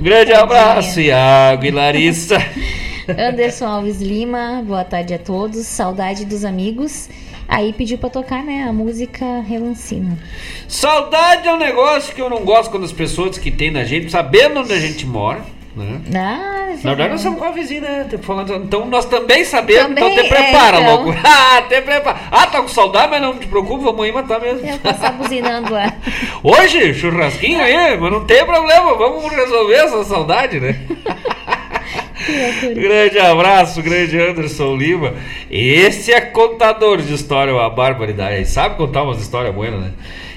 Grande 0.00 0.32
abraço, 0.32 1.00
Iago 1.00 1.64
e 1.64 1.70
Larissa. 1.70 2.38
Anderson 3.16 3.66
Alves 3.66 4.00
Lima, 4.00 4.62
boa 4.66 4.82
tarde 4.82 5.14
a 5.14 5.18
todos. 5.18 5.66
Saudade 5.66 6.24
dos 6.24 6.44
amigos. 6.44 7.08
Aí 7.46 7.72
pediu 7.72 7.98
pra 7.98 8.10
tocar, 8.10 8.42
né, 8.42 8.64
a 8.64 8.72
música 8.72 9.40
Relancina. 9.40 10.18
Saudade 10.66 11.46
é 11.46 11.52
um 11.52 11.58
negócio 11.58 12.14
que 12.14 12.20
eu 12.20 12.30
não 12.30 12.44
gosto 12.44 12.70
quando 12.70 12.84
as 12.84 12.92
pessoas 12.92 13.38
que 13.38 13.50
tem 13.50 13.70
na 13.70 13.84
gente, 13.84 14.10
sabendo 14.10 14.60
onde 14.60 14.72
a 14.72 14.80
gente 14.80 15.06
mora, 15.06 15.44
né? 15.76 16.00
Ah, 16.14 16.68
Na 16.84 16.90
verdade, 16.90 17.10
nós 17.12 17.20
somos 17.22 17.38
com 17.38 17.44
a 17.46 17.50
vizinha, 17.50 17.80
né? 17.80 18.06
Falando- 18.22 18.54
Então 18.56 18.84
nós 18.86 19.04
também 19.06 19.44
sabemos, 19.44 19.88
Também, 19.88 20.04
então 20.12 20.22
te 20.22 20.28
prepara, 20.28 20.76
é, 20.76 20.80
então. 20.82 21.04
louco. 21.04 21.18
Ah, 21.24 21.62
te 21.68 21.80
prepara. 21.80 22.16
Ah, 22.30 22.46
tá 22.46 22.60
com 22.60 22.68
saudade, 22.68 23.08
mas 23.10 23.22
não 23.22 23.38
te 23.38 23.46
preocupe, 23.46 23.82
vamos 23.84 24.04
aí 24.04 24.12
matar 24.12 24.40
mesmo. 24.40 24.66
Eu 24.68 24.78
passar 24.78 25.12
buzinando 25.12 25.72
lá. 25.72 25.92
Hoje, 26.42 26.92
churrasquinho 26.94 27.60
aí, 27.62 27.96
mas 27.98 28.12
não 28.12 28.24
tem 28.24 28.44
problema, 28.44 28.94
vamos 28.96 29.30
resolver 29.32 29.74
essa 29.74 30.04
saudade, 30.04 30.60
né? 30.60 30.76
grande 32.74 33.18
abraço, 33.18 33.82
grande 33.82 34.18
Anderson 34.18 34.76
Lima. 34.76 35.14
Esse 35.50 36.12
é 36.12 36.20
contador 36.20 36.98
de 37.02 37.12
história, 37.14 37.52
uma 37.52 37.68
barbaridade. 37.70 38.36
Ele 38.36 38.44
sabe 38.44 38.76
contar 38.76 39.02
umas 39.02 39.20
histórias 39.20 39.54
boas, 39.54 39.72
né? 39.72 39.90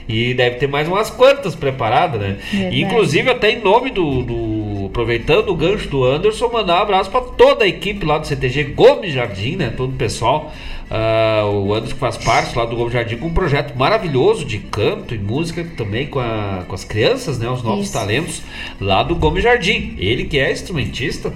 E 0.07 0.33
deve 0.35 0.57
ter 0.57 0.67
mais 0.67 0.87
umas 0.87 1.09
quantas 1.09 1.55
preparadas, 1.55 2.19
né? 2.21 2.37
Verdade. 2.51 2.81
Inclusive, 2.81 3.29
até 3.31 3.51
em 3.51 3.59
nome 3.61 3.89
do, 3.89 4.21
do- 4.21 4.64
Aproveitando 4.87 5.49
o 5.49 5.55
gancho 5.55 5.87
do 5.89 6.03
Anderson, 6.03 6.49
mandar 6.51 6.79
um 6.79 6.83
abraço 6.83 7.09
para 7.11 7.21
toda 7.21 7.63
a 7.65 7.67
equipe 7.67 8.05
lá 8.05 8.17
do 8.17 8.27
CTG 8.27 8.63
Gomes 8.65 9.13
Jardim, 9.13 9.55
né? 9.55 9.73
Todo 9.75 9.91
o 9.91 9.95
pessoal. 9.97 10.53
Ah, 10.89 11.43
o 11.51 11.73
Anderson 11.73 11.95
que 11.95 11.99
faz 11.99 12.15
parte 12.17 12.55
lá 12.57 12.63
do 12.65 12.75
Gomes 12.75 12.93
Jardim 12.93 13.17
com 13.17 13.27
um 13.27 13.33
projeto 13.33 13.75
maravilhoso 13.75 14.45
de 14.45 14.59
canto 14.59 15.15
e 15.15 15.17
música 15.17 15.65
também 15.75 16.05
com, 16.07 16.19
a- 16.19 16.63
com 16.67 16.75
as 16.75 16.83
crianças, 16.83 17.39
né? 17.39 17.49
Os 17.49 17.63
novos 17.63 17.85
Isso. 17.85 17.93
talentos 17.93 18.41
lá 18.79 19.01
do 19.01 19.15
Gomes 19.15 19.43
Jardim. 19.43 19.95
Ele 19.97 20.25
que 20.25 20.37
é 20.37 20.51
instrumentista, 20.51 21.33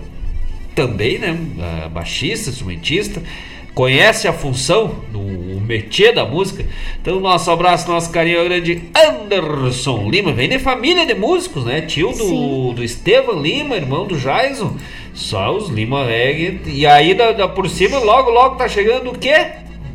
também, 0.76 1.18
né? 1.18 1.38
ah, 1.60 1.90
baixista, 1.90 2.50
instrumentista, 2.52 3.22
conhece 3.74 4.28
a 4.28 4.34
função 4.34 4.96
do 5.12 5.20
o 5.20 5.62
métier 5.62 6.14
da 6.16 6.26
música. 6.26 6.66
Então, 7.02 7.20
nosso 7.20 7.52
abraço, 7.52 7.88
nosso 7.92 8.12
carinho 8.12 8.40
ao 8.40 8.46
grande 8.46 8.84
Anderson 8.96 10.10
Lima, 10.10 10.32
vem 10.32 10.48
de 10.50 10.58
família 10.58 11.06
de 11.06 11.14
músicos, 11.14 11.66
né? 11.66 11.82
Tio 11.82 12.12
do, 12.14 12.74
do 12.74 12.84
Estevam 12.84 13.42
Lima, 13.42 13.76
irmão 13.76 14.06
do 14.08 14.18
Jaison. 14.18 14.76
Só 15.14 15.56
os 15.56 15.70
Lima 15.70 16.06
Reggae. 16.06 16.62
E 16.68 16.86
aí, 16.88 17.14
da, 17.14 17.32
da- 17.34 17.48
por 17.48 17.70
cima, 17.70 18.00
logo, 18.00 18.30
logo 18.32 18.56
tá 18.56 18.68
chegando 18.70 19.12
o 19.12 19.18
quê? 19.18 19.48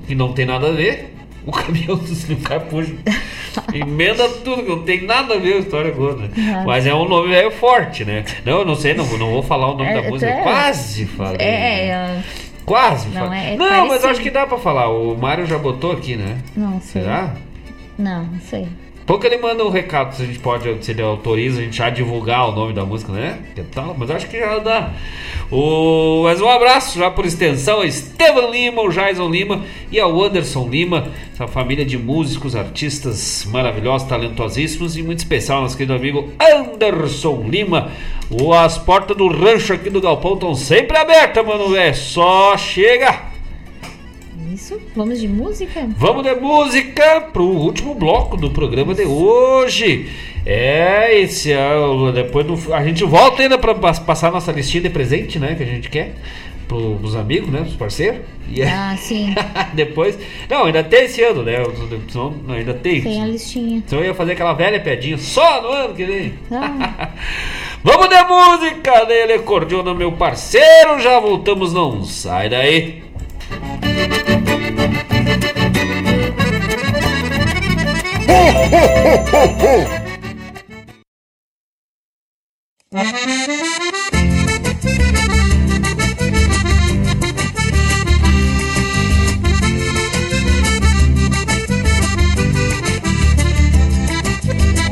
Que 0.06 0.14
não 0.14 0.32
tem 0.32 0.44
nada 0.44 0.68
a 0.68 0.72
ver. 0.72 1.14
O 1.46 1.51
caminhão 1.52 1.96
dos 1.96 2.24
Lima 2.24 2.60
puxa. 2.60 2.92
Emenda 3.72 4.28
tudo, 4.28 4.62
que 4.62 4.68
não 4.70 4.82
tem 4.82 5.02
nada 5.02 5.34
a 5.34 5.38
ver 5.38 5.55
a 5.55 5.59
história 5.59 5.92
boa, 5.92 6.14
né? 6.16 6.28
Uhum. 6.36 6.64
Mas 6.66 6.86
é 6.86 6.94
um 6.94 7.09
nome 7.09 7.28
velho 7.28 7.51
forte, 7.52 8.05
né? 8.05 8.24
Não, 8.44 8.59
eu 8.60 8.64
não 8.64 8.74
sei, 8.74 8.94
não, 8.94 9.05
vou- 9.05 9.18
não 9.18 9.30
vou 9.30 9.42
falar 9.42 9.70
o 9.72 9.76
nome 9.76 9.90
É, 9.90 10.02
da 10.02 10.09
música. 10.09 10.30
é. 10.30 10.42
Quase 10.42 11.06
falei. 11.06 11.36
É, 11.40 11.86
é, 11.88 12.22
Quase 12.65 13.09
Não, 13.11 13.32
é- 13.32 13.55
é 13.55 13.57
não, 13.57 13.89
mas 13.89 14.05
acho 14.05 14.20
que 14.20 14.31
dá 14.31 14.47
pra 14.47 14.57
falar. 14.59 14.89
O 14.89 15.16
Mário 15.16 15.45
já 15.47 15.59
botou 15.59 15.93
aqui, 15.93 16.16
né? 16.16 16.39
não 16.57 16.81
sei. 16.81 17.03
Será? 17.03 17.35
Não, 17.99 18.24
não 18.24 18.41
sei. 18.41 18.69
Pouco 19.06 19.26
ele 19.26 19.36
manda 19.36 19.62
um 19.62 19.68
recado 19.68 20.14
se 20.16 20.22
a 20.22 20.26
gente 20.26 20.39
pode, 20.39 20.82
se 20.82 20.93
ele 20.93 21.02
autoriza 21.02 21.60
a 21.60 21.62
gente 21.62 21.76
já 21.76 21.90
divulgar 21.90 22.48
o 22.48 22.52
nome 22.52 22.72
da 22.72 22.86
música, 22.86 23.12
né? 23.12 23.39
Tal? 23.70 23.94
Mas 23.98 24.10
acho 24.10 24.28
que 24.28 24.39
já 24.39 24.59
dá. 24.59 24.93
O, 25.51 26.22
mas 26.24 26.40
um 26.40 26.48
abraço 26.48 26.98
já 26.98 27.10
por 27.10 27.26
extensão 27.26 27.82
a 27.82 27.86
Estevam 27.86 28.51
Lima, 28.51 28.81
o 28.81 28.89
Jason 28.89 29.28
Lima 29.28 29.62
e 29.93 30.01
ao 30.01 30.22
Anderson 30.22 30.66
Lima, 30.68 31.09
essa 31.35 31.47
família 31.47 31.85
de 31.85 31.98
músicos, 31.98 32.56
artistas 32.56 33.47
maravilhosos, 33.51 34.09
talentosíssimos 34.09 34.97
e 34.97 35.02
muito 35.02 35.18
especial 35.18 35.60
nosso 35.60 35.76
querido 35.76 35.94
amigo 35.94 36.32
Anderson 36.81 37.44
Lima. 37.47 37.90
As 38.59 38.78
portas 38.78 39.14
do 39.14 39.28
rancho 39.28 39.74
aqui 39.74 39.90
do 39.90 40.01
Galpão 40.01 40.32
estão 40.32 40.55
sempre 40.55 40.97
abertas, 40.97 41.44
mano, 41.44 41.68
velho. 41.68 41.94
Só 41.94 42.56
chega! 42.56 43.34
Isso? 44.55 44.81
Vamos 44.94 45.20
de 45.20 45.26
música? 45.26 45.85
Vamos 45.97 46.22
de 46.22 46.32
música 46.36 47.22
pro 47.32 47.43
último 47.44 47.93
bloco 47.93 48.36
do 48.36 48.51
programa 48.51 48.94
de 48.94 49.02
hoje. 49.02 50.09
É, 50.47 51.18
esse 51.18 51.51
é 51.52 51.66
depois 52.14 52.47
do, 52.47 52.72
a 52.72 52.85
gente 52.85 53.02
volta 53.02 53.43
ainda 53.43 53.59
para 53.59 53.74
passar 53.74 54.31
nossa 54.31 54.52
listinha 54.52 54.82
de 54.85 54.90
presente, 54.90 55.40
né, 55.40 55.56
que 55.56 55.62
a 55.64 55.66
gente 55.66 55.90
quer 55.90 56.14
pro, 56.68 56.97
pros 57.01 57.16
amigos, 57.16 57.51
né, 57.51 57.62
pros 57.62 57.74
parceiros. 57.74 58.20
E 58.48 58.62
Ah, 58.62 58.94
sim. 58.97 59.35
depois, 59.74 60.16
não, 60.48 60.66
ainda 60.66 60.85
tem 60.85 61.06
esse 61.06 61.20
ano, 61.20 61.43
né? 61.43 61.55
Senão, 62.09 62.31
não, 62.47 62.55
ainda 62.55 62.74
tem. 62.74 63.02
Tem 63.02 63.22
a 63.22 63.26
listinha. 63.26 63.82
Senão 63.86 64.02
eu 64.02 64.09
ia 64.09 64.14
fazer 64.14 64.32
aquela 64.32 64.52
velha 64.52 64.78
piadinha 64.78 65.18
só 65.18 65.62
no 65.62 65.68
ano 65.68 65.94
que 65.94 66.05
vem. 66.05 66.35
Ah, 66.52 67.09
Vamos 67.82 68.09
de 68.09 68.22
música 68.22 69.05
dele, 69.05 69.40
Cordiona, 69.40 69.93
meu 69.93 70.12
parceiro. 70.12 71.01
Já 71.01 71.18
voltamos, 71.18 71.72
não 71.72 72.05
sai 72.05 72.48
daí. 72.48 73.02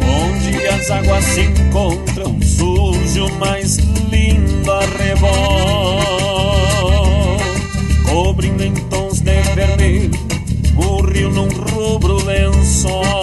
Onde 0.05 0.69
as 0.69 0.91
águas 0.91 1.25
se 1.25 1.41
encontram, 1.41 2.39
surge 2.43 3.21
o 3.21 3.31
mais 3.39 3.77
lindo 4.11 4.71
arrebol, 4.71 5.99
cobrindo 8.05 8.63
em 8.63 8.75
tons 8.91 9.21
de 9.21 9.41
vermelho 9.55 10.11
o 10.77 11.03
rio 11.03 11.31
num 11.31 11.49
rubro 11.49 12.25
lençol. 12.25 13.22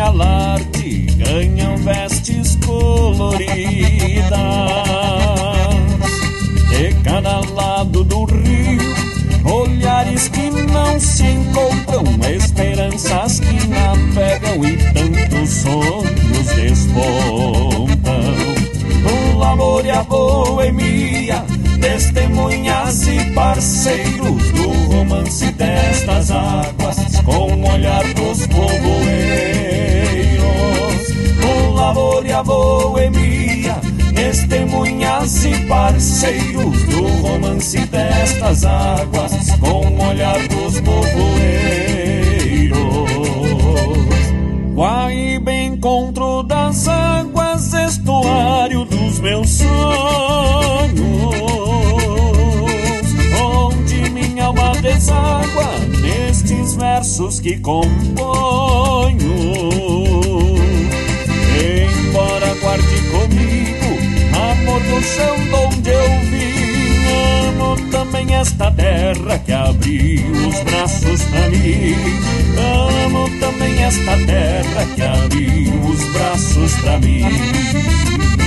Alarde 0.00 1.06
ganham 1.16 1.76
vestes 1.76 2.56
coloridas. 2.64 4.30
De 6.70 6.94
cada 7.04 7.40
lado 7.40 8.02
do 8.04 8.24
rio, 8.24 8.94
olhares 9.44 10.28
que 10.28 10.50
não 10.50 10.98
se 10.98 11.24
encontram, 11.24 12.04
esperanças 12.34 13.40
que 13.40 13.66
navegam 13.68 14.64
e 14.64 14.76
tantos 14.92 15.50
sonhos 15.50 16.46
despontam. 16.56 18.00
O 19.36 19.42
amor 19.42 19.84
e 19.84 19.90
a 19.90 20.02
boemia, 20.02 21.44
testemunhas 21.80 23.08
e 23.08 23.24
parceiros 23.32 24.52
do 24.52 24.68
romance 24.94 25.50
destas 25.52 26.30
águas, 26.30 26.98
com 27.24 27.54
o 27.54 27.72
olhar 27.72 28.04
dos 28.14 28.46
povoeiros. 28.46 29.00
O 31.42 31.78
amor 31.78 32.26
e 32.26 32.32
a 32.32 32.42
boemia, 32.42 33.76
testemunhas 34.14 35.44
e 35.44 35.56
parceiros 35.66 36.84
do 36.84 37.06
romance 37.22 37.78
destas 37.86 38.64
águas, 38.64 39.50
com 39.58 39.86
o 39.86 40.08
olhar 40.08 40.38
dos 40.48 40.80
povoeiros. 40.80 41.40
Guaíba 44.74 45.52
encontro 45.52 46.42
das 46.42 46.88
águas, 46.88 47.74
estuário 47.74 48.86
dos 48.86 49.20
meus 49.20 49.50
sonhos. 49.50 51.49
Versos 57.00 57.40
que 57.40 57.58
componho. 57.58 59.18
Embora 61.60 62.54
guarde 62.60 63.00
comigo 63.10 63.90
amor 64.34 64.80
do 64.80 65.02
chão 65.02 65.36
de 65.36 65.54
onde 65.54 65.90
eu 65.90 66.08
vim, 66.30 67.48
amo 67.48 67.90
também 67.90 68.34
esta 68.34 68.70
terra 68.70 69.38
que 69.38 69.52
abriu 69.52 70.32
os 70.48 70.60
braços 70.64 71.22
pra 71.24 71.48
mim. 71.48 71.96
Amo 72.58 73.28
também 73.40 73.82
esta 73.82 74.16
terra 74.26 74.86
que 74.94 75.02
abriu 75.02 75.74
os 75.84 76.12
braços 76.12 76.74
pra 76.76 76.98
mim. 76.98 78.39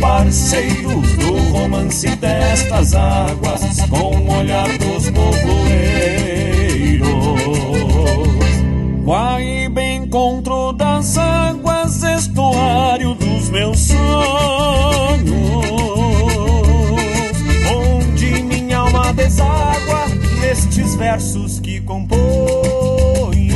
Parceiros 0.00 1.12
do 1.16 1.36
romance 1.52 2.08
destas 2.16 2.94
águas, 2.94 3.80
com 3.88 4.16
o 4.16 4.38
olhar 4.38 4.68
dos 4.78 5.10
povoeiros. 5.10 6.20
Bem 9.72 9.98
encontro 9.98 10.72
das 10.72 11.16
águas, 11.16 12.02
estuário 12.02 13.14
dos 13.14 13.50
meus 13.50 13.78
sonhos, 13.78 14.00
onde 17.70 18.42
minha 18.42 18.78
alma 18.78 19.12
deságua 19.12 20.06
nestes 20.40 20.96
versos 20.96 21.60
que 21.60 21.80
compõe. 21.82 23.50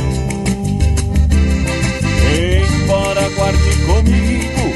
embora 2.85 3.29
guarde 3.35 3.75
comigo 3.85 4.74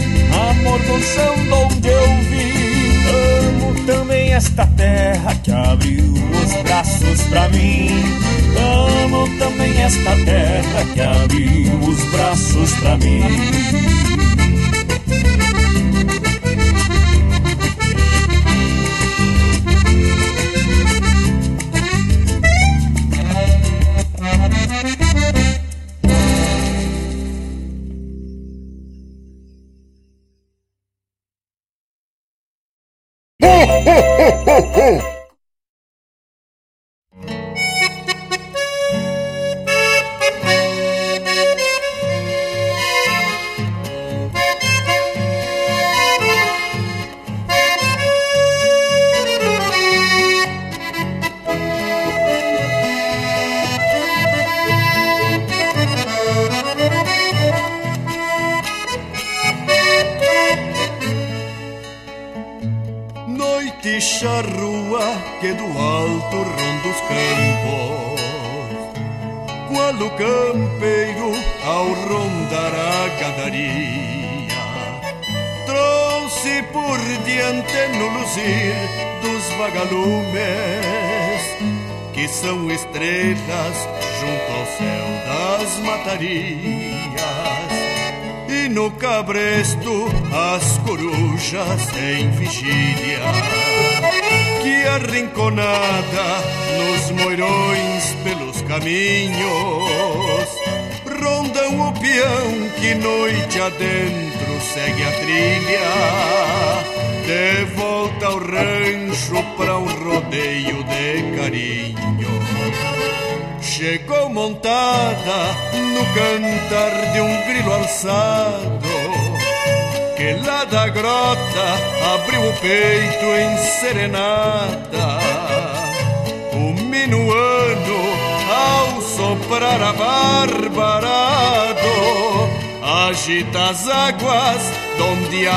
do 0.80 0.99
de 1.39 1.53
onde 1.53 1.88
eu 1.88 2.07
vim. 2.30 2.89
Amo 3.10 3.85
também 3.85 4.31
esta 4.34 4.65
terra 4.65 5.35
que 5.35 5.51
abriu 5.51 6.14
os 6.14 6.64
braços 6.64 7.22
pra 7.23 7.49
mim. 7.49 7.89
Amo 8.57 9.27
também 9.38 9.81
esta 9.81 10.15
terra 10.26 10.85
que 10.93 11.01
abriu 11.01 11.80
os 11.81 12.03
braços 12.11 12.73
pra 12.76 12.97
mim. 12.97 13.99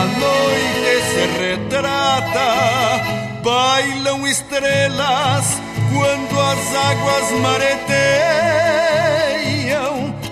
A 0.03 0.07
noite 0.07 0.93
se 1.11 1.25
retrata. 1.39 2.51
Bailam 3.43 4.27
estrelas 4.27 5.47
quando 5.93 6.41
as 6.41 6.75
águas 6.75 7.31
mareteiam 7.41 7.75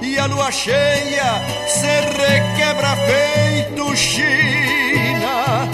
e 0.02 0.18
a 0.18 0.26
lua 0.26 0.50
cheia 0.50 1.42
se 1.68 2.00
requebra 2.22 2.96
feito 3.08 3.96
China. 3.96 5.68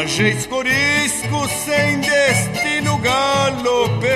Ageis 0.00 0.46
coriscos 0.46 1.50
sem 1.64 2.00
destino 2.00 2.98
galopeiam, 2.98 4.06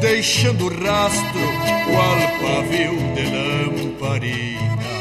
deixando 0.00 0.68
rastro 0.68 1.40
qual 1.86 2.18
pavio 2.40 2.96
de 3.14 3.24
lamparina. 3.34 4.99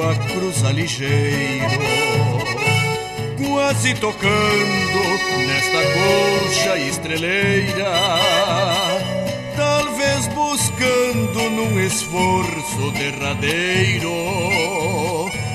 Água 0.00 0.14
cruza 0.28 0.70
ligeiro, 0.72 1.68
quase 3.38 3.94
tocando 3.94 5.00
nesta 5.46 5.82
colcha 5.94 6.78
estreleira. 6.78 7.92
Talvez 9.56 10.26
buscando 10.28 11.50
num 11.50 11.80
esforço 11.80 12.90
derradeiro 12.92 14.10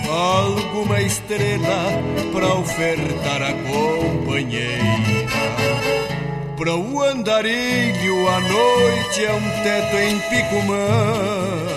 alguma 0.07 1.01
estrela 1.01 2.03
para 2.31 2.53
ofertar 2.55 3.41
a 3.41 3.53
companheira. 3.53 4.85
Para 6.55 6.75
o 6.75 7.01
andarilho 7.01 8.29
a 8.29 8.39
noite 8.39 9.25
é 9.25 9.33
um 9.33 9.63
teto 9.63 9.97
em 9.97 10.19
Picumã 10.29 11.74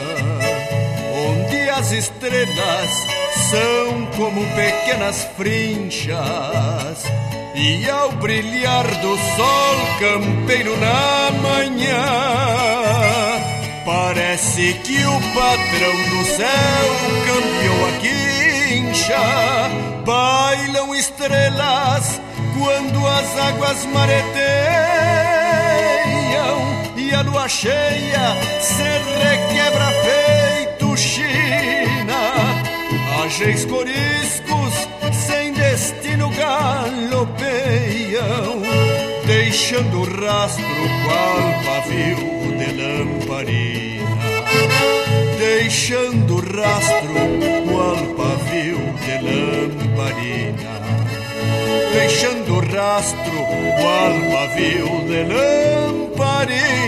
as 1.89 1.93
estrelas 1.93 2.91
são 3.51 4.07
como 4.15 4.45
pequenas 4.55 5.27
frinchas. 5.39 6.19
E 7.55 7.89
ao 7.89 8.13
brilhar 8.13 8.85
do 8.87 9.17
sol 9.17 9.77
campeiro 9.99 10.77
na 10.77 11.31
manhã, 11.41 12.05
parece 13.87 14.75
que 14.85 15.03
o 15.03 15.21
patrão 15.33 15.97
do 16.11 16.25
céu 16.27 16.87
cambiou 17.27 17.87
a 17.87 17.93
quincha. 18.03 19.25
Bailam 20.05 20.95
estrelas 20.95 22.21
quando 22.59 23.07
as 23.07 23.39
águas 23.39 23.87
mareteiam 23.87 24.29
e 26.99 27.15
a 27.15 27.23
lua 27.23 27.49
cheia 27.49 28.37
se 28.61 28.83
requebra 28.83 29.87
feito 30.03 30.39
China. 30.99 31.48
Ágeis 33.29 33.67
coriscos 33.67 34.89
sem 35.13 35.53
destino 35.53 36.31
galopeiam, 36.31 37.29
deixando 39.27 40.03
rastro 40.19 40.65
qual 41.05 41.43
pavio 41.63 42.17
de 42.57 42.73
lamparina. 42.73 44.17
Deixando 45.39 46.37
rastro 46.57 47.13
qual 47.71 48.01
pavio 48.17 48.81
de 49.05 49.17
lamparina 49.27 50.79
deixando 51.93 52.61
rastro 52.61 53.39
qual 53.79 54.15
pavio 54.33 54.91
de 55.07 55.21
lamparina. 56.15 56.79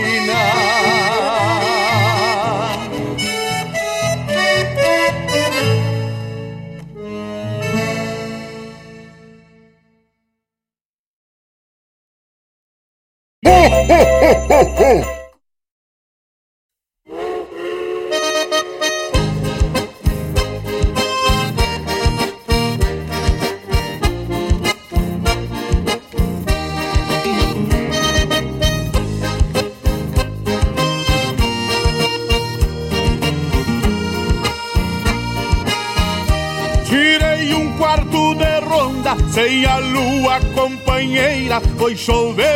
Tirei 36.85 37.53
um 37.53 37.77
quarto 37.77 38.35
de 38.35 38.59
ronda 38.65 39.15
sem 39.29 39.65
a 39.65 39.77
lua 39.77 40.39
companheira. 40.53 41.61
Foi 41.77 41.95
choveu 41.95 42.50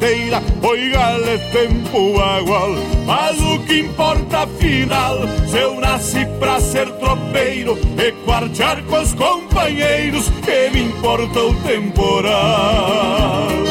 inteira, 0.00 0.42
foi 0.60 0.90
gale 0.90 1.38
tempo 1.52 2.18
agual. 2.18 2.70
Mas 3.06 3.40
o 3.40 3.58
que 3.60 3.80
importa 3.80 4.40
afinal, 4.40 5.18
se 5.46 5.58
eu 5.58 5.80
nasci 5.80 6.26
pra 6.38 6.60
ser 6.60 6.90
tropeiro 6.92 7.78
e 7.98 8.12
quartear 8.24 8.82
com 8.84 9.00
os 9.00 9.14
companheiros, 9.14 10.30
que 10.44 10.70
me 10.70 10.84
importa 10.84 11.40
o 11.40 11.54
temporal. 11.62 13.69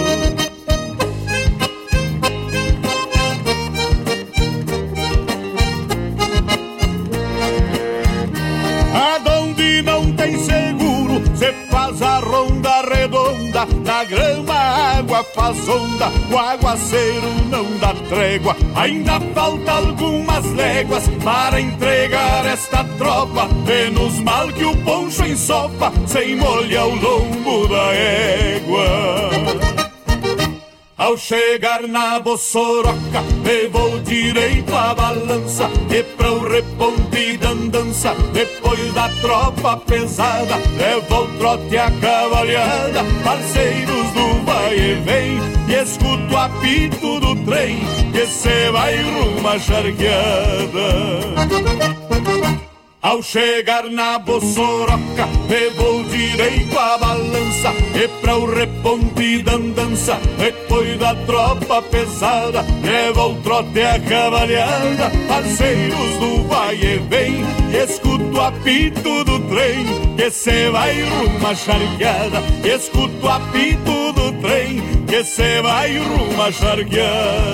Na 13.86 14.04
grama 14.04 14.54
a 14.54 14.98
água 15.00 15.24
faz 15.36 15.68
onda, 15.68 16.12
o 16.32 16.38
aguaceiro 16.38 17.28
não 17.50 17.66
dá 17.78 17.94
trégua. 18.08 18.56
Ainda 18.76 19.20
falta 19.34 19.72
algumas 19.72 20.46
léguas 20.54 21.08
para 21.24 21.60
entregar 21.60 22.46
esta 22.46 22.84
tropa. 22.98 23.48
Menos 23.66 24.20
mal 24.22 24.48
que 24.50 24.64
o 24.64 24.76
poncho 24.78 25.26
ensopa, 25.26 25.92
sem 26.08 26.36
molhar 26.36 26.88
o 26.88 26.96
lombo 26.96 27.68
da 27.68 27.94
égua. 27.94 29.69
Ao 31.10 31.18
chegar 31.18 31.88
na 31.88 32.20
Bossoroca, 32.20 33.24
levou 33.44 33.98
direito 34.02 34.76
a 34.76 34.94
balança 34.94 35.68
E 35.90 36.04
para 36.04 36.32
o 36.32 36.48
reponte 36.48 37.36
da 37.38 37.50
andança, 37.50 38.14
depois 38.32 38.94
da 38.94 39.10
tropa 39.20 39.78
pesada 39.78 40.58
Levou 40.78 41.28
trote 41.40 41.76
a 41.80 41.90
cavalhada, 42.00 43.04
parceiros 43.24 44.12
do 44.12 44.46
vai 44.46 44.78
e 44.78 44.94
vem 45.02 45.40
E 45.68 45.82
escuto 45.82 46.32
o 46.32 46.38
apito 46.38 47.20
do 47.20 47.36
trem, 47.44 47.80
que 48.12 48.28
cê 48.28 48.70
vai 48.70 49.02
rumo 49.02 49.48
à 49.48 49.58
charqueada 49.58 51.10
ao 53.02 53.24
chegar 53.24 53.86
na 53.86 54.20
Bossoroca, 54.20 55.28
levou 55.50 56.04
direito 56.04 56.78
a 56.78 56.98
balança 56.98 57.74
E 57.96 58.08
para 58.22 58.38
o 58.38 58.46
reponte 58.46 59.42
da 59.44 59.54
andança, 59.54 60.20
depois 60.38 61.00
da 61.00 61.16
tropa 61.16 61.82
pesada 61.84 62.66
Levou 62.84 63.34
o 63.34 63.42
trote 63.42 63.82
a 63.82 64.00
cavalhada, 64.00 65.12
parceiros 65.28 66.18
do 66.18 66.48
vai 66.48 66.76
e 66.76 66.98
vem 67.10 67.60
Escuto 67.72 68.38
o 68.38 68.42
apito 68.42 69.24
do 69.24 69.40
trem, 69.48 69.86
que 70.16 70.32
cê 70.32 70.70
vai 70.72 71.02
rumo 71.04 71.56
charqueada. 71.56 72.42
Escuto 72.68 73.26
o 73.26 73.30
apito 73.30 74.12
do 74.14 74.32
trem, 74.42 74.82
que 75.06 75.24
cê 75.24 75.62
vai 75.62 75.98
rumo 75.98 76.52
charqueada 76.52 77.50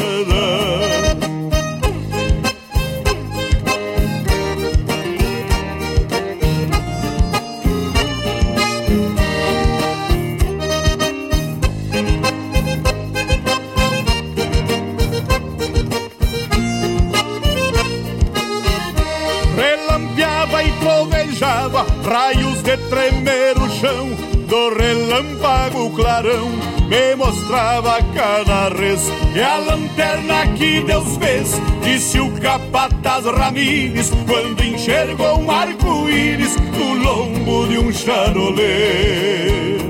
raios 22.15 22.63
de 22.63 22.77
tremer 22.77 23.57
o 23.57 23.69
chão, 23.69 24.07
do 24.47 24.73
relâmpago 24.73 25.89
clarão, 25.97 26.49
me 26.87 27.13
mostrava 27.17 27.99
cada 28.13 28.69
res, 28.69 29.01
e 29.35 29.41
a 29.41 29.57
lanterna 29.57 30.47
que 30.55 30.79
Deus 30.79 31.17
fez, 31.17 31.59
disse 31.83 32.21
o 32.21 32.31
capataz 32.39 33.25
Ramires, 33.25 34.11
quando 34.25 34.63
enxergou 34.63 35.39
um 35.41 35.51
arco-íris 35.51 36.55
no 36.55 36.93
lombo 37.03 37.67
de 37.67 37.79
um 37.79 37.91
charolês. 37.91 39.81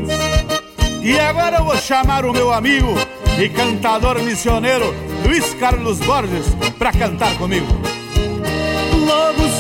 E 1.04 1.20
agora 1.20 1.58
eu 1.58 1.66
vou 1.66 1.78
chamar 1.78 2.26
o 2.26 2.34
meu 2.34 2.52
amigo 2.52 2.96
e 3.40 3.48
cantador 3.50 4.20
missioneiro 4.24 4.96
Luiz 5.24 5.54
Carlos 5.54 6.00
Borges 6.00 6.48
para 6.80 6.92
cantar 6.92 7.38
comigo. 7.38 7.95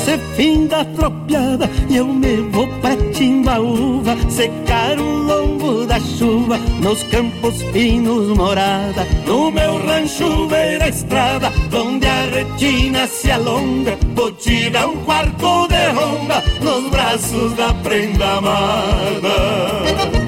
Se 0.06 0.20
fim 0.36 0.68
da 0.68 0.86
tropiada 0.86 1.68
e 1.90 1.98
eu 1.98 2.06
me 2.06 2.36
vou 2.52 2.68
pra 2.80 2.96
Timbaúva 3.12 4.16
Secar 4.30 5.00
o 5.00 5.04
lombo 5.04 5.84
da 5.88 6.00
chuva 6.00 6.60
nos 6.80 7.02
campos 7.06 7.60
finos 7.74 8.38
morada. 8.38 9.04
No 9.26 9.50
meu 9.50 9.84
rancho 9.84 10.48
ver 10.48 10.84
a 10.84 10.90
estrada 10.90 11.52
onde 11.74 12.06
a 12.06 12.26
retina 12.28 13.08
se 13.08 13.32
alonga 13.32 13.98
Vou 14.14 14.32
tirar 14.34 14.86
um 14.86 14.98
quarto 15.06 15.68
de 15.70 15.88
ronda 15.88 16.44
nos 16.62 16.88
braços 16.92 17.54
da 17.54 17.74
prenda 17.74 18.34
amada 18.34 20.25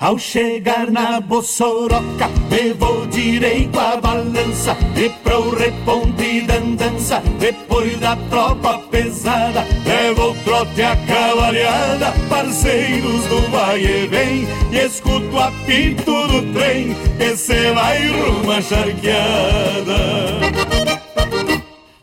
Ao 0.00 0.16
chegar 0.18 0.90
na 0.90 1.20
Bossoroca, 1.20 2.26
me 2.50 2.72
vou 2.72 3.06
direito 3.06 3.78
à 3.78 3.98
balança 3.98 4.74
E 4.96 5.10
pro 5.22 5.54
reponte 5.54 6.40
da 6.40 6.54
andança, 6.54 7.22
depois 7.38 8.00
da 8.00 8.16
tropa 8.30 8.78
pesada 8.90 9.66
Levo 9.84 10.30
o 10.30 10.34
trote 10.42 10.80
a 10.80 10.96
cavalhada, 10.96 12.14
parceiros 12.30 13.26
do 13.26 13.42
vai 13.50 13.84
e 13.84 14.06
vem 14.06 14.48
E 14.72 14.86
escuto 14.86 15.36
o 15.36 15.38
apito 15.38 16.26
do 16.28 16.50
trem, 16.54 16.96
que 17.18 17.36
cê 17.36 17.70
vai 17.72 18.08
rumo 18.08 18.62
charqueada 18.62 20.00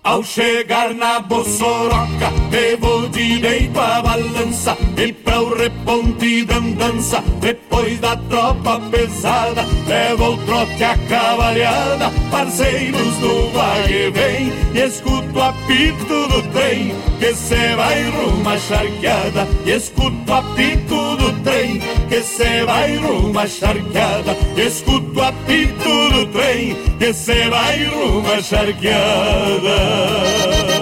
ao 0.08 0.24
chegar 0.24 0.94
na 0.94 1.20
Bossoroca, 1.20 2.32
vou 2.80 3.10
direito 3.10 3.78
à 3.78 4.02
balança 4.02 4.78
E 4.96 5.12
para 5.12 5.42
o 5.42 5.54
reponte 5.54 6.46
da 6.46 6.56
andança, 6.56 7.22
depois 7.42 8.00
da 8.00 8.16
tropa 8.16 8.80
pesada 8.90 9.66
Levo 9.86 10.34
o 10.34 10.38
trote 10.46 10.84
a 10.84 10.98
cavalhada, 11.10 12.12
parceiros 12.32 13.18
do 13.18 13.52
vai 13.52 13.92
e 13.92 14.10
vem 14.12 14.54
E 14.74 14.86
escuto 14.86 15.38
o 15.38 15.42
apito 15.42 16.28
do 16.28 16.42
trem, 16.54 16.96
que 17.20 17.34
cê 17.34 17.76
vai 17.76 18.04
rumo 18.10 18.50
à 18.50 18.58
charqueada 18.58 19.48
E 19.66 19.72
escuto 19.72 20.32
o 20.32 20.34
apito 20.34 21.18
do 21.18 21.44
trem, 21.44 21.82
que 22.10 22.22
cê 22.22 22.64
vai 22.66 22.96
rumo 22.98 23.40
à 23.40 23.48
charqueada 23.48 24.38
Escuto 24.56 25.20
o 25.20 25.24
apito 25.24 26.10
do 26.12 26.26
trem, 26.28 26.76
que 26.98 27.14
cê 27.14 27.50
vai 27.50 27.86
rumo 27.86 28.32
à 28.32 28.42
charqueada 28.42 29.97
啊。 29.98 30.77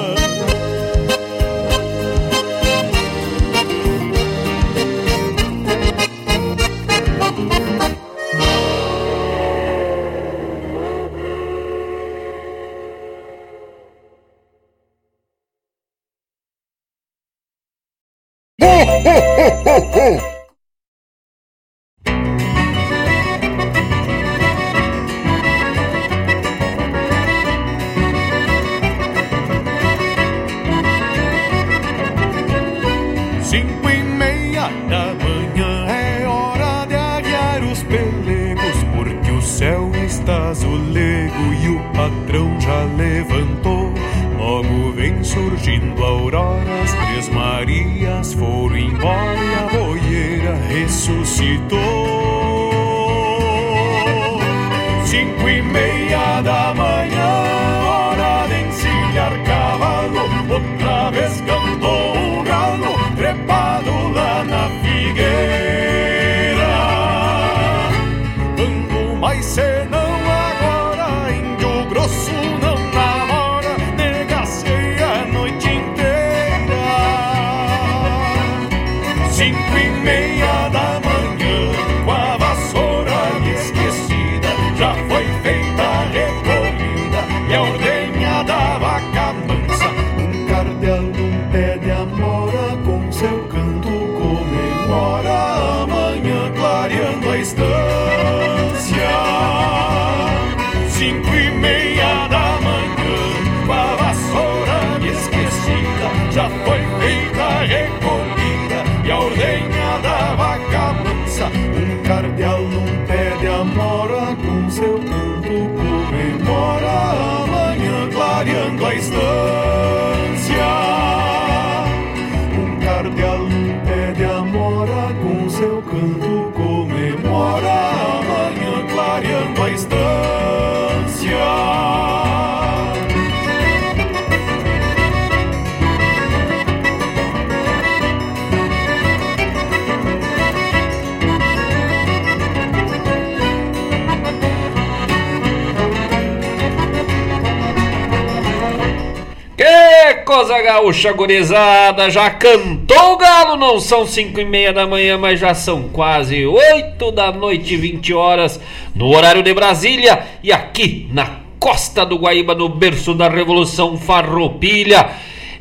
Gaúcha, 150.65 151.13
gurizada! 151.13 152.09
Já 152.09 152.27
cantou 152.31 153.13
o 153.13 153.17
galo? 153.17 153.55
Não 153.55 153.79
são 153.79 154.03
cinco 154.03 154.39
e 154.39 154.45
meia 154.45 154.73
da 154.73 154.87
manhã, 154.87 155.15
mas 155.15 155.39
já 155.39 155.53
são 155.53 155.89
quase 155.89 156.43
oito 156.43 157.11
da 157.11 157.31
noite, 157.31 157.77
20 157.77 158.11
horas, 158.15 158.59
no 158.95 159.15
horário 159.15 159.43
de 159.43 159.53
Brasília 159.53 160.25
e 160.41 160.51
aqui 160.51 161.07
na 161.13 161.37
costa 161.59 162.03
do 162.03 162.17
Guaíba, 162.17 162.55
no 162.55 162.67
berço 162.67 163.13
da 163.13 163.29
Revolução 163.29 163.95
Farroupilha. 163.95 165.07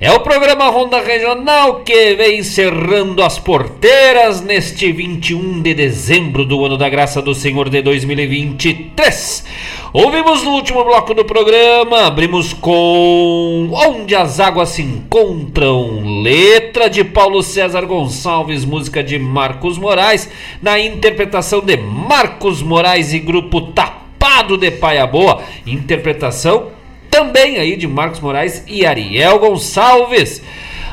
É 0.00 0.10
o 0.10 0.18
programa 0.18 0.68
Ronda 0.70 1.00
Regional 1.00 1.82
que 1.84 2.14
vem 2.16 2.40
encerrando 2.40 3.22
as 3.22 3.38
porteiras 3.38 4.40
neste 4.40 4.90
21 4.90 5.62
de 5.62 5.72
dezembro 5.72 6.44
do 6.44 6.64
ano 6.64 6.76
da 6.76 6.88
graça 6.88 7.22
do 7.22 7.32
Senhor 7.32 7.70
de 7.70 7.80
2023. 7.80 9.44
Ouvimos 9.92 10.42
no 10.42 10.50
último 10.50 10.82
bloco 10.82 11.14
do 11.14 11.24
programa, 11.24 12.08
abrimos 12.08 12.52
com 12.52 13.70
Onde 13.70 14.16
as 14.16 14.40
Águas 14.40 14.70
se 14.70 14.82
Encontram, 14.82 16.22
letra 16.22 16.90
de 16.90 17.04
Paulo 17.04 17.40
César 17.40 17.86
Gonçalves, 17.86 18.64
música 18.64 19.00
de 19.00 19.16
Marcos 19.16 19.78
Moraes, 19.78 20.28
na 20.60 20.76
interpretação 20.80 21.60
de 21.60 21.76
Marcos 21.76 22.62
Moraes 22.62 23.12
e 23.12 23.20
grupo 23.20 23.60
Tapado 23.60 24.56
de 24.56 24.72
Paia 24.72 25.06
Boa, 25.06 25.40
interpretação 25.64 26.73
também 27.14 27.58
aí 27.58 27.76
de 27.76 27.86
Marcos 27.86 28.18
Moraes 28.18 28.64
e 28.66 28.84
Ariel 28.84 29.38
Gonçalves. 29.38 30.42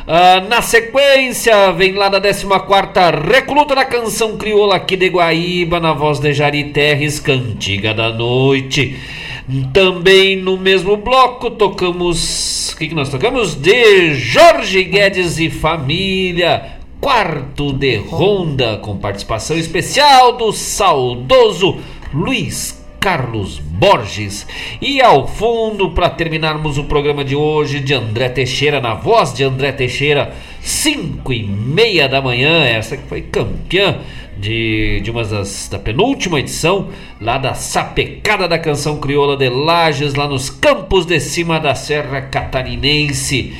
Ah, 0.07 0.45
na 0.47 0.61
sequência, 0.61 1.71
vem 1.71 1.93
lá 1.93 2.09
da 2.09 2.21
14 2.21 2.45
Recruta 3.27 3.73
da 3.73 3.83
Canção 3.83 4.37
Crioula 4.37 4.75
aqui 4.75 4.95
de 4.95 5.07
Guaíba, 5.07 5.79
na 5.79 5.93
voz 5.93 6.19
de 6.19 6.31
Jari 6.31 6.65
Terres, 6.65 7.19
Cantiga 7.19 7.91
da 7.91 8.13
Noite. 8.13 8.99
Também 9.73 10.37
no 10.37 10.57
mesmo 10.57 10.95
bloco 10.95 11.49
tocamos. 11.49 12.71
O 12.71 12.77
que, 12.77 12.89
que 12.89 12.95
nós 12.95 13.09
tocamos? 13.09 13.55
De 13.55 14.13
Jorge 14.13 14.83
Guedes 14.83 15.39
e 15.39 15.49
Família. 15.49 16.77
Quarto 16.99 17.73
de 17.73 17.95
Ronda, 17.97 18.77
com 18.77 18.95
participação 18.95 19.57
especial 19.57 20.37
do 20.37 20.51
saudoso 20.51 21.79
Luiz 22.13 22.80
Carlos 23.01 23.57
Borges. 23.57 24.45
E 24.79 25.01
ao 25.01 25.27
fundo, 25.27 25.89
para 25.89 26.07
terminarmos 26.07 26.77
o 26.77 26.83
programa 26.83 27.25
de 27.25 27.35
hoje, 27.35 27.79
de 27.79 27.95
André 27.95 28.29
Teixeira, 28.29 28.79
na 28.79 28.93
voz 28.93 29.33
de 29.33 29.43
André 29.43 29.71
Teixeira, 29.71 30.35
5 30.61 31.33
e 31.33 31.41
meia 31.41 32.07
da 32.07 32.21
manhã, 32.21 32.63
essa 32.63 32.95
que 32.95 33.07
foi 33.09 33.23
campeã 33.23 33.97
de, 34.37 35.01
de 35.01 35.09
uma 35.09 35.23
das, 35.23 35.67
da 35.67 35.79
penúltima 35.79 36.39
edição, 36.39 36.89
lá 37.19 37.39
da 37.39 37.55
Sapecada 37.55 38.47
da 38.47 38.59
Canção 38.59 38.99
Crioula 38.99 39.35
de 39.35 39.49
Lages, 39.49 40.13
lá 40.13 40.27
nos 40.27 40.51
campos 40.51 41.03
de 41.03 41.19
cima 41.19 41.59
da 41.59 41.73
Serra 41.73 42.21
Catarinense. 42.21 43.57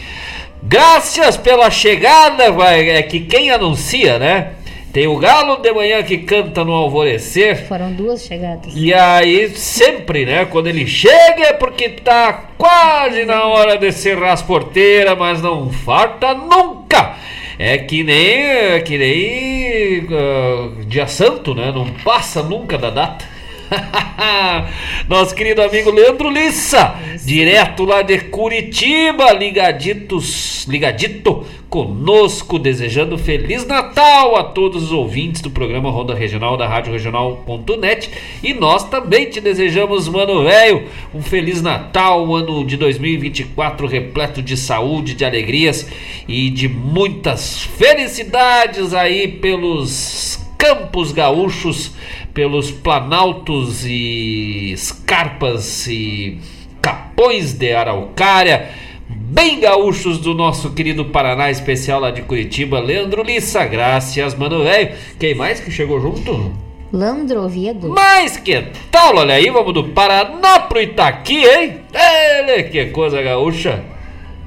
Graças 0.62 1.36
pela 1.36 1.72
chegada, 1.72 2.52
vai, 2.52 2.92
é 2.92 3.02
que 3.02 3.22
quem 3.22 3.50
anuncia, 3.50 4.20
né? 4.20 4.52
Tem 4.92 5.08
o 5.08 5.18
galo 5.18 5.58
de 5.58 5.72
manhã 5.72 6.04
que 6.04 6.18
canta 6.18 6.66
no 6.66 6.74
alvorecer. 6.74 7.66
Foram 7.66 7.94
duas 7.94 8.24
chegadas. 8.24 8.74
E 8.76 8.94
aí, 8.94 9.50
sempre, 9.56 10.26
né? 10.26 10.44
Quando 10.44 10.68
ele 10.68 10.86
chega 10.86 11.44
é 11.44 11.54
porque 11.54 11.88
tá 11.90 12.50
quase 12.58 13.24
na 13.24 13.46
hora 13.46 13.78
de 13.78 13.90
cerrar 13.94 14.34
as 14.34 14.42
porteiras, 14.42 15.18
mas 15.18 15.42
não 15.42 15.70
falta 15.70 16.34
nunca. 16.34 17.16
É 17.58 17.78
que 17.78 18.04
nem, 18.04 18.42
é 18.42 18.82
que 18.82 18.98
nem 18.98 20.00
uh, 20.00 20.84
dia 20.86 21.08
santo, 21.08 21.56
né? 21.56 21.72
Não 21.72 21.86
passa 22.04 22.44
nunca 22.44 22.78
da 22.78 22.90
data. 22.90 23.31
Nosso 25.08 25.34
querido 25.34 25.62
amigo 25.62 25.92
Leandro 25.92 26.30
Lissa, 26.30 26.96
direto 27.26 27.86
lá 27.86 28.02
de 28.02 28.20
Curitiba, 28.20 29.32
ligaditos, 29.32 30.66
ligadito 30.68 31.46
conosco, 31.70 32.60
desejando 32.60 33.18
Feliz 33.18 33.66
Natal 33.66 34.36
a 34.36 34.44
todos 34.44 34.84
os 34.84 34.92
ouvintes 34.92 35.42
do 35.42 35.50
programa 35.50 35.90
Ronda 35.90 36.14
Regional 36.14 36.58
da 36.58 36.68
Rádio 36.68 36.92
Regional.net. 36.92 38.10
E 38.44 38.54
nós 38.54 38.84
também 38.90 39.30
te 39.30 39.40
desejamos, 39.40 40.10
mano 40.10 40.44
velho, 40.44 40.88
um 41.14 41.22
Feliz 41.22 41.62
Natal, 41.62 42.28
um 42.28 42.36
ano 42.36 42.66
de 42.66 42.76
2024 42.76 43.88
repleto 43.88 44.42
de 44.42 44.58
saúde, 44.58 45.16
de 45.16 45.24
alegrias 45.24 45.90
e 46.28 46.50
de 46.50 46.68
muitas 46.68 47.64
felicidades 47.64 48.94
aí 48.94 49.30
pelos 49.30 50.42
campos 50.62 51.12
gaúchos 51.12 51.92
pelos 52.34 52.72
planaltos 52.72 53.86
e 53.86 54.72
escarpas 54.72 55.88
e 55.88 56.40
capões 56.82 57.54
de 57.54 57.74
araucária, 57.74 58.70
bem 59.08 59.60
gaúchos 59.60 60.18
do 60.20 60.34
nosso 60.34 60.72
querido 60.72 61.06
Paraná 61.06 61.52
especial 61.52 62.00
lá 62.00 62.12
de 62.12 62.22
Curitiba, 62.22 62.80
Leandro 62.80 63.24
Lissa, 63.24 63.66
graças, 63.66 64.36
mano 64.36 64.64
velho. 64.64 64.96
Quem 65.20 65.36
mais 65.36 65.60
que 65.60 65.70
chegou 65.72 66.00
junto? 66.00 66.52
Landro 66.92 67.44
Oviedo. 67.44 67.90
Mas 67.90 68.36
que 68.36 68.62
tal? 68.90 69.16
Olha 69.16 69.36
aí, 69.36 69.50
vamos 69.50 69.74
do 69.74 69.86
Paraná 69.90 70.60
pro 70.60 70.82
Itaqui, 70.82 71.46
hein? 71.46 71.80
Ele, 71.94 72.64
que 72.64 72.88
coisa 72.88 73.22
gaúcha. 73.22 73.84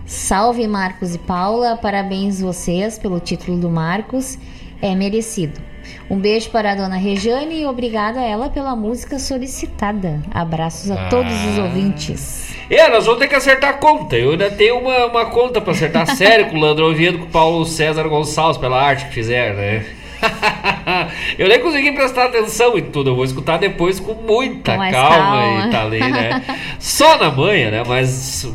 Salve 0.04 0.68
Marcos 0.68 1.14
e 1.14 1.18
Paula, 1.18 1.78
parabéns 1.80 2.40
vocês 2.40 2.98
pelo 2.98 3.20
título 3.20 3.56
do 3.56 3.70
Marcos, 3.70 4.38
é 4.82 4.94
merecido. 4.94 5.73
Um 6.10 6.16
beijo 6.18 6.50
para 6.50 6.72
a 6.72 6.74
dona 6.74 6.96
Rejane 6.96 7.60
e 7.62 7.66
obrigada 7.66 8.20
a 8.20 8.24
ela 8.24 8.48
pela 8.48 8.74
música 8.76 9.18
solicitada. 9.18 10.20
Abraços 10.32 10.90
a 10.90 11.08
todos 11.08 11.32
os 11.32 11.58
Ah. 11.58 11.62
ouvintes. 11.64 12.54
É, 12.70 12.88
nós 12.88 13.04
vamos 13.04 13.20
ter 13.20 13.28
que 13.28 13.34
acertar 13.34 13.70
a 13.70 13.74
conta. 13.74 14.16
Eu 14.16 14.30
ainda 14.32 14.50
tenho 14.50 14.78
uma, 14.78 15.06
uma 15.06 15.26
conta 15.26 15.60
pra 15.60 15.72
acertar 15.72 16.06
sério 16.16 16.46
com 16.46 16.56
o 16.56 16.60
Leandro 16.60 16.86
Oviedo 16.90 17.18
com 17.18 17.24
o 17.26 17.30
Paulo 17.30 17.64
César 17.66 18.04
Gonçalves 18.08 18.56
pela 18.58 18.80
arte 18.82 19.06
que 19.06 19.14
fizeram, 19.14 19.56
né? 19.56 19.84
eu 21.38 21.48
nem 21.48 21.60
consegui 21.60 21.92
prestar 21.92 22.26
atenção 22.26 22.76
em 22.78 22.82
tudo. 22.82 23.10
Eu 23.10 23.16
vou 23.16 23.24
escutar 23.24 23.58
depois 23.58 24.00
com 24.00 24.14
muita 24.14 24.72
calma, 24.76 24.90
calma. 24.90 25.66
e 25.66 25.70
tal, 25.70 25.90
aí, 25.90 26.00
né? 26.00 26.42
Só 26.78 27.18
na 27.18 27.30
manhã, 27.30 27.70
né? 27.70 27.82
Mas 27.86 28.46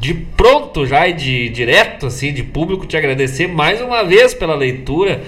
de 0.00 0.14
pronto 0.14 0.86
já 0.86 1.08
e 1.08 1.12
de 1.12 1.48
direto, 1.48 2.06
assim, 2.06 2.32
de 2.32 2.42
público, 2.42 2.86
te 2.86 2.96
agradecer 2.96 3.48
mais 3.48 3.80
uma 3.80 4.04
vez 4.04 4.34
pela 4.34 4.54
leitura 4.54 5.22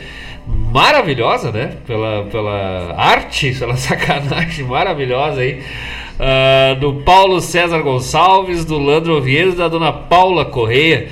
maravilhosa, 0.48 1.52
né? 1.52 1.76
Pela, 1.86 2.24
pela 2.24 2.94
arte, 2.96 3.52
pela 3.52 3.76
sacanagem 3.78 4.64
maravilhosa 4.64 5.42
aí. 5.42 5.62
ah, 6.18 6.74
do 6.74 6.94
Paulo 6.94 7.40
César 7.40 7.80
Gonçalves, 7.80 8.64
do 8.64 8.78
Landro 8.78 9.16
Oviedo 9.16 9.52
e 9.52 9.56
da 9.56 9.68
dona 9.68 9.92
Paula 9.92 10.44
Correia. 10.44 11.08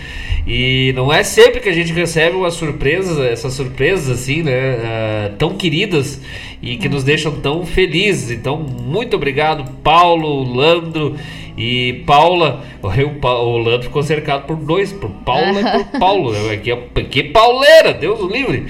E 0.46 0.92
não 0.94 1.12
é 1.12 1.24
sempre 1.24 1.60
que 1.60 1.68
a 1.68 1.72
gente 1.72 1.92
recebe 1.92 2.36
umas 2.36 2.54
surpresas, 2.54 3.18
essas 3.18 3.52
surpresas 3.52 4.20
assim, 4.20 4.44
né? 4.44 4.78
ah, 4.84 5.32
tão 5.36 5.56
queridas 5.56 6.20
e 6.62 6.76
que 6.76 6.88
nos 6.88 7.02
deixam 7.02 7.40
tão 7.40 7.66
felizes. 7.66 8.30
Então, 8.30 8.56
muito 8.58 9.16
obrigado, 9.16 9.68
Paulo, 9.82 10.44
Landro 10.54 11.16
e 11.56 12.04
Paula. 12.06 12.64
O, 12.86 13.26
o 13.26 13.58
Landro 13.58 13.82
ficou 13.82 14.02
cercado 14.04 14.46
por 14.46 14.56
dois, 14.56 14.92
por 14.92 15.10
Paula 15.10 15.60
e 15.60 15.64
por 15.64 15.84
Paulo. 15.98 16.32
né? 16.32 16.56
Que, 16.58 16.76
que 17.04 17.24
pauleira, 17.24 17.92
Deus 17.92 18.20
o 18.20 18.28
livre. 18.28 18.66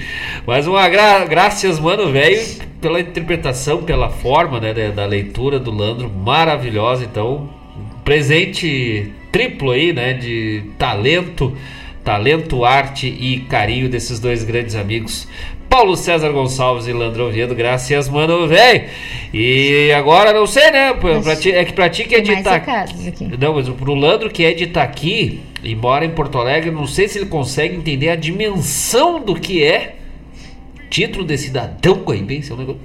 Mas 0.47 0.65
uma 0.65 0.89
gra 0.89 1.23
graças, 1.25 1.79
mano, 1.79 2.11
velho, 2.11 2.43
pela 2.81 2.99
interpretação, 2.99 3.83
pela 3.83 4.09
forma 4.09 4.59
né, 4.59 4.73
da, 4.89 5.05
leitura 5.05 5.59
do 5.59 5.69
Landro, 5.69 6.09
maravilhosa. 6.09 7.03
Então, 7.03 7.47
presente 8.03 9.11
triplo 9.37 9.69
aí, 9.71 9.93
né, 9.93 10.13
de 10.13 10.63
talento, 10.79 11.55
talento, 12.03 12.65
arte 12.65 13.07
e 13.07 13.41
carinho 13.41 13.87
desses 13.87 14.19
dois 14.19 14.43
grandes 14.43 14.73
amigos. 14.75 15.27
Paulo 15.69 15.95
César 15.95 16.29
Gonçalves 16.31 16.87
e 16.87 16.93
Landro 16.93 17.27
Oviedo, 17.27 17.53
graças, 17.53 18.09
mano, 18.09 18.47
velho. 18.47 18.85
E 19.31 19.91
agora, 19.95 20.33
não 20.33 20.47
sei, 20.47 20.71
né? 20.71 20.93
pra- 20.93 21.35
ti- 21.35 21.51
é 21.51 21.63
que 21.63 21.73
pra 21.73 21.87
ti 21.87 22.05
que 22.05 22.15
é 22.15 22.19
de 22.21 22.31
Mais 22.31 22.39
Ita- 22.41 22.53
recados 22.53 23.05
aqui. 23.07 23.29
não, 23.39 23.53
mas 23.53 23.69
pro 23.69 23.93
Landro 23.93 24.29
que 24.31 24.43
é 24.43 24.53
de 24.53 24.63
Itaqui 24.63 25.41
e 25.63 25.75
mora 25.75 26.03
em 26.03 26.09
Porto 26.09 26.39
Alegre, 26.39 26.71
não 26.71 26.87
sei 26.87 27.07
se 27.07 27.19
ele 27.19 27.27
consegue 27.27 27.75
entender 27.75 28.09
a 28.09 28.15
dimensão 28.15 29.19
do 29.21 29.35
que 29.35 29.63
é 29.63 29.97
título 30.89 31.23
de 31.25 31.37
cidadão 31.37 31.95
guaibense. 31.97 32.51
É 32.51 32.55
um 32.55 32.57
negócio... 32.57 32.81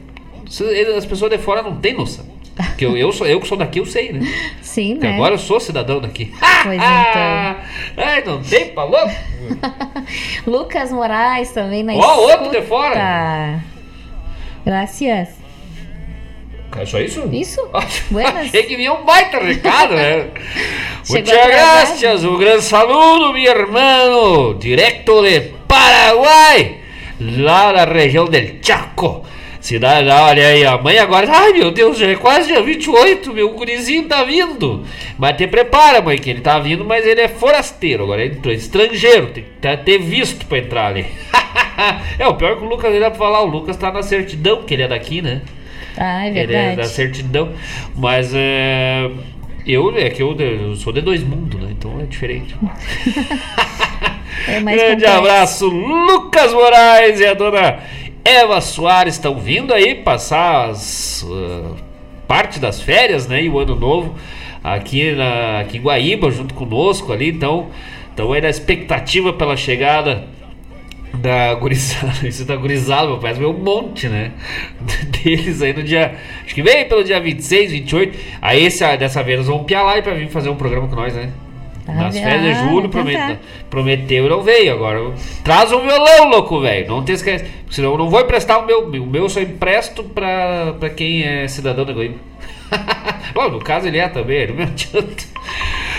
As 0.98 1.06
pessoas 1.06 1.30
de 1.30 1.38
fora 1.38 1.62
não 1.62 1.76
têm 1.76 1.94
noção. 1.94 2.26
Porque 2.54 2.84
eu, 2.84 2.96
eu, 2.96 3.10
sou, 3.12 3.26
eu 3.26 3.40
que 3.40 3.48
sou 3.48 3.56
daqui, 3.56 3.78
eu 3.80 3.86
sei, 3.86 4.12
né? 4.12 4.20
Sim, 4.60 4.92
Porque 4.94 5.06
né? 5.08 5.14
agora 5.14 5.34
eu 5.34 5.38
sou 5.38 5.58
cidadão 5.58 6.00
daqui. 6.00 6.32
Pois 6.62 6.76
então. 6.76 7.56
Ai, 8.04 8.22
não 8.24 8.40
tem 8.42 8.68
pra 8.68 8.84
louco? 8.84 9.10
Lucas 10.46 10.92
Moraes 10.92 11.50
também 11.50 11.82
na 11.82 11.94
Ó, 11.94 12.16
outro 12.20 12.42
escuta. 12.42 12.60
de 12.60 12.66
fora. 12.66 13.60
Gracias. 14.64 15.30
É 16.78 16.86
só 16.86 17.00
isso? 17.00 17.28
Isso? 17.32 17.60
Buenas. 18.10 18.46
Achei 18.46 18.62
que 18.62 18.76
vinha 18.76 18.92
um 18.94 19.04
baita 19.04 19.38
recado, 19.40 19.94
né? 19.94 20.28
Muchas 21.08 21.28
atrasado. 21.36 21.48
gracias, 21.50 22.24
un 22.24 22.38
gran 22.38 22.60
saludo, 22.62 23.32
mi 23.32 23.44
hermano, 23.46 24.54
directo 24.54 25.20
de 25.22 25.52
Paraguay, 25.68 26.80
lá 27.20 27.72
da 27.72 27.84
região 27.84 28.24
del 28.26 28.58
Chaco. 28.62 29.22
Cidade, 29.62 30.08
olha 30.08 30.44
aí, 30.48 30.64
amanhã 30.66 31.04
agora. 31.04 31.30
Ai 31.30 31.52
meu 31.52 31.70
Deus, 31.70 31.96
já 31.96 32.08
é 32.08 32.16
quase 32.16 32.48
dia 32.48 32.60
28, 32.60 33.32
meu 33.32 33.48
gurizinho 33.50 34.08
tá 34.08 34.24
vindo. 34.24 34.84
Mas 35.16 35.36
te 35.36 35.46
prepara, 35.46 36.02
mãe, 36.02 36.18
que 36.18 36.28
ele 36.30 36.40
tá 36.40 36.58
vindo, 36.58 36.84
mas 36.84 37.06
ele 37.06 37.20
é 37.20 37.28
forasteiro, 37.28 38.02
agora 38.02 38.24
ele 38.24 38.40
é 38.44 38.52
estrangeiro, 38.54 39.28
tem 39.28 39.44
que 39.44 39.50
tá- 39.60 39.76
ter 39.76 39.98
visto 39.98 40.46
pra 40.46 40.58
entrar 40.58 40.86
ali. 40.88 41.06
é, 42.18 42.26
o 42.26 42.34
pior 42.34 42.52
é 42.52 42.56
que 42.56 42.64
o 42.64 42.68
Lucas 42.68 42.90
ele 42.90 42.98
dá 42.98 43.08
pra 43.10 43.18
falar, 43.20 43.40
o 43.42 43.46
Lucas 43.46 43.76
tá 43.76 43.92
na 43.92 44.02
certidão, 44.02 44.62
que 44.64 44.74
ele 44.74 44.82
é 44.82 44.88
daqui, 44.88 45.22
né? 45.22 45.42
Ah, 45.96 46.26
é 46.26 46.30
Ele 46.30 46.38
é 46.40 46.46
verdade. 46.46 46.76
da 46.78 46.84
certidão. 46.84 47.52
Mas 47.94 48.32
é. 48.34 49.08
Eu, 49.64 49.96
é 49.96 50.10
que 50.10 50.20
eu, 50.22 50.34
eu 50.40 50.74
sou 50.74 50.92
de 50.92 51.00
dois 51.02 51.22
mundos, 51.22 51.60
né? 51.60 51.68
Então 51.70 52.00
é 52.00 52.04
diferente. 52.04 52.52
É 54.48 54.58
mais 54.60 54.76
Grande 54.76 55.04
complexo. 55.04 55.18
abraço, 55.18 55.66
Lucas 55.68 56.52
Moraes 56.52 57.20
e 57.20 57.26
a 57.26 57.34
dona 57.34 57.78
Eva 58.24 58.60
Soares 58.60 59.14
estão 59.14 59.38
vindo 59.38 59.74
aí 59.74 59.96
passar 59.96 60.70
as 60.70 61.26
ah, 61.28 61.74
parte 62.26 62.60
das 62.60 62.80
férias, 62.80 63.26
né? 63.26 63.42
E 63.42 63.48
o 63.48 63.58
ano 63.58 63.74
novo 63.74 64.14
aqui, 64.62 65.12
na, 65.12 65.60
aqui 65.60 65.78
em 65.78 65.80
Guaíba, 65.80 66.30
junto 66.30 66.54
conosco 66.54 67.12
ali. 67.12 67.28
Então, 67.28 67.68
estão 68.10 68.32
aí 68.32 68.40
na 68.40 68.48
expectativa 68.48 69.32
pela 69.32 69.56
chegada 69.56 70.24
da 71.14 71.54
gurizada. 71.54 72.12
Isso 72.26 72.44
da 72.44 72.56
gurizada, 72.56 73.08
meu 73.08 73.18
pai, 73.18 73.34
veio 73.34 73.50
um 73.50 73.58
monte, 73.58 74.08
né? 74.08 74.32
Deles 75.22 75.60
aí 75.60 75.72
no 75.72 75.82
dia. 75.82 76.14
Acho 76.44 76.54
que 76.54 76.62
veio 76.62 76.88
pelo 76.88 77.02
dia 77.02 77.20
26, 77.20 77.72
28. 77.72 78.18
Aí 78.40 78.64
esse, 78.64 78.96
dessa 78.96 79.22
vez 79.22 79.38
nós 79.38 79.48
vamos 79.48 79.64
piar 79.64 79.84
lá 79.84 80.00
pra 80.00 80.14
vir 80.14 80.28
fazer 80.28 80.48
um 80.48 80.56
programa 80.56 80.86
com 80.88 80.96
nós, 80.96 81.14
né? 81.14 81.30
Ah, 81.94 82.02
Nas 82.04 82.18
férias 82.18 82.56
de 82.58 82.68
julho, 82.68 82.88
promete- 82.88 83.18
tentar. 83.18 83.40
prometeu 83.70 84.26
e 84.26 84.28
não 84.28 84.42
veio. 84.42 84.72
Agora, 84.72 85.12
traz 85.44 85.70
um 85.72 85.80
violão, 85.80 86.28
louco, 86.30 86.60
velho. 86.60 86.88
Não 86.88 87.04
te 87.04 87.12
esquece. 87.12 87.44
Senão 87.70 87.92
eu 87.92 87.98
não 87.98 88.10
vou 88.10 88.20
emprestar 88.20 88.58
o 88.62 88.66
meu. 88.66 88.84
O 88.86 89.06
meu 89.06 89.22
eu 89.24 89.28
só 89.28 89.40
empresto 89.40 90.02
pra, 90.04 90.74
pra 90.78 90.90
quem 90.90 91.22
é 91.22 91.46
cidadão 91.48 91.84
da 91.84 91.92
Goiânia. 91.92 92.18
Bom, 93.34 93.48
no 93.50 93.58
caso 93.58 93.86
ele 93.86 93.98
é 93.98 94.08
também, 94.08 94.46
não 94.48 94.54
me 94.56 94.62
adianta. 94.64 95.24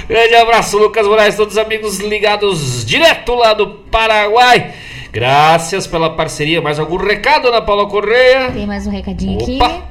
Grande 0.07 0.35
abraço, 0.35 0.77
Lucas 0.77 1.07
Moraes, 1.07 1.35
todos 1.35 1.53
os 1.53 1.57
amigos 1.57 1.99
ligados 1.99 2.85
direto 2.85 3.33
lá 3.35 3.53
do 3.53 3.67
Paraguai. 3.89 4.71
Graças 5.11 5.85
pela 5.87 6.09
parceria. 6.09 6.61
Mais 6.61 6.79
algum 6.79 6.97
recado, 6.97 7.47
Ana 7.47 7.61
Paula 7.61 7.87
Correia? 7.87 8.49
Tem 8.51 8.65
mais 8.65 8.87
um 8.87 8.91
recadinho 8.91 9.37
Opa. 9.39 9.65
aqui. 9.67 9.81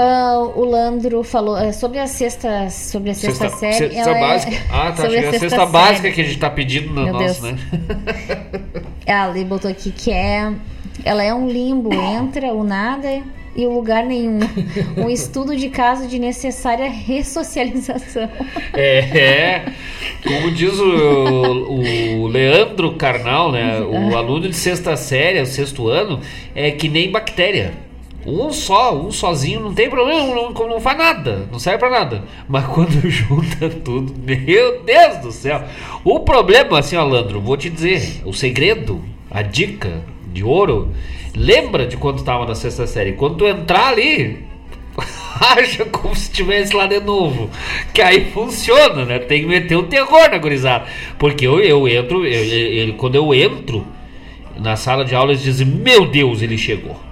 Ah, 0.00 0.38
o 0.54 0.64
Landro 0.64 1.24
falou 1.24 1.58
é, 1.58 1.72
sobre 1.72 1.98
a 1.98 2.06
sexta, 2.06 2.70
sobre 2.70 3.10
a 3.10 3.14
sexta, 3.14 3.48
série. 3.48 3.74
Cesta 3.92 3.98
ela 3.98 4.16
é- 4.16 4.20
básica. 4.20 4.56
Ah, 4.70 4.92
tá. 4.92 5.02
sobre 5.02 5.16
Achei 5.18 5.28
a 5.28 5.32
cesta 5.32 5.48
série. 5.56 5.70
básica 5.72 6.10
que 6.12 6.20
a 6.20 6.24
gente 6.24 6.38
tá 6.38 6.48
pedindo 6.48 6.90
no 6.94 7.02
Meu 7.02 7.14
nosso, 7.14 7.42
Deus. 7.42 7.56
né? 7.56 7.58
Ela 9.04 9.44
botou 9.44 9.68
aqui 9.68 9.90
que 9.90 10.12
é. 10.12 10.52
Ela 11.04 11.24
é 11.24 11.34
um 11.34 11.48
limbo 11.48 11.92
entre 11.92 12.46
o 12.50 12.62
nada 12.62 13.08
e 13.56 13.66
lugar 13.66 14.04
nenhum. 14.04 14.38
um 14.96 15.10
estudo 15.10 15.56
de 15.56 15.68
caso 15.68 16.06
de 16.06 16.18
necessária 16.18 16.88
ressocialização. 16.88 18.28
É, 18.74 18.98
é. 19.18 19.64
como 20.24 20.52
diz 20.52 20.78
o, 20.78 22.20
o 22.22 22.26
Leandro 22.28 22.92
Carnal, 22.94 23.50
né? 23.50 23.80
O 23.80 24.16
aluno 24.16 24.48
de 24.48 24.54
sexta 24.54 24.96
série, 24.96 25.40
o 25.40 25.46
sexto 25.46 25.88
ano, 25.88 26.20
é 26.54 26.70
que 26.70 26.88
nem 26.88 27.10
bactéria. 27.10 27.87
Um 28.26 28.52
só, 28.52 28.94
um 28.96 29.12
sozinho, 29.12 29.60
não 29.60 29.72
tem 29.72 29.88
problema, 29.88 30.34
não, 30.34 30.52
não 30.52 30.80
faz 30.80 30.98
nada, 30.98 31.48
não 31.50 31.58
serve 31.58 31.78
pra 31.78 31.90
nada. 31.90 32.24
Mas 32.48 32.66
quando 32.72 33.08
junta 33.08 33.70
tudo, 33.70 34.14
meu 34.18 34.82
Deus 34.82 35.18
do 35.18 35.32
céu. 35.32 35.62
O 36.04 36.20
problema, 36.20 36.78
assim, 36.78 36.96
Alandro, 36.96 37.40
vou 37.40 37.56
te 37.56 37.70
dizer, 37.70 38.22
o 38.24 38.32
segredo, 38.32 39.02
a 39.30 39.42
dica 39.42 40.02
de 40.32 40.42
ouro, 40.42 40.90
lembra 41.34 41.86
de 41.86 41.96
quando 41.96 42.24
tava 42.24 42.46
na 42.46 42.54
sexta 42.54 42.86
série. 42.86 43.12
Quando 43.12 43.36
tu 43.36 43.46
entrar 43.46 43.88
ali, 43.88 44.44
acha 45.40 45.84
como 45.84 46.14
se 46.14 46.22
estivesse 46.22 46.74
lá 46.74 46.86
de 46.86 47.00
novo. 47.00 47.48
Que 47.94 48.02
aí 48.02 48.30
funciona, 48.32 49.04
né? 49.04 49.18
Tem 49.20 49.42
que 49.42 49.46
meter 49.46 49.76
um 49.76 49.84
terror 49.84 50.28
na 50.30 50.38
gurizada. 50.38 50.86
Porque 51.18 51.46
eu, 51.46 51.60
eu 51.60 51.86
entro, 51.88 52.26
eu, 52.26 52.88
eu, 52.88 52.94
quando 52.94 53.14
eu 53.14 53.32
entro 53.32 53.86
na 54.56 54.76
sala 54.76 55.04
de 55.04 55.14
aula, 55.14 55.32
eles 55.32 55.42
dizem: 55.42 55.66
Meu 55.66 56.06
Deus, 56.06 56.42
ele 56.42 56.58
chegou. 56.58 57.07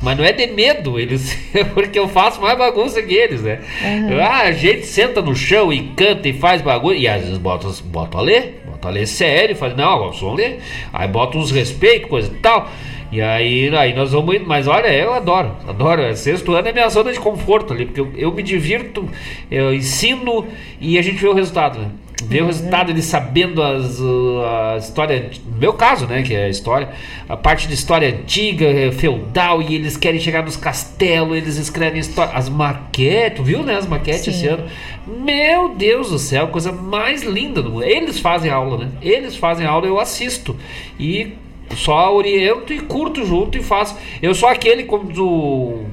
Mas 0.00 0.16
não 0.16 0.24
é 0.24 0.32
de 0.32 0.46
medo, 0.46 0.98
eles 0.98 1.36
porque 1.74 1.98
eu 1.98 2.08
faço 2.08 2.40
mais 2.40 2.56
bagunça 2.56 3.02
que 3.02 3.14
eles, 3.14 3.42
né? 3.42 3.60
Uhum. 3.82 4.20
Ah, 4.20 4.42
a 4.42 4.52
gente 4.52 4.86
senta 4.86 5.20
no 5.20 5.34
chão 5.34 5.72
e 5.72 5.88
canta 5.96 6.28
e 6.28 6.32
faz 6.32 6.62
bagulho. 6.62 6.96
E 6.96 7.08
às 7.08 7.22
vezes 7.22 7.38
bota, 7.38 7.68
bota 7.84 8.18
a 8.18 8.20
ler, 8.20 8.62
bota 8.66 8.88
a 8.88 8.90
ler 8.90 9.06
sério, 9.06 9.56
faz, 9.56 9.76
não, 9.76 9.90
agora 9.90 10.12
vamos 10.12 10.36
ler. 10.36 10.60
Aí 10.92 11.08
bota 11.08 11.36
uns 11.36 11.50
respeitos, 11.50 12.08
coisa 12.08 12.32
e 12.32 12.36
tal. 12.38 12.68
E 13.10 13.20
aí, 13.20 13.74
aí 13.74 13.94
nós 13.94 14.12
vamos 14.12 14.36
indo. 14.36 14.46
Mas 14.46 14.68
olha, 14.68 14.88
eu 14.88 15.12
adoro, 15.12 15.56
adoro. 15.66 16.14
Sexto 16.16 16.54
ano 16.54 16.68
é 16.68 16.72
minha 16.72 16.88
zona 16.88 17.12
de 17.12 17.18
conforto 17.18 17.72
ali, 17.72 17.86
porque 17.86 18.00
eu, 18.00 18.12
eu 18.16 18.32
me 18.32 18.42
divirto, 18.42 19.08
eu 19.50 19.74
ensino 19.74 20.46
e 20.80 20.96
a 20.98 21.02
gente 21.02 21.16
vê 21.16 21.28
o 21.28 21.34
resultado, 21.34 21.78
né? 21.80 21.88
Ver 22.24 22.42
o 22.42 22.46
resultado 22.46 22.90
ele 22.90 23.02
sabendo 23.02 23.62
as, 23.62 24.00
a 24.00 24.76
história, 24.76 25.30
no 25.46 25.58
meu 25.58 25.72
caso, 25.72 26.06
né, 26.06 26.22
que 26.22 26.34
é 26.34 26.46
a 26.46 26.48
história, 26.48 26.90
a 27.28 27.36
parte 27.36 27.68
de 27.68 27.74
história 27.74 28.08
antiga, 28.08 28.66
é, 28.66 28.90
feudal, 28.90 29.62
e 29.62 29.74
eles 29.74 29.96
querem 29.96 30.20
chegar 30.20 30.42
nos 30.42 30.56
castelos, 30.56 31.36
eles 31.36 31.56
escrevem 31.56 32.00
história, 32.00 32.32
as 32.34 32.48
maquetes, 32.48 33.44
viu, 33.44 33.62
né, 33.62 33.76
as 33.76 33.86
maquetes 33.86 34.24
Sim. 34.24 34.30
esse 34.30 34.46
ano. 34.46 34.64
Meu 35.06 35.74
Deus 35.74 36.10
do 36.10 36.18
céu, 36.18 36.48
coisa 36.48 36.72
mais 36.72 37.22
linda 37.22 37.62
do 37.62 37.70
mundo. 37.70 37.84
Eles 37.84 38.18
fazem 38.18 38.50
aula, 38.50 38.84
né? 38.84 38.90
Eles 39.00 39.36
fazem 39.36 39.66
aula, 39.66 39.86
eu 39.86 39.98
assisto. 39.98 40.56
E 40.98 41.34
só 41.74 42.14
oriento 42.14 42.72
e 42.72 42.80
curto 42.80 43.24
junto 43.24 43.56
e 43.56 43.62
faço. 43.62 43.96
Eu 44.20 44.34
sou 44.34 44.48
aquele 44.48 44.84
como 44.84 45.10
do 45.12 45.84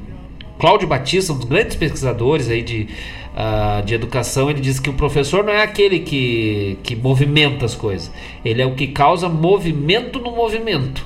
Cláudio 0.60 0.88
Batista, 0.88 1.34
um 1.34 1.38
dos 1.38 1.45
grandes 1.45 1.76
pesquisadores 1.76 2.49
aí 2.49 2.61
de 2.61 2.88
uh, 3.36 3.84
de 3.84 3.94
educação, 3.94 4.49
ele 4.49 4.62
diz 4.62 4.80
que 4.80 4.90
o 4.90 4.94
professor 4.94 5.44
não 5.44 5.53
é 5.53 5.62
aquele 5.62 5.99
que, 5.99 6.80
que 6.82 6.95
movimenta 6.95 7.66
as 7.66 7.76
coisas, 7.76 8.12
ele 8.44 8.62
é 8.62 8.66
o 8.66 8.74
que 8.74 8.88
causa 8.88 9.28
movimento 9.28 10.20
no 10.20 10.32
movimento. 10.32 11.06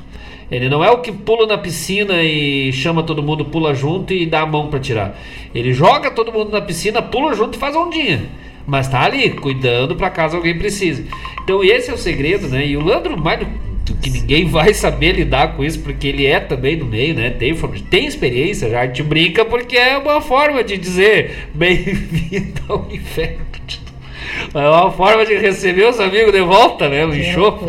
Ele 0.51 0.68
não 0.68 0.84
é 0.84 0.89
o 0.89 0.97
que 0.97 1.11
pula 1.11 1.45
na 1.45 1.60
piscina 1.60 2.23
e 2.23 2.73
chama 2.73 3.03
todo 3.03 3.22
mundo, 3.22 3.45
pula 3.45 3.76
junto 3.76 4.14
e 4.14 4.26
dá 4.26 4.41
a 4.41 4.45
mão 4.47 4.68
para 4.68 4.80
tirar. 4.80 5.15
Ele 5.53 5.73
joga 5.73 6.10
todo 6.10 6.34
mundo 6.34 6.51
na 6.51 6.60
piscina, 6.60 7.03
pula 7.03 7.35
junto 7.35 7.56
e 7.56 7.60
faz 7.60 7.76
ondinha. 7.76 8.23
Mas 8.65 8.88
tá 8.88 9.01
ali, 9.01 9.30
cuidando 9.30 9.95
para 9.95 10.10
caso 10.10 10.38
alguém 10.38 10.57
precise. 10.57 11.06
Então 11.43 11.64
esse 11.64 11.91
é 11.91 11.93
o 11.93 11.97
segredo, 11.97 12.47
né? 12.47 12.65
E 12.65 12.76
o 12.76 12.84
Landro, 12.84 13.15
mais 13.15 13.39
que 13.95 14.10
ninguém 14.10 14.45
vai 14.49 14.74
saber 14.74 15.14
lidar 15.14 15.56
com 15.56 15.64
isso, 15.64 15.80
porque 15.80 16.07
ele 16.07 16.26
é 16.26 16.40
também 16.40 16.76
no 16.76 16.86
meio, 16.86 17.16
né? 17.16 17.30
Tem, 17.30 17.56
tem 17.90 18.06
experiência, 18.06 18.70
já 18.70 18.82
a 18.82 18.86
gente 18.86 19.03
brinca, 19.03 19.45
porque 19.45 19.78
é 19.78 19.98
uma 19.98 20.22
forma 20.22 20.64
de 20.64 20.78
dizer 20.78 21.49
bem-vindo 21.53 22.61
ao 22.68 22.88
inferno. 22.91 23.49
É 24.53 24.70
uma 24.70 24.91
forma 24.91 25.26
de 25.26 25.36
receber 25.36 25.88
os 25.88 25.99
amigos 25.99 26.32
de 26.32 26.41
volta, 26.41 26.88
né? 26.88 27.06
No 27.06 27.14
show. 27.34 27.60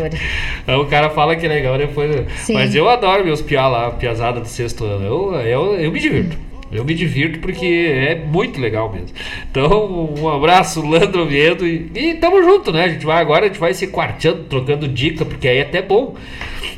Aí 0.65 0.75
o 0.75 0.85
cara 0.85 1.09
fala 1.09 1.35
que 1.35 1.45
é 1.45 1.49
legal 1.49 1.77
depois. 1.77 2.11
Sim. 2.37 2.53
Mas 2.53 2.73
eu 2.75 2.89
adoro 2.89 3.25
meus 3.25 3.41
piá 3.41 3.67
lá, 3.67 3.91
piazada 3.91 4.39
do 4.39 4.47
sexto 4.47 4.85
ano. 4.85 5.05
Eu, 5.05 5.33
eu, 5.41 5.75
eu 5.75 5.91
me 5.91 5.99
divirto. 5.99 6.37
Eu 6.71 6.85
me 6.85 6.93
divirto 6.93 7.39
porque 7.39 7.65
é 7.65 8.15
muito 8.15 8.59
legal 8.59 8.91
mesmo. 8.91 9.09
Então, 9.49 10.13
um 10.17 10.29
abraço, 10.29 10.85
Landro 10.85 11.23
Oviedo. 11.23 11.67
E, 11.67 11.91
e 11.93 12.13
tamo 12.15 12.41
junto, 12.41 12.71
né? 12.71 12.85
A 12.85 12.89
gente 12.89 13.05
vai 13.05 13.21
agora, 13.21 13.45
a 13.45 13.47
gente 13.47 13.59
vai 13.59 13.73
se 13.73 13.87
quarteando, 13.87 14.43
trocando 14.43 14.87
dica, 14.87 15.25
porque 15.25 15.47
aí 15.47 15.57
é 15.57 15.61
até 15.61 15.81
bom. 15.81 16.15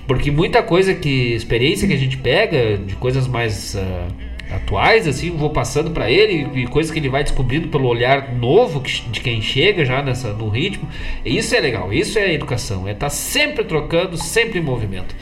Porque 0.08 0.32
muita 0.32 0.64
coisa 0.64 0.94
que. 0.94 1.34
experiência 1.34 1.88
que 1.88 1.94
a 1.94 1.98
gente 1.98 2.18
pega, 2.18 2.78
de 2.78 2.96
coisas 2.96 3.28
mais. 3.28 3.76
Uh, 3.76 4.33
atuais, 4.52 5.08
assim, 5.08 5.32
vou 5.32 5.50
passando 5.50 5.92
para 5.92 6.10
ele 6.10 6.48
e 6.62 6.68
coisas 6.68 6.92
que 6.92 7.00
ele 7.00 7.10
vai 7.10 7.24
descobrindo 7.24 7.68
pelo 7.70 7.88
olhar 7.88 8.34
novo 8.34 8.82
de 8.82 9.20
quem 9.20 9.42
chega 9.42 9.84
já 9.86 10.02
nessa 10.02 10.34
no 10.34 10.50
ritmo. 10.50 10.88
Isso 11.26 11.56
é 11.56 11.60
legal, 11.60 11.92
isso 11.92 12.20
é 12.20 12.34
educação, 12.34 12.88
é 12.88 12.92
estar 12.92 13.08
tá 13.08 13.10
sempre 13.10 13.64
trocando, 13.64 14.18
sempre 14.18 14.60
em 14.60 14.62
movimento. 14.62 15.16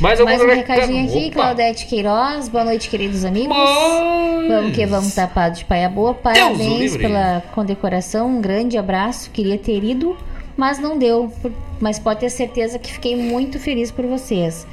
Mais, 0.00 0.20
Mais 0.20 0.40
um 0.40 0.46
recadinho 0.46 1.08
aqui, 1.08 1.26
Opa. 1.26 1.34
Claudete 1.34 1.86
Queiroz, 1.86 2.48
boa 2.48 2.64
noite, 2.64 2.88
queridos 2.88 3.24
amigos. 3.24 3.56
Mas... 3.56 4.48
Vamos 4.48 4.76
que 4.76 4.86
vamos 4.86 5.14
tapado 5.14 5.56
de 5.56 5.64
paia 5.64 5.88
boa. 5.88 6.14
Parabéns 6.14 6.96
pela 6.96 7.42
condecoração, 7.54 8.28
um 8.38 8.40
grande 8.40 8.78
abraço. 8.78 9.30
Queria 9.30 9.58
ter 9.58 9.82
ido, 9.82 10.16
mas 10.56 10.78
não 10.78 10.98
deu. 10.98 11.32
Mas 11.80 11.98
pode 11.98 12.20
ter 12.20 12.30
certeza 12.30 12.78
que 12.78 12.92
fiquei 12.92 13.16
muito 13.16 13.58
feliz 13.58 13.90
por 13.90 14.06
vocês. 14.06 14.66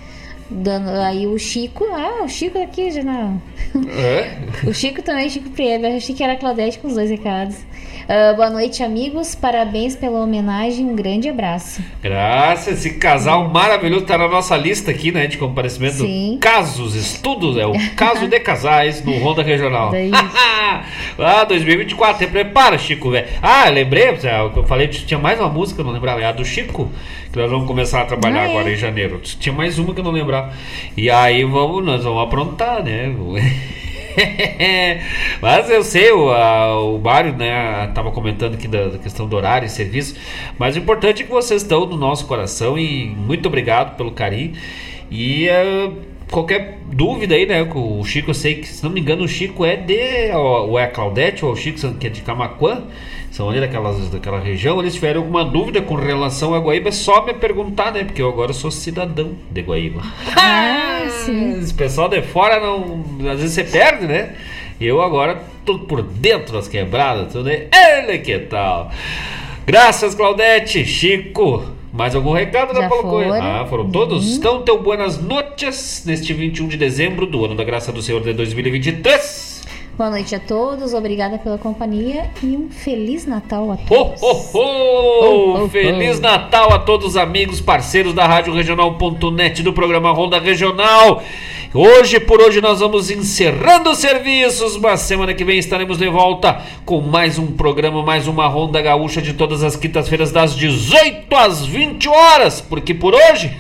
Dando, 0.50 0.90
aí 0.90 1.26
o 1.26 1.38
Chico, 1.40 1.86
ah, 1.86 2.24
o 2.24 2.28
Chico 2.28 2.62
aqui 2.62 2.92
já 2.92 3.04
não. 3.04 3.42
É? 3.88 4.38
o 4.68 4.74
Chico 4.74 5.02
também, 5.02 5.30
Chico 5.30 5.50
Prieto. 5.50 5.86
Eu 5.86 5.98
achei 5.98 6.14
que 6.14 6.24
era 6.24 6.36
Claudete 6.36 6.80
com 6.80 6.88
os 6.88 6.96
dois 6.96 7.10
recados. 7.10 7.58
Uh, 8.04 8.36
boa 8.36 8.50
noite, 8.50 8.84
amigos. 8.84 9.34
Parabéns 9.34 9.96
pela 9.96 10.20
homenagem. 10.20 10.86
Um 10.86 10.96
grande 10.96 11.30
abraço. 11.30 11.82
Graças. 12.02 12.80
Esse 12.80 12.96
casal 12.96 13.48
maravilhoso 13.48 14.04
está 14.04 14.18
na 14.18 14.28
nossa 14.28 14.58
lista 14.58 14.92
aqui, 14.92 15.12
né? 15.12 15.26
De 15.26 15.38
comparecimento. 15.38 15.98
Sim. 15.98 16.38
Casos, 16.42 16.96
estudos. 16.96 17.58
É 17.58 17.66
o 17.66 17.74
caso 17.96 18.28
de 18.28 18.40
casais 18.42 19.04
no 19.04 19.18
Ronda 19.20 19.42
Regional. 19.42 19.92
ah, 21.18 21.46
2024. 21.46 22.28
Prepara, 22.28 22.78
Chico, 22.78 23.10
velho. 23.10 23.28
Ah, 23.42 23.70
lembrei. 23.70 24.10
Eu 24.10 24.64
falei 24.66 24.90
que 24.90 25.06
tinha 25.06 25.20
mais 25.20 25.40
uma 25.40 25.50
música, 25.50 25.82
não 25.82 25.92
lembrava. 25.92 26.22
É 26.22 26.26
a 26.26 26.34
do 26.34 26.44
Chico 26.44 26.92
que 27.34 27.40
nós 27.40 27.50
vamos 27.50 27.66
começar 27.66 28.04
a 28.04 28.06
trabalhar 28.06 28.42
ah, 28.42 28.46
é? 28.46 28.50
agora 28.52 28.72
em 28.72 28.76
janeiro. 28.76 29.20
Tinha 29.20 29.52
mais 29.52 29.80
uma 29.80 29.92
que 29.92 30.00
eu 30.00 30.04
não 30.04 30.12
lembrava. 30.12 30.54
E 30.96 31.10
aí 31.10 31.44
vamos, 31.44 31.84
nós 31.84 32.04
vamos 32.04 32.22
aprontar, 32.22 32.84
né? 32.84 33.12
mas 35.42 35.68
eu 35.68 35.84
sei, 35.84 36.12
o, 36.12 36.30
a, 36.30 36.80
o 36.80 37.00
Mário 37.00 37.36
né, 37.36 37.88
tava 37.96 38.12
comentando 38.12 38.54
aqui 38.54 38.68
da, 38.68 38.86
da, 38.86 38.98
questão 39.00 39.28
do 39.28 39.36
horário 39.36 39.66
e 39.66 39.70
serviço. 39.70 40.16
Mas 40.60 40.76
o 40.76 40.80
importante 40.80 41.24
é 41.24 41.26
que 41.26 41.32
vocês 41.32 41.64
estão 41.64 41.88
no 41.88 41.98
nosso 41.98 42.28
coração 42.28 42.78
e 42.78 43.08
muito 43.08 43.48
obrigado 43.48 43.98
pelo 43.98 44.12
carinho. 44.12 44.54
E 45.10 45.48
uh, 45.50 45.92
qualquer 46.30 46.82
dúvida 46.86 47.34
aí, 47.34 47.48
né? 47.48 47.64
O 47.64 48.04
Chico, 48.04 48.30
eu 48.30 48.36
sei 48.36 48.56
que, 48.56 48.68
se 48.68 48.84
não 48.84 48.92
me 48.92 49.02
engano, 49.02 49.24
o 49.24 49.28
Chico 49.28 49.66
é 49.66 49.76
de. 49.76 50.32
Ou 50.36 50.78
é 50.78 50.84
a 50.84 50.88
Claudete, 50.88 51.44
ou 51.44 51.54
o 51.54 51.56
Chico 51.56 51.96
que 51.96 52.06
é 52.06 52.10
de 52.12 52.22
Camacuã 52.22 52.84
são 53.34 53.50
ali 53.50 53.60
daquelas, 53.60 54.10
daquela 54.10 54.40
região, 54.40 54.80
eles 54.80 54.94
tiverem 54.94 55.18
alguma 55.18 55.44
dúvida 55.44 55.82
com 55.82 55.96
relação 55.96 56.54
a 56.54 56.60
Guaíba, 56.60 56.90
é 56.90 56.92
só 56.92 57.26
me 57.26 57.34
perguntar, 57.34 57.92
né? 57.92 58.04
Porque 58.04 58.22
eu 58.22 58.30
agora 58.30 58.54
sou 58.54 58.70
cidadão 58.70 59.32
de 59.50 59.62
Guaíba. 59.62 60.02
Ah, 60.38 61.10
sim. 61.10 61.60
Esse 61.60 61.74
pessoal 61.74 62.08
de 62.08 62.22
fora 62.22 62.60
não. 62.60 63.04
Às 63.30 63.42
vezes 63.42 63.54
você 63.54 63.64
perde, 63.64 64.06
né? 64.06 64.36
Eu 64.80 65.02
agora 65.02 65.42
tô 65.66 65.80
por 65.80 66.02
dentro 66.02 66.54
das 66.54 66.68
quebradas, 66.68 67.34
tudo, 67.34 67.46
né? 67.46 67.68
Ele 67.74 68.20
que 68.20 68.38
tal? 68.40 68.92
Graças, 69.66 70.14
Claudete, 70.14 70.86
Chico. 70.86 71.64
Mais 71.92 72.16
algum 72.16 72.34
recado 72.34 72.74
da 72.74 72.88
Foram. 72.88 73.34
Ah, 73.34 73.66
foram 73.68 73.90
todos? 73.90 74.28
Uhum. 74.28 74.36
Então, 74.36 74.62
teu 74.62 74.82
buenas 74.82 75.22
noites 75.22 76.04
neste 76.06 76.34
21 76.34 76.68
de 76.68 76.78
dezembro 76.78 77.26
do 77.26 77.44
ano 77.44 77.56
da 77.56 77.64
graça 77.64 77.92
do 77.92 78.02
Senhor 78.02 78.22
de 78.22 78.34
2023. 78.34 79.53
Boa 79.96 80.10
noite 80.10 80.34
a 80.34 80.40
todos, 80.40 80.92
obrigada 80.96 81.38
pela 81.38 81.56
companhia 81.56 82.32
e 82.42 82.58
um 82.58 82.68
Feliz 82.68 83.28
Natal 83.28 83.72
a 83.72 83.78
todos. 83.78 84.24
Ho, 84.24 84.26
ho, 84.26 84.58
ho! 84.58 85.64
Oh, 85.66 85.70
Feliz 85.70 86.20
Natal 86.20 86.74
a 86.74 86.80
todos 86.80 87.10
os 87.10 87.16
amigos, 87.16 87.62
parceiros 87.62 88.12
da 88.12 88.26
Rádio 88.26 88.56
Regional.net 88.56 89.62
do 89.62 89.72
programa 89.72 90.12
Ronda 90.12 90.40
Regional. 90.40 91.22
Hoje 91.72 92.20
por 92.20 92.42
hoje 92.42 92.60
nós 92.60 92.80
vamos 92.80 93.12
encerrando 93.12 93.92
os 93.92 94.00
serviços, 94.00 94.78
mas 94.78 95.02
semana 95.02 95.32
que 95.36 95.46
vem 95.46 95.60
estaremos 95.60 96.00
de 96.00 96.10
volta 96.10 96.60
com 96.84 97.00
mais 97.00 97.38
um 97.38 97.52
programa, 97.52 98.02
mais 98.02 98.28
uma 98.28 98.48
Ronda 98.48 98.82
Gaúcha 98.82 99.22
de 99.22 99.34
todas 99.34 99.64
as 99.64 99.76
quintas-feiras 99.76 100.32
das 100.32 100.56
18 100.56 101.36
às 101.36 101.68
20 101.68 102.10
horas, 102.10 102.60
porque 102.62 102.96
por 102.96 103.14
hoje, 103.14 103.56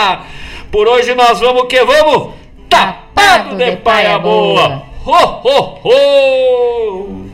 por 0.72 0.88
hoje 0.88 1.14
nós 1.14 1.40
vamos 1.40 1.64
que 1.68 1.84
vamos 1.84 2.32
tapado 2.70 3.54
de 3.58 3.76
paia 3.76 4.18
boa. 4.18 4.93
¡Ho, 5.06 5.12
ho, 5.12 5.80
ho! 5.84 7.24